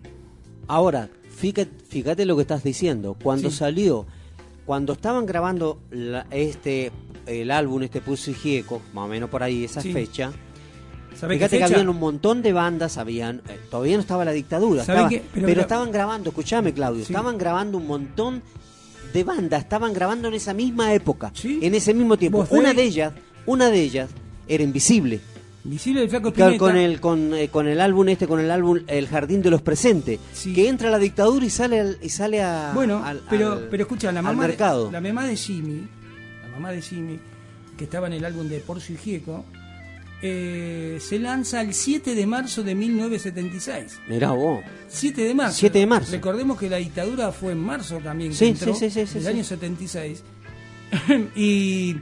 Ahora, 0.68 1.10
fíjate, 1.36 1.68
fíjate 1.88 2.24
lo 2.24 2.36
que 2.36 2.42
estás 2.42 2.62
diciendo. 2.62 3.16
Cuando 3.20 3.50
Sí. 3.50 3.56
salió, 3.56 4.06
cuando 4.66 4.92
estaban 4.92 5.26
grabando 5.26 5.80
la- 5.90 6.28
este 6.30 6.92
el 7.26 7.50
álbum, 7.50 7.82
este 7.82 8.00
Pussy 8.00 8.34
Gieco, 8.34 8.80
más 8.94 9.06
o 9.06 9.08
menos 9.08 9.28
por 9.30 9.42
ahí, 9.42 9.64
esa 9.64 9.80
Sí. 9.82 9.92
fecha, 9.92 10.30
¿Sabés 10.30 10.45
fíjate 11.16 11.58
que 11.58 11.64
habían 11.64 11.88
un 11.88 11.98
montón 11.98 12.42
de 12.42 12.52
bandas, 12.52 12.98
habían 12.98 13.42
eh, 13.48 13.58
todavía 13.70 13.94
no 13.96 14.00
estaba 14.00 14.24
la 14.24 14.32
dictadura. 14.32 14.84
Pero 15.34 15.60
estaban 15.60 15.90
grabando, 15.92 16.30
escuchame 16.30 16.72
Claudio, 16.72 17.04
Sí. 17.04 17.12
estaban 17.12 17.38
grabando 17.38 17.78
un 17.78 17.86
montón 17.86 18.42
de 19.12 19.24
bandas, 19.24 19.62
estaban 19.62 19.92
grabando 19.92 20.28
en 20.28 20.34
esa 20.34 20.52
misma 20.54 20.92
época, 20.92 21.32
en 21.42 21.74
ese 21.74 21.94
mismo 21.94 22.16
tiempo. 22.16 22.46
Una 22.50 22.74
de 22.74 22.82
ellas, 22.82 23.12
una 23.46 23.70
de 23.70 23.80
ellas 23.80 24.10
era 24.48 24.62
Invisible. 24.62 25.20
Visible 25.64 26.00
del 26.02 26.10
Flaco 26.10 26.28
Spinetta. 26.28 26.58
con 26.58 26.76
el 26.76 27.00
con, 27.00 27.34
eh, 27.34 27.48
con 27.48 27.66
el 27.66 27.80
álbum 27.80 28.08
este 28.08 28.28
con 28.28 28.38
el 28.38 28.52
álbum 28.52 28.78
El 28.86 29.08
Jardín 29.08 29.42
de 29.42 29.50
los 29.50 29.62
Presentes 29.62 30.20
que 30.54 30.68
entra 30.68 30.86
a 30.86 30.90
la 30.92 30.98
dictadura 31.00 31.44
y 31.44 31.50
sale 31.50 31.80
al- 31.80 31.98
y 32.00 32.08
sale 32.08 32.40
a 32.40 32.70
Bueno, 32.72 33.02
al- 33.04 33.20
pero, 33.28 33.54
al- 33.54 33.68
pero 33.68 33.82
escucha, 33.82 34.12
la 34.12 34.22
mamá, 34.22 34.42
de, 34.42 34.48
mercado 34.48 34.92
la 34.92 35.00
mamá 35.00 35.26
de 35.26 35.34
Jimmy, 35.34 35.88
la 36.44 36.48
mamá 36.52 36.70
de 36.70 36.80
Jimmy, 36.80 37.18
que 37.76 37.82
estaba 37.82 38.06
en 38.06 38.12
el 38.12 38.24
álbum 38.24 38.46
de 38.48 38.60
Porcio 38.60 38.94
y 38.94 38.98
Gieco, 38.98 39.44
eh, 40.22 40.98
se 41.00 41.18
lanza 41.18 41.60
el 41.60 41.74
7 41.74 42.14
de 42.14 42.26
marzo 42.26 42.62
de 42.62 42.74
1976. 42.74 44.00
Mirá 44.08 44.32
vos 44.32 44.60
7 44.88 45.22
de 45.22 45.34
marzo. 45.34 45.58
7 45.58 45.78
de 45.78 45.86
marzo. 45.86 46.12
Recordemos 46.12 46.58
que 46.58 46.70
la 46.70 46.76
dictadura 46.76 47.32
fue 47.32 47.52
en 47.52 47.58
marzo 47.58 47.98
también. 47.98 48.32
Sí, 48.32 48.46
entró, 48.46 48.74
sí, 48.74 48.90
sí, 48.90 49.06
sí, 49.06 49.06
sí, 49.06 49.14
del 49.14 49.22
sí. 49.22 49.28
año 49.28 49.44
76. 49.44 50.22
y, 51.36 51.96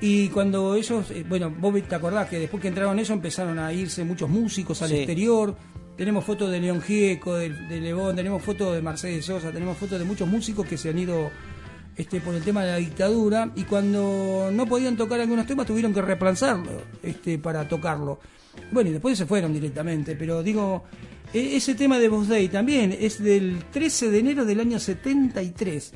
y 0.00 0.28
cuando 0.28 0.74
ellos, 0.74 1.10
eh, 1.10 1.24
bueno, 1.28 1.50
vos 1.50 1.74
te 1.86 1.94
acordás 1.94 2.28
que 2.28 2.38
después 2.38 2.60
que 2.60 2.68
entraron 2.68 2.98
ellos 2.98 3.10
empezaron 3.10 3.58
a 3.58 3.72
irse 3.72 4.04
muchos 4.04 4.30
músicos 4.30 4.80
al 4.82 4.92
exterior. 4.92 5.54
Tenemos 5.96 6.24
fotos 6.24 6.50
de 6.50 6.58
León 6.58 6.80
Gieco, 6.80 7.34
de, 7.34 7.50
de 7.50 7.80
Lebón, 7.80 8.16
tenemos 8.16 8.42
fotos 8.42 8.74
de 8.74 8.80
Mercedes 8.80 9.26
Sosa, 9.26 9.52
tenemos 9.52 9.76
fotos 9.76 9.98
de 9.98 10.06
muchos 10.06 10.26
músicos 10.26 10.66
que 10.66 10.78
se 10.78 10.88
han 10.88 10.98
ido 10.98 11.30
este, 11.96 12.20
por 12.20 12.34
el 12.34 12.42
tema 12.42 12.64
de 12.64 12.72
la 12.72 12.76
dictadura 12.78 13.50
y 13.54 13.64
cuando 13.64 14.50
no 14.52 14.66
podían 14.66 14.96
tocar 14.96 15.20
algunos 15.20 15.46
temas 15.46 15.66
tuvieron 15.66 15.92
que 15.92 16.02
reemplazarlo 16.02 16.82
este, 17.02 17.38
para 17.38 17.68
tocarlo. 17.68 18.18
Bueno, 18.70 18.90
y 18.90 18.92
después 18.92 19.16
se 19.16 19.26
fueron 19.26 19.52
directamente, 19.52 20.16
pero 20.16 20.42
digo, 20.42 20.84
e- 21.32 21.56
ese 21.56 21.74
tema 21.74 21.98
de 21.98 22.08
Boss 22.08 22.28
Day 22.28 22.48
también 22.48 22.96
es 22.98 23.22
del 23.22 23.64
13 23.70 24.10
de 24.10 24.18
enero 24.18 24.44
del 24.44 24.60
año 24.60 24.78
73, 24.78 25.92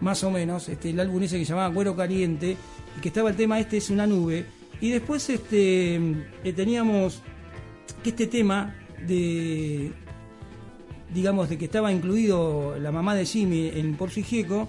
más 0.00 0.22
o 0.24 0.30
menos, 0.30 0.68
este, 0.68 0.90
el 0.90 1.00
álbum 1.00 1.22
ese 1.22 1.38
que 1.38 1.44
se 1.44 1.50
llamaba 1.50 1.72
Cuero 1.74 1.94
Caliente, 1.96 2.56
y 2.96 3.00
que 3.00 3.08
estaba 3.08 3.30
el 3.30 3.36
tema 3.36 3.58
Este 3.60 3.76
es 3.76 3.90
una 3.90 4.06
nube, 4.06 4.46
y 4.80 4.90
después 4.90 5.28
este, 5.28 5.96
eh, 5.96 6.52
teníamos 6.54 7.20
que 8.02 8.10
este 8.10 8.26
tema 8.26 8.74
de 9.06 9.92
digamos 11.12 11.48
de 11.48 11.56
que 11.56 11.64
estaba 11.66 11.92
incluido 11.92 12.78
la 12.78 12.92
mamá 12.92 13.14
de 13.14 13.24
Jimmy 13.24 13.70
en 13.74 13.96
y 14.16 14.22
Gieco, 14.22 14.68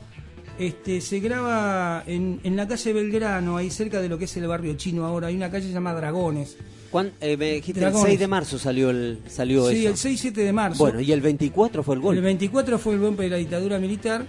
este, 0.60 1.02
se 1.02 1.20
graba 1.20 2.04
en, 2.06 2.40
en 2.44 2.56
la 2.56 2.68
calle 2.68 2.94
Belgrano, 2.94 3.58
ahí 3.58 3.70
cerca 3.72 4.02
de 4.02 4.10
lo 4.10 4.18
que 4.18 4.26
es 4.26 4.38
el 4.38 4.48
barrio 4.48 4.74
chino 4.76 5.06
ahora, 5.06 5.28
hay 5.28 5.36
una 5.36 5.50
calle 5.50 5.72
llamada 5.72 6.00
Dragones. 6.00 6.58
¿Cuán- 6.92 7.12
eh, 7.22 7.38
me 7.38 7.54
dijiste 7.54 7.80
Dragones. 7.82 8.04
el 8.06 8.10
6 8.12 8.20
de 8.20 8.28
marzo 8.28 8.60
salió 8.60 8.90
el 8.90 9.20
salió 9.28 9.70
Sí, 9.70 9.86
eso 9.86 10.08
el 10.08 10.16
6-7 10.18 10.34
de 10.34 10.54
marzo. 10.54 10.80
bueno 10.84 11.00
y 11.00 11.12
el 11.12 11.22
24 11.22 11.84
fue 11.84 11.96
el 11.96 12.02
gol 12.02 12.18
El 12.18 12.24
24 12.24 12.78
fue 12.80 12.94
el 12.96 13.00
golpe 13.00 13.24
de 13.24 13.30
la 13.30 13.38
dictadura 13.38 13.78
militar, 13.80 14.26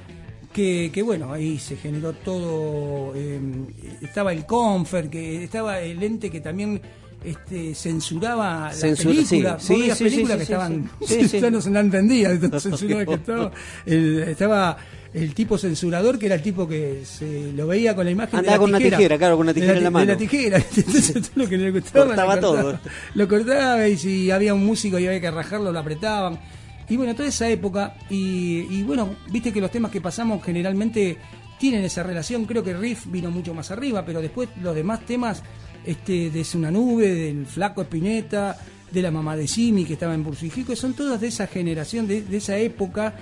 que, 0.52 0.90
que 0.93 1.02
bueno, 1.02 1.32
ahí 1.32 1.59
se 1.59 1.77
generó 1.77 2.12
todo. 2.12 3.12
eh, 3.15 3.40
estaba 4.02 4.32
el 4.32 4.44
Confer, 4.47 5.09
que 5.09 5.44
estaba 5.44 5.81
el 5.81 6.02
ente 6.02 6.28
que 6.31 6.40
también 6.40 6.81
este, 7.24 7.74
censuraba 7.74 8.69
las 8.69 8.81
Censura- 8.81 9.15
películas. 9.15 9.62
sí, 9.62 9.74
sí, 9.74 9.90
sí, 9.94 10.05
películas 10.05 10.31
sí, 10.32 10.36
que 10.39 10.43
estaban. 10.52 10.90
ya 11.40 11.51
no 11.51 11.61
se 11.61 11.70
la 11.70 11.81
entendía 11.81 12.28
de 12.31 12.48
tan 12.48 12.61
censuradas 12.61 13.07
que 13.07 13.15
estaba. 13.15 13.52
El- 13.86 14.19
estaba 14.28 14.77
el 15.12 15.35
tipo 15.35 15.59
censurador, 15.59 16.19
que 16.19 16.27
era 16.27 16.37
el 16.37 16.43
tipo 16.43 16.69
que 16.69 17.03
se 17.05 17.53
lo 17.53 17.66
veía 17.66 17.95
con 17.97 18.05
la 18.05 18.12
imagen 18.12 18.39
Andaba 18.39 18.53
de 18.53 18.59
la 18.59 18.61
con 18.61 18.70
una 18.70 18.78
tijera. 18.78 19.19
claro, 19.19 19.37
con 19.37 19.45
una 19.45 19.53
De 19.53 19.61
tijera 19.61 19.78
en 19.78 19.85
la 19.85 19.91
mano. 19.91 20.07
De 20.07 20.12
la 20.12 20.19
tijera. 20.19 20.59
Entonces, 20.77 21.12
todo 21.12 21.45
lo 21.45 21.49
que 21.49 21.57
le 21.59 21.70
gustaba. 21.70 22.07
Cortaba 22.07 22.37
lo 22.37 22.41
todo. 22.41 22.81
Lo 23.15 23.28
cortaba 23.28 23.89
y 23.89 23.97
si 23.97 24.31
había 24.31 24.55
un 24.55 24.65
músico 24.65 24.99
y 24.99 25.07
había 25.07 25.20
que 25.20 25.31
rajarlo, 25.31 25.73
lo 25.73 25.78
apretaban. 25.78 26.39
Y 26.89 26.97
bueno, 26.97 27.15
toda 27.15 27.28
esa 27.28 27.49
época, 27.49 27.95
y, 28.09 28.66
y 28.69 28.82
bueno, 28.82 29.15
viste 29.31 29.53
que 29.53 29.61
los 29.61 29.70
temas 29.70 29.93
que 29.93 30.01
pasamos 30.01 30.43
generalmente 30.45 31.19
tienen 31.59 31.85
esa 31.85 32.03
relación, 32.03 32.47
creo 32.47 32.65
que 32.65 32.74
Riff 32.74 33.07
vino 33.07 33.31
mucho 33.31 33.55
más 33.55 33.70
arriba, 33.70 34.05
pero 34.05 34.20
después 34.20 34.49
los 34.61 34.74
demás 34.74 35.01
temas, 35.07 35.43
este, 35.85 36.31
de 36.31 36.41
Es 36.41 36.55
una 36.55 36.70
nube, 36.70 37.15
del 37.15 37.47
Flaco 37.47 37.82
Espineta, 37.82 38.57
de 38.91 39.03
la 39.03 39.11
mamá 39.12 39.37
de 39.37 39.47
Jimmy 39.47 39.85
que 39.85 39.93
estaba 39.93 40.15
en 40.15 40.24
Bursijico, 40.24 40.74
son 40.74 40.95
todas 40.95 41.20
de 41.20 41.28
esa 41.28 41.47
generación, 41.47 42.09
de, 42.09 42.23
de 42.23 42.37
esa 42.39 42.57
época, 42.59 43.15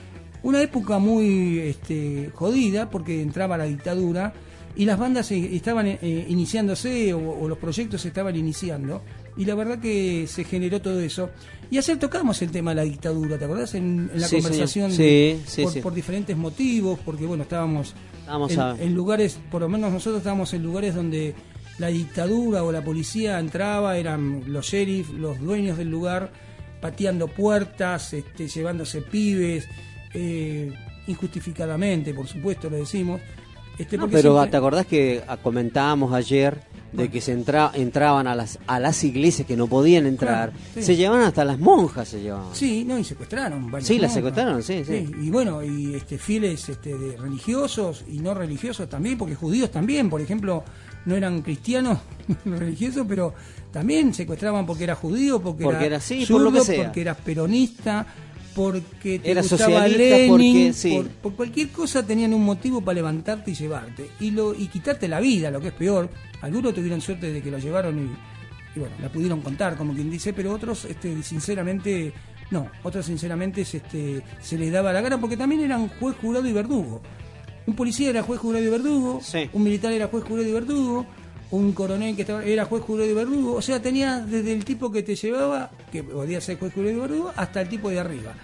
una 0.43 0.63
época 0.63 0.99
muy 0.99 1.59
este, 1.61 2.31
jodida 2.35 2.91
porque 2.91 3.21
entraba 3.23 3.57
la 3.59 3.65
dictadura 3.65 4.33
y 4.77 4.85
las 4.85 4.99
bandas 4.99 5.31
eh, 5.33 5.57
estaban 5.57 5.87
eh, 5.89 6.27
iniciándose 6.29 7.13
o, 7.13 7.19
o 7.41 7.49
los 7.49 7.59
proyectos 7.59 8.03
se 8.03 8.09
estaban 8.09 8.37
iniciando 8.37 9.03
y 9.37 9.45
la 9.45 9.55
verdad 9.55 9.79
que 9.81 10.27
se 10.29 10.45
generó 10.45 10.81
todo 10.81 11.01
eso. 11.01 11.31
Y 11.71 11.79
ayer 11.79 11.99
tocamos 11.99 12.41
el 12.43 12.51
tema 12.51 12.71
de 12.71 12.77
la 12.77 12.83
dictadura, 12.83 13.37
¿te 13.39 13.45
acordás? 13.45 13.75
En, 13.75 14.11
en 14.13 14.21
la 14.21 14.27
Sí, 14.29 14.37
conversación 14.37 14.91
Sí, 14.93 15.41
sí, 15.47 15.65
por, 15.83 15.93
diferentes 15.95 16.37
motivos, 16.37 16.99
porque 17.05 17.27
bueno, 17.27 17.43
estábamos, 17.43 17.95
en, 18.27 18.61
a- 18.61 18.77
en 18.81 18.95
lugares, 18.95 19.39
por 19.51 19.61
lo 19.61 19.69
menos 19.69 19.93
nosotros 19.93 20.19
estábamos 20.19 20.55
en 20.55 20.63
lugares 20.63 20.95
donde 20.95 21.35
la 21.79 21.89
dictadura 21.89 22.63
o 22.65 22.73
la 22.73 22.83
policía 22.83 23.39
entraba, 23.39 23.97
eran 23.99 24.45
los 24.47 24.67
sheriff, 24.67 25.11
los 25.13 25.39
dueños 25.41 25.77
del 25.79 25.89
lugar, 25.91 26.33
pateando 26.81 27.29
puertas, 27.29 28.13
este, 28.15 28.49
llevándose 28.49 29.03
pibes, 29.03 29.69
eh, 30.15 30.73
injustificadamente, 31.07 32.15
por 32.15 32.27
supuesto, 32.27 32.71
lo 32.71 32.77
decimos. 32.77 33.21
Este, 33.79 33.97
No, 33.97 34.09
pero 34.09 34.33
siempre- 34.35 34.51
te 34.51 34.57
acordás 34.57 34.87
que 34.87 35.23
ah, 35.29 35.37
comentábamos 35.37 36.13
ayer 36.13 36.59
de 36.91 37.11
que 37.11 37.21
se 37.21 37.33
entra, 37.33 37.71
entraban 37.75 38.27
a 38.27 38.35
las 38.35 38.59
a 38.67 38.81
las 38.81 39.05
iglesias 39.05 39.47
que 39.47 39.59
no 39.59 39.67
podían 39.67 40.07
entrar, 40.07 40.51
Claro, 40.53 40.65
sí. 40.75 40.83
se 40.83 40.97
llevaban 40.97 41.23
hasta 41.23 41.45
las 41.45 41.59
monjas, 41.59 42.09
se 42.09 42.23
llevaban. 42.23 42.55
Sí, 42.55 42.83
no, 42.87 42.99
y 42.99 43.05
secuestraron. 43.05 43.71
varias 43.71 43.87
Sí, 43.89 43.99
las 43.99 44.15
secuestraron, 44.15 44.63
sí, 44.63 44.83
sí. 44.87 45.07
Y 45.23 45.29
bueno, 45.31 45.63
y 45.63 45.95
este, 45.95 46.17
fieles 46.19 46.67
este, 46.71 46.97
de 46.97 47.17
religiosos 47.19 48.05
y 48.11 48.21
no 48.21 48.33
religiosos 48.33 48.89
también, 48.89 49.19
porque 49.19 49.35
judíos 49.35 49.71
también, 49.71 50.09
por 50.09 50.23
ejemplo, 50.23 50.65
no 51.05 51.15
eran 51.15 51.43
cristianos 51.43 51.99
religiosos, 52.47 53.05
pero 53.07 53.35
también 53.71 54.15
secuestraban 54.15 54.65
porque 54.65 54.85
era 54.85 54.95
judío, 54.95 55.41
porque, 55.43 55.65
Porque 55.65 55.77
era, 55.81 55.87
era 55.87 55.97
así, 55.99 56.25
por 56.27 56.41
lo 56.41 56.51
que 56.51 56.61
zurdo, 56.61 56.73
sea. 56.73 56.85
porque 56.87 57.03
eras 57.03 57.19
peronista, 57.19 58.07
porque 58.55 59.19
te 59.19 59.31
Era 59.31 59.43
gustaba 59.43 59.87
Lenin, 59.87 60.29
porque- 60.29 60.73
sí. 60.73 60.95
por, 60.97 61.09
por 61.09 61.33
cualquier 61.35 61.69
cosa 61.71 62.05
tenían 62.07 62.35
un 62.35 62.45
motivo 62.45 62.81
para 62.81 62.97
levantarte 62.97 63.51
y 63.51 63.55
llevarte. 63.55 64.11
Y, 64.21 64.31
lo, 64.33 64.55
y 64.55 64.67
quitarte 64.69 65.07
la 65.09 65.21
vida, 65.21 65.51
lo 65.51 65.61
que 65.61 65.69
es 65.69 65.75
peor. 65.75 66.09
Algunos 66.41 66.75
tuvieron 66.75 67.01
suerte 67.01 67.33
de 67.33 67.43
que 67.43 67.51
lo 67.51 67.59
llevaron 67.59 67.99
y, 67.99 68.77
y 68.77 68.81
bueno, 68.81 68.95
la 69.01 69.09
pudieron 69.11 69.41
contar, 69.41 69.77
como 69.77 69.95
quien 69.95 70.11
dice, 70.11 70.33
pero 70.33 70.53
otros, 70.53 70.85
este, 70.85 71.23
sinceramente, 71.23 72.13
no. 72.51 72.69
Otros, 72.83 73.07
sinceramente, 73.07 73.65
se, 73.65 73.79
este, 73.79 74.23
se 74.41 74.59
les 74.59 74.73
daba 74.73 74.93
la 74.93 75.01
gana 75.01 75.21
porque 75.21 75.37
también 75.37 75.63
eran 75.63 75.89
juez, 75.89 76.17
jurado 76.21 76.47
y 76.47 76.53
verdugo. 76.53 77.01
Un 77.67 77.75
policía 77.75 78.11
era 78.11 78.23
juez, 78.23 78.41
jurado 78.41 78.65
y 78.65 78.69
verdugo. 78.69 79.21
Un 79.53 79.63
militar 79.63 79.93
era 79.93 80.07
juez, 80.09 80.25
jurado 80.25 80.49
y 80.49 80.53
verdugo. 80.53 81.05
Un 81.51 81.73
coronel 81.73 82.15
que 82.15 82.23
estaba, 82.23 82.45
era 82.45 82.67
juez, 82.67 82.83
jurado 82.83 83.09
y 83.09 83.15
verdugo. 83.15 83.55
O 83.55 83.63
sea, 83.63 83.81
tenía 83.81 84.21
desde 84.21 84.53
el 84.53 84.65
tipo 84.65 84.93
que 84.93 85.03
te 85.03 85.17
llevaba, 85.17 85.71
que 85.91 86.03
podía 86.03 86.41
ser 86.41 86.59
juez, 86.59 86.73
jurado 86.75 86.93
y 86.93 87.01
verdugo, 87.01 87.33
hasta 87.37 87.63
el 87.63 87.69
tipo 87.69 87.89
de 87.89 88.01
arriba. 88.01 88.35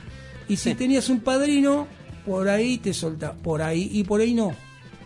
Y 0.49 0.57
si 0.57 0.75
tenías 0.75 1.09
un 1.09 1.21
padrino, 1.21 1.87
por 2.25 2.49
ahí 2.49 2.79
te 2.79 2.95
solta, 2.95 3.33
por 3.35 3.63
ahí 3.63 3.91
y 3.93 4.05
por 4.05 4.21
ahí 4.21 4.35
no, 4.35 4.55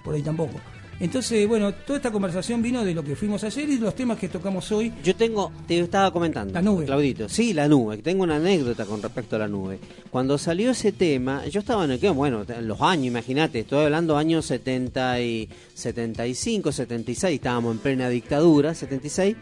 por 0.04 0.14
ahí 0.14 0.22
tampoco. 0.22 0.60
Entonces, 1.00 1.46
bueno, 1.46 1.72
toda 1.72 1.98
esta 1.98 2.10
conversación 2.10 2.60
vino 2.60 2.84
de 2.84 2.92
lo 2.92 3.04
que 3.04 3.14
fuimos 3.14 3.44
ayer 3.44 3.68
y 3.68 3.76
de 3.76 3.82
los 3.82 3.94
temas 3.94 4.18
que 4.18 4.28
tocamos 4.28 4.70
hoy. 4.72 4.92
Yo 5.04 5.14
tengo, 5.14 5.52
te 5.66 5.78
estaba 5.78 6.12
comentando. 6.12 6.52
La 6.52 6.62
nube. 6.62 6.86
Claudito. 6.86 7.28
Sí, 7.28 7.52
la 7.52 7.68
nube. 7.68 7.98
Tengo 7.98 8.24
una 8.24 8.36
anécdota 8.36 8.84
con 8.84 9.00
respecto 9.00 9.36
a 9.36 9.40
la 9.40 9.48
nube. 9.48 9.78
Cuando 10.10 10.36
salió 10.38 10.72
ese 10.72 10.90
tema, 10.90 11.46
yo 11.46 11.60
estaba 11.60 11.84
en 11.84 11.92
el 11.92 12.00
que, 12.00 12.10
bueno, 12.10 12.44
en 12.48 12.66
los 12.66 12.80
años, 12.80 13.06
imagínate, 13.06 13.60
estoy 13.60 13.84
hablando 13.84 14.16
años 14.16 14.46
70 14.46 15.20
y 15.20 15.48
75, 15.74 16.72
76, 16.72 17.34
estábamos 17.34 17.76
en 17.76 17.78
plena 17.78 18.08
dictadura, 18.08 18.74
76. 18.74 19.36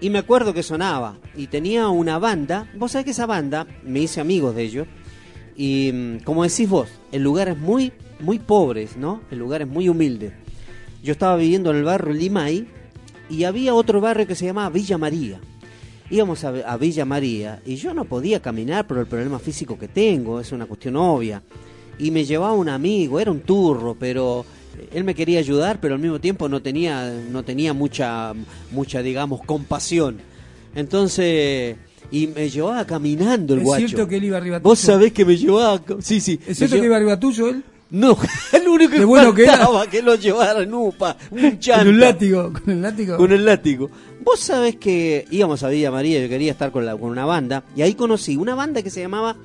Y 0.00 0.10
me 0.10 0.18
acuerdo 0.18 0.54
que 0.54 0.62
sonaba. 0.62 1.18
Y 1.34 1.48
tenía 1.48 1.88
una 1.88 2.20
banda. 2.20 2.70
Vos 2.76 2.92
sabés 2.92 3.06
que 3.06 3.10
esa 3.10 3.26
banda, 3.26 3.66
me 3.82 4.00
hice 4.00 4.20
amigos 4.20 4.54
de 4.54 4.62
ellos. 4.62 4.86
Y 5.56 5.90
mm, 5.92 6.18
como 6.20 6.44
decís 6.44 6.68
vos, 6.68 6.88
en 7.10 7.22
lugares 7.24 7.58
muy, 7.58 7.92
muy 8.20 8.38
pobres, 8.38 8.96
¿no? 8.96 9.22
En 9.30 9.38
lugares 9.38 9.68
muy 9.68 9.88
humildes. 9.88 10.32
Yo 11.02 11.12
estaba 11.12 11.36
viviendo 11.36 11.70
en 11.70 11.76
el 11.78 11.84
barrio 11.84 12.14
Limay 12.14 12.66
y 13.28 13.44
había 13.44 13.74
otro 13.74 14.00
barrio 14.00 14.26
que 14.26 14.34
se 14.34 14.46
llamaba 14.46 14.70
Villa 14.70 14.98
María. 14.98 15.40
Íbamos 16.10 16.44
a, 16.44 16.48
a 16.48 16.76
Villa 16.76 17.04
María 17.04 17.60
y 17.64 17.76
yo 17.76 17.94
no 17.94 18.04
podía 18.04 18.40
caminar 18.40 18.86
por 18.86 18.98
el 18.98 19.06
problema 19.06 19.38
físico 19.38 19.78
que 19.78 19.88
tengo, 19.88 20.40
es 20.40 20.52
una 20.52 20.66
cuestión 20.66 20.96
obvia. 20.96 21.42
Y 21.98 22.10
me 22.10 22.24
llevaba 22.24 22.54
un 22.54 22.68
amigo, 22.68 23.20
era 23.20 23.30
un 23.30 23.40
turro, 23.40 23.96
pero 23.98 24.44
él 24.92 25.04
me 25.04 25.14
quería 25.14 25.38
ayudar, 25.38 25.80
pero 25.80 25.94
al 25.94 26.00
mismo 26.00 26.20
tiempo 26.20 26.48
no 26.48 26.60
tenía, 26.60 27.12
no 27.30 27.44
tenía 27.44 27.72
mucha, 27.72 28.32
mucha, 28.72 29.02
digamos, 29.02 29.42
compasión. 29.44 30.18
Entonces, 30.74 31.76
y 32.10 32.26
me 32.28 32.48
llevaba 32.48 32.84
caminando 32.84 33.54
el 33.54 33.60
¿Es 33.60 33.66
guacho. 33.66 33.88
cierto 33.88 34.08
que 34.08 34.16
él 34.16 34.24
iba 34.24 34.36
arriba 34.36 34.58
Vos 34.58 34.78
sabés 34.78 35.12
que 35.12 35.24
me 35.24 35.36
llevaba, 35.36 35.80
sí, 36.00 36.20
sí. 36.20 36.38
¿Es 36.46 36.58
cierto 36.58 36.76
que 36.76 36.86
iba 36.86 36.96
arriba 36.96 37.18
tuyo 37.18 37.48
él? 37.48 37.64
No, 37.90 38.16
el 38.52 38.66
único 38.66 38.92
que 38.92 39.04
bueno 39.04 39.34
que 39.34 39.44
era. 39.44 39.58
faltaba 39.58 39.86
que 39.86 40.02
lo 40.02 40.14
llevara 40.16 40.62
en 40.62 40.74
UPA, 40.74 41.16
un 41.30 41.58
chanta. 41.58 41.84
Con 41.84 41.94
un 41.94 42.00
látigo, 42.00 42.52
con 42.52 42.70
el 42.70 42.82
látigo. 42.82 43.16
Con 43.16 43.32
el 43.32 43.44
látigo. 43.44 43.90
Vos 44.24 44.40
sabés 44.40 44.76
que 44.76 45.26
íbamos 45.30 45.62
a 45.62 45.68
Villa 45.68 45.90
María, 45.90 46.20
yo 46.20 46.28
quería 46.28 46.52
estar 46.52 46.72
con, 46.72 46.86
la, 46.86 46.96
con 46.96 47.10
una 47.10 47.26
banda, 47.26 47.64
y 47.76 47.82
ahí 47.82 47.94
conocí 47.94 48.36
una 48.36 48.54
banda 48.54 48.82
que 48.82 48.90
se 48.90 49.00
llamaba, 49.00 49.36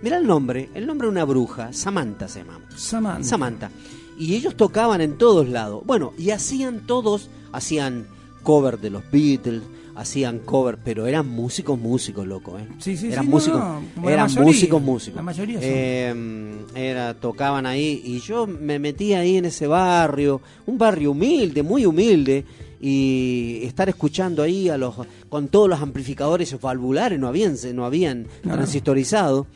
mira 0.00 0.16
el 0.16 0.26
nombre, 0.26 0.70
el 0.74 0.86
nombre 0.86 1.06
de 1.06 1.12
una 1.12 1.24
bruja, 1.24 1.72
Samantha 1.72 2.28
se 2.28 2.40
llamaba. 2.40 2.60
Samantha. 2.76 3.24
Samantha. 3.24 3.70
Y 4.18 4.34
ellos 4.36 4.56
tocaban 4.56 5.00
en 5.00 5.18
todos 5.18 5.48
lados. 5.48 5.82
Bueno, 5.84 6.12
y 6.16 6.30
hacían 6.30 6.86
todos, 6.86 7.28
hacían 7.52 8.06
cover 8.42 8.78
de 8.78 8.90
los 8.90 9.02
Beatles, 9.10 9.62
hacían 9.98 10.38
cover, 10.38 10.78
pero 10.82 11.06
eran 11.06 11.28
músicos, 11.28 11.78
músicos, 11.78 12.26
loco, 12.26 12.58
¿eh? 12.58 12.66
Sí, 12.78 12.96
sí, 12.96 13.08
eran 13.12 13.24
sí, 13.24 13.30
músicos, 13.30 13.60
no, 13.60 14.08
eran 14.08 14.26
mayoría. 14.26 14.42
músicos, 14.46 14.82
músicos. 14.82 15.16
La 15.16 15.22
mayoría 15.22 15.58
son. 15.60 15.68
Eh, 15.68 16.54
era, 16.74 17.14
tocaban 17.14 17.66
ahí 17.66 18.00
y 18.04 18.20
yo 18.20 18.46
me 18.46 18.78
metí 18.78 19.14
ahí 19.14 19.36
en 19.36 19.46
ese 19.46 19.66
barrio, 19.66 20.40
un 20.66 20.78
barrio 20.78 21.10
humilde, 21.10 21.62
muy 21.62 21.84
humilde, 21.84 22.44
y 22.80 23.60
estar 23.64 23.88
escuchando 23.88 24.42
ahí 24.42 24.68
a 24.68 24.78
los 24.78 24.94
con 25.28 25.48
todos 25.48 25.68
los 25.68 25.80
amplificadores 25.82 26.58
valvulares, 26.60 27.18
no 27.18 27.26
habían, 27.26 27.56
no 27.74 27.84
habían 27.84 28.28
No, 28.44 28.54
transistorizado. 28.54 29.46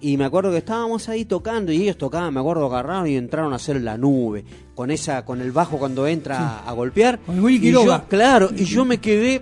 Y 0.00 0.16
me 0.18 0.24
acuerdo 0.24 0.50
que 0.50 0.58
estábamos 0.58 1.08
ahí 1.08 1.24
tocando 1.24 1.72
y 1.72 1.80
ellos 1.82 1.96
tocaban, 1.96 2.34
me 2.34 2.40
acuerdo, 2.40 2.66
agarraron 2.66 3.06
y 3.06 3.16
entraron 3.16 3.52
a 3.54 3.56
hacer 3.56 3.80
la 3.80 3.96
nube, 3.96 4.44
con 4.74 4.90
esa, 4.90 5.24
con 5.24 5.40
el 5.40 5.50
bajo 5.52 5.78
cuando 5.78 6.06
entra 6.06 6.58
a 6.58 6.72
golpear. 6.72 7.20
Con 7.20 7.36
el 7.36 7.40
Willy 7.42 7.68
Y 7.68 7.72
yo, 7.72 8.02
claro, 8.08 8.50
y 8.54 8.64
yo 8.64 8.84
me 8.84 8.98
quedé, 8.98 9.40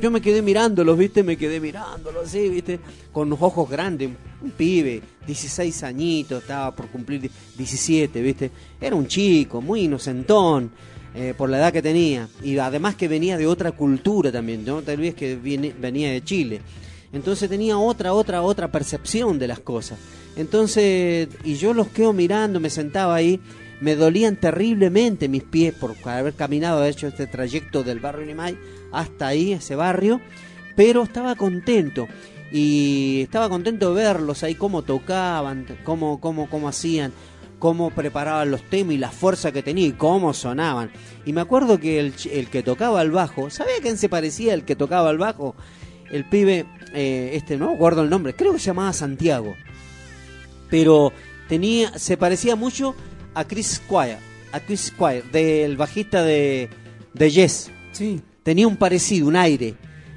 yo 0.00 0.10
me 0.10 0.20
quedé 0.20 0.42
mirándolos, 0.42 0.96
viste, 0.98 1.22
me 1.22 1.36
quedé 1.36 1.60
mirándolos 1.60 2.26
así, 2.28 2.48
viste, 2.48 2.78
con 3.12 3.28
los 3.30 3.40
ojos 3.42 3.68
grandes, 3.68 4.10
un 4.42 4.50
pibe, 4.50 5.02
16 5.26 5.82
añitos, 5.82 6.42
estaba 6.42 6.74
por 6.74 6.88
cumplir 6.88 7.30
17, 7.56 8.20
viste, 8.22 8.50
era 8.80 8.94
un 8.96 9.06
chico, 9.06 9.60
muy 9.60 9.82
inocentón. 9.82 10.70
eh, 11.12 11.34
por 11.36 11.50
la 11.50 11.58
edad 11.58 11.72
que 11.72 11.82
tenía. 11.82 12.28
Y 12.40 12.56
además 12.58 12.94
que 12.94 13.08
venía 13.08 13.36
de 13.36 13.44
otra 13.48 13.72
cultura 13.72 14.30
también 14.30 14.64
no 14.64 14.80
te 14.80 14.92
olvides 14.92 15.16
que 15.16 15.34
viene- 15.34 15.74
venía 15.76 16.08
de 16.12 16.22
Chile. 16.22 16.60
Entonces 17.12 17.50
tenía 17.50 17.76
otra, 17.78 18.12
otra, 18.14 18.42
otra 18.42 18.70
percepción 18.70 19.36
de 19.36 19.48
las 19.48 19.58
cosas. 19.58 19.98
Entonces, 20.36 21.28
y 21.42 21.54
yo 21.56 21.74
los 21.74 21.88
quedo 21.88 22.12
mirando, 22.12 22.60
me 22.60 22.70
sentaba 22.70 23.16
ahí, 23.16 23.40
me 23.80 23.96
dolían 23.96 24.36
terriblemente 24.36 25.28
mis 25.28 25.42
pies 25.42 25.74
por 25.74 25.96
haber 26.04 26.34
caminado, 26.34 26.78
haber 26.78 26.92
hecho 26.92 27.08
este 27.08 27.26
trayecto 27.26 27.82
del 27.82 27.98
barrio 27.98 28.24
Limay 28.26 28.56
hasta 28.92 29.28
ahí, 29.28 29.52
ese 29.52 29.74
barrio, 29.76 30.20
pero 30.76 31.02
estaba 31.02 31.34
contento. 31.36 32.08
Y 32.52 33.20
estaba 33.22 33.48
contento 33.48 33.94
de 33.94 34.02
verlos 34.02 34.42
ahí, 34.42 34.54
cómo 34.54 34.82
tocaban, 34.82 35.66
cómo, 35.84 36.20
cómo, 36.20 36.50
cómo 36.50 36.68
hacían, 36.68 37.12
cómo 37.60 37.90
preparaban 37.90 38.50
los 38.50 38.62
temas 38.68 38.94
y 38.94 38.98
la 38.98 39.10
fuerza 39.10 39.52
que 39.52 39.62
tenía 39.62 39.86
y 39.86 39.92
cómo 39.92 40.34
sonaban. 40.34 40.90
Y 41.24 41.32
me 41.32 41.42
acuerdo 41.42 41.78
que 41.78 42.00
el, 42.00 42.14
el 42.32 42.48
que 42.48 42.64
tocaba 42.64 43.02
el 43.02 43.12
bajo, 43.12 43.50
¿sabía 43.50 43.74
quién 43.80 43.98
se 43.98 44.08
parecía 44.08 44.54
el 44.54 44.64
que 44.64 44.74
tocaba 44.74 45.10
el 45.10 45.18
bajo? 45.18 45.54
El 46.10 46.28
pibe, 46.28 46.66
eh, 46.92 47.30
este, 47.34 47.56
no 47.56 47.70
acuerdo 47.70 48.02
el 48.02 48.10
nombre, 48.10 48.34
creo 48.34 48.52
que 48.52 48.58
se 48.58 48.66
llamaba 48.66 48.92
Santiago. 48.92 49.54
Pero 50.68 51.12
tenía, 51.48 51.96
se 51.98 52.16
parecía 52.16 52.56
mucho 52.56 52.96
a 53.34 53.44
Chris 53.44 53.80
Squire, 53.86 54.18
a 54.50 54.58
Chris 54.60 54.86
Squire, 54.86 55.22
del 55.30 55.76
bajista 55.76 56.24
de, 56.24 56.68
de 57.14 57.30
Yes. 57.30 57.70
Sí. 57.92 58.22
Tenía 58.42 58.66
un 58.66 58.76
parecido, 58.76 59.28
un 59.28 59.36
aire, 59.36 59.74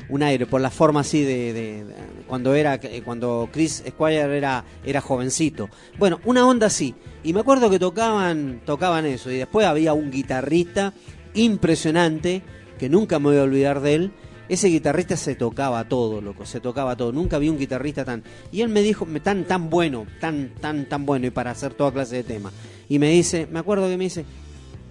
un 0.10 0.24
aire, 0.24 0.46
por 0.46 0.62
la 0.62 0.70
forma 0.70 1.02
así 1.02 1.24
de, 1.24 1.86
cuando 2.28 2.54
era, 2.56 2.76
eh, 2.76 3.02
cuando 3.04 3.50
Chris 3.52 3.84
Squire 3.88 4.38
era, 4.38 4.64
era 4.84 5.02
jovencito. 5.02 5.70
Bueno, 5.98 6.20
una 6.26 6.48
onda 6.48 6.68
así. 6.68 6.96
Y 7.24 7.34
me 7.34 7.42
acuerdo 7.42 7.70
que 7.70 7.80
tocaban, 7.80 8.62
tocaban 8.66 9.06
eso. 9.06 9.32
Y 9.32 9.38
después 9.38 9.66
había 9.66 9.94
un 9.94 10.12
guitarrista 10.12 10.94
impresionante, 11.34 12.42
que 12.78 12.90
nunca 12.90 13.20
me 13.20 13.30
voy 13.30 13.38
a 13.38 13.44
olvidar 13.44 13.82
de 13.82 13.96
él. 13.96 14.12
Ese 14.50 14.68
guitarrista 14.68 15.16
se 15.16 15.36
tocaba 15.36 15.88
todo, 15.88 16.22
loco, 16.22 16.46
se 16.46 16.60
tocaba 16.60 16.96
todo. 16.96 17.12
Nunca 17.12 17.40
vi 17.40 17.50
un 17.50 17.58
guitarrista 17.58 18.04
tan. 18.04 18.24
Y 18.52 18.62
él 18.62 18.70
me 18.70 18.82
dijo, 18.82 19.08
tan, 19.24 19.46
tan 19.46 19.70
bueno, 19.70 20.06
tan, 20.20 20.54
tan, 20.60 20.88
tan 20.88 21.06
bueno, 21.06 21.28
y 21.28 21.30
para 21.32 21.52
hacer 21.52 21.74
toda 21.74 21.92
clase 21.92 22.18
de 22.18 22.24
temas. 22.24 22.54
Y 22.90 23.00
me 23.00 23.10
dice, 23.10 23.48
me 23.50 23.60
acuerdo 23.60 23.88
que 23.88 23.98
me 23.98 24.04
dice, 24.04 24.26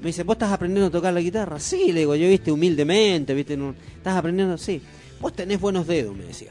me 0.02 0.08
dice, 0.08 0.22
¿vos 0.24 0.34
estás 0.34 0.52
aprendiendo 0.52 0.88
a 0.88 0.90
tocar 0.90 1.14
la 1.14 1.20
guitarra? 1.20 1.58
Sí, 1.58 1.92
le 1.92 2.00
digo, 2.00 2.14
yo 2.14 2.28
viste 2.28 2.52
humildemente, 2.52 3.32
viste, 3.34 3.56
no- 3.56 3.74
¿estás 3.96 4.16
aprendiendo? 4.16 4.58
Sí. 4.58 4.82
Vos 5.20 5.32
tenés 5.32 5.60
buenos 5.60 5.86
dedos, 5.86 6.14
me 6.14 6.24
decía. 6.24 6.50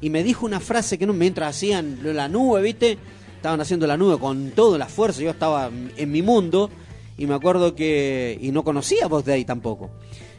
Y 0.00 0.10
me 0.10 0.22
dijo 0.22 0.44
una 0.44 0.60
frase 0.60 0.98
que 0.98 1.06
no, 1.06 1.12
mientras 1.12 1.56
hacían 1.56 1.98
la 2.02 2.28
nube, 2.28 2.60
viste, 2.60 2.98
estaban 3.36 3.60
haciendo 3.60 3.86
la 3.86 3.96
nube 3.96 4.18
con 4.18 4.50
toda 4.50 4.76
la 4.78 4.86
fuerza, 4.86 5.22
yo 5.22 5.30
estaba 5.30 5.70
en 5.96 6.10
mi 6.10 6.22
mundo, 6.22 6.70
y 7.16 7.26
me 7.26 7.34
acuerdo 7.34 7.74
que, 7.74 8.38
y 8.40 8.50
no 8.52 8.62
conocía 8.64 9.06
vos 9.06 9.24
de 9.24 9.32
ahí 9.32 9.44
tampoco. 9.44 9.90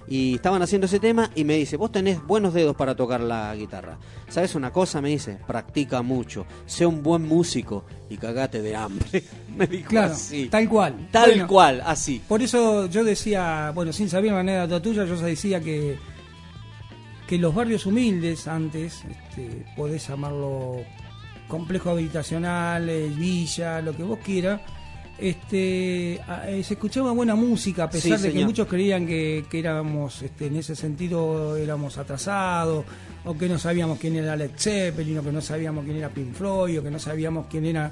Y 0.09 0.35
estaban 0.35 0.61
haciendo 0.63 0.87
ese 0.87 0.99
tema 0.99 1.29
y 1.35 1.43
me 1.43 1.55
dice, 1.55 1.77
vos 1.77 1.91
tenés 1.91 2.25
buenos 2.25 2.53
dedos 2.53 2.75
para 2.75 2.95
tocar 2.95 3.21
la 3.21 3.55
guitarra. 3.55 3.97
¿Sabes 4.27 4.55
una 4.55 4.71
cosa? 4.71 5.01
Me 5.01 5.09
dice, 5.09 5.37
practica 5.45 6.01
mucho, 6.01 6.47
sé 6.65 6.85
un 6.85 7.03
buen 7.03 7.27
músico 7.27 7.85
y 8.09 8.17
cagate 8.17 8.61
de 8.63 8.75
hambre. 8.75 9.23
me 9.55 9.67
dijo 9.67 9.89
Claro, 9.89 10.13
así. 10.13 10.47
tal 10.49 10.67
cual. 10.67 11.07
Tal 11.11 11.29
Bueno, 11.31 11.47
cual, 11.47 11.81
así. 11.85 12.21
Por 12.27 12.41
eso 12.41 12.87
yo 12.87 13.03
decía, 13.03 13.71
bueno, 13.75 13.93
sin 13.93 14.09
saber 14.09 14.31
la 14.31 14.39
anécdota 14.39 14.81
tuya, 14.81 15.05
yo 15.05 15.15
decía 15.17 15.61
que 15.61 15.97
que 17.27 17.37
los 17.37 17.53
barrios 17.53 17.85
humildes 17.85 18.47
antes, 18.47 19.03
este, 19.07 19.63
podés 19.77 20.07
llamarlo 20.07 20.77
complejo 21.47 21.91
habitacional, 21.91 22.89
eh, 22.89 23.07
villa, 23.15 23.81
lo 23.81 23.95
que 23.95 24.01
vos 24.01 24.17
quieras, 24.25 24.61
este, 25.21 26.15
eh, 26.15 26.63
se 26.63 26.73
escuchaba 26.73 27.11
buena 27.11 27.35
música, 27.35 27.85
a 27.85 27.89
pesar 27.89 28.17
Sí, 28.17 28.27
de 28.27 28.33
que 28.33 28.45
muchos 28.45 28.67
creían 28.67 29.05
que, 29.05 29.45
que 29.49 29.59
éramos, 29.59 30.21
este, 30.21 30.47
en 30.47 30.57
ese 30.57 30.75
sentido, 30.75 31.55
éramos 31.57 31.97
atrasados, 31.97 32.85
o 33.25 33.37
que 33.37 33.49
no 33.49 33.59
sabíamos 33.59 33.99
quién 33.99 34.15
era 34.15 34.35
Led 34.35 34.51
Zeppelin, 34.57 35.19
o 35.19 35.23
que 35.23 35.31
no 35.31 35.41
sabíamos 35.41 35.83
quién 35.85 35.97
era 35.97 36.09
Pink 36.09 36.33
Floyd, 36.33 36.79
o 36.79 36.83
que 36.83 36.91
no 36.91 36.99
sabíamos 36.99 37.47
quién 37.49 37.65
era 37.65 37.91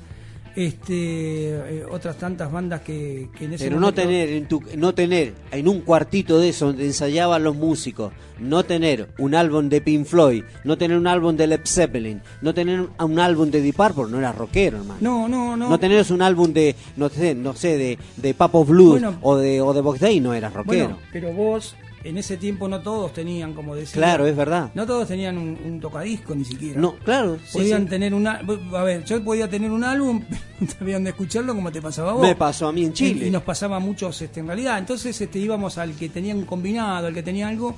este, 0.58 1.50
eh, 1.52 1.86
otras 1.90 2.18
tantas 2.18 2.52
bandas 2.52 2.82
que, 2.82 3.30
que 3.38 3.46
en 3.46 3.54
ese 3.54 3.66
Pero 3.66 3.76
no 3.76 3.82
momento- 3.88 4.02
tener, 4.02 4.30
en 4.30 4.48
tu, 4.48 4.64
no 4.76 4.94
tener 4.96 5.34
en 5.52 5.68
un 5.68 5.82
cuartito 5.82 6.40
de 6.40 6.50
eso 6.50 6.66
donde 6.68 6.86
ensayaban 6.86 7.44
los 7.44 7.56
músicos, 7.56 8.12
no 8.40 8.64
tener 8.66 9.10
un 9.20 9.36
álbum 9.36 9.70
de 9.70 9.82
Pink 9.82 10.06
Floyd, 10.06 10.44
no 10.64 10.76
tener 10.76 10.98
un 10.98 11.06
álbum 11.06 11.38
de 11.38 11.46
Led 11.46 11.62
Zeppelin, 11.64 12.22
no 12.42 12.56
tener 12.56 12.88
un, 13.00 13.20
álbum 13.20 13.52
de 13.52 13.62
Deep 13.62 13.76
Purple, 13.76 14.06
no 14.10 14.18
era 14.18 14.32
rockero, 14.32 14.78
hermano. 14.80 15.00
No, 15.00 15.28
no, 15.28 15.56
no. 15.56 15.70
No 15.70 15.80
tener 15.80 16.04
un 16.12 16.22
álbum 16.24 16.52
de, 16.52 16.76
no 16.96 17.10
sé, 17.10 17.36
no 17.36 17.54
sé 17.54 17.78
de, 17.78 18.00
de 18.18 18.34
Papo 18.34 18.66
Blues 18.66 19.00
Bueno. 19.02 19.20
o 19.22 19.36
de 19.36 19.62
o 19.62 19.74
de 19.76 19.82
Box 19.82 20.00
Day, 20.00 20.20
no 20.20 20.34
eras 20.34 20.54
rockero. 20.54 20.86
Bueno, 20.86 21.00
pero 21.14 21.34
vos, 21.34 21.76
en 22.04 22.18
ese 22.18 22.38
tiempo 22.38 22.68
no 22.68 22.82
todos 22.82 23.14
tenían, 23.14 23.54
como 23.54 23.76
decía. 23.76 23.94
Claro, 24.02 24.28
es 24.28 24.36
verdad. 24.36 24.72
No 24.76 24.86
todos 24.86 25.08
tenían 25.08 25.38
un, 25.38 25.58
un 25.66 25.80
tocadisco 25.80 26.36
ni 26.36 26.46
siquiera. 26.46 26.80
No, 26.80 26.96
claro, 26.96 27.38
sí, 27.46 27.58
Podían 27.58 27.84
sí. 27.84 27.90
tener 27.90 28.14
una. 28.14 28.42
A 28.74 28.84
ver, 28.84 29.04
yo 29.04 29.24
podía 29.24 29.50
tener 29.50 29.72
un 29.72 29.84
álbum, 29.84 30.24
sabían 30.80 31.04
de 31.04 31.10
escucharlo 31.10 31.54
como 31.56 31.72
te 31.72 31.82
pasaba 31.82 32.12
a 32.12 32.14
vos. 32.14 32.22
Me 32.22 32.36
pasó 32.36 32.68
a 32.68 32.72
mí 32.72 32.86
en 32.86 32.94
Chile. 32.94 33.26
Y, 33.26 33.28
y 33.28 33.32
nos 33.32 33.44
pasaba 33.44 33.78
a 33.78 33.80
muchos 33.80 34.22
este, 34.22 34.40
en 34.40 34.48
realidad. 34.48 34.78
Entonces 34.78 35.20
este, 35.20 35.40
íbamos 35.40 35.78
al 35.78 35.94
que 35.96 36.10
tenía 36.10 36.34
un 36.36 36.46
combinado, 36.46 37.08
al 37.08 37.14
que 37.14 37.24
tenía 37.24 37.48
algo. 37.48 37.76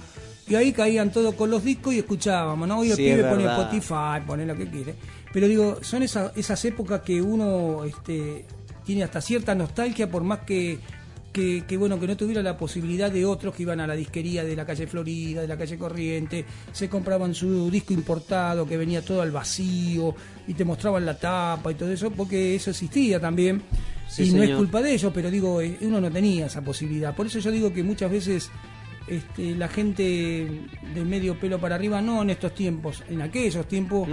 Y 0.48 0.56
ahí 0.56 0.72
caían 0.72 1.12
todos 1.12 1.36
con 1.36 1.52
los 1.52 1.64
discos 1.64 1.94
y 1.94 2.00
escuchábamos, 2.00 2.68
¿no? 2.68 2.84
Y 2.84 2.90
el 2.90 2.96
Sí, 2.98 3.04
pibe 3.04 3.24
pone. 3.24 3.46
Spotify, 3.46 4.26
pone 4.26 4.46
lo 4.48 4.56
que 4.56 4.68
quiere. 4.68 4.96
Pero 5.32 5.48
digo, 5.48 5.78
son 5.82 6.02
esa- 6.02 6.34
esas 6.36 6.66
épocas 6.66 7.02
que 7.02 7.22
uno 7.22 7.84
este, 7.84 8.46
tiene 8.84 9.04
hasta 9.04 9.22
cierta 9.22 9.54
nostalgia, 9.54 10.10
por 10.10 10.24
más 10.24 10.40
que, 10.40 10.80
que, 11.32 11.64
que, 11.68 11.78
bueno 11.78 12.00
que 12.00 12.08
no 12.08 12.18
tuviera 12.18 12.42
la 12.42 12.58
posibilidad 12.58 13.12
de 13.12 13.26
otros 13.26 13.56
que 13.56 13.64
iban 13.64 13.80
a 13.80 13.88
la 13.88 13.96
disquería 13.96 14.44
de 14.44 14.56
la 14.56 14.66
calle 14.66 14.88
Florida, 14.88 15.42
de 15.42 15.48
la 15.48 15.58
calle 15.58 15.78
Corriente, 15.78 16.46
se 16.72 16.90
compraban 16.90 17.34
su 17.34 17.70
disco 17.70 17.94
importado 17.94 18.66
que 18.68 18.78
venía 18.78 19.02
todo 19.02 19.22
al 19.22 19.32
vacío 19.32 20.16
y 20.48 20.54
te 20.54 20.66
mostraban 20.66 21.06
la 21.06 21.18
tapa 21.18 21.72
y 21.72 21.76
todo 21.76 21.92
eso, 21.92 22.12
porque 22.12 22.56
eso 22.56 22.72
existía 22.72 23.20
también. 23.20 23.62
Sí, 24.08 24.24
y 24.24 24.32
no 24.32 24.42
es 24.42 24.56
culpa 24.56 24.82
de 24.82 24.94
ellos, 24.94 25.12
pero 25.14 25.30
digo, 25.30 25.62
eh, 25.62 25.78
uno 25.82 26.02
no 26.02 26.10
tenía 26.10 26.48
esa 26.48 26.62
posibilidad. 26.62 27.16
Por 27.16 27.28
eso 27.28 27.38
yo 27.38 27.52
digo 27.52 27.72
que 27.72 27.84
muchas 27.84 28.10
veces 28.10 28.50
este, 29.10 29.56
la 29.56 29.68
gente 29.68 30.02
de 30.94 31.06
medio 31.06 31.40
pelo 31.40 31.60
para 31.60 31.76
arriba, 31.76 32.02
no 32.02 32.22
en 32.22 32.30
estos 32.30 32.54
tiempos, 32.54 33.04
en 33.10 33.22
aquellos 33.22 33.68
tiempos, 33.68 34.08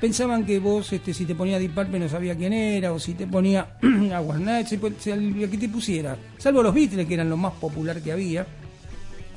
pensaban 0.00 0.44
que 0.44 0.58
vos, 0.58 0.92
este, 0.92 1.14
si 1.14 1.24
te 1.24 1.34
ponía 1.34 1.58
Deep 1.58 1.74
Purple 1.74 1.98
no 1.98 2.08
sabía 2.08 2.36
quién 2.36 2.52
era, 2.52 2.92
o 2.92 2.98
si 2.98 3.14
te 3.14 3.26
ponía 3.26 3.76
a 4.14 4.20
Warner, 4.20 4.66
si, 4.66 4.78
si 4.98 5.10
al- 5.10 5.48
que 5.50 5.58
te 5.58 5.68
pusiera, 5.68 6.16
salvo 6.38 6.62
los 6.62 6.74
Beatles, 6.74 7.06
que 7.06 7.14
eran 7.14 7.28
lo 7.30 7.36
más 7.36 7.54
popular 7.54 8.00
que 8.02 8.12
había. 8.12 8.46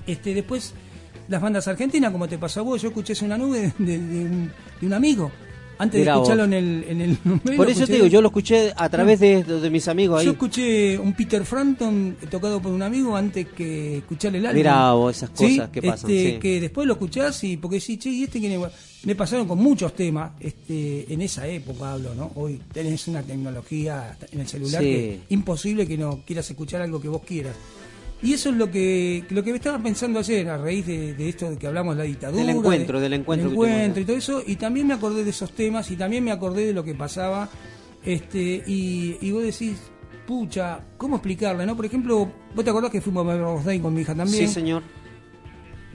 Este, 0.06 0.34
después, 0.34 0.74
las 1.28 1.42
bandas 1.42 1.68
argentinas, 1.68 2.12
como 2.12 2.28
te 2.28 2.38
pasó 2.38 2.62
a 2.62 2.64
vos, 2.64 2.82
yo 2.82 2.90
escuché 2.90 3.14
Es 3.14 3.22
una 3.22 3.38
nube 3.38 3.74
de, 3.78 3.98
de 4.00 4.20
un, 4.26 4.52
de 4.80 4.88
un 4.88 4.94
amigo. 4.94 5.32
Antes 5.80 6.00
Mirá 6.00 6.14
de 6.14 6.18
escucharlo 6.20 6.44
vos. 6.44 6.54
en 6.54 6.54
el, 6.54 6.84
en 6.88 7.02
el 7.02 7.18
Por 7.58 7.70
eso 7.70 7.86
te 7.86 7.94
digo, 7.94 8.08
yo 8.08 8.22
lo 8.22 8.30
escuché 8.30 8.74
a 8.76 8.90
través 8.90 9.20
de, 9.20 9.44
de 9.44 9.70
mis 9.70 9.88
amigos 9.88 10.20
ahí. 10.20 10.26
yo 10.26 10.32
escuché 10.32 10.98
un 10.98 11.14
Peter 11.14 11.46
Frampton 11.46 12.18
tocado 12.32 12.60
por 12.62 12.72
un 12.72 12.82
amigo 12.82 13.16
antes 13.16 13.48
que 13.50 13.98
escuchar 13.98 14.36
el 14.36 14.46
álbum. 14.46 14.58
Mirá 14.58 14.92
vos, 14.94 15.16
esas 15.16 15.30
Sí, 15.34 15.58
cosas 15.58 15.70
que 15.70 15.82
pasan, 15.82 16.10
este, 16.12 16.32
sí. 16.34 16.40
Que 16.40 16.62
después 16.62 16.88
lo 16.88 16.94
escuchás 16.94 17.44
y 17.44 17.58
porque 17.58 17.80
sí, 17.80 17.98
che, 17.98 18.10
y 18.10 18.24
este 18.24 18.40
quién 18.40 18.54
es? 18.54 18.60
Me 19.04 19.14
pasaron 19.16 19.48
con 19.48 19.60
muchos 19.60 19.94
temas, 19.96 20.32
este, 20.40 21.14
en 21.14 21.22
esa 21.22 21.48
época 21.48 21.94
hablo, 21.94 22.16
¿no? 22.16 22.32
Hoy 22.36 22.60
tenés 22.74 23.08
una 23.08 23.22
tecnología 23.22 24.18
en 24.32 24.42
el 24.42 24.48
celular 24.48 24.82
Sí. 24.82 24.88
que 24.88 25.20
imposible 25.30 25.88
que 25.88 25.98
no 25.98 26.22
quieras 26.26 26.50
escuchar 26.50 26.82
algo 26.82 27.00
que 27.00 27.08
vos 27.08 27.22
quieras. 27.26 27.56
Y 28.22 28.34
eso 28.34 28.50
es 28.50 28.56
lo 28.56 28.72
que 28.72 29.24
lo 29.30 29.44
que 29.44 29.52
me 29.52 29.58
estaba 29.58 29.78
pensando 29.82 30.18
ayer 30.20 30.50
a 30.50 30.58
raíz 30.58 30.86
de, 30.88 31.14
de 31.14 31.30
esto 31.30 31.50
de 31.52 31.58
que 31.58 31.68
hablamos 31.68 31.96
de 31.96 32.04
la 32.04 32.08
dictadura. 32.08 32.44
Del 32.46 32.56
encuentro, 32.56 32.98
de- 33.00 33.04
del 33.04 33.14
encuentro 33.20 33.50
del 33.50 33.54
encuentro 33.54 34.02
y 34.02 34.06
todo 34.06 34.18
eso. 34.18 34.44
Y 34.46 34.56
también 34.56 34.88
me 34.88 34.96
acordé 34.96 35.24
de 35.24 35.30
esos 35.30 35.52
temas 35.52 35.90
y 35.92 35.96
también 35.96 36.24
me 36.24 36.32
acordé 36.32 36.66
de 36.66 36.74
lo 36.74 36.84
que 36.84 36.96
pasaba. 36.96 37.48
este 38.04 38.64
Y, 38.66 39.18
y 39.22 39.32
vos 39.32 39.44
decís, 39.44 39.78
pucha, 40.26 40.80
¿cómo 40.98 41.18
explicarle? 41.18 41.66
no 41.66 41.76
Por 41.76 41.86
ejemplo, 41.86 42.32
vos 42.56 42.64
te 42.66 42.72
acordás 42.72 42.90
que 42.92 43.02
fuimos 43.02 43.24
a 43.26 43.34
ver 43.34 43.42
Rose 43.42 43.66
Day 43.66 43.80
con 43.80 43.94
mi 43.94 44.02
hija 44.02 44.16
también. 44.16 44.48
Sí, 44.48 44.54
señor. 44.54 44.82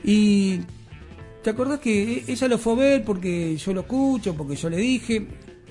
Y 0.04 0.60
te 1.42 1.50
acordás 1.50 1.80
que 1.80 2.18
e- 2.18 2.24
ella 2.28 2.48
lo 2.48 2.58
fue 2.58 2.72
a 2.74 2.76
ver 2.76 3.04
porque 3.04 3.56
yo 3.56 3.72
lo 3.72 3.80
escucho, 3.82 4.34
porque 4.36 4.56
yo 4.56 4.68
le 4.70 4.76
dije, 4.78 5.26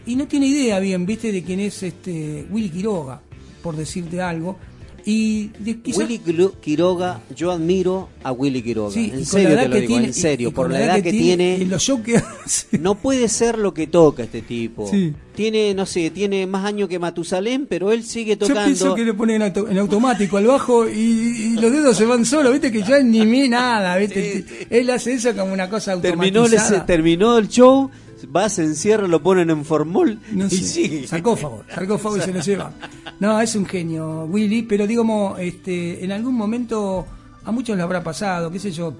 y 0.06 0.16
no 0.16 0.28
tiene 0.28 0.48
idea 0.48 0.80
bien, 0.80 1.06
viste, 1.06 1.32
de 1.32 1.44
quién 1.44 1.60
es 1.60 1.82
este 1.84 2.46
Willy 2.50 2.70
Quiroga, 2.70 3.22
por 3.64 3.76
decirte 3.76 4.22
algo. 4.22 4.58
Y 5.06 5.50
de, 5.60 5.80
quizás- 5.82 5.98
Willy 6.00 6.20
Quiro- 6.20 6.54
Quiroga, 6.62 7.22
yo 7.36 7.52
admiro 7.52 8.10
a 8.24 8.32
Willy 8.32 8.62
Quiroga. 8.62 8.92
Sí, 8.94 9.12
en 9.14 9.26
serio 9.26 9.56
la 9.56 9.64
te 9.64 9.68
lo 9.70 9.74
que 9.76 9.82
digo, 9.82 9.94
tiene- 9.94 10.08
en 10.08 10.14
serio, 10.14 10.48
y- 10.50 10.52
y 10.52 10.54
por 10.54 10.66
con 10.68 10.74
la 10.74 10.84
edad 10.86 11.02
que 11.02 11.12
tiene. 11.12 11.58
y 11.60 11.66
los 11.66 11.82
shows 11.82 12.02
que 12.02 12.18
hace. 12.18 12.78
No 12.80 12.96
puede 12.96 13.28
ser 13.30 13.58
lo 13.58 13.74
que 13.74 13.88
toca 13.88 14.24
este 14.24 14.42
tipo. 14.42 14.88
Sí. 14.90 15.14
Tiene, 15.36 15.74
no 15.74 15.86
sé, 15.86 16.10
tiene 16.12 16.46
más 16.46 16.66
años 16.66 16.88
que 16.90 17.00
Matusalén, 17.00 17.66
pero 17.66 17.92
él 17.92 18.04
sigue 18.04 18.38
Yo 18.38 18.48
pienso 18.48 18.54
tocando. 18.86 18.96
que 18.96 19.06
le 19.06 19.14
ponen 19.14 19.38
en, 19.38 19.42
auto- 19.44 19.68
en 19.70 19.78
automático 19.78 20.38
al 20.38 20.46
bajo 20.46 20.88
y, 20.88 20.94
y 20.94 21.54
los 21.56 21.72
dedos 21.72 21.98
se 21.98 22.06
van 22.06 22.26
solos, 22.26 22.52
viste 22.52 22.72
que 22.72 22.84
ya 22.84 23.00
ni 23.02 23.26
me 23.26 23.48
nada, 23.50 23.96
viste. 23.98 24.46
Él 24.70 24.90
hace 24.90 25.14
eso 25.14 25.34
como 25.36 25.54
una 25.54 25.70
cosa 25.70 26.00
Terminó 26.02 26.46
el, 26.46 26.54
automatizada. 26.54 26.86
terminó 26.86 27.38
el 27.38 27.48
show, 27.48 27.90
va, 28.28 28.50
se 28.50 28.64
encierra, 28.64 29.08
lo 29.08 29.22
ponen 29.24 29.50
en 29.50 29.64
formol 29.66 30.20
No 30.34 30.48
y 30.48 30.50
sé, 30.50 30.64
sigue. 30.64 31.08
sarcófago, 31.08 31.64
sarcófago 31.74 32.18
y 32.18 32.22
se 32.22 32.34
lo 32.34 32.40
lleva. 32.42 32.72
No, 33.20 33.40
es 33.42 33.56
un 33.56 33.66
genio, 33.66 34.26
Willy, 34.26 34.64
pero 34.64 34.86
digamos, 34.88 35.40
este, 35.40 36.04
en 36.04 36.12
algún 36.12 36.36
momento 36.36 37.06
a 37.44 37.52
muchos 37.52 37.76
le 37.78 37.84
habrá 37.84 38.04
pasado, 38.04 38.52
qué 38.52 38.60
sé 38.60 38.72
yo. 38.72 38.94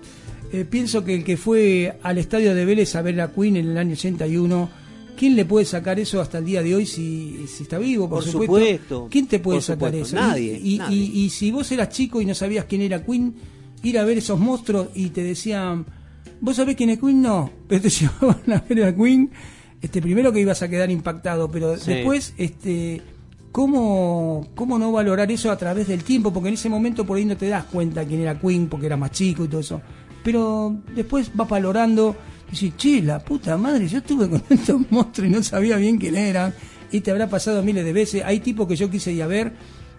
Eh, 0.52 0.66
pienso 0.70 1.04
que 1.06 1.16
el 1.16 1.24
que 1.24 1.38
fue 1.38 1.98
al 2.04 2.18
estadio 2.18 2.54
de 2.54 2.66
Vélez 2.66 2.96
a 2.96 3.02
ver 3.02 3.20
a 3.22 3.32
Queen 3.32 3.56
en 3.58 3.70
el 3.72 3.78
año 3.78 3.94
81, 3.94 4.70
¿quién 5.18 5.36
le 5.36 5.46
puede 5.46 5.66
sacar 5.66 5.98
eso 6.00 6.20
hasta 6.20 6.40
el 6.40 6.46
día 6.46 6.62
de 6.62 6.76
hoy 6.76 6.86
si, 6.86 7.46
si 7.48 7.64
está 7.64 7.78
vivo? 7.78 8.10
Por, 8.10 8.24
Por 8.24 8.32
supuesto, 8.32 9.08
¿Quién 9.10 9.28
te 9.28 9.40
puede 9.40 9.58
por 9.60 9.64
sacar 9.64 9.92
supuesto, 9.92 10.18
eso? 10.18 10.28
nadie, 10.28 10.60
Y, 10.62 10.76
y- 10.76 10.78
nadie. 10.78 10.98
y- 10.98 11.20
y 11.26 11.30
si 11.30 11.52
vos 11.52 11.72
eras 11.72 11.90
chico 11.90 12.22
y 12.22 12.26
no 12.26 12.36
sabías 12.36 12.66
quién 12.66 12.82
era 12.82 13.02
Queen, 13.06 13.34
ir 13.84 13.98
a 13.98 14.04
ver 14.04 14.18
esos 14.18 14.38
monstruos 14.40 14.88
y 14.94 15.10
te 15.10 15.24
decían, 15.24 15.86
¿vos 16.42 16.58
sabés 16.58 16.76
quién 16.76 16.90
es 16.90 17.00
Queen? 17.00 17.22
No, 17.22 17.50
pero 17.68 17.82
te 17.82 17.90
llevaban 17.92 18.52
a 18.52 18.64
ver 18.68 18.84
a 18.84 18.96
Queen. 18.96 19.32
Este, 19.82 20.02
primero 20.02 20.32
que 20.34 20.42
ibas 20.42 20.62
a 20.62 20.70
quedar 20.70 20.92
impactado, 20.92 21.50
pero 21.50 21.78
Sí. 21.78 21.92
después, 21.94 22.34
este, 22.38 23.02
¿cómo, 23.52 24.48
¿cómo 24.56 24.78
no 24.78 24.92
valorar 24.92 25.32
eso 25.32 25.50
a 25.52 25.58
través 25.58 25.88
del 25.88 26.04
tiempo? 26.04 26.32
Porque 26.32 26.50
en 26.50 26.56
ese 26.56 26.70
momento 26.70 27.06
por 27.06 27.18
ahí 27.18 27.26
no 27.26 27.38
te 27.38 27.48
das 27.48 27.66
cuenta 27.66 28.06
quién 28.06 28.22
era 28.22 28.40
Queen, 28.40 28.68
porque 28.68 28.86
era 28.88 28.98
más 28.98 29.12
chico 29.12 29.46
y 29.46 29.48
todo 29.48 29.62
eso. 29.62 29.82
Pero 30.24 30.76
después 30.96 31.32
vas 31.34 31.50
valorando 31.50 32.16
y 32.48 32.52
dices, 32.52 32.74
che, 32.78 33.02
la 33.02 33.20
puta 33.20 33.58
madre, 33.58 33.88
yo 33.88 34.00
estuve 34.00 34.30
con 34.30 34.44
estos 34.50 34.82
monstruos 34.92 35.30
y 35.30 35.34
no 35.34 35.42
sabía 35.44 35.78
bien 35.78 35.98
quién 35.98 36.16
eran. 36.16 36.54
Y 36.92 37.00
te 37.02 37.10
habrá 37.10 37.28
pasado 37.30 37.64
miles 37.64 37.86
de 37.86 37.94
veces. 37.94 38.22
Hay 38.26 38.40
tipos 38.42 38.68
que 38.68 38.76
yo 38.76 38.90
quise 38.90 39.12
ir 39.14 39.24
a 39.24 39.28
ver. 39.28 39.54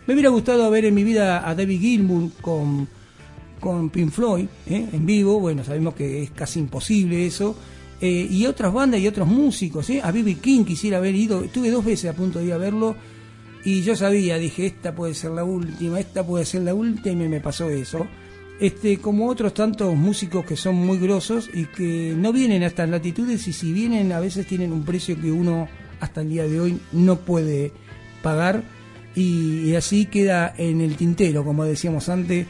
Me 0.06 0.14
hubiera 0.14 0.28
gustado 0.28 0.70
ver 0.70 0.84
en 0.84 0.94
mi 0.94 1.02
vida 1.04 1.48
a 1.48 1.54
David 1.54 1.80
Gilmour 1.80 2.30
con, 2.40 2.86
con 3.62 3.90
Pink 3.90 4.10
Floyd 4.10 4.46
¿eh? 4.66 4.88
en 4.92 5.06
vivo. 5.06 5.38
Bueno, 5.38 5.64
sabemos 5.64 5.94
que 5.94 6.24
es 6.24 6.30
casi 6.32 6.58
imposible 6.58 7.24
eso. 7.24 7.56
Eh, 8.00 8.26
y 8.28 8.46
otras 8.46 8.72
bandas 8.72 9.00
y 9.00 9.06
otros 9.06 9.28
músicos. 9.28 9.88
¿eh? 9.88 10.00
A 10.02 10.10
B.B. 10.10 10.34
King 10.34 10.64
quisiera 10.64 10.98
haber 10.98 11.14
ido. 11.14 11.44
Estuve 11.44 11.70
dos 11.70 11.84
veces 11.84 12.10
a 12.10 12.14
punto 12.14 12.40
de 12.40 12.46
ir 12.46 12.52
a 12.52 12.58
verlo. 12.58 12.96
Y 13.64 13.82
yo 13.82 13.94
sabía, 13.94 14.36
dije, 14.38 14.66
esta 14.66 14.92
puede 14.92 15.14
ser 15.14 15.30
la 15.30 15.44
última, 15.44 16.00
esta 16.00 16.26
puede 16.26 16.44
ser 16.44 16.62
la 16.62 16.74
última 16.74 17.24
y 17.24 17.28
me 17.28 17.40
pasó 17.40 17.70
eso. 17.70 18.08
Este, 18.58 18.98
como 18.98 19.28
otros 19.28 19.54
tantos 19.54 19.94
músicos 19.94 20.44
que 20.44 20.56
son 20.56 20.74
muy 20.74 20.98
grosos 20.98 21.48
y 21.54 21.66
que 21.66 22.14
no 22.16 22.32
vienen 22.32 22.64
a 22.64 22.66
estas 22.66 22.88
latitudes 22.88 23.46
y 23.46 23.52
si 23.52 23.72
vienen 23.72 24.10
a 24.10 24.18
veces 24.18 24.46
tienen 24.46 24.72
un 24.72 24.84
precio 24.84 25.20
que 25.20 25.30
uno 25.30 25.68
hasta 26.00 26.22
el 26.22 26.30
día 26.30 26.48
de 26.48 26.60
hoy 26.60 26.80
no 26.90 27.20
puede 27.20 27.72
pagar 28.22 28.64
y, 29.14 29.60
y 29.70 29.76
así 29.76 30.06
queda 30.06 30.52
en 30.56 30.80
el 30.80 30.96
tintero, 30.96 31.44
como 31.44 31.64
decíamos 31.64 32.08
antes, 32.08 32.46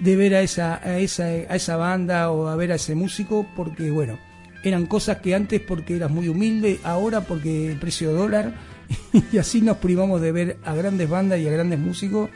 de 0.00 0.16
ver 0.16 0.34
a 0.34 0.42
esa, 0.42 0.80
a 0.82 0.98
esa, 0.98 1.24
a 1.24 1.56
esa 1.56 1.76
banda 1.76 2.30
o 2.30 2.48
a 2.48 2.56
ver 2.56 2.72
a 2.72 2.76
ese 2.76 2.94
músico 2.94 3.46
porque 3.54 3.90
bueno, 3.90 4.18
eran 4.64 4.86
cosas 4.86 5.18
que 5.18 5.34
antes 5.34 5.60
porque 5.60 5.96
eras 5.96 6.10
muy 6.10 6.28
humilde, 6.28 6.80
ahora 6.82 7.22
porque 7.22 7.70
el 7.70 7.78
precio 7.78 8.12
dólar 8.12 8.54
y 9.32 9.38
así 9.38 9.60
nos 9.60 9.76
privamos 9.78 10.20
de 10.20 10.32
ver 10.32 10.56
a 10.64 10.74
grandes 10.74 11.08
bandas 11.08 11.38
y 11.40 11.48
a 11.48 11.52
grandes 11.52 11.78
músicos 11.78 12.30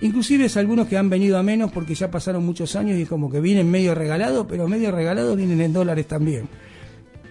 Inclusive 0.00 0.44
es 0.44 0.56
algunos 0.56 0.86
que 0.86 0.96
han 0.96 1.10
venido 1.10 1.38
a 1.38 1.42
menos 1.42 1.72
porque 1.72 1.94
ya 1.94 2.10
pasaron 2.10 2.46
muchos 2.46 2.76
años 2.76 2.98
y 2.98 3.04
como 3.04 3.30
que 3.30 3.40
vienen 3.40 3.68
medio 3.68 3.96
regalados, 3.96 4.46
pero 4.48 4.68
medio 4.68 4.92
regalados 4.92 5.36
vienen 5.36 5.60
en 5.60 5.72
dólares 5.72 6.06
también. 6.06 6.48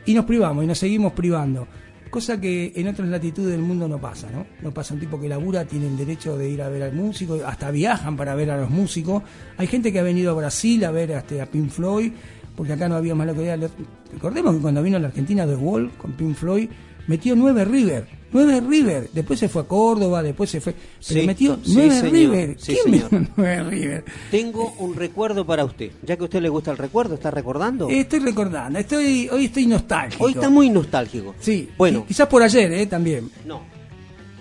Y 0.06 0.14
nos 0.14 0.26
privamos 0.26 0.64
y 0.64 0.68
nos 0.68 0.78
seguimos 0.78 1.14
privando. 1.14 1.68
Cosa 2.10 2.40
que 2.40 2.72
en 2.76 2.88
otras 2.88 3.08
latitudes 3.08 3.52
del 3.52 3.62
mundo 3.62 3.88
no 3.88 4.00
pasa, 4.00 4.30
¿no? 4.32 4.46
No 4.62 4.74
pasa 4.74 4.94
un 4.94 5.00
tipo 5.00 5.20
que 5.20 5.28
labura, 5.28 5.66
tiene 5.66 5.88
el 5.88 5.98
derecho 5.98 6.38
de 6.38 6.50
ir 6.50 6.62
a 6.62 6.70
ver 6.70 6.84
al 6.84 6.94
músico, 6.94 7.40
hasta 7.46 7.72
viajan 7.72 8.16
para 8.16 8.36
ver 8.36 8.52
a 8.52 8.58
los 8.58 8.70
músicos. 8.70 9.24
Hay 9.58 9.68
gente 9.68 9.92
que 9.92 10.00
ha 10.00 10.04
venido 10.04 10.32
a 10.32 10.36
Brasil 10.36 10.84
a 10.86 10.92
ver 10.92 11.12
este, 11.12 11.42
a 11.42 11.46
Pink 11.46 11.70
Floyd, 11.70 12.12
porque 12.56 12.74
acá 12.74 12.88
no 12.88 12.96
había 12.96 13.14
más 13.16 13.28
localidad. 13.28 13.70
Recordemos 14.12 14.56
que 14.56 14.62
cuando 14.62 14.82
vino 14.82 14.98
a 14.98 15.00
la 15.00 15.08
Argentina 15.08 15.46
The 15.46 15.56
Wall 15.56 15.92
con 15.98 16.14
Pink 16.14 16.36
Floyd, 16.36 16.70
metió 17.08 17.36
nueve 17.36 17.66
River. 17.66 18.18
Nueve 18.32 18.60
River. 18.60 19.10
Después 19.14 19.40
se 19.40 19.48
fue 19.48 19.62
a 19.62 19.66
Córdoba, 19.66 20.22
después 20.22 20.50
se 20.50 20.60
fue. 20.62 20.74
Pero 20.74 21.22
Sí, 21.22 21.26
metió 21.26 21.58
nueve 21.68 22.02
River. 22.02 22.56
sí, 22.60 22.74
¿Quién 22.84 22.96
señor. 23.06 23.12
metió 23.14 23.34
nueve 23.38 23.64
River? 23.70 24.06
Tengo 24.32 24.74
un 24.80 24.96
recuerdo 24.96 25.46
para 25.46 25.64
usted. 25.64 25.92
Ya 26.04 26.16
que 26.18 26.24
a 26.24 26.26
usted 26.26 26.42
le 26.42 26.50
gusta 26.50 26.72
el 26.72 26.78
recuerdo, 26.78 27.16
¿está 27.16 27.32
recordando? 27.32 27.88
Estoy 27.90 28.20
recordando, 28.20 28.78
estoy, 28.80 29.30
hoy 29.32 29.46
estoy 29.46 29.66
nostálgico. 29.68 30.26
Hoy 30.26 30.34
está 30.34 30.50
muy 30.50 30.70
nostálgico. 30.70 31.36
Sí, 31.40 31.70
Bueno. 31.78 32.02
qui- 32.04 32.08
quizás 32.08 32.28
por 32.28 32.44
ayer, 32.44 32.72
¿eh? 32.74 32.86
También. 32.86 33.30
No. 33.46 33.62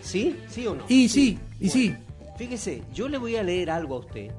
¿Sí? 0.02 0.36
¿Sí 0.48 0.66
o 0.66 0.74
no? 0.74 0.84
Y 0.88 1.08
sí, 1.08 1.38
y 1.60 1.68
sí. 1.68 1.94
Fíjese, 2.36 2.82
yo 2.92 3.08
le 3.08 3.18
voy 3.18 3.36
a 3.36 3.42
leer 3.42 3.70
algo 3.70 3.96
a 3.96 3.98
usted. 4.00 4.30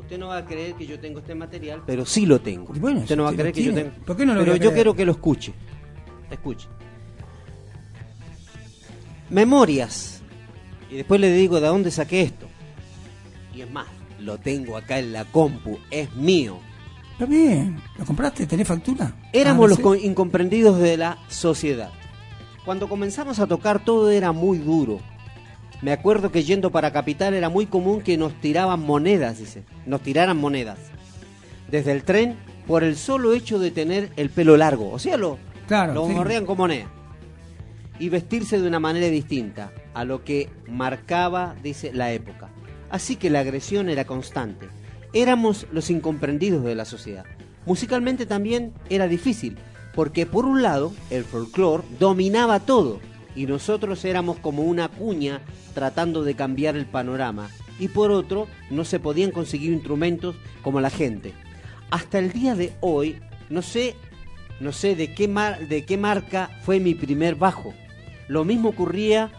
Usted 0.00 0.18
no 0.18 0.28
va 0.28 0.38
a 0.38 0.44
creer 0.44 0.74
que 0.74 0.86
yo 0.86 0.98
tengo 0.98 1.20
este 1.20 1.34
material, 1.34 1.82
pero 1.86 2.04
sí 2.04 2.26
lo 2.26 2.40
tengo. 2.40 2.72
Bueno, 2.74 3.00
usted 3.00 3.16
no 3.16 3.24
va 3.24 3.30
a 3.30 3.34
creer 3.34 3.52
que 3.52 3.62
yo 3.62 3.74
tengo. 3.74 3.90
¿por 4.06 4.16
qué 4.16 4.24
no 4.26 4.34
lo 4.34 4.40
pero 4.40 4.56
yo 4.56 4.72
quiero 4.72 4.94
que 4.94 5.04
lo 5.04 5.12
escuche. 5.12 5.52
Escuche. 6.30 6.66
Memorias. 9.30 10.20
Y 10.90 10.96
después 10.96 11.20
le 11.20 11.32
digo 11.32 11.60
de 11.60 11.68
dónde 11.68 11.90
saqué 11.90 12.22
esto. 12.22 12.46
Y 13.54 13.60
es 13.62 13.70
más, 13.70 13.86
lo 14.20 14.38
tengo 14.38 14.76
acá 14.76 14.98
en 14.98 15.12
la 15.12 15.24
compu, 15.24 15.78
es 15.90 16.14
mío. 16.14 16.58
Está 17.12 17.26
bien. 17.26 17.80
¿Lo 17.98 18.04
compraste? 18.04 18.46
¿Tenés 18.46 18.66
factura? 18.68 19.12
Éramos 19.32 19.72
Ah, 19.72 19.76
los 19.82 20.02
incomprendidos 20.04 20.78
de 20.78 20.96
la 20.96 21.18
sociedad. 21.28 21.90
Cuando 22.64 22.88
comenzamos 22.88 23.38
a 23.40 23.46
tocar 23.46 23.84
todo 23.84 24.10
era 24.10 24.32
muy 24.32 24.58
duro. 24.58 25.00
Me 25.82 25.92
acuerdo 25.92 26.30
que 26.32 26.42
yendo 26.44 26.70
para 26.70 26.92
Capital 26.92 27.34
era 27.34 27.48
muy 27.48 27.66
común 27.66 28.00
que 28.02 28.16
nos 28.16 28.32
tiraban 28.40 28.80
monedas, 28.80 29.38
dice. 29.38 29.64
Nos 29.86 30.00
tiraran 30.02 30.36
monedas. 30.36 30.78
Desde 31.70 31.92
el 31.92 32.02
tren 32.04 32.36
por 32.66 32.84
el 32.84 32.96
solo 32.96 33.32
hecho 33.32 33.58
de 33.58 33.70
tener 33.70 34.10
el 34.16 34.30
pelo 34.30 34.56
largo. 34.56 34.90
O 34.90 34.98
sea, 34.98 35.16
lo, 35.16 35.38
Claro, 35.66 35.94
lo 35.94 36.06
sí. 36.06 36.12
morrean 36.12 36.46
con 36.46 36.56
moneda. 36.58 36.86
Y 37.98 38.08
vestirse 38.10 38.60
de 38.60 38.68
una 38.68 38.78
manera 38.78 39.08
distinta 39.08 39.72
a 39.94 40.04
lo 40.04 40.24
que 40.24 40.48
marcaba, 40.68 41.56
dice, 41.62 41.92
la 41.92 42.12
época. 42.12 42.50
Así 42.90 43.16
que 43.16 43.30
la 43.30 43.40
agresión 43.40 43.88
era 43.88 44.04
constante. 44.04 44.68
Éramos 45.12 45.66
los 45.72 45.90
incomprendidos 45.90 46.62
de 46.64 46.74
la 46.74 46.84
sociedad. 46.84 47.24
Musicalmente 47.66 48.24
también 48.24 48.72
era 48.88 49.08
difícil, 49.08 49.58
porque 49.94 50.26
por 50.26 50.44
un 50.44 50.62
lado 50.62 50.92
el 51.10 51.24
folclore 51.24 51.82
dominaba 51.98 52.60
todo 52.60 53.00
y 53.34 53.46
nosotros 53.46 54.04
éramos 54.04 54.38
como 54.38 54.62
una 54.62 54.88
cuña 54.88 55.40
tratando 55.74 56.22
de 56.24 56.34
cambiar 56.34 56.76
el 56.76 56.86
panorama 56.86 57.50
y 57.78 57.88
por 57.88 58.10
otro 58.10 58.46
no 58.70 58.84
se 58.84 59.00
podían 59.00 59.32
conseguir 59.32 59.72
instrumentos 59.72 60.36
como 60.62 60.80
la 60.80 60.90
gente. 60.90 61.32
Hasta 61.90 62.18
el 62.18 62.32
día 62.32 62.54
de 62.54 62.72
hoy 62.80 63.18
no 63.50 63.60
sé 63.62 63.96
no 64.60 64.72
sé 64.72 64.96
de 64.96 65.14
qué 65.14 65.28
mar- 65.28 65.68
de 65.68 65.84
qué 65.84 65.96
marca 65.96 66.50
fue 66.62 66.80
mi 66.80 66.94
primer 66.94 67.34
bajo. 67.36 67.74
Lo 68.28 68.44
mismo 68.44 68.70
ocurría 68.70 69.30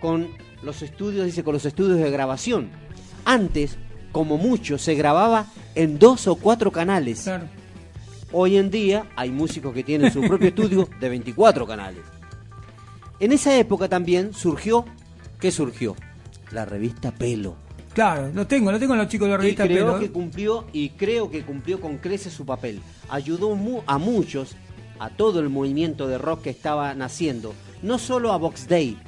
con 0.00 0.28
los 0.62 0.82
estudios, 0.82 1.26
dice, 1.26 1.42
con 1.44 1.54
los 1.54 1.64
estudios 1.64 1.98
de 1.98 2.10
grabación. 2.10 2.68
Antes, 3.24 3.76
como 4.12 4.36
mucho, 4.36 4.78
se 4.78 4.94
grababa 4.94 5.46
en 5.74 5.98
dos 5.98 6.26
o 6.26 6.34
cuatro 6.36 6.70
canales. 6.72 7.30
Hoy 8.32 8.56
en 8.56 8.70
día 8.70 9.06
hay 9.16 9.30
músicos 9.30 9.72
que 9.74 9.82
tienen 9.84 10.12
su 10.12 10.20
propio 10.22 10.48
estudio 10.54 10.88
de 11.00 11.08
24 11.08 11.66
canales. 11.66 12.02
En 13.18 13.32
esa 13.32 13.56
época 13.58 13.88
también 13.88 14.32
surgió, 14.32 14.84
¿qué 15.38 15.50
surgió? 15.50 15.94
La 16.52 16.64
revista 16.64 17.10
Pelo. 17.12 17.56
Claro, 17.92 18.30
lo 18.32 18.46
tengo, 18.46 18.70
lo 18.72 18.78
tengo 18.78 18.94
en 18.94 19.00
los 19.00 19.08
chicos 19.08 19.26
de 19.26 19.32
la 19.32 19.38
Y 19.38 19.42
revista 19.42 19.64
creo 19.64 19.86
Pelo. 19.86 19.98
que 19.98 20.10
cumplió 20.10 20.66
y 20.72 20.90
creo 20.90 21.30
que 21.30 21.42
cumplió 21.44 21.80
con 21.80 21.98
creces 21.98 22.32
su 22.32 22.46
papel. 22.46 22.80
Ayudó 23.08 23.54
mu- 23.56 23.82
a 23.86 23.98
muchos, 23.98 24.54
a 24.98 25.10
todo 25.10 25.40
el 25.40 25.48
movimiento 25.48 26.06
de 26.08 26.16
rock 26.16 26.42
que 26.42 26.50
estaba 26.50 26.94
naciendo, 26.94 27.52
no 27.82 27.98
solo 27.98 28.32
a 28.32 28.36
Box 28.38 28.68
Day. 28.68 28.98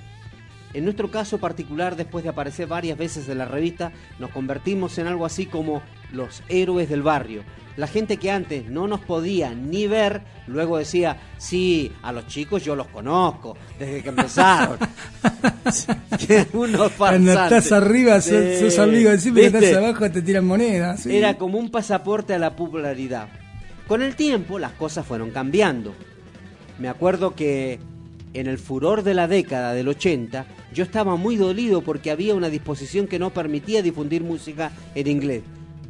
En 0.74 0.84
nuestro 0.84 1.10
caso 1.10 1.36
particular, 1.38 1.96
después 1.96 2.24
de 2.24 2.30
aparecer 2.30 2.66
varias 2.66 2.96
veces 2.96 3.28
en 3.28 3.38
la 3.38 3.44
revista, 3.44 3.92
nos 4.18 4.30
convertimos 4.30 4.96
en 4.98 5.06
algo 5.06 5.26
así 5.26 5.44
como 5.46 5.82
los 6.12 6.42
héroes 6.48 6.88
del 6.88 7.02
barrio. 7.02 7.42
La 7.76 7.86
gente 7.86 8.16
que 8.18 8.30
antes 8.30 8.66
no 8.68 8.86
nos 8.86 9.00
podía 9.00 9.54
ni 9.54 9.86
ver, 9.86 10.22
luego 10.46 10.78
decía, 10.78 11.18
sí, 11.38 11.90
a 12.02 12.12
los 12.12 12.26
chicos 12.26 12.62
yo 12.64 12.74
los 12.76 12.86
conozco, 12.88 13.56
desde 13.78 14.02
que 14.02 14.08
empezaron. 14.10 14.78
Unos 16.52 16.92
Cuando 16.92 17.32
estás 17.32 17.72
arriba, 17.72 18.20
sos, 18.20 18.30
Sí. 18.58 18.60
sos 18.70 18.78
amigo, 18.78 19.10
siempre 19.18 19.50
que 19.50 19.58
estás 19.58 19.74
abajo 19.82 20.10
te 20.10 20.22
tiran 20.22 20.46
monedas. 20.46 21.00
sí. 21.02 21.16
Era 21.16 21.34
como 21.38 21.58
un 21.58 21.70
pasaporte 21.70 22.34
a 22.34 22.38
la 22.38 22.56
popularidad. 22.56 23.28
Con 23.88 24.02
el 24.02 24.16
tiempo 24.16 24.58
las 24.58 24.72
cosas 24.72 25.06
fueron 25.06 25.30
cambiando. 25.30 25.94
Me 26.78 26.88
acuerdo 26.88 27.34
que 27.34 27.78
en 28.34 28.46
el 28.46 28.58
furor 28.58 29.02
de 29.02 29.14
la 29.14 29.28
década 29.28 29.74
del 29.74 29.88
80 29.88 30.46
yo 30.72 30.84
estaba 30.84 31.16
muy 31.16 31.36
dolido 31.36 31.82
porque 31.82 32.10
había 32.10 32.34
una 32.34 32.48
disposición 32.48 33.06
que 33.06 33.18
no 33.18 33.30
permitía 33.30 33.82
difundir 33.82 34.22
música 34.22 34.72
en 34.94 35.06
inglés. 35.06 35.42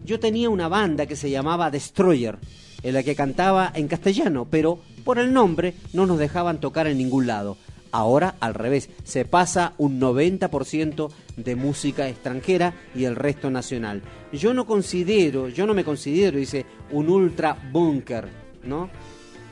Yo 0.04 0.18
tenía 0.18 0.50
una 0.50 0.68
banda 0.68 1.06
que 1.06 1.16
se 1.16 1.30
llamaba 1.30 1.70
Destroyer, 1.70 2.38
en 2.82 2.94
la 2.94 3.02
que 3.02 3.14
cantaba 3.14 3.70
en 3.74 3.86
castellano, 3.86 4.48
pero 4.50 4.80
por 5.04 5.18
el 5.18 5.32
nombre 5.32 5.74
no 5.92 6.06
nos 6.06 6.18
dejaban 6.18 6.60
tocar 6.60 6.86
en 6.86 6.98
ningún 6.98 7.26
lado. 7.26 7.56
Ahora 7.92 8.36
al 8.40 8.54
revés, 8.54 8.88
se 9.04 9.24
pasa 9.24 9.74
un 9.78 10.00
90% 10.00 11.10
de 11.36 11.56
música 11.56 12.08
extranjera 12.08 12.74
y 12.94 13.04
el 13.04 13.16
resto 13.16 13.50
nacional. 13.50 14.02
Yo 14.32 14.54
no 14.54 14.66
considero, 14.66 15.48
yo 15.48 15.66
no 15.66 15.74
me 15.74 15.84
considero, 15.84 16.38
dice, 16.38 16.64
un 16.90 17.10
ultra 17.10 17.56
bunker, 17.70 18.28
¿no? 18.64 18.88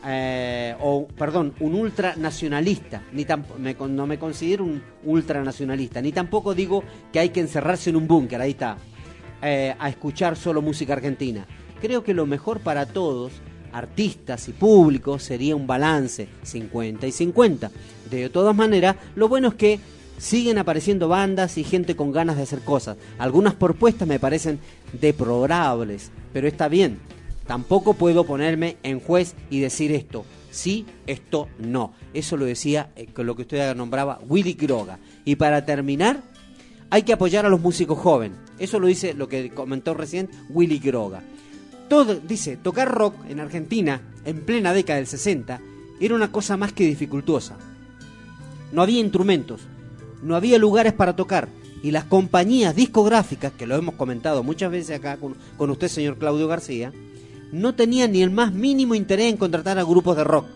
Eh, 0.06 0.74
o 0.80 1.06
perdón, 1.06 1.52
un 1.60 1.74
ultranacionalista, 1.74 3.02
ni 3.12 3.26
me 3.58 3.74
no 3.74 4.06
me 4.06 4.18
considero 4.18 4.64
un 4.64 4.82
ultranacionalista, 5.04 6.00
ni 6.00 6.10
tampoco 6.10 6.54
digo 6.54 6.82
que 7.12 7.20
hay 7.20 7.28
que 7.28 7.40
encerrarse 7.40 7.90
en 7.90 7.96
un 7.96 8.08
búnker, 8.08 8.40
ahí 8.40 8.52
está, 8.52 8.78
eh, 9.42 9.74
a 9.78 9.88
escuchar 9.90 10.36
solo 10.36 10.62
música 10.62 10.94
argentina. 10.94 11.46
Creo 11.82 12.02
que 12.02 12.14
lo 12.14 12.24
mejor 12.24 12.60
para 12.60 12.86
todos, 12.86 13.32
artistas 13.72 14.48
y 14.48 14.52
públicos, 14.52 15.22
sería 15.22 15.54
un 15.54 15.66
balance 15.66 16.28
50 16.44 17.06
y 17.06 17.12
50. 17.12 17.70
De 18.10 18.28
todas 18.30 18.56
maneras, 18.56 18.96
lo 19.14 19.28
bueno 19.28 19.48
es 19.48 19.54
que 19.54 19.80
siguen 20.18 20.58
apareciendo 20.58 21.08
bandas 21.08 21.56
y 21.56 21.64
gente 21.64 21.96
con 21.96 22.12
ganas 22.12 22.36
de 22.36 22.42
hacer 22.42 22.60
cosas. 22.60 22.96
Algunas 23.18 23.54
propuestas 23.54 24.06
me 24.06 24.18
parecen 24.18 24.60
deplorables, 24.92 26.10
pero 26.32 26.46
está 26.46 26.68
bien. 26.68 26.98
Tampoco 27.50 27.94
puedo 27.94 28.22
ponerme 28.22 28.76
en 28.84 29.00
juez 29.00 29.34
y 29.50 29.58
decir 29.58 29.90
esto. 29.90 30.24
Sí, 30.52 30.86
esto 31.08 31.48
no. 31.58 31.92
Eso 32.14 32.36
lo 32.36 32.44
decía 32.44 32.92
eh, 32.94 33.08
lo 33.16 33.34
que 33.34 33.42
usted 33.42 33.74
nombraba 33.74 34.20
Willy 34.28 34.52
Groga. 34.52 35.00
Y 35.24 35.34
para 35.34 35.66
terminar, 35.66 36.22
hay 36.90 37.02
que 37.02 37.12
apoyar 37.12 37.46
a 37.46 37.48
los 37.48 37.60
músicos 37.60 37.98
jóvenes. 37.98 38.38
Eso 38.60 38.78
lo 38.78 38.86
dice 38.86 39.14
lo 39.14 39.28
que 39.28 39.50
comentó 39.50 39.94
recién 39.94 40.30
Willy 40.50 40.78
Groga. 40.78 41.24
Todo, 41.88 42.14
dice, 42.20 42.56
tocar 42.56 42.88
rock 42.88 43.16
en 43.28 43.40
Argentina 43.40 44.00
en 44.24 44.42
plena 44.42 44.72
década 44.72 44.98
del 44.98 45.08
60 45.08 45.60
era 45.98 46.14
una 46.14 46.30
cosa 46.30 46.56
más 46.56 46.72
que 46.72 46.86
dificultosa. 46.86 47.56
No 48.70 48.80
había 48.80 49.00
instrumentos, 49.00 49.62
no 50.22 50.36
había 50.36 50.56
lugares 50.56 50.92
para 50.92 51.16
tocar 51.16 51.48
y 51.82 51.90
las 51.90 52.04
compañías 52.04 52.76
discográficas, 52.76 53.52
que 53.54 53.66
lo 53.66 53.74
hemos 53.74 53.96
comentado 53.96 54.44
muchas 54.44 54.70
veces 54.70 54.98
acá 54.98 55.16
con, 55.16 55.34
con 55.56 55.70
usted, 55.70 55.88
señor 55.88 56.16
Claudio 56.16 56.46
García, 56.46 56.92
no 57.52 57.74
tenían 57.74 58.12
ni 58.12 58.22
el 58.22 58.30
más 58.30 58.52
mínimo 58.52 58.94
interés 58.94 59.30
en 59.30 59.36
contratar 59.36 59.78
a 59.78 59.84
grupos 59.84 60.16
de 60.16 60.24
rock. 60.24 60.46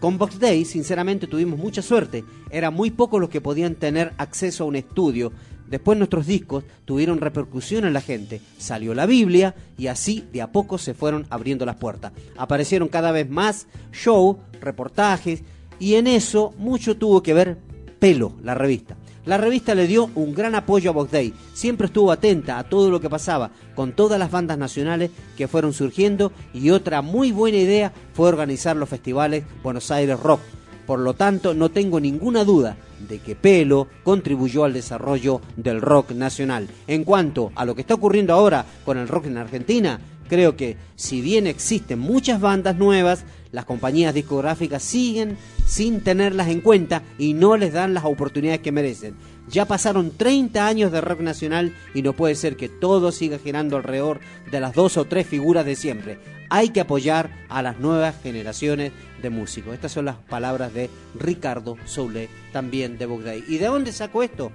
Con 0.00 0.18
Box 0.18 0.40
Day, 0.40 0.64
sinceramente, 0.64 1.28
tuvimos 1.28 1.58
mucha 1.58 1.80
suerte. 1.80 2.24
Eran 2.50 2.74
muy 2.74 2.90
pocos 2.90 3.20
los 3.20 3.30
que 3.30 3.40
podían 3.40 3.76
tener 3.76 4.12
acceso 4.18 4.64
a 4.64 4.66
un 4.66 4.74
estudio. 4.74 5.32
Después 5.68 5.96
nuestros 5.96 6.26
discos 6.26 6.64
tuvieron 6.84 7.20
repercusión 7.20 7.84
en 7.84 7.92
la 7.92 8.00
gente. 8.00 8.40
Salió 8.58 8.94
la 8.94 9.06
Biblia 9.06 9.54
y 9.78 9.86
así 9.86 10.24
de 10.32 10.42
a 10.42 10.50
poco 10.50 10.76
se 10.76 10.92
fueron 10.92 11.24
abriendo 11.30 11.64
las 11.64 11.76
puertas. 11.76 12.12
Aparecieron 12.36 12.88
cada 12.88 13.12
vez 13.12 13.30
más 13.30 13.68
show, 13.92 14.40
reportajes 14.60 15.42
y 15.78 15.94
en 15.94 16.08
eso 16.08 16.52
mucho 16.58 16.96
tuvo 16.96 17.22
que 17.22 17.34
ver 17.34 17.58
Pelo, 18.00 18.32
la 18.42 18.54
revista. 18.54 18.96
La 19.24 19.36
revista 19.36 19.76
le 19.76 19.86
dio 19.86 20.10
un 20.16 20.34
gran 20.34 20.56
apoyo 20.56 20.90
a 20.90 20.92
Box 20.92 21.12
Day. 21.12 21.32
Siempre 21.54 21.86
estuvo 21.86 22.10
atenta 22.10 22.58
a 22.58 22.64
todo 22.64 22.90
lo 22.90 23.00
que 23.00 23.08
pasaba 23.08 23.52
con 23.76 23.92
todas 23.92 24.18
las 24.18 24.32
bandas 24.32 24.58
nacionales 24.58 25.12
que 25.36 25.46
fueron 25.46 25.72
surgiendo 25.72 26.32
y 26.52 26.70
otra 26.70 27.02
muy 27.02 27.30
buena 27.30 27.58
idea 27.58 27.92
fue 28.14 28.28
organizar 28.28 28.74
los 28.74 28.88
festivales 28.88 29.44
Buenos 29.62 29.92
Aires 29.92 30.18
Rock. 30.18 30.40
Por 30.86 30.98
lo 30.98 31.14
tanto, 31.14 31.54
no 31.54 31.70
tengo 31.70 32.00
ninguna 32.00 32.42
duda 32.42 32.76
de 33.08 33.20
que 33.20 33.36
Pelo 33.36 33.86
contribuyó 34.02 34.64
al 34.64 34.72
desarrollo 34.72 35.40
del 35.56 35.80
rock 35.80 36.10
nacional. 36.10 36.68
En 36.88 37.04
cuanto 37.04 37.52
a 37.54 37.64
lo 37.64 37.76
que 37.76 37.82
está 37.82 37.94
ocurriendo 37.94 38.34
ahora 38.34 38.66
con 38.84 38.98
el 38.98 39.06
rock 39.06 39.26
en 39.26 39.38
Argentina, 39.38 40.00
creo 40.28 40.56
que 40.56 40.76
si 40.96 41.20
bien 41.20 41.46
existen 41.46 42.00
muchas 42.00 42.40
bandas 42.40 42.76
nuevas, 42.76 43.24
las 43.52 43.66
compañías 43.66 44.14
discográficas 44.14 44.82
siguen 44.82 45.36
sin 45.66 46.00
tenerlas 46.00 46.48
en 46.48 46.60
cuenta 46.60 47.02
y 47.18 47.34
no 47.34 47.56
les 47.56 47.72
dan 47.72 47.94
las 47.94 48.04
oportunidades 48.04 48.60
que 48.60 48.72
merecen. 48.72 49.14
Ya 49.48 49.66
pasaron 49.66 50.10
30 50.16 50.66
años 50.66 50.90
de 50.90 51.00
rock 51.00 51.20
nacional 51.20 51.74
y 51.94 52.02
no 52.02 52.14
puede 52.14 52.34
ser 52.34 52.56
que 52.56 52.68
todo 52.68 53.12
siga 53.12 53.38
girando 53.38 53.76
alrededor 53.76 54.20
de 54.50 54.60
las 54.60 54.74
dos 54.74 54.96
o 54.96 55.04
tres 55.04 55.26
figuras 55.26 55.66
de 55.66 55.76
siempre. 55.76 56.18
Hay 56.48 56.70
que 56.70 56.80
apoyar 56.80 57.30
a 57.48 57.62
las 57.62 57.78
nuevas 57.78 58.14
generaciones 58.22 58.92
de 59.20 59.30
músicos. 59.30 59.74
Estas 59.74 59.92
son 59.92 60.06
las 60.06 60.16
palabras 60.16 60.72
de 60.74 60.90
Ricardo 61.18 61.76
Soule, 61.84 62.28
también 62.52 62.98
de 62.98 63.06
Bogday. 63.06 63.44
¿Y 63.48 63.58
de 63.58 63.66
dónde 63.66 63.92
sacó 63.92 64.22
esto? 64.22 64.52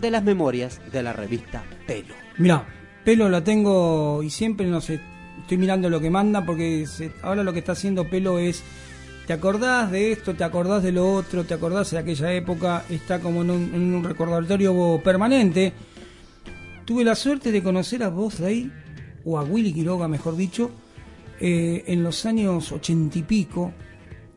De 0.00 0.10
las 0.10 0.22
memorias 0.22 0.80
de 0.92 1.02
la 1.02 1.12
revista 1.12 1.64
Pelo. 1.86 2.14
Mira, 2.38 2.66
Pelo 3.04 3.28
la 3.28 3.42
tengo 3.42 4.22
y 4.22 4.30
siempre 4.30 4.66
no 4.66 4.80
sé, 4.80 5.00
estoy 5.52 5.60
mirando 5.60 5.90
lo 5.90 6.00
que 6.00 6.08
manda 6.08 6.46
porque 6.46 6.86
ahora 7.20 7.44
lo 7.44 7.52
que 7.52 7.58
está 7.58 7.72
haciendo 7.72 8.08
Pelo 8.08 8.38
es 8.38 8.62
te 9.26 9.34
acordás 9.34 9.90
de 9.90 10.10
esto, 10.10 10.32
te 10.32 10.44
acordás 10.44 10.82
de 10.82 10.92
lo 10.92 11.12
otro, 11.12 11.44
te 11.44 11.52
acordás 11.52 11.90
de 11.90 11.98
aquella 11.98 12.32
época, 12.32 12.86
está 12.88 13.20
como 13.20 13.42
en 13.42 13.50
un, 13.50 13.74
en 13.74 13.94
un 13.94 14.02
recordatorio 14.02 14.98
permanente. 15.04 15.74
Tuve 16.86 17.04
la 17.04 17.14
suerte 17.14 17.52
de 17.52 17.62
conocer 17.62 18.02
a 18.02 18.08
vos 18.08 18.38
de 18.38 18.46
ahí, 18.46 18.72
o 19.26 19.38
a 19.38 19.42
Willy 19.42 19.74
Quiroga 19.74 20.08
mejor 20.08 20.36
dicho, 20.36 20.70
eh, 21.38 21.84
en 21.86 22.02
los 22.02 22.24
años 22.24 22.72
ochenta 22.72 23.18
y 23.18 23.22
pico. 23.22 23.74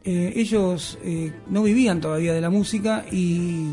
Eh, 0.03 0.33
ellos 0.35 0.97
eh, 1.01 1.31
no 1.49 1.63
vivían 1.63 2.01
todavía 2.01 2.33
de 2.33 2.41
la 2.41 2.49
música 2.49 3.05
y 3.09 3.69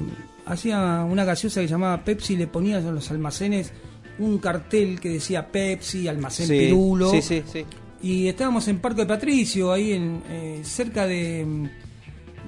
hacía 0.47 1.05
una 1.10 1.24
gaseosa 1.24 1.60
que 1.60 1.66
llamaba 1.66 2.05
Pepsi, 2.05 2.36
le 2.36 2.47
ponían 2.47 2.86
en 2.86 2.94
los 2.94 3.10
almacenes 3.10 3.73
un 4.18 4.39
cartel 4.39 5.01
que 5.01 5.09
decía 5.10 5.47
Pepsi, 5.51 6.06
almacén 6.09 6.47
Sí, 6.47 6.59
Pirulo. 6.59 7.10
sí, 7.10 7.22
sí, 7.22 7.43
sí. 7.51 7.64
Y 8.02 8.26
estábamos 8.28 8.66
en 8.68 8.78
Parque 8.78 9.06
Patricio, 9.06 9.72
ahí 9.72 9.93
en 9.93 10.22
eh, 10.28 10.60
cerca 10.64 11.06
de, 11.06 11.47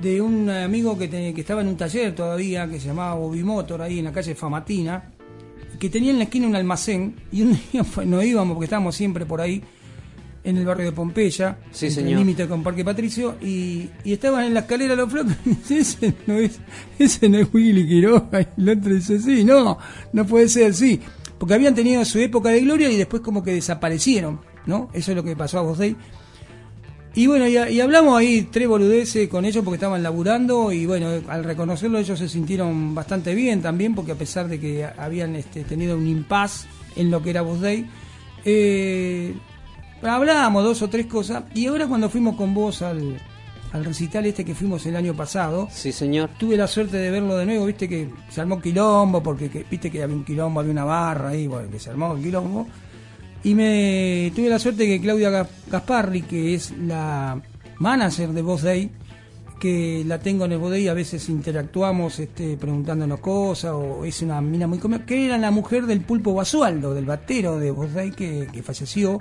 de 0.02 0.20
un 0.20 0.50
amigo 0.50 0.98
que, 0.98 1.08
te- 1.08 1.32
que 1.32 1.40
estaba 1.40 1.60
en 1.62 1.68
un 1.68 1.76
taller 1.76 2.14
todavía, 2.14 2.68
que 2.68 2.80
se 2.80 2.88
llamaba 2.88 3.14
Bobby 3.14 3.42
Motor, 3.44 3.82
ahí 3.82 3.98
en 4.00 4.04
la 4.06 4.12
calle 4.12 4.34
Famatina, 4.34 5.10
que 5.78 5.88
tenía 5.90 6.10
en 6.10 6.18
la 6.18 6.24
esquina 6.24 6.48
un 6.48 6.56
almacén, 6.56 7.14
y 7.32 7.42
un 7.42 7.52
día 7.72 7.84
nos 8.04 8.24
íbamos, 8.24 8.54
porque 8.54 8.64
estábamos 8.64 8.94
siempre 8.96 9.24
por 9.26 9.40
ahí, 9.40 9.62
en 10.42 10.56
el 10.58 10.66
barrio 10.66 10.86
de 10.86 10.92
Pompeya, 10.92 11.56
Sí, 11.70 11.90
señor. 11.90 12.18
límite 12.18 12.46
con 12.48 12.62
Parque 12.62 12.84
Patricio, 12.84 13.36
y, 13.40 13.88
y 14.04 14.12
estaban 14.12 14.44
en 14.44 14.54
la 14.54 14.60
escalera 14.60 14.94
los 14.96 15.10
flacos, 15.10 15.32
y 15.46 15.50
dice, 15.50 15.78
ese 15.78 16.14
no 16.26 16.34
es, 16.34 16.58
ese 16.98 17.28
no 17.28 17.38
es 17.38 17.48
Willy 17.54 17.86
Quiroga, 17.86 18.40
y 18.42 18.60
el 18.60 18.68
otro 18.70 18.92
dice, 18.92 19.20
sí, 19.20 19.44
no, 19.44 19.78
no 20.12 20.26
puede 20.26 20.48
ser, 20.48 20.74
sí, 20.74 21.00
porque 21.38 21.54
habían 21.54 21.74
tenido 21.74 22.04
su 22.04 22.18
época 22.18 22.50
de 22.50 22.60
gloria 22.60 22.90
y 22.90 22.96
después 22.96 23.22
como 23.22 23.42
que 23.42 23.52
desaparecieron, 23.52 24.40
¿no? 24.66 24.88
Eso 24.92 25.12
es 25.12 25.16
lo 25.16 25.24
que 25.24 25.36
pasó 25.36 25.58
a 25.58 25.62
Bosday. 25.62 25.96
Y 27.16 27.28
bueno, 27.28 27.46
y, 27.46 27.80
hablamos 27.80 28.18
ahí 28.18 28.48
tres 28.50 28.66
boludeces 28.66 29.28
con 29.28 29.44
ellos 29.44 29.62
porque 29.64 29.76
estaban 29.76 30.02
laburando 30.02 30.72
y 30.72 30.84
bueno, 30.84 31.08
al 31.28 31.44
reconocerlo 31.44 31.98
ellos 31.98 32.18
se 32.18 32.28
sintieron 32.28 32.92
bastante 32.92 33.34
bien 33.36 33.62
también 33.62 33.94
porque 33.94 34.12
a 34.12 34.16
pesar 34.16 34.48
de 34.48 34.58
que 34.58 34.84
habían 34.84 35.36
este, 35.36 35.62
tenido 35.62 35.96
un 35.96 36.08
impas 36.08 36.66
en 36.96 37.12
lo 37.12 37.22
que 37.22 37.30
era 37.30 37.42
Voz 37.42 37.60
Day, 37.60 37.88
eh, 38.44 39.32
hablábamos 40.02 40.64
dos 40.64 40.82
o 40.82 40.88
tres 40.88 41.06
cosas 41.06 41.44
y 41.54 41.66
ahora 41.66 41.86
cuando 41.86 42.10
fuimos 42.10 42.34
con 42.34 42.52
vos 42.52 42.82
al, 42.82 43.20
al 43.74 43.84
recital 43.84 44.24
este 44.24 44.44
que 44.44 44.54
fuimos 44.54 44.86
el 44.86 44.94
año 44.96 45.14
pasado, 45.14 45.68
Sí, 45.70 45.90
señor. 45.90 46.30
tuve 46.38 46.56
la 46.56 46.66
suerte 46.68 46.96
de 46.96 47.10
verlo 47.10 47.36
de 47.36 47.44
nuevo, 47.44 47.66
viste 47.66 47.88
que 47.88 48.08
se 48.30 48.40
armó 48.40 48.60
quilombo, 48.60 49.20
porque 49.22 49.50
que- 49.50 49.64
viste 49.68 49.90
que 49.90 50.00
había 50.02 50.14
un 50.14 50.24
quilombo, 50.24 50.60
había 50.60 50.72
una 50.72 50.84
barra 50.84 51.30
ahí, 51.30 51.46
bueno, 51.48 51.68
que 51.70 51.80
se 51.80 51.90
armó 51.90 52.14
el 52.14 52.22
quilombo. 52.22 52.66
Y 53.42 53.54
me 53.54 54.32
tuve 54.34 54.48
la 54.48 54.58
suerte 54.60 54.86
que 54.86 55.00
Claudia 55.00 55.28
Ga- 55.30 55.48
Gasparri, 55.70 56.22
que 56.22 56.54
es 56.54 56.70
la 56.78 57.42
manager 57.78 58.30
de 58.30 58.42
Voz 58.42 58.62
Day, 58.62 58.90
que 59.60 60.04
la 60.06 60.18
tengo 60.20 60.44
en 60.44 60.52
el 60.52 60.58
Voz 60.58 60.70
Day, 60.70 60.86
a 60.88 60.94
veces 60.94 61.28
interactuamos 61.28 62.18
este, 62.20 62.56
preguntándonos 62.56 63.18
cosas, 63.20 63.72
o 63.72 64.04
es 64.04 64.22
una 64.22 64.40
mina 64.40 64.66
muy 64.68 64.78
cómica, 64.78 65.04
que 65.04 65.26
era 65.26 65.36
la 65.36 65.50
mujer 65.50 65.86
del 65.86 66.00
Pulpo 66.00 66.32
Basualdo, 66.32 66.94
del 66.94 67.06
batero 67.06 67.58
de 67.58 67.70
Voz 67.72 67.92
Day, 67.92 68.12
que, 68.12 68.46
que 68.52 68.62
falleció 68.62 69.18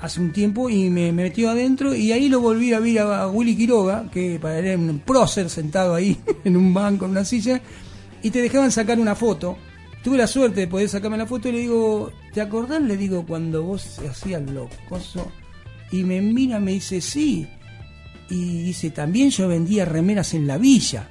hace 0.00 0.20
un 0.20 0.32
tiempo 0.32 0.68
y 0.68 0.90
me, 0.90 1.12
me 1.12 1.24
metió 1.24 1.50
adentro 1.50 1.94
y 1.94 2.12
ahí 2.12 2.28
lo 2.28 2.40
volví 2.40 2.72
a 2.72 2.80
ver 2.80 2.98
a, 3.00 3.22
a 3.22 3.28
Willy 3.28 3.56
Quiroga, 3.56 4.10
que 4.10 4.38
para 4.40 4.58
él 4.58 4.66
era 4.66 4.78
un 4.78 4.98
prócer 4.98 5.48
sentado 5.48 5.94
ahí 5.94 6.18
en 6.44 6.56
un 6.56 6.74
banco, 6.74 7.04
en 7.04 7.12
una 7.12 7.24
silla, 7.24 7.60
y 8.22 8.30
te 8.30 8.42
dejaban 8.42 8.72
sacar 8.72 8.98
una 8.98 9.14
foto. 9.14 9.56
Tuve 10.02 10.18
la 10.18 10.26
suerte 10.26 10.60
de 10.60 10.66
poder 10.66 10.88
sacarme 10.88 11.16
la 11.16 11.26
foto 11.26 11.48
y 11.48 11.52
le 11.52 11.58
digo, 11.60 12.12
¿te 12.34 12.42
acordás? 12.42 12.82
Le 12.82 12.96
digo, 12.96 13.24
cuando 13.26 13.62
vos 13.62 13.98
hacías 14.00 14.42
lo 14.50 14.68
coso. 14.88 15.32
Y 15.90 16.02
me 16.04 16.20
mira, 16.20 16.60
me 16.60 16.72
dice, 16.72 17.00
sí. 17.00 17.46
Y 18.28 18.64
dice, 18.64 18.90
también 18.90 19.30
yo 19.30 19.48
vendía 19.48 19.86
remeras 19.86 20.34
en 20.34 20.46
la 20.46 20.58
villa. 20.58 21.08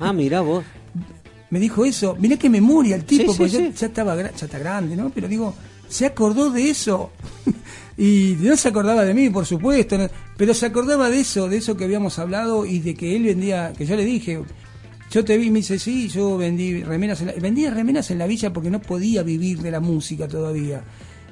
Ah, 0.00 0.12
mirá 0.12 0.40
vos. 0.40 0.64
Me 1.50 1.60
dijo 1.60 1.84
eso. 1.84 2.16
Mirá 2.18 2.36
qué 2.36 2.50
memoria 2.50 2.96
el 2.96 3.04
tipo, 3.04 3.32
Sí, 3.32 3.38
porque 3.38 3.48
sí, 3.48 3.56
ya, 3.56 3.70
ya 3.70 3.86
estaba, 3.86 4.16
ya 4.16 4.28
está 4.44 4.58
grande, 4.58 4.96
¿no? 4.96 5.10
Pero 5.10 5.28
digo, 5.28 5.54
se 5.88 6.06
acordó 6.06 6.50
de 6.50 6.70
eso. 6.70 7.10
y 7.96 8.36
no 8.40 8.56
se 8.56 8.68
acordaba 8.68 9.04
de 9.04 9.14
mí, 9.14 9.30
por 9.30 9.46
supuesto, 9.46 9.96
pero 10.36 10.54
se 10.54 10.66
acordaba 10.66 11.10
de 11.10 11.20
eso, 11.20 11.48
de 11.48 11.58
eso 11.58 11.76
que 11.76 11.84
habíamos 11.84 12.18
hablado 12.18 12.66
y 12.66 12.80
de 12.80 12.94
que 12.94 13.16
él 13.16 13.24
vendía, 13.24 13.72
que 13.76 13.86
yo 13.86 13.96
le 13.96 14.04
dije, 14.04 14.42
yo 15.10 15.24
te 15.24 15.36
vi, 15.36 15.50
me 15.50 15.60
dice, 15.60 15.78
sí, 15.78 16.08
yo 16.08 16.36
vendí 16.36 16.82
remeras 16.82 17.20
en 17.20 17.28
la, 17.28 17.32
vendía 17.34 17.70
remeras 17.70 18.10
en 18.10 18.18
la 18.18 18.26
villa 18.26 18.52
porque 18.52 18.70
no 18.70 18.80
podía 18.80 19.22
vivir 19.22 19.60
de 19.60 19.70
la 19.70 19.80
música 19.80 20.26
todavía. 20.26 20.82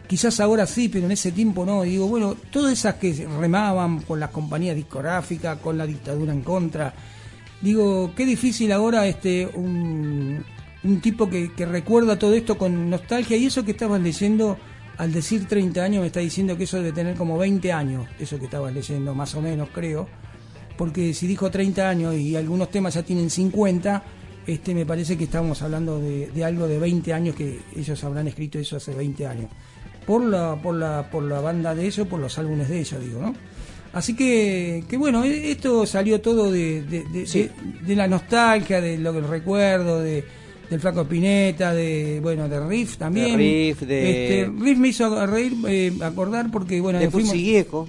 Quizás 0.07 0.41
ahora 0.41 0.67
sí, 0.67 0.89
pero 0.89 1.07
en 1.07 1.13
ese 1.13 1.33
tiempo 1.33 1.65
no. 1.65 1.85
Y 1.85 1.91
digo, 1.91 2.07
bueno, 2.07 2.37
todas 2.53 2.73
esas 2.73 2.97
que 2.97 3.27
remaban 3.41 4.03
con 4.03 4.21
las 4.21 4.31
compañías 4.31 4.77
discográficas, 4.77 5.59
con 5.59 5.79
la 5.79 5.87
dictadura 5.87 6.33
en 6.33 6.43
contra. 6.43 6.95
Digo, 7.61 8.13
qué 8.15 8.27
difícil 8.27 8.71
ahora 8.73 9.07
este 9.07 9.49
un, 9.55 10.45
un 10.85 11.01
tipo 11.01 11.29
que, 11.31 11.53
que 11.53 11.67
recuerda 11.67 12.19
todo 12.19 12.35
esto 12.35 12.57
con 12.59 12.91
nostalgia. 12.91 13.37
Y 13.37 13.47
eso 13.47 13.65
que 13.65 13.71
estabas 13.73 14.01
leyendo, 14.01 14.59
al 14.99 15.13
decir 15.13 15.47
30 15.47 15.83
años, 15.83 16.01
me 16.01 16.09
está 16.09 16.21
diciendo 16.21 16.57
que 16.57 16.65
eso 16.65 16.77
debe 16.79 16.93
tener 16.93 17.17
como 17.17 17.39
20 17.39 17.73
años, 17.73 18.07
eso 18.19 18.39
que 18.39 18.45
estabas 18.47 18.73
leyendo, 18.75 19.15
más 19.15 19.35
o 19.35 19.41
menos, 19.43 19.69
creo 19.73 20.09
porque 20.77 21.13
si 21.15 21.27
dijo 21.27 21.51
30 21.51 21.89
años 21.89 22.15
y 22.17 22.35
algunos 22.35 22.71
temas 22.71 22.95
ya 22.95 23.03
tienen 23.03 23.29
50, 23.31 24.03
este 24.47 24.75
me 24.75 24.85
parece 24.87 25.17
que 25.19 25.25
estamos 25.25 25.61
hablando 25.63 26.01
de, 26.01 26.29
de 26.35 26.45
algo 26.45 26.67
de 26.67 26.79
20 26.79 27.13
años 27.13 27.37
que 27.37 27.61
ellos 27.77 28.03
habrán 28.03 28.27
escrito 28.27 28.59
eso 28.59 28.79
hace 28.79 28.93
20 28.93 29.27
años. 29.27 29.51
Por 30.07 30.25
la, 30.25 30.57
por 30.61 30.75
la, 30.75 31.09
por 31.11 31.23
la 31.25 31.41
banda 31.41 31.75
de 31.75 31.87
ellos, 31.87 32.09
por 32.09 32.19
los 32.19 32.37
álbumes 32.39 32.69
de 32.71 32.81
ellos, 32.81 33.01
digo, 33.05 33.21
¿no? 33.21 33.35
Así 33.93 34.17
que, 34.17 34.83
que 34.89 34.97
bueno, 34.97 35.23
e- 35.25 35.53
esto 35.53 35.85
salió 35.87 36.21
todo 36.21 36.51
de, 36.51 36.83
de, 36.83 37.05
de- 37.05 37.27
de- 37.27 37.51
de 37.87 37.95
la 37.95 38.09
nostalgia, 38.09 38.81
de 38.81 38.97
lo 38.99 39.13
que 39.13 39.21
recuerdo, 39.21 40.01
de, 40.01 40.25
del 40.73 40.81
Flaco 40.81 41.05
Pineta, 41.07 41.73
de 41.73 42.19
bueno, 42.23 42.49
de 42.49 42.67
Riff 42.67 42.97
también. 42.97 43.33
De 43.33 43.37
Riff, 43.37 43.81
de- 43.83 44.41
Este, 44.41 44.53
Riff 44.59 44.79
me 44.79 44.89
hizo 44.89 45.27
reír, 45.27 45.55
eh, 45.69 45.93
acordar 46.03 46.51
porque 46.51 46.81
bueno, 46.81 46.99
de 46.99 47.11
fuimos- 47.11 47.31
Pursigieco. 47.31 47.89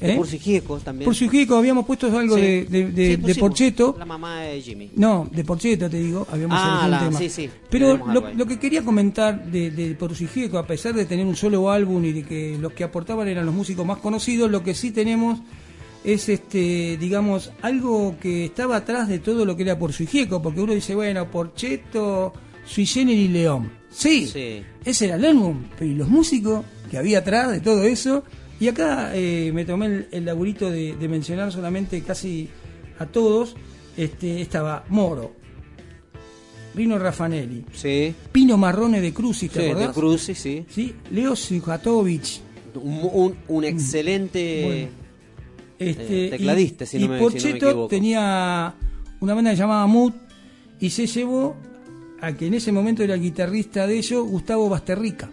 De 0.00 0.12
¿Eh? 0.12 0.16
Pursigieco 0.16 0.78
también. 0.78 1.06
por 1.06 1.14
su 1.14 1.26
Jico 1.30 1.56
habíamos 1.56 1.86
puesto 1.86 2.06
algo 2.18 2.34
Sí. 2.36 2.42
de, 2.42 2.64
de, 2.66 2.90
de- 2.92 3.16
Sí, 3.16 3.22
de. 3.22 3.34
Porcheto. 3.36 3.96
La 3.98 4.04
mamá 4.04 4.42
de 4.42 4.60
Jimmy. 4.60 4.90
No, 4.94 5.26
de 5.32 5.42
Porcheto 5.42 5.88
te 5.88 5.98
digo, 5.98 6.26
habíamos 6.30 6.58
Ah, 6.60 6.86
la- 6.86 6.98
un 7.00 7.04
tema. 7.06 7.18
sí, 7.18 7.30
sí, 7.30 7.48
Pero 7.70 7.96
lo, 7.96 8.30
lo 8.34 8.46
que 8.46 8.58
quería 8.58 8.82
comentar 8.84 9.46
de, 9.50 9.70
de 9.70 9.96
a 10.58 10.66
pesar 10.66 10.92
de 10.92 11.06
tener 11.06 11.24
un 11.24 11.34
solo 11.34 11.70
álbum 11.70 12.04
y 12.04 12.12
de 12.12 12.24
que 12.24 12.58
los 12.60 12.74
que 12.74 12.84
aportaban 12.84 13.26
eran 13.28 13.46
los 13.46 13.54
músicos 13.54 13.86
más 13.86 13.96
conocidos, 13.98 14.50
lo 14.50 14.62
que 14.62 14.74
sí 14.74 14.90
tenemos 14.90 15.38
es 16.06 16.28
este, 16.28 16.96
digamos, 16.98 17.50
algo 17.62 18.16
que 18.20 18.44
estaba 18.46 18.76
atrás 18.76 19.08
de 19.08 19.18
todo 19.18 19.44
lo 19.44 19.56
que 19.56 19.64
era 19.64 19.78
Porcijeco, 19.78 20.40
porque 20.40 20.60
uno 20.60 20.72
dice, 20.72 20.94
bueno, 20.94 21.28
Porcheto, 21.30 22.32
Sui 22.64 22.84
y 22.94 23.28
León. 23.28 23.70
Sí, 23.90 24.26
Sí. 24.26 24.62
ese 24.84 25.06
era 25.06 25.16
el 25.16 25.24
álbum, 25.24 25.64
pero 25.78 25.90
¿y 25.90 25.94
los 25.94 26.08
músicos 26.08 26.64
que 26.90 26.96
había 26.98 27.18
atrás 27.18 27.50
de 27.50 27.60
todo 27.60 27.82
eso? 27.82 28.22
Y 28.60 28.68
acá 28.68 29.10
eh, 29.14 29.50
me 29.52 29.64
tomé 29.64 29.86
el, 29.86 30.08
el 30.12 30.24
laburito 30.24 30.70
de, 30.70 30.94
de 30.96 31.08
mencionar 31.08 31.50
solamente 31.52 32.00
casi 32.02 32.48
a 32.98 33.06
todos. 33.06 33.56
Este, 33.96 34.40
estaba 34.42 34.84
Moro, 34.90 35.34
Rino 36.74 36.98
Raffanelli, 36.98 37.64
Sí. 37.72 38.14
Pino 38.30 38.56
Marrone 38.58 39.00
de 39.00 39.12
Crucis, 39.12 39.50
¿te 39.50 39.60
Sí, 39.60 39.64
de 39.66 39.70
acordás? 39.72 39.94
Cruz, 39.94 40.22
sí, 40.22 40.34
sí. 40.34 40.64
Sí, 40.68 40.94
Leo 41.10 41.34
Sujatovic. 41.34 42.24
Un, 42.74 43.00
un, 43.12 43.36
un 43.48 43.64
excelente 43.64 44.62
Bueno. 44.92 45.05
Este, 45.78 46.26
eh, 46.26 46.30
tecladista, 46.30 46.84
y, 46.84 46.86
si, 46.86 46.98
no 46.98 47.04
y 47.04 47.08
me, 47.08 47.14
si 47.16 47.22
no 47.22 47.24
me 47.24 47.30
Porcheto 47.30 47.66
equivoco. 47.68 47.88
tenía 47.88 48.74
una 49.20 49.34
banda 49.34 49.50
que 49.50 49.56
llamaba 49.56 49.86
Mood 49.86 50.12
y 50.80 50.90
se 50.90 51.06
llevó 51.06 51.56
a 52.20 52.32
que 52.32 52.46
en 52.46 52.54
ese 52.54 52.72
momento 52.72 53.02
era 53.02 53.14
el 53.14 53.20
guitarrista 53.20 53.86
de 53.86 53.98
ellos, 53.98 54.26
Gustavo 54.26 54.68
Basterrica. 54.68 55.28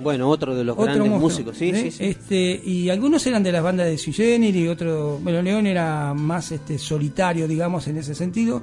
Bueno, 0.00 0.28
otro 0.28 0.54
de 0.54 0.62
los 0.62 0.74
Otro 0.74 0.84
grandes 0.84 1.10
monstruo, 1.10 1.46
músicos, 1.46 1.56
sí, 1.56 1.70
¿eh? 1.70 1.82
sí, 1.82 1.90
sí. 1.90 2.04
Este, 2.04 2.62
y 2.64 2.88
algunos 2.88 3.26
eran 3.26 3.42
de 3.42 3.50
las 3.50 3.62
bandas 3.62 3.86
de 3.86 3.98
Sui 3.98 4.14
y 4.16 4.68
otro, 4.68 5.18
bueno, 5.22 5.42
León 5.42 5.66
era 5.66 6.14
más 6.14 6.52
este 6.52 6.78
solitario, 6.78 7.48
digamos, 7.48 7.88
en 7.88 7.98
ese 7.98 8.14
sentido. 8.14 8.62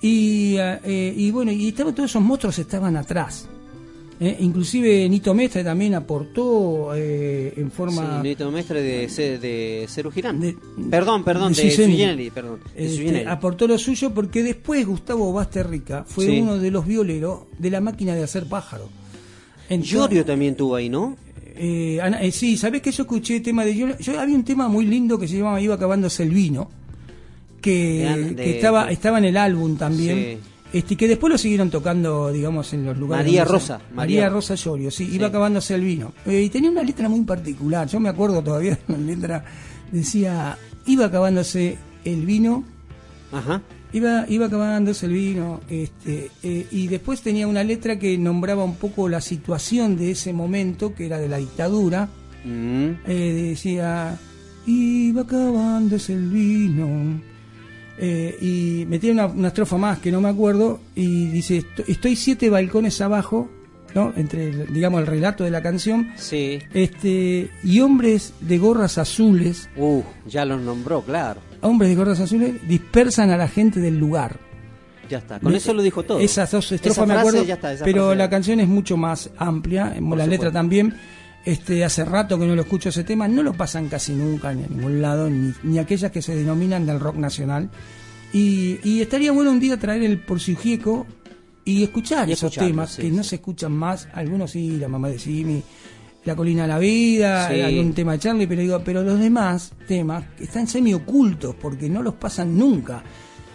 Y, 0.00 0.56
eh, 0.58 0.80
eh, 0.84 1.14
y 1.16 1.30
bueno, 1.32 1.50
y 1.50 1.68
estaban, 1.68 1.94
todos 1.94 2.10
esos 2.10 2.22
monstruos 2.22 2.58
estaban 2.58 2.96
atrás. 2.96 3.48
¿Eh? 4.22 4.36
Inclusive 4.40 5.08
Nito 5.08 5.34
Mestre 5.34 5.64
también 5.64 5.94
aportó 5.94 6.94
eh, 6.94 7.52
en 7.56 7.70
forma... 7.70 8.20
Sí, 8.22 8.28
Nito 8.28 8.50
Mestre 8.50 8.80
de, 8.80 9.08
Ce- 9.08 9.38
de 9.38 9.86
Ceru 9.88 10.10
Girán. 10.10 10.40
perdón, 10.90 11.24
perdón, 11.24 11.52
de. 11.52 11.70
Generis, 11.70 12.30
perdón. 12.32 12.60
De 12.76 12.86
Este, 12.86 13.26
aportó 13.26 13.66
lo 13.66 13.76
suyo 13.78 14.14
porque 14.14 14.42
después 14.42 14.86
Gustavo 14.86 15.32
Basterrica 15.32 16.04
fue 16.06 16.26
Sí. 16.26 16.40
uno 16.40 16.58
de 16.58 16.70
los 16.70 16.86
violeros 16.86 17.40
de 17.58 17.70
la 17.70 17.80
máquina 17.80 18.14
de 18.14 18.22
hacer 18.22 18.46
pájaro. 18.46 18.88
Entonces- 19.68 19.92
Llorio 19.92 20.24
también 20.24 20.54
tuvo 20.54 20.76
ahí, 20.76 20.88
¿no? 20.88 21.16
Eh, 21.54 21.98
Ana- 22.00 22.22
eh, 22.22 22.32
sí, 22.32 22.56
¿sabés 22.56 22.80
que 22.80 22.90
yo 22.92 23.02
escuché 23.02 23.40
tema 23.40 23.64
de... 23.64 23.74
Yo, 23.76 23.98
yo 23.98 24.18
había 24.20 24.34
un 24.36 24.44
tema 24.44 24.68
muy 24.68 24.86
lindo 24.86 25.18
que 25.18 25.28
se 25.28 25.36
llamaba 25.36 25.60
Iba 25.60 25.74
acabándose 25.74 26.22
el 26.22 26.30
vino, 26.30 26.70
que, 27.60 28.04
De 28.04 28.34
que 28.36 28.42
de- 28.42 28.50
estaba, 28.56 28.86
de- 28.86 28.92
estaba 28.92 29.18
en 29.18 29.24
el 29.26 29.36
álbum 29.36 29.76
también. 29.76 30.16
Sí. 30.18 30.38
Este, 30.72 30.96
que 30.96 31.06
después 31.06 31.30
lo 31.30 31.36
siguieron 31.38 31.68
tocando, 31.70 32.32
digamos, 32.32 32.72
en 32.72 32.86
los 32.86 32.96
lugares. 32.96 33.26
María 33.26 33.44
Rosa, 33.44 33.74
María, 33.94 33.94
María- 33.94 34.28
Rosa 34.30 34.54
Llorio, 34.54 34.90
sí, 34.90 35.06
Sí. 35.06 35.16
iba 35.16 35.26
acabándose 35.26 35.74
el 35.74 35.82
vino. 35.82 36.12
Eh, 36.24 36.42
y 36.42 36.48
tenía 36.48 36.70
una 36.70 36.82
letra 36.82 37.08
muy 37.08 37.20
particular, 37.22 37.86
yo 37.88 38.00
me 38.00 38.08
acuerdo 38.08 38.42
todavía 38.42 38.78
de 38.88 38.94
la 38.94 38.98
letra, 38.98 39.44
decía, 39.90 40.56
iba 40.86 41.06
acabándose 41.06 41.76
el 42.04 42.24
vino, 42.26 42.64
Ajá. 43.32 43.62
Iba, 43.94 44.24
iba 44.28 44.46
acabándose 44.46 45.04
el 45.04 45.12
vino, 45.12 45.60
este, 45.68 46.30
eh, 46.42 46.66
y 46.70 46.86
después 46.88 47.20
tenía 47.20 47.46
una 47.46 47.62
letra 47.62 47.98
que 47.98 48.16
nombraba 48.16 48.64
un 48.64 48.76
poco 48.76 49.06
la 49.08 49.20
situación 49.20 49.96
de 49.98 50.12
ese 50.12 50.32
momento, 50.32 50.94
que 50.94 51.04
era 51.06 51.18
de 51.18 51.28
la 51.28 51.36
dictadura. 51.36 52.08
Mm. 52.42 52.86
Eh, 53.06 53.48
decía, 53.50 54.18
iba 54.66 55.22
acabándose 55.22 56.14
el 56.14 56.28
vino. 56.28 57.20
Eh, 58.04 58.36
y 58.40 58.84
metía 58.88 59.12
una, 59.12 59.26
una 59.26 59.48
estrofa 59.48 59.76
más 59.78 59.98
que 60.00 60.10
no 60.10 60.20
me 60.20 60.28
acuerdo, 60.28 60.80
y 60.96 61.26
dice, 61.26 61.58
"Esto- 61.58 61.84
estoy 61.86 62.16
siete 62.16 62.50
balcones 62.50 63.00
abajo, 63.00 63.48
¿no? 63.94 64.12
Entre, 64.16 64.48
el- 64.48 64.72
digamos, 64.72 65.00
el 65.02 65.06
relato 65.06 65.44
de 65.44 65.50
la 65.52 65.62
canción. 65.62 66.10
Sí. 66.16 66.58
Este, 66.74 67.48
y 67.62 67.78
hombres 67.80 68.32
de 68.40 68.58
gorras 68.58 68.98
azules, 68.98 69.68
Uh, 69.76 70.02
ya 70.26 70.44
los 70.44 70.60
nombró, 70.60 71.02
claro. 71.02 71.40
hombres 71.60 71.90
de 71.90 71.94
gorras 71.96 72.18
azules 72.18 72.54
dispersan 72.66 73.30
a 73.30 73.36
la 73.36 73.46
gente 73.46 73.78
del 73.78 73.98
lugar. 73.98 74.36
Ya 75.08 75.18
está. 75.18 75.38
Con 75.38 75.52
Me- 75.52 75.58
eso 75.58 75.72
lo 75.72 75.82
dijo 75.82 76.02
todo. 76.02 76.18
Esas 76.18 76.50
dos 76.50 76.64
Esa 76.66 76.74
estrofas 76.74 77.06
me 77.06 77.14
frase 77.14 77.28
acuerdo, 77.28 77.46
ya 77.46 77.54
está, 77.54 77.72
esa 77.72 77.84
pero 77.84 78.14
la 78.16 78.28
canción 78.30 78.58
es 78.58 78.66
mucho 78.66 78.96
más 78.96 79.30
amplia, 79.36 79.90
la 79.90 79.94
supuesto. 79.98 80.26
letra 80.26 80.50
también. 80.50 80.94
Este, 81.44 81.84
hace 81.84 82.04
rato 82.04 82.38
que 82.38 82.46
no 82.46 82.54
lo 82.54 82.62
escucho 82.62 82.90
ese 82.90 83.02
tema, 83.04 83.26
no 83.26 83.42
lo 83.42 83.52
pasan 83.52 83.88
casi 83.88 84.12
nunca 84.12 84.52
ni 84.54 84.62
a 84.62 84.68
ningún 84.68 85.02
lado, 85.02 85.28
ni, 85.28 85.52
ni 85.64 85.78
aquellas 85.78 86.12
que 86.12 86.22
se 86.22 86.36
denominan 86.36 86.86
del 86.86 87.00
rock 87.00 87.16
nacional. 87.16 87.68
Y, 88.32 88.78
y 88.84 89.00
estaría 89.02 89.32
bueno 89.32 89.50
un 89.50 89.58
día 89.60 89.76
traer 89.76 90.02
el 90.04 90.18
porciugieco 90.18 91.06
y 91.64 91.82
escuchar 91.82 92.28
Y 92.28 92.32
esos 92.32 92.54
temas 92.54 92.90
sí, 92.92 93.02
que 93.02 93.08
sí. 93.10 93.14
no 93.16 93.22
se 93.24 93.36
escuchan 93.36 93.72
más, 93.72 94.08
algunos 94.14 94.52
sí, 94.52 94.78
la 94.78 94.88
mamá 94.88 95.08
de 95.08 95.18
Simi, 95.18 95.62
la 96.24 96.36
colina 96.36 96.62
de 96.62 96.68
la 96.68 96.78
vida, 96.78 97.48
Sí. 97.48 97.60
algún 97.60 97.92
tema 97.92 98.12
de 98.12 98.18
Charlie, 98.20 98.46
pero 98.46 98.60
digo, 98.62 98.80
pero 98.84 99.02
los 99.02 99.18
demás 99.18 99.72
temas 99.88 100.24
que 100.38 100.44
están 100.44 100.66
semi 100.68 100.94
ocultos 100.94 101.56
porque 101.60 101.88
no 101.88 102.02
los 102.02 102.14
pasan 102.14 102.56
nunca, 102.56 103.02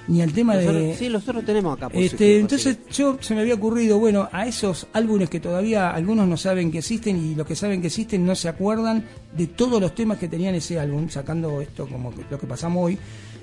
ni 0.07 0.21
el 0.21 0.31
tema 0.33 0.55
Nosotros- 0.55 0.81
de 0.81 0.95
Sí, 0.95 1.09
nosotros 1.09 1.45
tenemos 1.45 1.75
acá. 1.77 1.89
este, 1.93 2.39
entonces 2.39 2.77
yo 2.93 3.17
se 3.19 3.35
me 3.35 3.41
había 3.41 3.55
ocurrido, 3.55 3.99
bueno, 3.99 4.29
a 4.31 4.47
esos 4.47 4.87
álbumes 4.93 5.29
que 5.29 5.39
todavía 5.39 5.91
algunos 5.91 6.27
no 6.27 6.37
saben 6.37 6.71
que 6.71 6.77
existen 6.79 7.17
y 7.17 7.35
los 7.35 7.45
que 7.45 7.55
saben 7.55 7.81
que 7.81 7.87
existen 7.87 8.25
no 8.25 8.35
se 8.35 8.47
acuerdan 8.47 9.03
de 9.35 9.47
todos 9.47 9.81
los 9.81 9.93
temas 9.93 10.17
que 10.17 10.27
tenían 10.27 10.55
ese 10.55 10.79
álbum, 10.79 11.09
sacando 11.09 11.59
esto 11.61 11.87
como 11.87 12.13
lo 12.29 12.39
que 12.39 12.47
pasamos 12.47 12.85
hoy. 12.85 12.97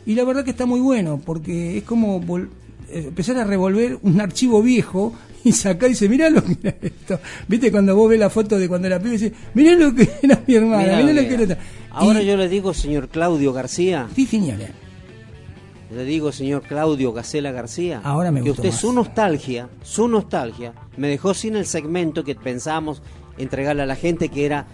Y 0.07 0.15
la 0.15 0.25
verdad 0.25 0.45
que 0.45 0.51
está 0.51 0.67
muy 0.67 0.81
bueno, 0.81 1.21
porque 1.25 1.79
es 1.79 1.85
como 1.85 2.21
eh, 2.37 3.05
empezar 3.09 3.37
a 3.39 3.45
revolver 3.45 3.99
un 4.03 4.21
archivo 4.21 4.63
viejo 4.63 5.15
y 5.45 5.53
sacar 5.53 5.89
y 5.89 5.93
dice, 5.93 6.09
mirá 6.09 6.31
lo 6.31 6.43
que 6.45 6.57
era 6.63 6.77
esto. 6.81 7.21
Viste 7.49 7.71
cuando 7.71 7.95
vos 7.97 8.09
ves 8.09 8.19
la 8.19 8.31
foto 8.31 8.59
de 8.59 8.69
cuando 8.69 8.87
era 8.87 8.99
pibe 8.99 9.17
y 9.17 9.19
dices, 9.19 9.33
mirá 9.55 9.73
lo 9.75 9.95
que 9.95 10.09
era 10.23 10.43
mi 10.47 10.55
hermana, 10.55 10.83
Mirá 10.83 10.97
mirá, 10.99 11.13
lo 11.13 11.23
lo 11.23 11.29
que 11.29 11.35
era. 11.35 11.43
era. 11.45 11.53
esta". 11.55 11.65
Ahora 11.91 12.23
Y- 12.23 12.27
yo 12.27 12.37
le 12.37 12.49
digo, 12.49 12.73
señor 12.75 13.09
Claudio 13.09 13.53
García. 13.53 14.09
Sí, 14.15 14.27
señora. 14.27 14.67
Le 15.91 16.05
digo, 16.05 16.33
señor 16.33 16.63
Claudio 16.63 17.13
Gacela 17.13 17.53
García. 17.53 18.01
Ahora 18.05 18.31
me 18.31 18.43
que 18.43 18.51
usted 18.51 18.71
más. 18.71 18.81
su 18.81 18.93
nostalgia, 18.93 19.69
su 19.83 20.09
nostalgia, 20.09 20.73
me 20.97 21.09
dejó 21.09 21.35
sin 21.35 21.57
el 21.57 21.67
segmento 21.67 22.25
que 22.25 22.35
pensábamos 22.35 23.03
entregarle 23.39 23.83
a 23.83 23.87
la 23.87 23.97
gente 23.97 24.29
que 24.29 24.47
era 24.47 24.67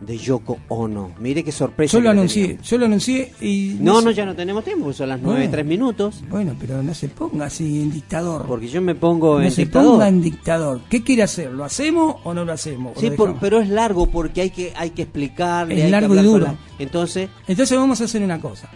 de 0.00 0.18
Yoko 0.18 0.58
Ono. 0.68 1.12
Mire 1.20 1.44
qué 1.44 1.52
sorpresa. 1.52 1.92
Yo 1.92 1.98
que 2.00 2.04
lo 2.04 2.10
anuncié, 2.10 2.42
teníamos. 2.42 2.68
yo 2.68 2.78
lo 2.78 2.86
anuncié 2.86 3.32
y... 3.40 3.76
No, 3.80 4.00
no, 4.00 4.10
ya 4.10 4.26
no 4.26 4.34
tenemos 4.34 4.64
tiempo, 4.64 4.92
son 4.92 5.08
las 5.10 5.20
nueve 5.20 5.38
Bueno. 5.40 5.52
tres 5.52 5.64
minutos. 5.66 6.24
Bueno, 6.28 6.54
pero 6.58 6.82
no 6.82 6.92
se 6.94 7.08
ponga 7.08 7.46
así 7.46 7.80
en 7.80 7.92
dictador. 7.92 8.44
Porque 8.46 8.66
yo 8.68 8.82
me 8.82 8.94
pongo 8.96 9.38
no 9.38 9.44
en 9.44 9.50
se 9.52 9.62
dictador. 9.62 9.92
ponga 9.92 10.08
en 10.08 10.20
dictador. 10.20 10.80
¿Qué 10.90 11.02
quiere 11.04 11.22
hacer? 11.22 11.52
¿Lo 11.52 11.64
hacemos 11.64 12.16
o 12.24 12.34
no 12.34 12.44
lo 12.44 12.52
hacemos? 12.52 12.96
¿O 12.96 13.00
Sí, 13.00 13.10
lo 13.10 13.16
por- 13.16 13.38
pero 13.38 13.60
es 13.60 13.68
largo 13.68 14.06
porque 14.06 14.40
hay 14.42 14.50
que 14.50 14.72
hay 14.76 14.90
que 14.90 15.02
explicarle. 15.02 15.74
Es 15.76 15.80
hay 15.82 15.86
que 15.86 15.90
largo 15.92 16.14
y 16.14 16.18
hablar 16.18 16.24
con 16.32 16.40
duro. 16.40 16.52
la- 16.52 16.58
Entonces, 16.84 17.28
Entonces 17.46 17.78
vamos 17.78 18.00
a 18.00 18.04
hacer 18.04 18.22
una 18.22 18.40
cosa. 18.40 18.68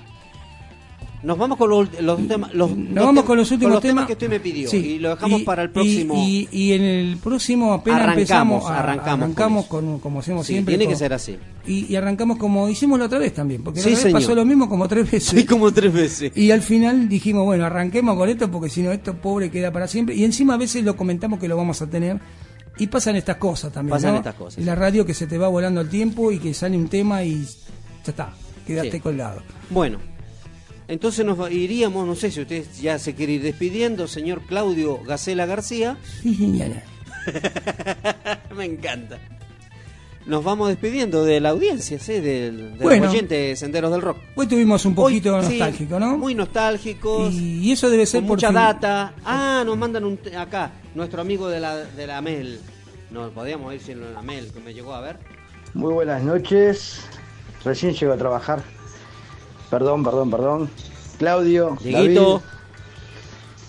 Nos 1.22 1.36
vamos 1.36 1.58
con 1.58 1.68
los, 1.70 2.00
los 2.00 2.28
temas. 2.28 2.54
Los, 2.54 2.76
Nos 2.76 3.04
vamos 3.04 3.24
con 3.24 3.36
los 3.36 3.50
últimos 3.50 3.80
temas 3.80 3.82
temas 3.82 4.06
que 4.06 4.12
usted 4.12 4.28
me 4.28 4.40
pidió. 4.40 4.68
Sí. 4.70 4.76
Y 4.76 4.98
lo 4.98 5.10
dejamos 5.10 5.40
Y- 5.40 5.44
para 5.44 5.62
el 5.62 5.70
próximo. 5.70 6.14
Y, 6.16 6.48
y 6.52 6.72
en 6.72 6.82
el 6.82 7.16
próximo 7.16 7.72
apenas 7.72 8.02
Arrancamos, 8.02 8.18
empezamos, 8.20 8.64
a- 8.70 8.78
arrancamos 8.78 9.22
arrancamos 9.24 9.66
con 9.66 9.98
como 9.98 10.20
hacemos 10.20 10.46
Sí, 10.46 10.52
siempre. 10.54 10.76
tiene 10.76 10.90
que 10.90 10.96
ser 10.96 11.12
así. 11.12 11.36
Y, 11.66 11.94
arrancamos 11.96 12.38
como 12.38 12.68
hicimos 12.68 12.98
la 12.98 13.06
otra 13.06 13.18
vez 13.18 13.34
también, 13.34 13.62
porque 13.62 13.80
Sí, 13.80 13.90
la 13.90 13.96
otra 13.96 14.04
vez 14.04 14.12
pasó 14.14 14.34
lo 14.34 14.44
mismo 14.44 14.68
como 14.68 14.86
tres 14.88 15.10
veces. 15.10 15.24
Sí, 15.38 15.44
como 15.44 15.72
tres 15.72 15.92
veces. 15.92 16.32
Y 16.36 16.50
al 16.50 16.62
final 16.62 17.08
dijimos, 17.08 17.44
bueno, 17.44 17.66
arranquemos 17.66 18.16
con 18.16 18.28
esto 18.28 18.50
porque 18.50 18.70
si 18.70 18.82
no, 18.82 18.92
esto 18.92 19.14
pobre 19.16 19.50
queda 19.50 19.70
para 19.72 19.86
siempre. 19.88 20.14
Y 20.14 20.24
encima 20.24 20.54
a 20.54 20.56
veces 20.56 20.84
lo 20.84 20.96
comentamos 20.96 21.38
que 21.40 21.48
lo 21.48 21.56
vamos 21.56 21.82
a 21.82 21.86
tener. 21.88 22.18
Y 22.78 22.86
pasan 22.86 23.16
estas 23.16 23.36
cosas 23.38 23.72
también. 23.72 23.90
Pasan 23.96 24.12
¿no? 24.12 24.18
estas 24.18 24.34
cosas, 24.36 24.64
la 24.64 24.76
radio 24.76 25.04
que 25.04 25.12
se 25.12 25.26
te 25.26 25.36
va 25.36 25.48
volando 25.48 25.80
el 25.80 25.88
tiempo 25.88 26.30
y 26.30 26.38
que 26.38 26.54
sale 26.54 26.76
un 26.76 26.86
tema 26.88 27.24
y 27.24 27.42
ya 27.44 28.10
está, 28.12 28.32
quedaste 28.64 29.00
colgado. 29.00 29.42
Bueno, 29.68 29.98
entonces 30.88 31.24
nos 31.24 31.40
va- 31.40 31.50
iríamos, 31.50 32.06
no 32.06 32.14
sé 32.16 32.30
si 32.30 32.40
usted 32.40 32.64
ya 32.80 32.98
se 32.98 33.14
quiere 33.14 33.34
ir 33.34 33.42
despidiendo, 33.42 34.08
señor 34.08 34.42
Claudio 34.46 34.98
Gacela 35.04 35.46
García. 35.46 35.96
Sí, 36.22 36.34
señora. 36.34 36.82
Me 38.56 38.64
encanta. 38.64 39.18
Nos 40.26 40.44
vamos 40.44 40.68
despidiendo 40.68 41.24
de 41.24 41.40
la 41.40 41.50
audiencia, 41.50 41.98
¿sí? 41.98 42.14
del, 42.14 42.72
del 42.72 42.78
Bueno. 42.78 43.08
oyente 43.10 43.34
de 43.34 43.56
Senderos 43.56 43.90
del 43.90 44.02
Rock. 44.02 44.18
Hoy 44.34 44.46
tuvimos 44.46 44.84
un 44.84 44.94
poquito 44.94 45.34
Hoy, 45.36 45.42
sí, 45.44 45.48
nostálgico, 45.58 45.98
¿no? 45.98 46.18
Muy 46.18 46.34
nostálgicos. 46.34 47.32
Y, 47.32 47.60
y 47.60 47.72
eso 47.72 47.88
debe 47.88 48.04
ser 48.04 48.20
con 48.20 48.28
por 48.28 48.36
mucha 48.36 48.52
data. 48.52 49.14
Ah, 49.24 49.62
nos 49.64 49.78
mandan 49.78 50.04
un 50.04 50.18
acá, 50.36 50.72
nuestro 50.94 51.22
amigo 51.22 51.48
de 51.48 51.60
la, 51.60 51.76
de 51.76 52.06
la 52.06 52.20
MEL. 52.20 52.60
No, 53.10 53.30
podríamos 53.30 53.72
decirlo 53.72 54.06
en 54.06 54.12
la 54.14 54.20
MEL, 54.22 54.52
que 54.52 54.60
me 54.60 54.74
llegó 54.74 54.92
a 54.92 55.00
ver. 55.00 55.18
Muy 55.72 55.94
buenas 55.94 56.22
noches. 56.22 57.00
Recién 57.64 57.94
llego 57.94 58.12
a 58.12 58.16
trabajar. 58.18 58.62
Perdón, 59.70 60.04
perdón, 60.04 60.30
perdón. 60.30 60.70
Claudio. 61.18 61.76
David, 61.82 62.20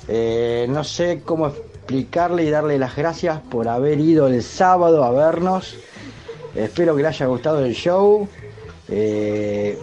eh, 0.08 0.66
no 0.70 0.84
sé 0.84 1.22
cómo 1.24 1.48
explicarle 1.48 2.44
y 2.44 2.50
darle 2.50 2.80
las 2.80 2.96
gracias 2.96 3.42
por 3.42 3.68
haber 3.68 4.00
ido 4.00 4.28
el 4.28 4.42
sábado 4.42 5.04
a 5.04 5.12
vernos. 5.12 5.76
Espero 6.56 6.96
que 6.96 7.02
le 7.02 7.08
haya 7.10 7.26
gustado 7.26 7.64
el 7.64 7.74
show. 7.74 8.28
Eh, 8.88 9.78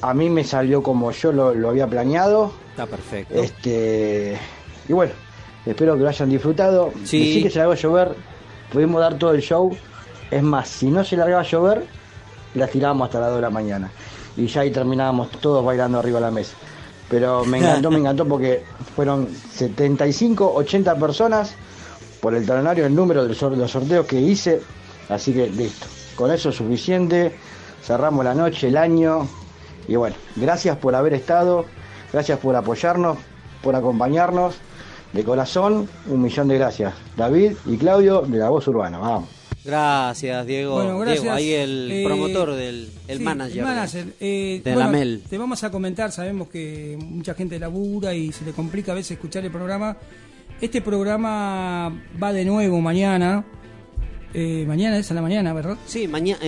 a 0.00 0.14
mí 0.14 0.30
me 0.30 0.44
salió 0.44 0.82
como 0.82 1.10
yo 1.10 1.32
lo, 1.32 1.54
lo 1.54 1.70
había 1.70 1.86
planeado. 1.86 2.52
Está 2.70 2.86
perfecto. 2.86 3.34
Este 3.34 4.38
y 4.88 4.92
bueno, 4.92 5.12
espero 5.64 5.96
que 5.96 6.02
lo 6.02 6.08
hayan 6.08 6.28
disfrutado. 6.30 6.92
Sí. 7.04 7.18
Decí 7.18 7.42
que 7.42 7.50
se 7.50 7.58
largó 7.58 7.72
a 7.72 7.76
llover, 7.76 8.14
pudimos 8.72 9.00
dar 9.00 9.18
todo 9.18 9.32
el 9.32 9.40
show. 9.40 9.76
Es 10.30 10.42
más, 10.42 10.68
si 10.68 10.86
no 10.86 11.04
se 11.04 11.16
largaba 11.16 11.42
a 11.42 11.44
llover, 11.44 11.84
la 12.54 12.66
tirábamos 12.68 13.06
hasta 13.06 13.20
las 13.20 13.28
2 13.30 13.36
de 13.36 13.42
la 13.42 13.50
mañana. 13.50 13.90
Y 14.36 14.46
ya 14.46 14.62
ahí 14.62 14.70
terminábamos 14.70 15.30
todos 15.40 15.64
bailando 15.64 15.98
arriba 15.98 16.18
de 16.20 16.26
la 16.26 16.30
mesa. 16.30 16.54
Pero 17.08 17.44
me 17.44 17.58
encantó, 17.58 17.90
me 17.90 17.98
encantó 17.98 18.26
porque 18.26 18.64
fueron 18.94 19.28
75, 19.52 20.52
80 20.54 20.96
personas 20.96 21.54
por 22.20 22.34
el 22.34 22.44
talonario, 22.44 22.84
el 22.86 22.94
número 22.94 23.22
de 23.22 23.28
los 23.28 23.38
sor- 23.38 23.56
los 23.56 23.70
sorteos 23.70 24.06
que 24.06 24.20
hice. 24.20 24.60
Así 25.08 25.32
que 25.32 25.48
listo. 25.48 25.86
Con 26.16 26.30
eso 26.32 26.48
es 26.48 26.56
suficiente. 26.56 27.36
Cerramos 27.82 28.24
la 28.24 28.34
noche, 28.34 28.68
el 28.68 28.76
año. 28.76 29.28
Y 29.86 29.94
bueno, 29.96 30.16
gracias 30.34 30.76
por 30.78 30.94
haber 30.96 31.14
estado. 31.14 31.64
Gracias 32.12 32.38
por 32.40 32.56
apoyarnos, 32.56 33.18
por 33.62 33.76
acompañarnos. 33.76 34.56
De 35.12 35.22
corazón, 35.22 35.88
un 36.08 36.20
millón 36.22 36.48
de 36.48 36.58
gracias. 36.58 36.92
David 37.16 37.52
y 37.66 37.76
Claudio 37.76 38.22
de 38.22 38.38
la 38.38 38.48
Voz 38.50 38.66
Urbana. 38.66 38.98
Vamos. 38.98 39.28
Gracias, 39.66 40.46
Diego. 40.46 40.74
Bueno, 40.74 40.98
gracias. 41.00 41.22
Diego, 41.22 41.36
ahí 41.36 41.52
el 41.52 41.90
Eh, 41.92 42.04
promotor 42.04 42.54
del 42.54 42.88
el 43.08 43.18
Sí, 43.18 43.24
manager. 43.24 43.58
el 43.58 43.64
manager. 43.64 44.06
Eh, 44.20 44.60
de 44.64 44.72
bueno, 44.74 44.90
la 44.90 44.98
MEL. 44.98 45.22
Te 45.28 45.38
vamos 45.38 45.64
a 45.64 45.70
comentar, 45.70 46.12
sabemos 46.12 46.48
que 46.48 46.96
mucha 47.00 47.34
gente 47.34 47.58
labura 47.58 48.14
y 48.14 48.32
se 48.32 48.44
le 48.44 48.52
complica 48.52 48.92
a 48.92 48.94
veces 48.94 49.12
escuchar 49.12 49.44
el 49.44 49.50
programa. 49.50 49.96
Este 50.60 50.80
programa 50.80 51.92
va 52.22 52.32
de 52.32 52.44
nuevo 52.44 52.80
mañana. 52.80 53.44
Eh, 54.34 54.64
mañana 54.68 54.98
es 54.98 55.10
a 55.10 55.14
la 55.14 55.22
mañana, 55.22 55.52
¿verdad? 55.54 55.76
Sí, 55.86 56.06
mañana. 56.08 56.38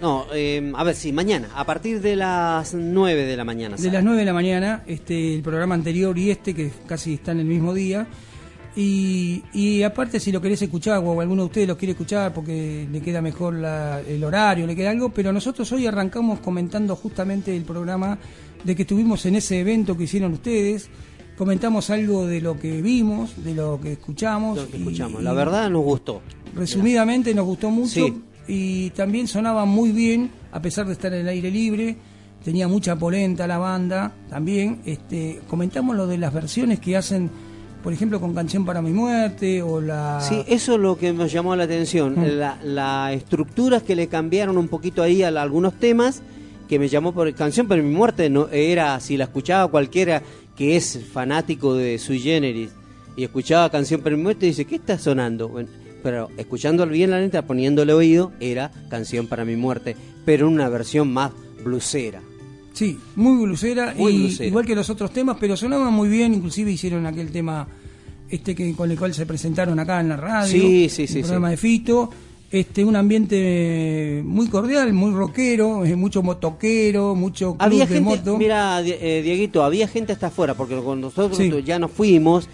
no, 0.00 0.26
eh, 0.34 0.72
a 0.74 0.84
ver, 0.84 0.94
sí, 0.96 1.12
mañana. 1.12 1.48
A 1.54 1.64
partir 1.64 2.00
de 2.00 2.16
las 2.16 2.74
9 2.74 3.24
de 3.24 3.36
la 3.36 3.44
mañana. 3.44 3.76
De 3.76 3.82
sale. 3.82 3.92
las 3.92 4.04
9 4.04 4.18
de 4.18 4.24
la 4.24 4.32
mañana, 4.32 4.82
este, 4.86 5.34
el 5.34 5.42
programa 5.42 5.74
anterior 5.76 6.16
y 6.18 6.30
este, 6.30 6.54
que 6.54 6.70
casi 6.86 7.14
están 7.14 7.38
el 7.38 7.46
mismo 7.46 7.72
día. 7.72 8.06
Y, 8.78 9.42
y 9.54 9.82
aparte, 9.82 10.20
si 10.20 10.30
lo 10.30 10.40
querés 10.40 10.60
escuchar, 10.60 10.98
o 11.02 11.18
alguno 11.20 11.42
de 11.42 11.46
ustedes 11.46 11.68
lo 11.68 11.78
quiere 11.78 11.92
escuchar 11.92 12.34
porque 12.34 12.86
le 12.92 13.00
queda 13.00 13.22
mejor 13.22 13.54
la- 13.54 14.00
el 14.02 14.22
horario, 14.22 14.66
le 14.66 14.76
queda 14.76 14.90
algo, 14.90 15.08
pero 15.08 15.32
nosotros 15.32 15.70
hoy 15.72 15.86
arrancamos 15.86 16.40
comentando 16.40 16.94
justamente 16.94 17.56
el 17.56 17.62
programa 17.64 18.18
de 18.62 18.76
que 18.76 18.82
estuvimos 18.82 19.24
en 19.26 19.36
ese 19.36 19.60
evento 19.60 19.96
que 19.96 20.04
hicieron 20.04 20.34
ustedes. 20.34 20.90
Comentamos 21.38 21.88
algo 21.90 22.26
de 22.26 22.40
lo 22.40 22.58
que 22.58 22.82
vimos, 22.82 23.42
de 23.44 23.54
lo 23.54 23.80
que 23.80 23.92
escuchamos. 23.92 24.56
Lo 24.58 24.68
que 24.70 24.76
escuchamos. 24.78 25.20
y 25.20 25.24
La 25.24 25.32
verdad 25.32 25.70
nos 25.70 25.82
gustó. 25.82 26.20
Resumidamente, 26.54 27.34
nos 27.34 27.46
gustó 27.46 27.70
mucho. 27.70 27.88
Sí. 28.06 28.22
y 28.48 28.90
también 28.90 29.26
sonaba 29.26 29.64
muy 29.64 29.90
bien, 29.90 30.30
a 30.52 30.62
pesar 30.62 30.86
de 30.86 30.92
estar 30.92 31.12
en 31.12 31.20
el 31.22 31.28
aire 31.28 31.50
libre, 31.50 31.96
tenía 32.44 32.68
mucha 32.68 32.94
polenta 32.94 33.44
la 33.48 33.58
banda, 33.58 34.14
también, 34.30 34.82
este, 34.86 35.40
comentamos 35.48 35.96
lo 35.96 36.06
de 36.06 36.16
las 36.16 36.32
versiones 36.32 36.78
que 36.78 36.96
hacen, 36.96 37.28
por 37.86 37.92
ejemplo, 37.92 38.20
con 38.20 38.34
Canción 38.34 38.64
para 38.64 38.82
mi 38.82 38.90
muerte, 38.92 39.62
o 39.62 39.80
la... 39.80 40.20
Sí, 40.20 40.42
eso 40.48 40.74
es 40.74 40.80
lo 40.80 40.98
que 40.98 41.12
nos 41.12 41.30
llamó 41.30 41.54
la 41.54 41.62
atención. 41.62 42.14
Mm. 42.18 42.36
La, 42.36 42.58
la 42.64 43.12
estructuras 43.12 43.84
que 43.84 43.94
le 43.94 44.08
cambiaron 44.08 44.58
un 44.58 44.66
poquito 44.66 45.04
ahí 45.04 45.22
a 45.22 45.30
la- 45.30 45.42
algunos 45.42 45.74
temas 45.78 46.20
que 46.68 46.80
me 46.80 46.88
llamó 46.88 47.12
por 47.14 47.32
canción, 47.34 47.68
pero 47.68 47.84
mi 47.84 47.94
muerte 47.94 48.28
no 48.28 48.48
era 48.48 48.98
si 48.98 49.16
la 49.16 49.22
escuchaba 49.26 49.68
cualquiera 49.70 50.20
que 50.56 50.74
es 50.74 50.98
fanático 51.12 51.74
de 51.74 52.00
Sui 52.00 52.18
Generis 52.18 52.70
y 53.16 53.22
escuchaba 53.22 53.70
canción 53.70 54.00
para 54.00 54.16
mi 54.16 54.22
muerte 54.24 54.46
dice 54.46 54.64
qué 54.64 54.74
está 54.74 54.98
sonando. 54.98 55.48
Bueno, 55.48 55.68
pero 56.02 56.28
escuchando 56.38 56.84
bien 56.88 57.12
la 57.12 57.20
letra, 57.20 57.42
poniéndole 57.42 57.92
oído, 57.92 58.32
era 58.40 58.72
canción 58.90 59.28
para 59.28 59.44
mi 59.44 59.54
muerte, 59.54 59.94
pero 60.24 60.48
en 60.48 60.54
una 60.54 60.68
versión 60.68 61.12
más 61.12 61.30
blusera. 61.62 62.20
Sí, 62.76 62.98
muy 63.16 63.42
blusera, 63.44 63.94
Muy 63.96 64.12
y 64.12 64.18
blusera. 64.18 64.46
igual 64.48 64.66
que 64.66 64.74
los 64.74 64.90
otros 64.90 65.10
temas, 65.10 65.36
pero 65.40 65.56
sonaban 65.56 65.92
muy 65.94 66.08
bien, 66.10 66.34
inclusive 66.34 66.70
hicieron 66.70 67.06
aquel 67.06 67.30
tema 67.32 67.66
este 68.28 68.54
que 68.54 68.72
con 68.74 68.90
el 68.90 68.98
cual 68.98 69.14
se 69.14 69.24
presentaron 69.24 69.78
acá 69.78 70.00
en 70.00 70.10
la 70.10 70.16
radio, 70.16 70.50
Sí, 70.60 70.88
sí, 70.90 71.06
sí, 71.06 71.14
el 71.18 71.20
programa 71.22 71.50
de 71.50 71.56
Fito, 71.56 72.10
este 72.50 72.84
un 72.84 72.94
ambiente 72.96 74.22
muy 74.24 74.48
cordial, 74.48 74.92
muy 74.92 75.12
rockero, 75.12 75.84
eh, 75.84 75.96
mucho 75.96 76.22
motoquero, 76.22 77.14
mucho 77.14 77.52
club 77.56 77.62
Había 77.62 77.86
de 77.86 77.94
gente, 77.94 78.16
moto. 78.18 78.36
mira, 78.36 78.80
eh, 78.84 79.22
Dieguito, 79.24 79.62
había 79.64 79.88
gente 79.88 80.12
hasta 80.12 80.26
afuera, 80.28 80.54
porque 80.54 80.74
cuando 80.76 81.06
nosotros 81.08 81.38
ya 81.64 81.78
nos 81.78 81.90
fuimos, 81.90 82.48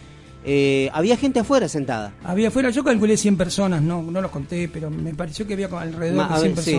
eh, 0.45 0.91
había 0.93 1.17
gente 1.17 1.41
afuera 1.41 1.69
sentada. 1.69 2.15
Había 2.25 2.49
afuera, 2.49 2.71
yo 2.71 2.83
calculé 2.85 3.17
100 3.17 3.37
personas, 3.37 3.81
no 3.83 4.03
no 4.03 4.21
los 4.21 4.31
conté, 4.31 4.69
pero 4.69 4.91
me 4.91 5.15
pareció 5.15 5.47
que 5.47 5.55
había 5.55 5.67
alrededor 5.69 6.17
Ma- 6.17 6.29
de 6.29 6.35
a 6.35 6.39
100 6.39 6.55
ver, 6.55 6.65
sí. 6.65 6.71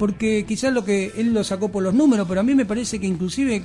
Porque 0.00 0.46
quizás 0.48 0.72
lo 0.72 0.82
que 0.82 1.12
él 1.18 1.34
lo 1.34 1.44
sacó 1.44 1.68
por 1.68 1.82
los 1.82 1.92
números, 1.92 2.26
pero 2.26 2.40
a 2.40 2.42
mí 2.42 2.54
me 2.54 2.64
parece 2.64 2.98
que 2.98 3.06
inclusive 3.06 3.62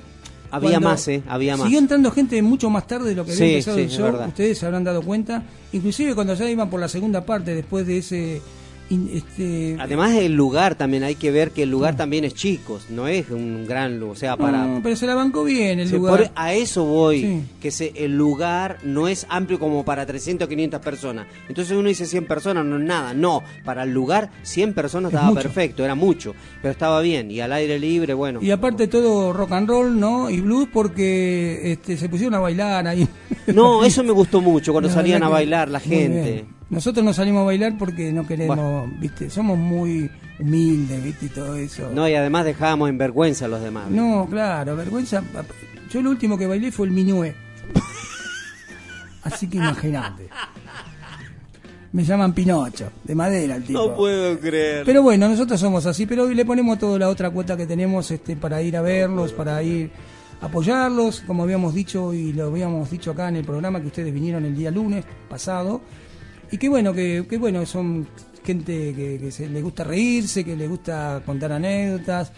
Había 0.52 0.82
más, 0.82 1.08
¿eh? 1.08 1.24
Había 1.30 1.56
más. 1.56 1.64
Siguió 1.64 1.80
entrando 1.80 2.12
gente 2.12 2.42
mucho 2.42 2.70
más 2.70 2.86
tarde 2.88 3.08
de 3.08 3.16
lo 3.16 3.24
que 3.24 3.32
había 3.32 3.46
Sí, 3.46 3.52
empezado 3.54 3.78
sí, 3.78 3.84
el 3.84 3.90
show, 3.90 4.28
ustedes 4.28 4.58
se 4.58 4.66
habrán 4.66 4.84
dado 4.84 5.02
cuenta, 5.02 5.44
inclusive 5.72 6.14
cuando 6.14 6.34
ya 6.34 6.50
iban 6.50 6.70
por 6.70 6.82
la 6.82 6.90
segunda 6.90 7.26
parte 7.26 7.56
después 7.56 7.88
de 7.88 8.00
ese 8.00 8.42
este 8.90 9.78
Además 9.80 10.14
el 10.14 10.34
lugar 10.34 10.76
también, 10.76 11.04
hay 11.04 11.16
que 11.16 11.32
ver 11.32 11.52
que 11.52 11.64
el 11.64 11.72
lugar 11.72 11.96
también 11.98 12.24
es 12.24 12.34
chico, 12.34 12.80
no 12.90 13.08
es 13.08 13.30
un 13.30 13.66
gran 13.68 14.00
lugar, 14.00 14.16
o 14.16 14.20
sea, 14.20 14.38
para... 14.38 14.66
No, 14.66 14.80
pero 14.84 14.96
se 14.96 15.08
la 15.08 15.16
bancó 15.16 15.44
bien 15.44 15.80
el 15.80 15.90
lugar. 15.90 16.18
por- 16.18 16.32
a 16.36 16.54
eso 16.54 16.86
voy, 16.86 17.22
Sí. 17.22 17.44
que 17.62 17.72
se, 17.72 17.94
el 17.96 18.16
lugar 18.18 18.78
no 18.84 19.08
es 19.08 19.26
amplio 19.30 19.60
como 19.60 19.84
para 19.84 20.06
300 20.06 20.46
o 20.46 20.50
500 20.50 20.80
personas. 20.82 21.28
Entonces 21.50 21.76
uno 21.76 21.90
dice 21.90 22.06
100 22.06 22.26
personas, 22.28 22.64
no 22.66 22.78
es 22.78 22.84
nada. 22.84 23.14
No, 23.14 23.42
para 23.64 23.84
el 23.84 23.92
lugar 23.92 24.30
100 24.44 24.74
personas 24.74 25.12
Es 25.12 25.16
estaba 25.20 25.34
perfecto, 25.42 25.84
era 25.84 25.96
mucho, 25.96 26.34
pero 26.62 26.72
estaba 26.72 27.02
bien. 27.02 27.32
Y 27.32 27.40
al 27.40 27.54
aire 27.54 27.80
libre, 27.80 28.14
bueno. 28.14 28.40
Y 28.42 28.52
aparte 28.52 28.88
todo 28.88 29.34
rock 29.34 29.52
and 29.54 29.68
roll, 29.68 30.00
¿no? 30.00 30.30
Y 30.30 30.42
blues 30.42 30.68
porque 30.72 31.72
este, 31.72 31.98
se 31.98 32.08
pusieron 32.10 32.36
a 32.36 32.40
bailar 32.40 32.88
ahí. 32.88 33.08
No, 33.48 33.84
eso 33.86 34.04
me 34.04 34.12
gustó 34.12 34.42
mucho 34.42 34.72
cuando 34.72 34.90
La 34.90 34.94
salían 34.96 35.24
a 35.24 35.30
bailar 35.30 35.70
la 35.70 35.80
gente. 35.80 36.46
Nosotros 36.70 37.06
no 37.06 37.14
salimos 37.14 37.42
a 37.42 37.46
bailar 37.46 37.78
porque 37.78 38.12
no 38.12 38.26
queremos, 38.26 38.90
viste, 39.00 39.30
somos 39.30 39.58
muy 39.58 40.10
humildes, 40.40 41.04
viste, 41.04 41.28
y 41.28 41.30
todo 41.30 41.56
eso. 41.56 41.92
No, 41.94 42.10
y 42.10 42.16
además 42.16 42.46
dejábamos 42.46 42.90
en 42.90 42.98
vergüenza 42.98 43.46
a 43.46 43.48
los 43.48 43.62
demás. 43.62 43.90
No, 43.90 44.28
claro, 44.30 44.76
vergüenza. 44.76 45.24
Yo 45.92 46.02
lo 46.02 46.10
último 46.10 46.38
que 46.38 46.48
bailé 46.48 46.72
fue 46.72 46.88
el 46.88 46.94
minué. 46.94 47.36
Así 49.24 49.48
que 49.48 49.58
imagínate. 49.58 50.28
Me 51.92 52.04
llaman 52.04 52.34
Pinocho, 52.34 52.92
de 53.04 53.16
madera 53.16 53.56
el 53.56 53.64
tipo. 53.64 53.80
No 53.80 53.96
puedo 53.96 54.38
creer. 54.40 54.84
Pero 54.86 55.02
bueno, 55.02 55.30
nosotros 55.30 55.60
somos 55.60 55.86
así, 55.86 56.06
pero 56.06 56.24
hoy 56.24 56.36
le 56.36 56.46
ponemos 56.46 56.78
toda 56.78 57.00
la 57.00 57.10
otra 57.10 57.30
cuota 57.30 57.56
que 57.56 57.66
tenemos 57.66 58.12
este, 58.12 58.36
para 58.36 58.62
ir 58.62 58.76
a 58.76 58.82
verlos, 58.82 59.32
para 59.32 59.62
ir 59.64 59.92
a 60.42 60.48
apoyarlos, 60.48 61.22
como 61.22 61.44
habíamos 61.44 61.74
dicho 61.74 62.14
y 62.14 62.34
lo 62.34 62.48
habíamos 62.48 62.92
dicho 62.92 63.12
acá 63.12 63.30
en 63.30 63.38
el 63.38 63.46
programa 63.46 63.80
que 63.80 63.88
ustedes 63.88 64.14
vinieron 64.14 64.44
el 64.46 64.56
día 64.56 64.72
lunes 64.72 65.06
pasado. 65.30 65.82
Y 66.52 66.58
qué 66.58 66.70
bueno, 66.70 66.94
que, 66.94 67.26
que 67.30 67.38
bueno, 67.38 67.66
son 67.66 68.08
gente 68.44 68.94
que, 68.96 69.18
que 69.20 69.32
se, 69.32 69.50
le 69.50 69.62
gusta 69.62 69.84
reírse, 69.84 70.44
que 70.44 70.56
le 70.56 70.68
gusta 70.68 71.22
contar 71.26 71.52
anécdotas. 71.52 72.32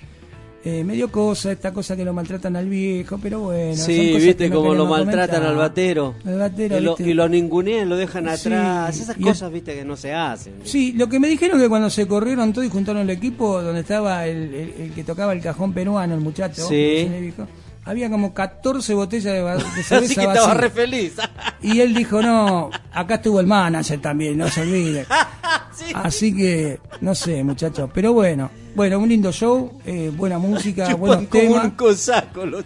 Eh, 0.66 0.84
medio 0.84 1.10
cosa, 1.10 1.52
esta 1.54 1.72
cosa 1.72 1.96
que 1.96 2.04
lo 2.04 2.14
maltratan 2.14 2.56
al 2.58 2.68
viejo, 2.68 3.18
pero 3.22 3.40
bueno. 3.42 3.76
Sí, 3.76 4.14
viste 4.20 4.50
no 4.50 4.56
cómo 4.58 4.74
lo 4.74 4.86
maltratan 4.86 5.28
comentar. 5.28 5.44
al 5.46 5.56
batero. 5.56 6.16
Al 6.26 6.40
batero, 6.40 6.78
y, 6.78 6.82
lo, 6.82 6.96
y 7.00 7.14
lo 7.14 7.30
ningunean, 7.30 7.88
lo 7.88 7.96
dejan 7.96 8.26
Sí, 8.38 8.50
atrás. 8.50 9.00
Esas 9.00 9.16
el- 9.18 9.24
cosas, 9.24 9.52
viste, 9.52 9.76
que 9.76 9.86
no 9.86 9.96
se 9.96 10.14
hacen. 10.14 10.56
Sí, 10.64 10.92
lo 10.94 11.08
que 11.08 11.20
me 11.22 11.30
dijeron 11.30 11.58
que 11.62 11.70
cuando 11.70 11.90
se 11.90 12.06
corrieron 12.06 12.52
todos 12.52 12.68
y 12.68 12.70
juntaron 12.70 13.04
el 13.04 13.10
equipo, 13.12 13.62
donde 13.62 13.82
estaba 13.82 14.26
el, 14.28 14.54
el- 14.54 14.74
el 14.82 14.92
que 14.94 15.06
tocaba 15.06 15.32
el 15.32 15.42
cajón 15.42 15.72
peruano, 15.72 16.16
el 16.16 16.22
muchacho, 16.22 16.68
Sí. 16.68 17.08
me 17.10 17.22
dijo, 17.22 17.48
había 17.88 18.10
como 18.10 18.34
14 18.34 18.94
botellas 18.94 19.34
de, 19.34 19.42
de 19.42 19.84
cerveza 19.84 19.98
Así 19.98 20.16
que 20.16 20.22
estaba 20.22 20.48
vacía. 20.48 20.54
re 20.56 20.70
feliz. 20.70 21.14
Y 21.62 21.80
él 21.80 21.94
dijo, 21.96 22.22
no, 22.22 22.70
acá 22.94 23.16
estuvo 23.16 23.40
el 23.40 23.48
manager 23.48 24.00
también, 24.00 24.38
no 24.38 24.48
se 24.48 24.62
olvide. 24.62 25.08
Así 25.96 26.36
que, 26.36 26.80
no 27.02 27.16
sé, 27.16 27.44
muchachos, 27.44 27.90
pero 27.94 28.14
bueno, 28.14 28.52
bueno, 28.76 29.00
un 29.00 29.10
lindo 29.10 29.32
show, 29.32 29.80
eh, 29.86 30.12
buena 30.16 30.38
música, 30.38 30.86
Chupan 30.86 31.00
buenos 31.00 31.28
como 31.28 31.42
temas. 31.44 31.64
un 31.66 31.72
cosaco 31.72 32.46
los 32.46 32.64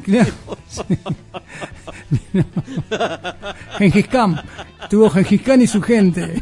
Gengis 3.78 4.08
Khan, 4.08 4.42
tuvo 4.90 5.10
Gengis 5.10 5.42
Khan 5.42 5.62
y 5.62 5.68
su 5.68 5.82
gente. 5.82 6.42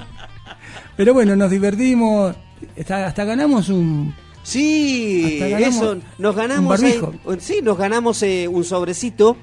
Pero 0.98 1.14
bueno, 1.14 1.36
nos 1.36 1.52
divertimos, 1.52 2.36
hasta, 2.80 3.08
hasta 3.08 3.24
ganamos 3.26 3.70
un... 3.70 4.14
Sí, 4.50 5.40
eso, 5.42 5.98
nos 6.18 6.36
ganamos 6.36 6.82
ahí- 6.82 7.00
sí, 7.40 7.60
nos 7.64 7.78
ganamos 7.78 8.22
eh, 8.24 8.48
un 8.48 8.64
sobrecito 8.64 9.38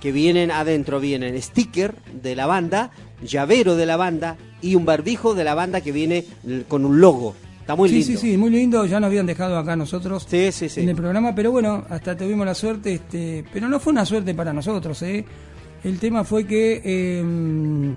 que 0.00 0.12
vienen 0.12 0.50
adentro, 0.50 1.00
vienen 1.00 1.40
sticker 1.40 1.94
de 2.22 2.34
la 2.36 2.46
banda, 2.46 2.90
llavero 3.22 3.76
de 3.76 3.86
la 3.86 3.96
banda 3.96 4.36
y 4.62 4.74
un 4.74 4.84
barbijo 4.84 5.34
de 5.34 5.44
la 5.44 5.54
banda 5.54 5.80
que 5.80 5.92
viene 5.92 6.24
con 6.68 6.84
un 6.84 7.00
logo. 7.00 7.34
Está 7.60 7.76
muy 7.76 7.88
sí, 7.88 7.94
lindo. 7.96 8.06
sí, 8.06 8.16
sí, 8.16 8.36
muy 8.36 8.50
lindo, 8.50 8.84
ya 8.86 8.98
nos 9.00 9.08
habían 9.08 9.26
dejado 9.26 9.56
acá 9.58 9.76
nosotros 9.76 10.26
Sí, 10.28 10.50
sí, 10.52 10.68
sí. 10.68 10.80
en 10.80 10.88
el 10.88 10.96
programa, 10.96 11.34
pero 11.34 11.52
bueno, 11.52 11.84
hasta 11.88 12.16
tuvimos 12.16 12.44
la 12.46 12.54
suerte, 12.54 12.94
este, 12.94 13.44
pero 13.52 13.68
no 13.68 13.78
fue 13.80 13.92
una 13.92 14.04
suerte 14.04 14.34
para 14.34 14.52
nosotros, 14.52 15.00
¿eh? 15.02 15.24
El 15.84 15.98
tema 15.98 16.24
fue 16.24 16.46
que 16.46 16.82
eh, 16.84 17.94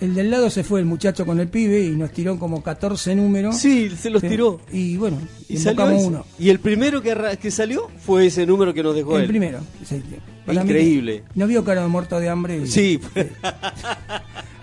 el 0.00 0.14
del 0.14 0.30
lado 0.30 0.50
se 0.50 0.62
fue 0.64 0.80
el 0.80 0.86
muchacho 0.86 1.24
con 1.26 1.40
el 1.40 1.48
pibe 1.48 1.82
y 1.84 1.90
nos 1.90 2.10
tiró 2.12 2.38
como 2.38 2.62
14 2.62 3.14
números. 3.14 3.56
Sí, 3.56 3.90
se 3.90 4.10
los 4.10 4.22
tiró. 4.22 4.60
Y 4.72 4.96
bueno, 4.96 5.18
Y 5.48 5.56
salió 5.56 5.86
uno. 5.98 6.24
Y 6.38 6.50
el 6.50 6.58
primero 6.60 7.00
que, 7.02 7.14
que 7.40 7.50
salió 7.50 7.88
fue 7.98 8.26
ese 8.26 8.46
número 8.46 8.72
que 8.74 8.82
nos 8.82 8.94
dejó 8.94 9.16
El 9.16 9.22
él. 9.22 9.28
primero. 9.28 9.60
sí. 9.84 10.02
Mí 10.46 10.54
Increíble. 10.54 11.24
que 11.32 11.40
No 11.40 11.48
vio 11.48 11.64
cara 11.64 11.82
de 11.82 11.88
muerto 11.88 12.20
de 12.20 12.28
hambre. 12.28 12.58
y- 12.58 12.66
Sí. 12.68 13.00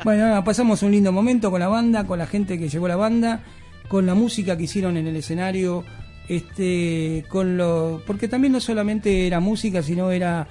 Bueno, 0.03 0.25
nada, 0.27 0.43
pasamos 0.43 0.81
un 0.83 0.91
lindo 0.91 1.11
momento 1.11 1.49
con 1.51 1.59
la 1.59 1.67
banda, 1.67 2.05
con 2.05 2.19
la 2.19 2.25
gente 2.27 2.57
que 2.59 2.69
llevó 2.69 2.87
la 2.87 2.95
banda, 2.95 3.43
con 3.87 4.05
la 4.05 4.13
música 4.15 4.57
que 4.57 4.63
hicieron 4.63 4.97
en 4.97 5.07
el 5.07 5.15
escenario, 5.15 5.83
este, 6.27 7.25
con 7.29 7.57
lo, 7.57 8.01
porque 8.05 8.27
también 8.27 8.51
no 8.53 8.59
solamente 8.59 9.27
era 9.27 9.39
música, 9.39 9.81
sino 9.81 10.11
era 10.11 10.47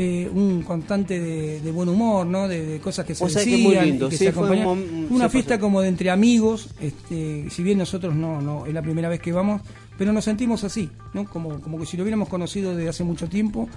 eh, 0.00 0.30
un 0.32 0.62
constante 0.62 1.18
de, 1.18 1.60
de 1.60 1.72
buen 1.72 1.88
humor, 1.88 2.24
¿no? 2.24 2.46
De, 2.46 2.64
de 2.64 2.78
cosas 2.78 3.04
que 3.04 3.16
se 3.16 3.24
O 3.24 3.28
sea 3.28 3.42
que 3.42 3.50
decían 3.50 3.82
muy 3.82 3.90
lindo, 3.90 4.06
y 4.06 4.10
que 4.10 4.16
sí, 4.16 4.24
se 4.26 4.32
fue 4.32 4.48
un 4.48 5.08
una 5.10 5.28
fiesta 5.28 5.56
pasó. 5.56 5.62
como 5.62 5.80
de 5.80 5.88
entre 5.88 6.10
amigos, 6.10 6.68
este, 6.80 7.50
si 7.50 7.62
bien 7.64 7.78
nosotros 7.78 8.14
no, 8.14 8.40
no 8.40 8.64
es 8.64 8.72
la 8.72 8.80
primera 8.80 9.08
vez 9.08 9.20
que 9.20 9.32
vamos, 9.32 9.60
pero 9.98 10.12
nos 10.12 10.24
sentimos 10.24 10.62
así, 10.62 10.88
¿no? 11.14 11.24
Como, 11.24 11.60
como 11.60 11.80
que 11.80 11.84
si 11.86 11.96
lo 11.96 12.04
hubiéramos 12.04 12.28
conocido 12.28 12.76
desde 12.76 12.88
hace 12.88 13.02
mucho 13.02 13.28
tiempo. 13.28 13.68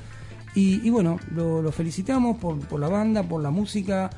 Y, 0.54 0.86
y 0.86 0.92
bueno, 0.92 1.20
lo, 1.34 1.62
lo 1.62 1.72
felicitamos 1.72 2.38
por, 2.38 2.60
por 2.68 2.80
la 2.80 2.88
banda, 2.88 3.24
por 3.24 3.42
la 3.42 3.50
música, 3.50 4.12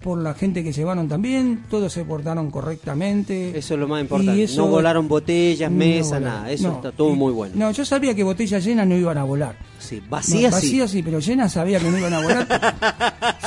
por 0.00 0.18
la 0.18 0.34
gente 0.34 0.62
que 0.62 0.72
llevaron 0.72 1.08
también, 1.08 1.64
todos 1.68 1.92
se 1.92 2.04
portaron 2.04 2.50
correctamente. 2.50 3.56
Eso 3.58 3.74
es 3.74 3.80
lo 3.80 3.88
más 3.88 4.02
importante. 4.02 4.42
Eso- 4.44 4.62
no 4.64 4.68
volaron 4.68 5.08
botellas, 5.08 5.70
No 5.70 5.76
mesas, 5.78 6.20
nada. 6.20 6.50
Eso 6.50 6.68
No. 6.68 6.74
está 6.76 6.92
todo 6.92 7.12
Y- 7.12 7.16
muy 7.16 7.32
bueno. 7.32 7.54
No, 7.56 7.70
yo 7.72 7.84
sabía 7.84 8.14
que 8.14 8.22
botellas 8.22 8.64
llenas 8.64 8.86
no 8.86 8.96
iban 8.96 9.18
a 9.18 9.24
volar. 9.24 9.56
Sí, 9.78 10.00
No, 10.04 10.10
vacías 10.10 10.54
sí. 10.54 10.66
vacías 10.66 10.90
sí, 10.90 11.02
pero 11.02 11.18
llenas 11.18 11.52
sabía 11.52 11.80
que 11.80 11.90
no 11.90 11.98
iban 11.98 12.12
a 12.14 12.20
volar. 12.22 12.46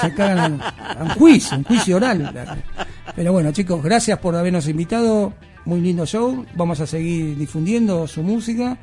se 0.01 0.13
cagan 0.13 0.59
a 0.61 1.03
un 1.03 1.09
juicio, 1.11 1.57
un 1.57 1.63
juicio 1.63 1.95
oral. 1.97 2.33
Pero 3.15 3.31
bueno, 3.31 3.51
chicos, 3.51 3.81
gracias 3.83 4.19
por 4.19 4.35
habernos 4.35 4.67
invitado. 4.67 5.33
Muy 5.65 5.81
lindo 5.81 6.05
show. 6.05 6.45
Vamos 6.55 6.79
a 6.79 6.87
seguir 6.87 7.37
difundiendo 7.37 8.07
su 8.07 8.23
música. 8.23 8.77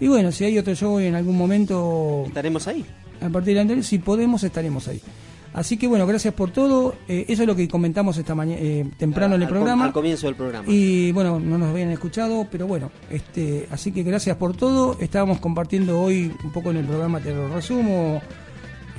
Y 0.00 0.08
bueno, 0.08 0.30
si 0.32 0.44
hay 0.44 0.58
otro 0.58 0.74
show 0.74 0.98
en 0.98 1.14
algún 1.14 1.36
momento, 1.38 2.24
Estaremos 2.26 2.66
ahí. 2.68 2.84
a 3.20 3.28
partir 3.30 3.54
de 3.54 3.60
anterior, 3.60 3.84
si 3.84 3.98
podemos, 3.98 4.42
estaremos 4.44 4.86
ahí. 4.88 5.00
Así 5.56 5.76
que 5.78 5.88
bueno, 5.88 6.06
gracias 6.06 6.32
por 6.34 6.50
todo. 6.50 6.94
Eh, 7.08 7.24
eso 7.28 7.42
es 7.42 7.48
lo 7.48 7.56
que 7.56 7.66
comentamos 7.66 8.16
esta 8.18 8.34
mañana 8.34 8.60
temprano 8.98 9.34
en 9.36 9.40
el 9.42 9.46
Al 9.46 9.48
com- 9.48 9.56
programa. 9.58 9.84
Al 9.86 9.92
comienzo 9.92 10.26
del 10.26 10.36
programa. 10.36 10.64
Y 10.70 11.10
bueno, 11.12 11.40
no 11.40 11.56
nos 11.58 11.70
habían 11.70 11.90
escuchado, 11.90 12.46
pero 12.52 12.66
bueno, 12.66 12.90
este, 13.10 13.66
así 13.70 13.90
que 13.90 14.02
gracias 14.02 14.36
por 14.36 14.54
todo. 14.54 14.96
Estábamos 15.00 15.40
compartiendo 15.40 15.98
hoy 16.00 16.30
un 16.44 16.52
poco 16.52 16.70
en 16.72 16.76
el 16.76 16.84
programa, 16.84 17.20
te 17.20 17.34
lo 17.34 17.48
resumo. 17.48 18.20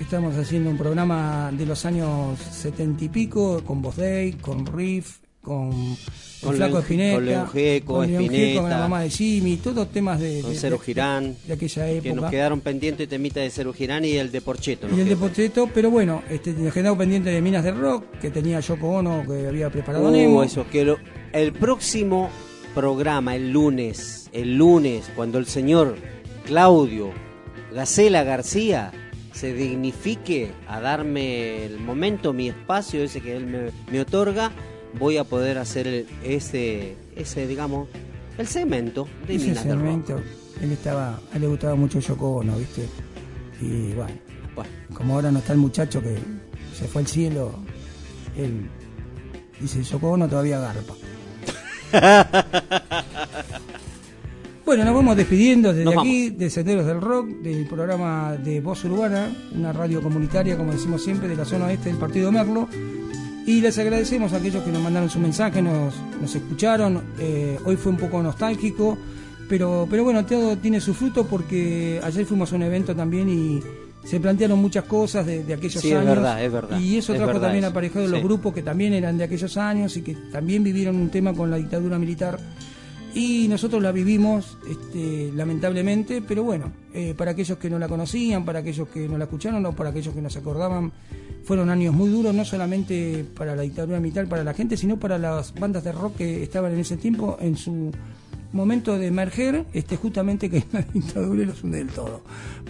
Estamos 0.02 0.36
haciendo 0.36 0.70
un 0.72 0.78
programa 0.78 1.52
de 1.52 1.66
los 1.66 1.86
años 1.86 2.38
setenta 2.40 3.04
y 3.06 3.10
pico, 3.10 3.64
con 3.64 3.82
Day, 3.96 4.34
con 4.34 4.66
Riff, 4.66 5.18
con, 5.42 5.72
Con 6.42 6.52
el 6.52 6.56
Flaco 6.58 6.80
Espineta, 6.80 7.16
con 7.16 7.26
León 7.26 7.48
Gieco, 7.48 7.94
con 7.94 8.08
Gieco, 8.08 8.22
Espineta. 8.24 8.62
con 8.62 8.70
la 8.70 8.78
mamá 8.80 9.02
de 9.02 9.10
Jimmy, 9.10 9.58
todos 9.58 9.90
temas 9.92 10.20
de, 10.20 10.42
Con 10.42 10.52
de- 10.52 10.58
Cero 10.60 10.78
de- 10.80 10.86
Girán. 10.86 11.36
de 11.48 11.54
aquella 11.54 11.86
Que 11.86 11.98
época. 11.98 12.14
nos 12.22 12.32
quedaron 12.32 12.62
pendientes 12.62 13.08
temita 13.08 13.40
de 13.40 13.50
Cero 13.50 13.74
Girán 13.74 14.04
y 14.06 14.12
el 14.18 14.32
de 14.32 14.42
Porcheto. 14.42 14.88
Y 14.90 15.00
el 15.00 15.06
de 15.10 15.16
quedó. 15.16 15.20
Pocheto, 15.20 15.70
pero 15.74 15.90
bueno, 15.90 16.22
este, 16.30 16.52
nos 16.54 16.74
quedamos 16.74 16.98
pendiente 16.98 17.30
de 17.30 17.42
Minas 17.42 17.64
del 17.64 17.78
Rock, 17.78 18.06
que 18.20 18.30
tenía 18.30 18.60
Yoko 18.60 18.88
Ono, 18.90 19.24
que 19.26 19.48
había 19.48 19.70
preparado 19.70 20.10
Uh, 20.10 20.12
Nemo. 20.12 20.44
eso, 20.44 20.66
que 20.70 20.84
lo- 20.84 20.98
el 21.32 21.54
próximo 21.54 22.30
programa, 22.76 23.36
el 23.36 23.52
lunes, 23.52 24.30
el 24.34 24.58
lunes, 24.58 25.10
cuando 25.16 25.38
el 25.40 25.46
señor 25.46 25.96
Claudio 26.46 27.12
Gacela 27.74 28.24
García 28.24 28.92
se 29.34 29.54
dignifique 29.54 30.52
a 30.68 30.80
darme 30.80 31.66
el 31.66 31.80
momento, 31.80 32.34
mi 32.34 32.50
espacio, 32.50 33.04
ese 33.04 33.22
que 33.22 33.36
él 33.36 33.46
me, 33.46 33.60
me 33.92 34.02
otorga, 34.02 34.52
voy 34.98 35.18
a 35.18 35.24
poder 35.24 35.58
hacer 35.58 36.06
ese, 36.24 36.96
ese, 37.16 37.48
digamos, 37.48 37.88
el 38.38 38.48
segmento 38.48 39.08
de 39.28 39.36
Ese 39.36 39.48
Minas 39.48 39.64
del 39.64 39.74
Rock. 39.74 39.82
segmento, 39.82 40.22
él 40.62 40.72
estaba, 40.72 41.20
a 41.32 41.36
él 41.36 41.42
le 41.42 41.48
gustaba 41.48 41.76
mucho 41.76 42.00
Yoko 42.00 42.38
Ono, 42.38 42.58
¿viste? 42.58 42.88
Y 43.62 43.94
bueno, 43.94 44.14
como 44.94 45.16
ahora 45.16 45.32
no 45.32 45.40
está 45.40 45.54
el 45.54 45.60
muchacho 45.60 46.02
que 46.02 46.16
se 46.78 46.88
fue 46.88 47.02
al 47.02 47.08
cielo, 47.08 47.52
él 48.36 48.70
dice, 49.60 49.84
Yoko 49.84 50.10
Ono 50.12 50.28
todavía 50.28 50.60
garpa. 50.60 50.94
Bueno, 54.68 54.84
nos 54.84 54.96
vamos 54.96 55.16
despidiendo 55.16 55.72
desde 55.72 55.86
Nos 55.86 55.98
aquí, 56.00 56.30
de 56.30 56.50
Senderos 56.50 56.86
del 56.86 57.00
Rock, 57.00 57.30
del 57.42 57.66
programa 57.68 58.34
de 58.36 58.60
Voz 58.60 58.84
Urbana, 58.84 59.34
una 59.56 59.72
radio 59.72 60.02
comunitaria, 60.02 60.58
como 60.58 60.74
decimos 60.74 61.02
siempre, 61.02 61.30
de 61.30 61.38
la 61.38 61.46
zona 61.46 61.68
oeste 61.68 61.88
del 61.88 61.98
Partido 61.98 62.34
Merlo. 62.34 62.68
Y 63.48 63.62
les 63.62 63.78
agradecemos 63.80 64.34
a 64.34 64.38
aquellos 64.38 64.62
que 64.64 64.72
nos 64.72 64.82
mandaron 64.84 65.10
su 65.10 65.20
mensaje, 65.20 65.62
nos, 65.62 65.94
nos 66.22 66.36
escucharon. 66.36 67.02
Eh, 67.18 67.58
hoy 67.66 67.78
fue 67.78 67.94
un 67.94 67.98
poco 67.98 68.22
nostálgico, 68.22 68.98
pero, 69.48 69.88
pero 69.90 70.04
bueno, 70.04 70.26
todo 70.26 70.58
tiene 70.58 70.82
su 70.82 70.94
fruto 70.94 71.26
porque 71.26 72.00
ayer 72.04 72.26
fuimos 72.26 72.52
a 72.52 72.56
un 72.58 72.64
evento 72.64 72.94
también 72.94 73.30
y 73.30 73.60
se 74.06 74.20
plantearon 74.20 74.60
muchas 74.60 74.84
cosas 74.84 75.26
de, 75.26 75.44
de 75.46 75.54
aquellos 75.54 75.82
Sí, 75.82 75.90
es 75.92 75.96
años. 75.96 76.08
verdad, 76.16 76.44
es 76.44 76.52
verdad, 76.52 76.80
Y 76.80 76.98
eso 76.98 77.14
es 77.14 77.20
trajo 77.22 77.40
también 77.40 77.64
eso. 77.64 77.72
aparejado 77.72 78.06
los 78.08 78.20
Sí. 78.20 78.26
grupos 78.26 78.54
que 78.54 78.62
también 78.64 78.94
eran 78.94 79.18
de 79.18 79.24
aquellos 79.24 79.56
años 79.58 79.96
y 79.96 80.02
que 80.02 80.16
también 80.32 80.62
vivieron 80.64 80.98
un 80.98 81.10
tema 81.10 81.34
con 81.34 81.50
la 81.50 81.56
dictadura 81.58 81.98
militar. 81.98 82.38
Y 83.14 83.48
nosotros 83.48 83.82
la 83.82 83.92
vivimos, 83.92 84.58
este, 84.70 85.32
lamentablemente, 85.34 86.22
pero 86.22 86.44
bueno, 86.44 86.72
eh, 86.94 87.14
para 87.18 87.32
aquellos 87.32 87.58
que 87.58 87.70
no 87.70 87.80
la 87.80 87.88
conocían, 87.88 88.46
para 88.46 88.60
aquellos 88.60 88.88
que 88.90 89.08
no 89.08 89.18
la 89.18 89.24
escucharon 89.24 89.66
o 89.66 89.74
para 89.74 89.90
aquellos 89.90 90.14
que 90.14 90.22
no 90.22 90.30
se 90.30 90.40
acordaban, 90.40 90.92
fueron 91.44 91.70
años 91.70 91.94
muy 91.94 92.10
duros, 92.10 92.36
no 92.36 92.46
solamente 92.46 93.26
para 93.36 93.56
la 93.56 93.62
dictadura 93.62 94.00
militar, 94.00 94.28
para 94.28 94.44
la 94.44 94.54
gente, 94.54 94.78
sino 94.78 94.98
para 94.98 95.18
las 95.18 95.54
bandas 95.54 95.84
de 95.84 95.94
rock 95.94 96.18
que 96.18 96.44
estaban 96.44 96.74
en 96.74 96.80
ese 96.80 96.98
tiempo 96.98 97.38
en 97.40 97.58
su 97.58 97.92
momento 98.52 98.98
de 98.98 99.08
emerger, 99.08 99.66
este, 99.74 99.96
justamente 99.96 100.50
que 100.50 100.64
la 100.72 100.82
dictadura 100.82 101.46
los 101.46 101.64
hunde 101.64 101.80
del 101.80 101.90
todo. 101.90 102.22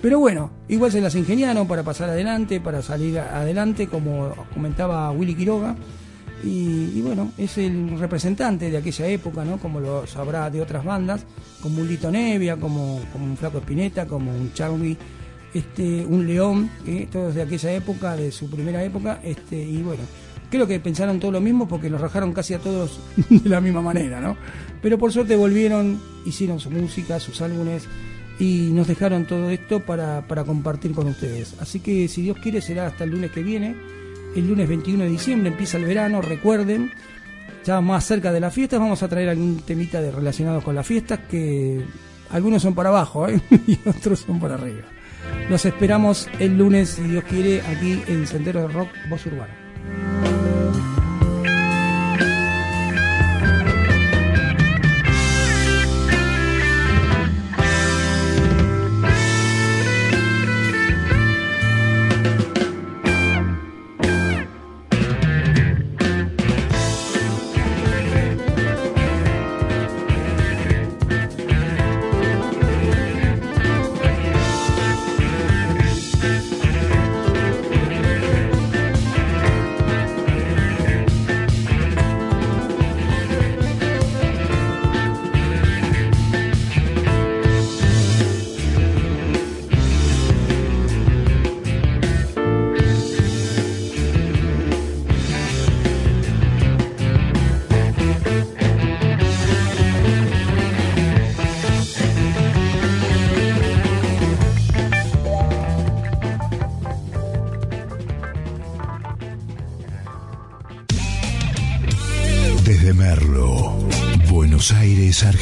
Pero 0.02 0.20
bueno, 0.20 0.52
igual 0.68 0.92
se 0.92 1.02
las 1.02 1.16
ingeniaron 1.16 1.68
para 1.68 1.84
pasar 1.84 2.10
adelante, 2.10 2.62
para 2.62 2.82
salir 2.82 3.20
adelante, 3.20 3.88
como 3.88 4.34
comentaba 4.54 5.12
Willy 5.12 5.36
Quiroga. 5.36 5.76
Y, 6.44 7.02
bueno, 7.02 7.32
es 7.38 7.58
el 7.58 7.98
representante 7.98 8.70
de 8.70 8.78
aquella 8.78 9.08
época, 9.08 9.44
¿no? 9.44 9.58
Como 9.58 9.80
lo 9.80 10.06
sabrá 10.06 10.50
de 10.50 10.62
otras 10.62 10.86
bandas, 10.86 11.26
como 11.62 11.82
un 11.82 11.88
Lito 11.88 12.12
Nevia, 12.12 12.58
como, 12.58 13.02
como 13.12 13.26
un 13.26 13.38
Flaco 13.38 13.58
Espineta, 13.58 14.06
como 14.06 14.32
un 14.32 14.54
Charlie, 14.54 14.98
este, 15.54 16.06
un 16.06 16.28
León, 16.28 16.70
que 16.86 17.08
todos 17.12 17.34
de 17.34 17.42
aquella 17.42 17.74
época, 17.74 18.16
de 18.16 18.32
su 18.32 18.50
primera 18.50 18.84
época, 18.84 19.20
este, 19.24 19.62
y 19.62 19.82
bueno, 19.82 20.04
creo 20.50 20.68
que 20.68 20.80
pensaron 20.80 21.20
todo 21.20 21.32
lo 21.32 21.42
mismo 21.42 21.68
porque 21.68 21.90
los 21.90 22.00
rajaron 22.00 22.34
casi 22.34 22.54
a 22.54 22.60
todos 22.60 23.00
de 23.30 23.50
la 23.50 23.62
misma 23.62 23.82
manera, 23.82 24.20
¿no? 24.20 24.38
Pero 24.82 24.98
por 24.98 25.12
suerte 25.12 25.36
volvieron, 25.36 26.00
hicieron 26.26 26.60
su 26.60 26.70
música, 26.70 27.20
sus 27.20 27.42
álbumes 27.42 27.88
y 28.40 28.70
nos 28.74 28.88
dejaron 28.88 29.26
todo 29.26 29.50
esto 29.50 29.80
para, 29.80 30.28
para 30.28 30.44
compartir 30.44 30.92
con 30.94 31.08
ustedes. 31.08 31.56
Así 31.60 31.80
que 31.80 32.08
si 32.08 32.22
Dios 32.22 32.38
quiere 32.38 32.62
será 32.62 32.88
hasta 32.88 33.04
el 33.04 33.12
lunes 33.12 33.32
que 33.32 33.44
viene. 33.44 33.76
El 34.38 34.48
lunes 34.48 34.70
21 34.70 35.04
de 35.04 35.10
diciembre 35.10 35.50
empieza 35.50 35.78
el 35.78 35.86
verano, 35.86 36.22
recuerden. 36.22 36.92
Ya 37.66 37.82
más 37.82 38.06
cerca 38.06 38.32
de 38.32 38.40
las 38.40 38.54
fiestas 38.54 38.80
vamos 38.80 39.02
a 39.02 39.08
traer 39.08 39.30
algún 39.30 39.58
temita 39.62 40.00
de, 40.00 40.12
relacionados 40.12 40.64
con 40.64 40.76
las 40.76 40.86
fiestas 40.86 41.22
que 41.28 41.84
algunos 42.30 42.62
son 42.62 42.76
para 42.76 42.90
abajo 42.90 43.28
¿eh? 43.28 43.42
y 43.68 43.80
otros 43.90 44.20
son 44.20 44.40
para 44.40 44.54
arriba. 44.54 44.84
Los 45.50 45.66
esperamos 45.66 46.30
el 46.38 46.56
lunes, 46.56 46.90
si 46.90 47.02
Dios 47.02 47.24
quiere, 47.24 47.62
aquí 47.62 48.00
en 48.08 48.28
Sendero 48.28 48.62
de 48.62 48.68
Rock 48.68 48.90
Voz 49.10 49.26
Urbana. 49.26 50.27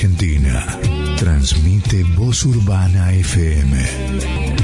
Argentina. 0.06 0.64
Transmite 1.18 2.04
Voz 2.14 2.44
Urbana 2.46 3.12
FM. 3.12 4.55